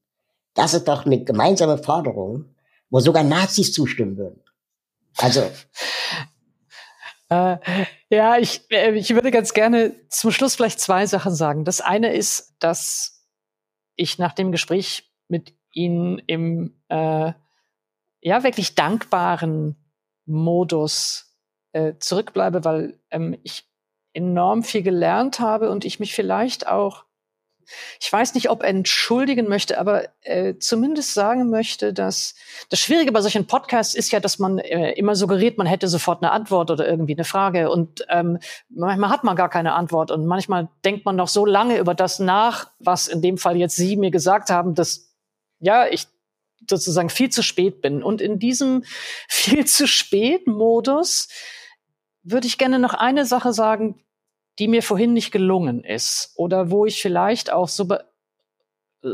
das 0.55 0.75
ist 0.75 0.87
doch 0.87 1.05
eine 1.05 1.23
gemeinsame 1.25 1.79
Forderung, 1.79 2.55
wo 2.91 3.01
sogar 3.01 3.25
Nazis 3.25 3.73
zustimmen 3.73 4.17
würden. 4.17 4.43
Also. 5.17 5.43
Äh, 7.31 7.57
ja, 8.11 8.37
ich, 8.37 8.71
äh, 8.71 8.93
ich 8.93 9.15
würde 9.15 9.31
ganz 9.31 9.55
gerne 9.55 9.95
zum 10.11 10.31
Schluss 10.31 10.57
vielleicht 10.57 10.79
zwei 10.79 11.07
Sachen 11.07 11.35
sagen. 11.35 11.65
Das 11.65 11.81
eine 11.81 12.13
ist, 12.13 12.55
dass 12.59 13.27
ich 13.97 14.19
nach 14.19 14.35
dem 14.35 14.53
Gespräch 14.53 15.11
mit 15.29 15.55
Ihnen 15.73 16.19
im 16.27 16.77
äh, 16.89 17.33
ja 18.25 18.43
wirklich 18.43 18.75
dankbaren 18.75 19.77
Modus 20.27 21.37
äh, 21.73 21.93
zurückbleibe, 21.99 22.65
weil 22.65 22.99
ähm, 23.11 23.39
ich 23.43 23.69
enorm 24.15 24.63
viel 24.63 24.83
gelernt 24.83 25.41
habe 25.41 25.71
und 25.71 25.85
ich 25.85 26.01
mich 26.01 26.15
vielleicht 26.15 26.67
auch, 26.67 27.05
ich 28.01 28.11
weiß 28.11 28.35
nicht, 28.35 28.49
ob 28.49 28.63
entschuldigen 28.63 29.49
möchte, 29.49 29.79
aber 29.79 30.05
äh, 30.23 30.55
zumindest 30.57 31.13
sagen 31.13 31.51
möchte, 31.51 31.93
dass 31.93 32.35
das 32.71 32.81
Schwierige 32.81 33.13
bei 33.13 33.21
solchen 33.21 33.47
Podcasts 33.47 33.95
ist 33.95 34.11
ja, 34.11 34.21
dass 34.21 34.39
man 34.39 34.59
äh, 34.59 34.93
immer 34.93 35.17
suggeriert, 35.17 35.59
man 35.59 35.67
hätte 35.67 35.89
sofort 35.89 36.23
eine 36.23 36.33
Antwort 36.33 36.71
oder 36.71 36.89
irgendwie 36.89 37.15
eine 37.15 37.25
Frage 37.25 37.71
und 37.71 38.07
ähm, 38.09 38.39
manchmal 38.71 39.11
hat 39.11 39.25
man 39.25 39.37
gar 39.37 39.51
keine 39.51 39.75
Antwort 39.75 40.11
und 40.11 40.25
manchmal 40.25 40.69
denkt 40.85 41.05
man 41.05 41.17
noch 41.17 41.29
so 41.29 41.45
lange 41.45 41.77
über 41.79 41.95
das 41.95 42.21
nach, 42.21 42.71
was 42.79 43.07
in 43.07 43.21
dem 43.21 43.37
Fall 43.37 43.57
jetzt 43.57 43.77
Sie 43.77 43.97
mir 43.97 44.11
gesagt 44.11 44.49
haben, 44.49 44.75
dass 44.75 45.11
ja, 45.59 45.87
ich 45.87 46.07
sozusagen 46.69 47.11
viel 47.11 47.31
zu 47.31 47.43
spät 47.43 47.83
bin. 47.83 48.03
Und 48.03 48.21
in 48.21 48.39
diesem 48.39 48.85
viel 49.29 49.67
zu 49.67 49.87
spät 49.87 50.47
Modus 50.47 51.29
würde 52.23 52.47
ich 52.47 52.59
gerne 52.59 52.79
noch 52.79 52.95
eine 52.95 53.27
Sache 53.27 53.53
sagen, 53.53 54.01
die 54.59 54.69
mir 54.69 54.83
vorhin 54.83 55.13
nicht 55.13 55.33
gelungen 55.33 55.83
ist 55.83 56.33
oder 56.37 56.71
wo 56.71 56.87
ich 56.87 57.03
vielleicht 57.03 57.53
auch 57.53 57.69
so 57.69 57.89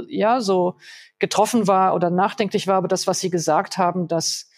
ja 0.08 0.40
so 0.40 0.76
getroffen 1.18 1.66
war 1.66 1.94
oder 1.94 2.10
nachdenklich 2.10 2.66
war 2.66 2.78
über 2.78 2.88
das, 2.88 3.06
was 3.06 3.20
Sie 3.20 3.30
gesagt 3.30 3.78
haben, 3.78 4.06
dass 4.06 4.50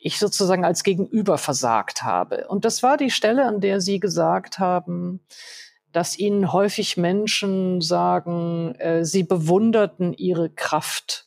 ich 0.00 0.18
sozusagen 0.18 0.64
als 0.64 0.82
Gegenüber 0.82 1.38
versagt 1.38 2.02
habe. 2.02 2.46
Und 2.48 2.64
das 2.64 2.82
war 2.82 2.96
die 2.96 3.10
Stelle, 3.10 3.44
an 3.44 3.60
der 3.60 3.80
Sie 3.80 3.98
gesagt 3.98 4.58
haben, 4.58 5.20
dass 5.92 6.18
Ihnen 6.18 6.52
häufig 6.52 6.96
Menschen 6.96 7.80
sagen, 7.80 8.74
äh, 8.74 9.04
sie 9.04 9.22
bewunderten 9.22 10.12
Ihre 10.12 10.50
Kraft 10.50 11.26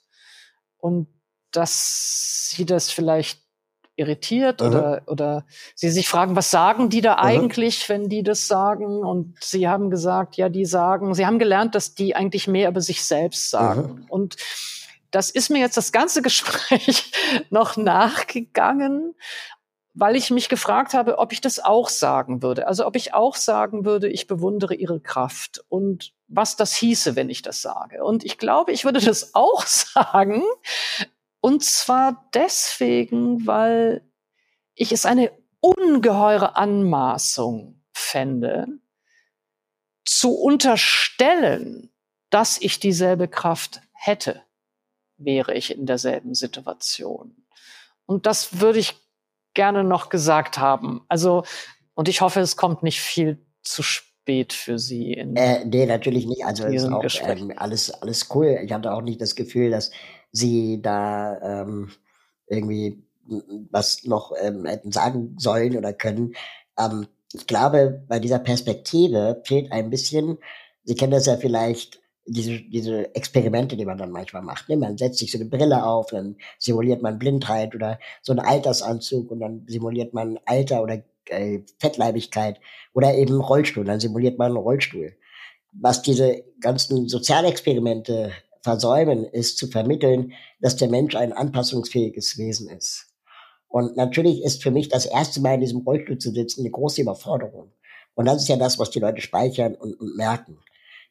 und 0.80 1.08
dass 1.52 2.50
sie 2.50 2.66
das 2.66 2.92
vielleicht 2.92 3.42
irritiert 4.00 4.62
Aha. 4.62 4.68
oder, 4.70 5.02
oder 5.08 5.46
sie 5.76 5.90
sich 5.90 6.08
fragen, 6.08 6.36
was 6.36 6.50
sagen 6.50 6.90
die 6.90 7.02
da 7.02 7.16
Aha. 7.16 7.24
eigentlich, 7.24 7.88
wenn 7.90 8.08
die 8.08 8.24
das 8.24 8.48
sagen? 8.48 9.04
Und 9.04 9.36
sie 9.44 9.68
haben 9.68 9.90
gesagt, 9.90 10.38
ja, 10.38 10.50
die 10.50 10.66
sagen, 10.66 11.14
sie 11.14 11.26
haben 11.26 11.38
gelernt, 11.38 11.76
dass 11.76 11.96
die 11.96 12.16
eigentlich 12.16 12.48
mehr 12.48 12.70
über 12.70 12.82
sich 12.82 13.04
selbst 13.04 13.50
sagen. 13.50 13.82
Aha. 13.82 14.06
Und 14.08 14.38
das 15.12 15.30
ist 15.30 15.50
mir 15.50 15.60
jetzt 15.60 15.78
das 15.78 15.92
ganze 15.92 16.22
Gespräch 16.24 17.12
noch 17.50 17.78
nachgegangen, 17.78 19.16
weil 19.94 20.16
ich 20.16 20.32
mich 20.32 20.48
gefragt 20.48 20.94
habe, 20.94 21.18
ob 21.18 21.34
ich 21.34 21.42
das 21.42 21.60
auch 21.60 21.90
sagen 21.90 22.42
würde. 22.42 22.68
Also 22.68 22.88
ob 22.88 22.96
ich 22.96 23.14
auch 23.14 23.36
sagen 23.36 23.86
würde, 23.86 24.08
ich 24.08 24.28
bewundere 24.28 24.76
ihre 24.76 25.02
Kraft 25.02 25.62
und 25.68 26.14
was 26.30 26.56
das 26.56 26.76
hieße, 26.76 27.16
wenn 27.16 27.30
ich 27.30 27.42
das 27.42 27.62
sage. 27.62 28.04
Und 28.04 28.24
ich 28.24 28.38
glaube, 28.38 28.72
ich 28.72 28.86
würde 28.86 29.02
das 29.06 29.36
auch 29.36 29.66
sagen. 29.66 30.44
Und 31.42 31.64
zwar 31.64 32.30
deswegen, 32.34 33.46
weil 33.46 34.08
ich 34.76 34.92
es 34.92 35.06
eine 35.06 35.32
ungeheure 35.60 36.56
Anmaßung 36.56 37.82
fände, 37.92 38.68
zu 40.06 40.36
unterstellen, 40.36 41.92
dass 42.30 42.60
ich 42.62 42.80
dieselbe 42.80 43.28
Kraft 43.28 43.82
hätte, 43.92 44.44
wäre 45.18 45.54
ich 45.54 45.72
in 45.76 45.86
derselben 45.86 46.34
Situation. 46.34 47.46
Und 48.06 48.26
das 48.26 48.60
würde 48.60 48.80
ich 48.80 48.96
gerne 49.54 49.84
noch 49.84 50.10
gesagt 50.10 50.58
haben. 50.58 51.04
Also, 51.10 51.44
und 51.94 52.08
ich 52.08 52.22
hoffe, 52.22 52.40
es 52.40 52.56
kommt 52.56 52.82
nicht 52.82 53.02
viel 53.02 53.46
zu 53.62 53.84
spät 53.84 54.09
für 54.54 54.80
Sie. 54.80 55.14
In 55.14 55.36
äh, 55.36 55.66
nee, 55.66 55.86
natürlich 55.86 56.26
nicht. 56.26 56.46
Also, 56.46 56.66
ist 56.66 56.86
auch 56.86 57.04
ähm, 57.28 57.54
alles, 57.56 57.92
alles 57.92 58.28
cool. 58.34 58.60
Ich 58.64 58.72
hatte 58.72 58.94
auch 58.94 59.02
nicht 59.02 59.22
das 59.22 59.36
Gefühl, 59.36 59.72
dass 59.72 59.92
Sie 60.32 60.82
da 60.82 61.64
ähm, 61.64 61.92
irgendwie 62.48 63.04
was 63.72 64.04
noch 64.06 64.34
ähm, 64.42 64.66
hätten 64.66 64.92
sagen 64.92 65.36
sollen 65.38 65.78
oder 65.78 65.94
können. 65.94 66.34
Ähm, 66.78 67.08
ich 67.34 67.46
glaube, 67.48 68.04
bei 68.08 68.20
dieser 68.20 68.40
Perspektive 68.40 69.42
fehlt 69.46 69.72
ein 69.72 69.90
bisschen, 69.90 70.38
Sie 70.84 70.96
kennen 70.96 71.12
das 71.12 71.28
ja 71.28 71.38
vielleicht, 71.38 72.02
diese, 72.26 72.60
diese 72.60 73.16
Experimente, 73.16 73.76
die 73.76 73.86
man 73.86 73.98
dann 73.98 74.12
manchmal 74.12 74.42
macht. 74.42 74.70
Ne? 74.70 74.78
Man 74.78 74.98
setzt 74.98 75.20
sich 75.20 75.32
so 75.32 75.38
eine 75.38 75.50
Brille 75.50 75.84
auf, 75.84 76.08
dann 76.08 76.38
simuliert 76.58 77.02
man 77.02 77.20
Blindheit 77.20 77.76
oder 77.76 78.00
so 78.22 78.34
einen 78.34 78.40
Altersanzug 78.40 79.32
und 79.32 79.40
dann 79.40 79.66
simuliert 79.68 80.14
man 80.14 80.40
Alter 80.46 80.84
oder 80.84 81.02
äh, 81.30 81.62
Fettleibigkeit 81.80 82.60
oder 82.94 83.16
eben 83.16 83.40
Rollstuhl, 83.40 83.86
dann 83.86 84.00
simuliert 84.00 84.38
man 84.38 84.48
einen 84.48 84.58
Rollstuhl. 84.58 85.16
Was 85.72 86.02
diese 86.02 86.44
ganzen 86.60 87.08
Sozialexperimente 87.08 88.32
versäumen, 88.62 89.26
ist 89.26 89.58
zu 89.58 89.68
vermitteln, 89.68 90.34
dass 90.60 90.76
der 90.76 90.90
Mensch 90.90 91.16
ein 91.16 91.34
anpassungsfähiges 91.34 92.38
Wesen 92.38 92.70
ist. 92.70 93.08
Und 93.68 93.96
natürlich 93.96 94.44
ist 94.44 94.64
für 94.64 94.72
mich 94.72 94.90
das 94.90 95.06
erste 95.06 95.42
Mal 95.42 95.56
in 95.56 95.62
diesem 95.62 95.82
Rollstuhl 95.82 96.18
zu 96.18 96.32
sitzen 96.32 96.62
eine 96.62 96.72
große 96.72 97.02
Überforderung. 97.02 97.72
Und 98.16 98.26
das 98.26 98.42
ist 98.42 98.50
ja 98.50 98.58
das, 98.58 98.80
was 98.80 98.90
die 98.90 99.00
Leute 99.00 99.22
speichern 99.22 99.76
und, 99.76 99.94
und 100.00 100.18
merken. 100.18 100.58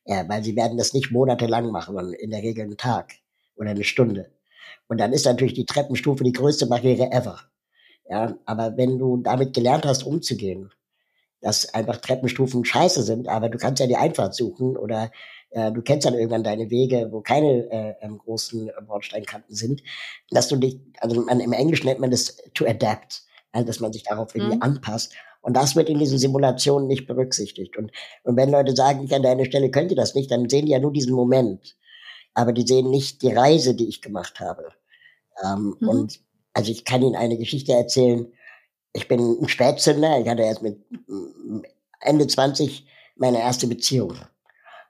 Ja, 0.04 0.28
weil 0.28 0.42
sie 0.42 0.56
werden 0.56 0.76
das 0.76 0.92
nicht 0.92 1.12
monatelang 1.12 1.70
machen, 1.70 1.94
sondern 1.94 2.14
in 2.14 2.30
der 2.30 2.42
Regel 2.42 2.64
einen 2.64 2.76
Tag 2.76 3.12
oder 3.56 3.70
eine 3.70 3.84
Stunde. 3.84 4.32
Und 4.88 4.98
dann 4.98 5.12
ist 5.12 5.26
natürlich 5.26 5.54
die 5.54 5.66
Treppenstufe 5.66 6.24
die 6.24 6.32
größte 6.32 6.66
Barriere 6.66 7.12
ever. 7.12 7.38
Ja, 8.08 8.38
aber 8.46 8.76
wenn 8.76 8.98
du 8.98 9.18
damit 9.18 9.54
gelernt 9.54 9.84
hast, 9.84 10.02
umzugehen, 10.02 10.72
dass 11.40 11.72
einfach 11.74 11.98
Treppenstufen 11.98 12.64
scheiße 12.64 13.02
sind, 13.02 13.28
aber 13.28 13.48
du 13.48 13.58
kannst 13.58 13.80
ja 13.80 13.86
die 13.86 13.96
Einfahrt 13.96 14.34
suchen 14.34 14.76
oder 14.76 15.10
äh, 15.50 15.70
du 15.70 15.82
kennst 15.82 16.06
dann 16.06 16.14
irgendwann 16.14 16.42
deine 16.42 16.70
Wege, 16.70 17.08
wo 17.10 17.20
keine 17.20 17.70
äh, 17.70 17.94
ähm, 18.00 18.18
großen 18.18 18.70
Bordsteinkanten 18.86 19.54
sind, 19.54 19.82
dass 20.30 20.48
du 20.48 20.56
dich, 20.56 20.80
also 21.00 21.20
man, 21.20 21.40
im 21.40 21.52
Englischen 21.52 21.86
nennt 21.86 22.00
man 22.00 22.10
das 22.10 22.36
to 22.54 22.66
adapt, 22.66 23.22
also 23.52 23.66
dass 23.66 23.80
man 23.80 23.92
sich 23.92 24.04
darauf 24.04 24.34
irgendwie 24.34 24.56
mhm. 24.56 24.62
anpasst. 24.62 25.14
Und 25.40 25.56
das 25.56 25.76
wird 25.76 25.88
in 25.88 25.98
diesen 25.98 26.18
Simulationen 26.18 26.88
nicht 26.88 27.06
berücksichtigt. 27.06 27.76
Und, 27.76 27.92
und 28.24 28.36
wenn 28.36 28.50
Leute 28.50 28.74
sagen, 28.74 29.04
ich 29.04 29.14
an 29.14 29.22
deiner 29.22 29.44
Stelle 29.44 29.70
könnte 29.70 29.94
das 29.94 30.14
nicht, 30.14 30.30
dann 30.30 30.48
sehen 30.48 30.66
die 30.66 30.72
ja 30.72 30.80
nur 30.80 30.92
diesen 30.92 31.14
Moment. 31.14 31.76
Aber 32.34 32.52
die 32.52 32.66
sehen 32.66 32.90
nicht 32.90 33.22
die 33.22 33.32
Reise, 33.32 33.74
die 33.74 33.88
ich 33.88 34.02
gemacht 34.02 34.40
habe. 34.40 34.72
Ähm, 35.44 35.76
mhm. 35.78 35.88
Und 35.88 36.20
also 36.58 36.72
ich 36.72 36.84
kann 36.84 37.02
Ihnen 37.02 37.14
eine 37.14 37.38
Geschichte 37.38 37.72
erzählen. 37.72 38.26
Ich 38.92 39.06
bin 39.06 39.20
ein 39.20 39.48
Spätzünder. 39.48 40.18
Ich 40.18 40.28
hatte 40.28 40.42
erst 40.42 40.60
mit 40.60 40.84
Ende 42.00 42.26
20 42.26 42.84
meine 43.14 43.38
erste 43.38 43.68
Beziehung. 43.68 44.14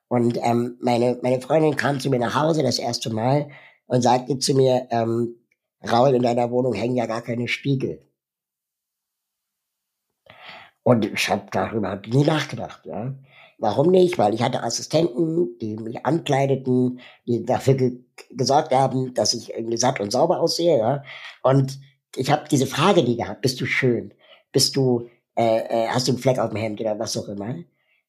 Und 0.09 0.39
ähm, 0.43 0.78
meine, 0.81 1.19
meine 1.23 1.43
Freundin 1.43 1.77
kam 1.77 2.01
zu 2.01 2.09
mir 2.09 2.19
nach 2.19 2.35
Hause 2.35 2.62
das 2.62 2.78
erste 2.78 3.11
Mal 3.11 3.51
und 3.86 4.01
sagte 4.01 4.39
zu 4.39 4.55
mir, 4.55 4.89
ähm, 4.90 5.35
Raul, 5.82 6.15
in 6.15 6.23
deiner 6.23 6.51
Wohnung 6.51 6.73
hängen 6.73 6.97
ja 6.97 7.05
gar 7.05 7.20
keine 7.20 7.49
Spiegel. 7.49 8.03
Und 10.82 11.05
ich 11.05 11.28
habe 11.28 11.49
darüber 11.51 12.01
nie 12.07 12.24
nachgedacht. 12.24 12.86
Ja. 12.86 13.12
Warum 13.59 13.90
nicht? 13.90 14.18
Weil 14.18 14.35
ich 14.35 14.43
hatte 14.43 14.62
Assistenten, 14.62 15.59
die 15.60 15.76
mich 15.76 16.06
ankleideten, 16.06 17.01
die 17.26 17.44
dafür 17.44 17.74
ge 17.74 17.98
gesorgt 18.30 18.72
haben, 18.72 19.14
dass 19.14 19.32
ich 19.32 19.55
irgendwie 19.55 19.76
satt 19.76 20.01
und 20.01 20.10
sauber 20.10 20.40
aussehe. 20.40 20.78
Ja. 20.78 21.02
Und 21.43 21.78
ich 22.16 22.30
habe 22.30 22.48
diese 22.51 22.66
Frage 22.66 23.02
nie 23.02 23.16
gehabt, 23.16 23.43
bist 23.43 23.60
du 23.60 23.66
schön? 23.66 24.12
Bist 24.52 24.76
du, 24.76 25.09
äh, 25.36 25.59
äh, 25.59 25.89
hast 25.89 26.09
du 26.09 26.12
einen 26.12 26.20
Fleck 26.20 26.39
auf 26.39 26.51
dem 26.51 26.59
Hemd 26.59 26.80
oder 26.80 26.98
was 26.98 27.16
auch 27.16 27.28
immer? 27.28 27.55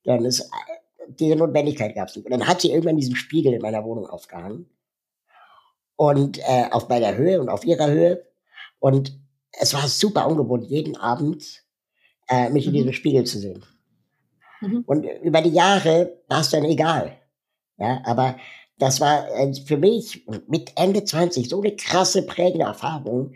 Dann 0.04 0.26
ist, 0.26 0.42
äh, 0.42 1.12
diese 1.20 1.36
Notwendigkeit 1.36 1.94
gab 1.94 2.10
es 2.10 2.16
nicht. 2.16 2.26
Und 2.26 2.32
dann 2.32 2.48
hat 2.48 2.62
sie 2.62 2.72
irgendwann 2.72 2.98
diesen 2.98 3.16
Spiegel 3.16 3.54
in 3.54 3.62
meiner 3.62 3.84
Wohnung 3.84 4.08
aufgehangen. 4.08 4.68
Und 5.96 6.40
äh, 6.40 6.66
auf 6.72 6.90
meiner 6.90 7.16
Höhe 7.16 7.40
und 7.40 7.50
auf 7.50 7.66
ihrer 7.66 7.88
Höhe. 7.88 8.26
Und 8.80 9.20
es 9.52 9.74
war 9.74 9.88
super 9.88 10.28
ungewohnt, 10.28 10.66
jeden 10.66 10.96
Abend 10.96 11.64
äh, 12.28 12.50
mich 12.50 12.66
mhm. 12.66 12.70
in 12.70 12.78
diesem 12.78 12.94
Spiegel 12.94 13.26
zu 13.26 13.38
sehen. 13.40 13.64
Mhm. 14.62 14.84
Und 14.86 15.04
über 15.24 15.42
die 15.42 15.52
Jahre 15.52 16.22
war 16.28 16.42
es 16.42 16.50
dann 16.50 16.66
egal. 16.66 17.18
Ja, 17.78 18.02
aber 18.06 18.38
das 18.78 19.02
war 19.02 19.30
äh, 19.36 19.54
für 19.54 19.78
mich 19.78 20.26
mit 20.48 20.74
Ende 20.76 21.04
20 21.04 21.50
so 21.50 21.62
eine 21.62 21.76
krasse 21.76 22.26
prägende 22.26 22.66
Erfahrung. 22.66 23.34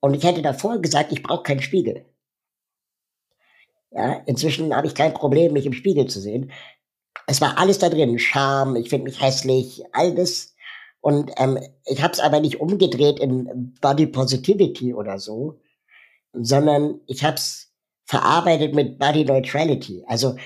Und 0.00 0.14
ich 0.14 0.24
hätte 0.24 0.42
davor 0.42 0.78
gesagt, 0.78 1.12
ich 1.12 1.22
brauche 1.22 1.42
keinen 1.42 1.62
Spiegel. 1.62 2.04
Ja, 3.90 4.14
inzwischen 4.26 4.74
habe 4.74 4.86
ich 4.86 4.94
kein 4.94 5.14
Problem, 5.14 5.52
mich 5.52 5.66
im 5.66 5.72
Spiegel 5.72 6.06
zu 6.06 6.20
sehen. 6.20 6.50
Es 7.26 7.40
war 7.40 7.58
alles 7.58 7.78
da 7.78 7.88
drin, 7.88 8.18
Scham, 8.18 8.76
ich 8.76 8.90
finde 8.90 9.04
mich 9.04 9.20
hässlich, 9.20 9.82
alles. 9.92 10.54
Und 11.00 11.30
ähm, 11.36 11.58
ich 11.84 12.02
habe 12.02 12.12
es 12.12 12.20
aber 12.20 12.40
nicht 12.40 12.60
umgedreht 12.60 13.18
in 13.18 13.74
Body 13.80 14.06
Positivity 14.06 14.92
oder 14.92 15.18
so, 15.18 15.58
sondern 16.32 17.00
ich 17.06 17.24
habe 17.24 17.36
es 17.36 17.72
verarbeitet 18.04 18.74
mit 18.74 18.98
Body 18.98 19.24
Neutrality. 19.24 20.04
Also 20.06 20.36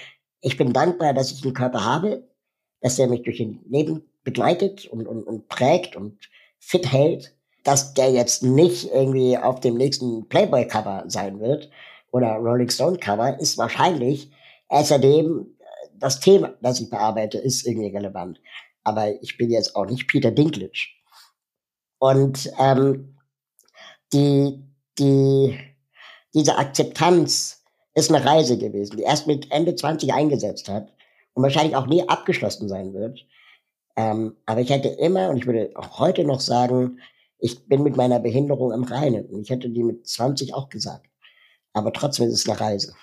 ich 0.41 0.57
bin 0.57 0.73
dankbar, 0.73 1.15
dass 1.15 1.33
ich 1.33 1.45
einen 1.45 1.55
Körper 1.55 1.85
habe, 1.85 2.29
dass 2.81 2.99
er 2.99 3.09
mich 3.09 3.23
durch 3.23 3.39
den 3.39 3.61
Leben 3.69 4.03
begleitet 4.25 4.87
und, 4.87 5.07
und, 5.07 5.25
und 5.25 5.49
prägt 5.49 5.97
und 5.97 6.19
fit 6.59 6.91
hält, 6.91 7.37
dass 7.65 7.95
der 7.95 8.11
jetzt 8.11 8.43
nicht 8.43 8.91
irgendwie 8.91 9.37
auf 9.37 9.61
dem 9.61 9.77
nächsten 9.77 10.29
Playboy-Cover 10.29 11.05
sein 11.09 11.41
wird 11.41 11.71
oder 12.11 12.35
Rolling 12.35 12.71
Stone-Cover, 12.71 13.39
ist 13.39 13.59
wahrscheinlich 13.59 14.31
außerdem 14.69 15.47
äh, 15.59 15.65
das 15.99 16.21
Thema, 16.21 16.55
das 16.63 16.81
ich 16.81 16.91
bearbeite, 16.91 17.39
ist 17.39 17.67
irgendwie 17.67 17.95
relevant. 17.95 18.41
Aber 18.83 19.23
ich 19.23 19.37
bin 19.37 19.51
jetzt 19.51 19.77
auch 19.77 19.87
nicht 19.87 20.09
Peter 20.09 20.31
Dinklage. 20.31 20.89
Und 21.99 22.51
ähm, 22.59 23.19
die, 24.13 24.65
die, 24.99 25.59
diese 26.33 26.57
Akzeptanz 26.57 27.60
ist 28.01 28.15
eine 28.15 28.25
Reise 28.25 28.59
gewesen, 28.59 28.97
die 28.97 29.03
erst 29.03 29.27
mit 29.27 29.51
Ende 29.53 29.75
20 29.75 30.13
eingesetzt 30.13 30.69
hat 30.69 30.93
und 31.35 31.43
wahrscheinlich 31.43 31.77
auch 31.77 31.87
nie 31.87 32.09
abgeschlossen 32.09 32.69
sein 32.69 32.93
wird. 32.93 33.25
Ähm, 33.97 34.37
aber 34.47 34.61
ich 34.61 34.71
hätte 34.71 34.89
immer, 34.89 35.31
und 35.31 35.37
ich 35.37 35.47
würde 35.47 35.71
auch 35.75 35.99
heute 35.99 36.25
noch 36.25 36.41
sagen, 36.41 37.01
ich 37.39 37.67
bin 37.69 37.83
mit 37.83 37.97
meiner 37.97 38.21
Behinderung 38.21 38.73
im 38.73 38.85
Reinen. 38.85 39.27
Und 39.27 39.43
ich 39.43 39.51
hätte 39.51 39.71
die 39.71 39.83
mit 39.83 40.07
20 40.07 40.55
auch 40.55 40.69
gesagt. 40.69 41.07
Aber 41.73 41.93
trotzdem 41.93 42.29
ist 42.29 42.35
es 42.35 42.49
eine 42.49 42.61
Reise. 42.61 42.95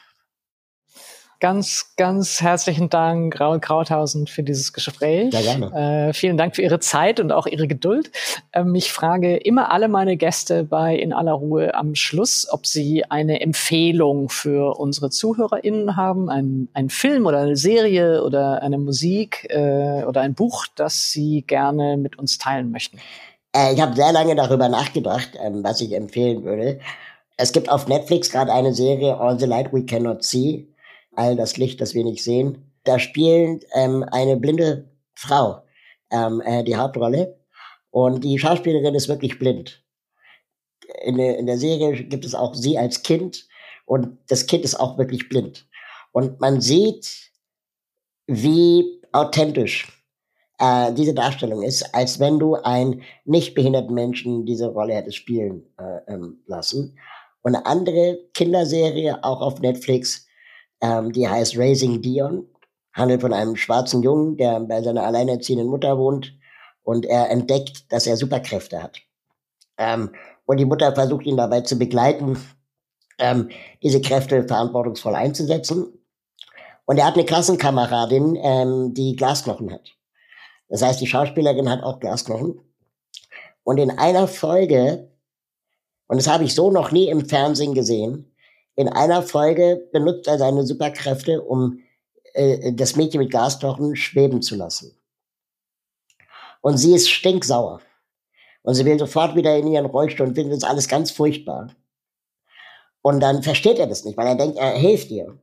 Ganz, 1.39 1.93
ganz 1.97 2.41
herzlichen 2.41 2.89
Dank, 2.89 3.39
Raul 3.39 3.59
Krauthausen, 3.59 4.25
für 4.25 4.41
dieses 4.41 4.73
Gespräch. 4.73 5.31
Ja, 5.31 5.41
gerne. 5.41 6.07
Äh, 6.09 6.13
vielen 6.13 6.35
Dank 6.35 6.55
für 6.55 6.63
Ihre 6.63 6.79
Zeit 6.79 7.19
und 7.19 7.31
auch 7.31 7.45
Ihre 7.45 7.67
Geduld. 7.67 8.11
Ähm, 8.53 8.73
ich 8.73 8.91
frage 8.91 9.37
immer 9.37 9.71
alle 9.71 9.87
meine 9.87 10.17
Gäste 10.17 10.63
bei 10.63 10.95
In 10.95 11.13
aller 11.13 11.33
Ruhe 11.33 11.75
am 11.75 11.93
Schluss, 11.93 12.47
ob 12.49 12.65
sie 12.65 13.05
eine 13.05 13.39
Empfehlung 13.41 14.29
für 14.29 14.79
unsere 14.79 15.11
ZuhörerInnen 15.11 15.95
haben, 15.95 16.27
ein, 16.31 16.69
ein 16.73 16.89
Film 16.89 17.27
oder 17.27 17.39
eine 17.39 17.55
Serie 17.55 18.23
oder 18.23 18.63
eine 18.63 18.79
Musik 18.79 19.45
äh, 19.51 20.05
oder 20.05 20.21
ein 20.21 20.33
Buch, 20.33 20.65
das 20.73 21.11
Sie 21.11 21.43
gerne 21.43 21.97
mit 21.97 22.17
uns 22.17 22.39
teilen 22.39 22.71
möchten. 22.71 22.97
Äh, 23.55 23.75
ich 23.75 23.81
habe 23.81 23.95
sehr 23.95 24.11
lange 24.11 24.35
darüber 24.35 24.69
nachgedacht, 24.69 25.37
ähm, 25.39 25.63
was 25.63 25.81
ich 25.81 25.93
empfehlen 25.93 26.43
würde. 26.43 26.79
Es 27.37 27.51
gibt 27.51 27.69
auf 27.69 27.87
Netflix 27.87 28.31
gerade 28.31 28.51
eine 28.51 28.73
Serie 28.73 29.19
All 29.19 29.39
the 29.39 29.45
Light 29.45 29.71
We 29.71 29.85
Cannot 29.85 30.23
See 30.23 30.67
all 31.17 31.35
das 31.35 31.57
Licht, 31.57 31.81
das 31.81 31.93
wir 31.93 32.03
nicht 32.03 32.23
sehen. 32.23 32.71
Da 32.83 32.99
spielt 32.99 33.65
ähm, 33.73 34.05
eine 34.11 34.37
blinde 34.37 34.89
Frau 35.15 35.63
ähm, 36.11 36.41
äh, 36.45 36.63
die 36.63 36.75
Hauptrolle 36.75 37.37
und 37.89 38.23
die 38.23 38.39
Schauspielerin 38.39 38.95
ist 38.95 39.09
wirklich 39.09 39.39
blind. 39.39 39.83
In 41.03 41.19
in 41.19 41.47
der 41.47 41.57
Serie 41.57 42.03
gibt 42.03 42.23
es 42.23 42.35
auch 42.35 42.55
sie 42.55 42.77
als 42.77 43.03
Kind 43.03 43.47
und 43.85 44.17
das 44.27 44.45
Kind 44.45 44.63
ist 44.63 44.79
auch 44.79 44.97
wirklich 44.97 45.27
blind. 45.27 45.67
Und 46.11 46.39
man 46.39 46.61
sieht, 46.61 47.31
wie 48.27 49.01
authentisch 49.11 49.87
äh, 50.59 50.93
diese 50.93 51.13
Darstellung 51.13 51.63
ist, 51.63 51.93
als 51.93 52.19
wenn 52.19 52.39
du 52.39 52.55
einen 52.55 53.01
nicht 53.25 53.55
behinderten 53.55 53.93
Menschen 53.93 54.45
diese 54.45 54.67
Rolle 54.67 54.93
hättest 54.93 55.17
spielen 55.17 55.63
äh, 55.77 56.13
ähm, 56.13 56.39
lassen. 56.45 56.97
Und 57.41 57.55
eine 57.55 57.65
andere 57.65 58.19
Kinderserie, 58.33 59.23
auch 59.23 59.41
auf 59.41 59.59
Netflix, 59.61 60.26
ähm, 60.81 61.11
die 61.11 61.27
heißt 61.27 61.57
Raising 61.57 62.01
Dion, 62.01 62.47
handelt 62.93 63.21
von 63.21 63.33
einem 63.33 63.55
schwarzen 63.55 64.01
Jungen, 64.03 64.37
der 64.37 64.59
bei 64.61 64.81
seiner 64.81 65.03
alleinerziehenden 65.03 65.67
Mutter 65.67 65.97
wohnt 65.97 66.33
und 66.83 67.05
er 67.05 67.29
entdeckt, 67.29 67.91
dass 67.91 68.07
er 68.07 68.17
Superkräfte 68.17 68.81
hat. 68.81 68.99
Ähm, 69.77 70.11
und 70.45 70.57
die 70.57 70.65
Mutter 70.65 70.93
versucht 70.95 71.25
ihn 71.25 71.37
dabei 71.37 71.61
zu 71.61 71.77
begleiten, 71.77 72.37
ähm, 73.19 73.49
diese 73.83 74.01
Kräfte 74.01 74.47
verantwortungsvoll 74.47 75.15
einzusetzen. 75.15 75.87
Und 76.85 76.97
er 76.97 77.05
hat 77.05 77.15
eine 77.15 77.25
Klassenkameradin, 77.25 78.37
ähm, 78.41 78.93
die 78.93 79.15
Glasknochen 79.15 79.71
hat. 79.73 79.91
Das 80.69 80.81
heißt, 80.81 81.01
die 81.01 81.07
Schauspielerin 81.07 81.69
hat 81.69 81.83
auch 81.83 81.99
Glasknochen. 81.99 82.61
Und 83.63 83.77
in 83.77 83.91
einer 83.91 84.27
Folge, 84.27 85.11
und 86.07 86.17
das 86.17 86.27
habe 86.27 86.45
ich 86.45 86.55
so 86.55 86.71
noch 86.71 86.91
nie 86.91 87.09
im 87.09 87.27
Fernsehen 87.27 87.73
gesehen, 87.73 88.33
in 88.77 88.87
einer 88.87 89.23
Folge 89.23 89.89
benutzt 89.91 90.27
er 90.27 90.37
seine 90.37 90.65
Superkräfte, 90.65 91.41
um 91.41 91.81
äh, 92.33 92.71
das 92.73 92.95
Mädchen 92.95 93.19
mit 93.19 93.31
Gastochen 93.31 93.95
schweben 93.95 94.43
zu 94.43 94.55
lassen. 94.55 94.95
Und 96.61 96.77
sie 96.77 96.93
ist 96.93 97.09
stinksauer. 97.09 97.81
Und 98.61 98.75
sie 98.75 98.85
will 98.85 98.99
sofort 98.99 99.35
wieder 99.35 99.57
in 99.57 99.67
ihren 99.67 99.87
Rollstuhl 99.87 100.27
und 100.27 100.35
findet 100.35 100.61
das 100.61 100.69
alles 100.69 100.87
ganz 100.87 101.09
furchtbar. 101.09 101.75
Und 103.01 103.19
dann 103.19 103.41
versteht 103.41 103.79
er 103.79 103.87
das 103.87 104.05
nicht, 104.05 104.15
weil 104.15 104.27
er 104.27 104.35
denkt, 104.35 104.57
er 104.57 104.71
hilft 104.71 105.09
ihr. 105.09 105.39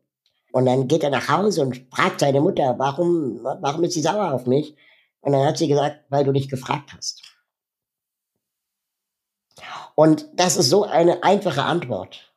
Und 0.52 0.66
dann 0.66 0.86
geht 0.86 1.02
er 1.02 1.10
nach 1.10 1.28
Hause 1.28 1.62
und 1.62 1.88
fragt 1.92 2.20
seine 2.20 2.40
Mutter, 2.40 2.78
warum, 2.78 3.42
warum 3.42 3.82
ist 3.82 3.94
sie 3.94 4.02
sauer 4.02 4.32
auf 4.32 4.46
mich? 4.46 4.76
Und 5.22 5.32
dann 5.32 5.44
hat 5.44 5.58
sie 5.58 5.66
gesagt, 5.66 6.04
weil 6.08 6.22
du 6.22 6.30
nicht 6.30 6.50
gefragt 6.50 6.92
hast. 6.96 7.22
Und 9.96 10.28
das 10.34 10.56
ist 10.56 10.70
so 10.70 10.84
eine 10.84 11.24
einfache 11.24 11.64
Antwort 11.64 12.33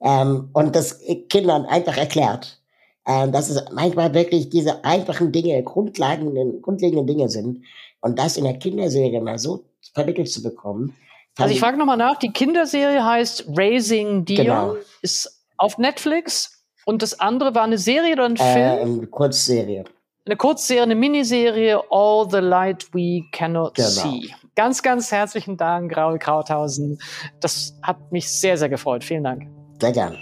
ähm, 0.00 0.50
und 0.52 0.74
das 0.74 1.00
Kindern 1.28 1.66
einfach 1.66 1.96
erklärt, 1.96 2.60
ähm, 3.06 3.32
dass 3.32 3.48
es 3.48 3.62
manchmal 3.72 4.14
wirklich 4.14 4.50
diese 4.50 4.84
einfachen 4.84 5.32
Dinge, 5.32 5.62
grundlegenden, 5.62 6.62
grundlegenden 6.62 7.06
Dinge 7.06 7.28
sind. 7.28 7.64
Und 8.00 8.18
das 8.18 8.36
in 8.36 8.44
der 8.44 8.58
Kinderserie 8.58 9.20
mal 9.20 9.38
so 9.38 9.64
vermittelt 9.94 10.30
zu 10.30 10.42
bekommen. 10.42 10.94
Also 11.38 11.54
ich 11.54 11.60
frage 11.60 11.78
nochmal 11.78 11.96
nach, 11.96 12.18
die 12.18 12.32
Kinderserie 12.32 13.04
heißt 13.04 13.46
Raising 13.56 14.24
Dion, 14.24 14.44
genau. 14.44 14.76
ist 15.00 15.44
auf 15.56 15.78
Netflix 15.78 16.64
und 16.84 17.02
das 17.02 17.18
andere 17.20 17.54
war 17.54 17.62
eine 17.62 17.78
Serie 17.78 18.14
oder 18.14 18.26
ein 18.26 18.36
äh, 18.36 18.52
Film? 18.52 18.78
Äh, 18.78 18.98
eine 18.98 19.06
Kurzserie. 19.06 19.84
Eine 20.26 20.36
Kurzserie, 20.36 20.82
eine 20.82 20.94
Miniserie, 20.94 21.80
All 21.90 22.28
the 22.30 22.38
Light 22.38 22.92
We 22.92 23.22
Cannot 23.32 23.74
genau. 23.74 23.88
See. 23.88 24.34
Ganz, 24.54 24.82
ganz 24.82 25.10
herzlichen 25.10 25.56
Dank, 25.56 25.96
Raul 25.96 26.18
Krauthausen. 26.18 27.00
Das 27.40 27.74
hat 27.82 28.12
mich 28.12 28.28
sehr, 28.28 28.58
sehr 28.58 28.68
gefreut. 28.68 29.04
Vielen 29.04 29.24
Dank. 29.24 29.59
Sehr 29.80 29.92
gern. 29.92 30.16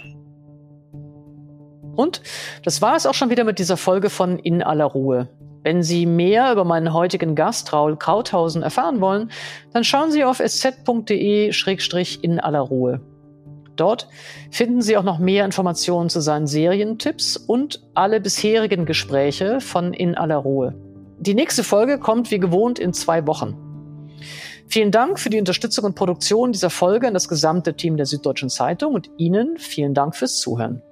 Und 1.95 2.21
das 2.63 2.81
war 2.81 2.95
es 2.95 3.05
auch 3.05 3.13
schon 3.13 3.29
wieder 3.29 3.43
mit 3.43 3.59
dieser 3.59 3.75
Folge 3.77 4.09
von 4.09 4.39
In 4.39 4.63
aller 4.63 4.85
Ruhe. 4.85 5.27
Wenn 5.63 5.83
Sie 5.83 6.05
mehr 6.05 6.53
über 6.53 6.63
meinen 6.63 6.93
heutigen 6.93 7.35
Gast 7.35 7.73
Raul 7.73 7.97
Krauthausen 7.97 8.63
erfahren 8.63 9.01
wollen, 9.01 9.29
dann 9.73 9.83
schauen 9.83 10.09
Sie 10.11 10.23
auf 10.23 10.39
sz.de-in 10.39 11.49
aller 12.39 12.61
Ruhe. 12.61 13.01
Dort 13.75 14.07
finden 14.51 14.81
Sie 14.81 14.95
auch 14.95 15.03
noch 15.03 15.19
mehr 15.19 15.43
Informationen 15.43 16.09
zu 16.09 16.21
seinen 16.21 16.47
Serientipps 16.47 17.35
und 17.35 17.81
alle 17.93 18.21
bisherigen 18.21 18.85
Gespräche 18.85 19.59
von 19.59 19.93
In 19.93 20.15
aller 20.15 20.37
Ruhe. 20.37 20.75
Die 21.19 21.33
nächste 21.33 21.65
Folge 21.65 21.99
kommt 21.99 22.31
wie 22.31 22.39
gewohnt 22.39 22.79
in 22.79 22.93
zwei 22.93 23.27
Wochen. 23.27 23.68
Vielen 24.71 24.91
Dank 24.91 25.19
für 25.19 25.31
die 25.31 25.39
Unterstützung 25.39 25.85
und 25.85 25.95
Produktion 25.95 26.51
dieser 26.51 26.69
Folge 26.69 27.07
an 27.07 27.15
das 27.15 27.27
gesamte 27.27 27.73
Team 27.73 27.97
der 27.97 28.05
Süddeutschen 28.05 28.49
Zeitung 28.49 28.93
und 28.93 29.09
Ihnen 29.17 29.57
vielen 29.57 29.95
Dank 29.95 30.15
fürs 30.15 30.37
Zuhören. 30.37 30.83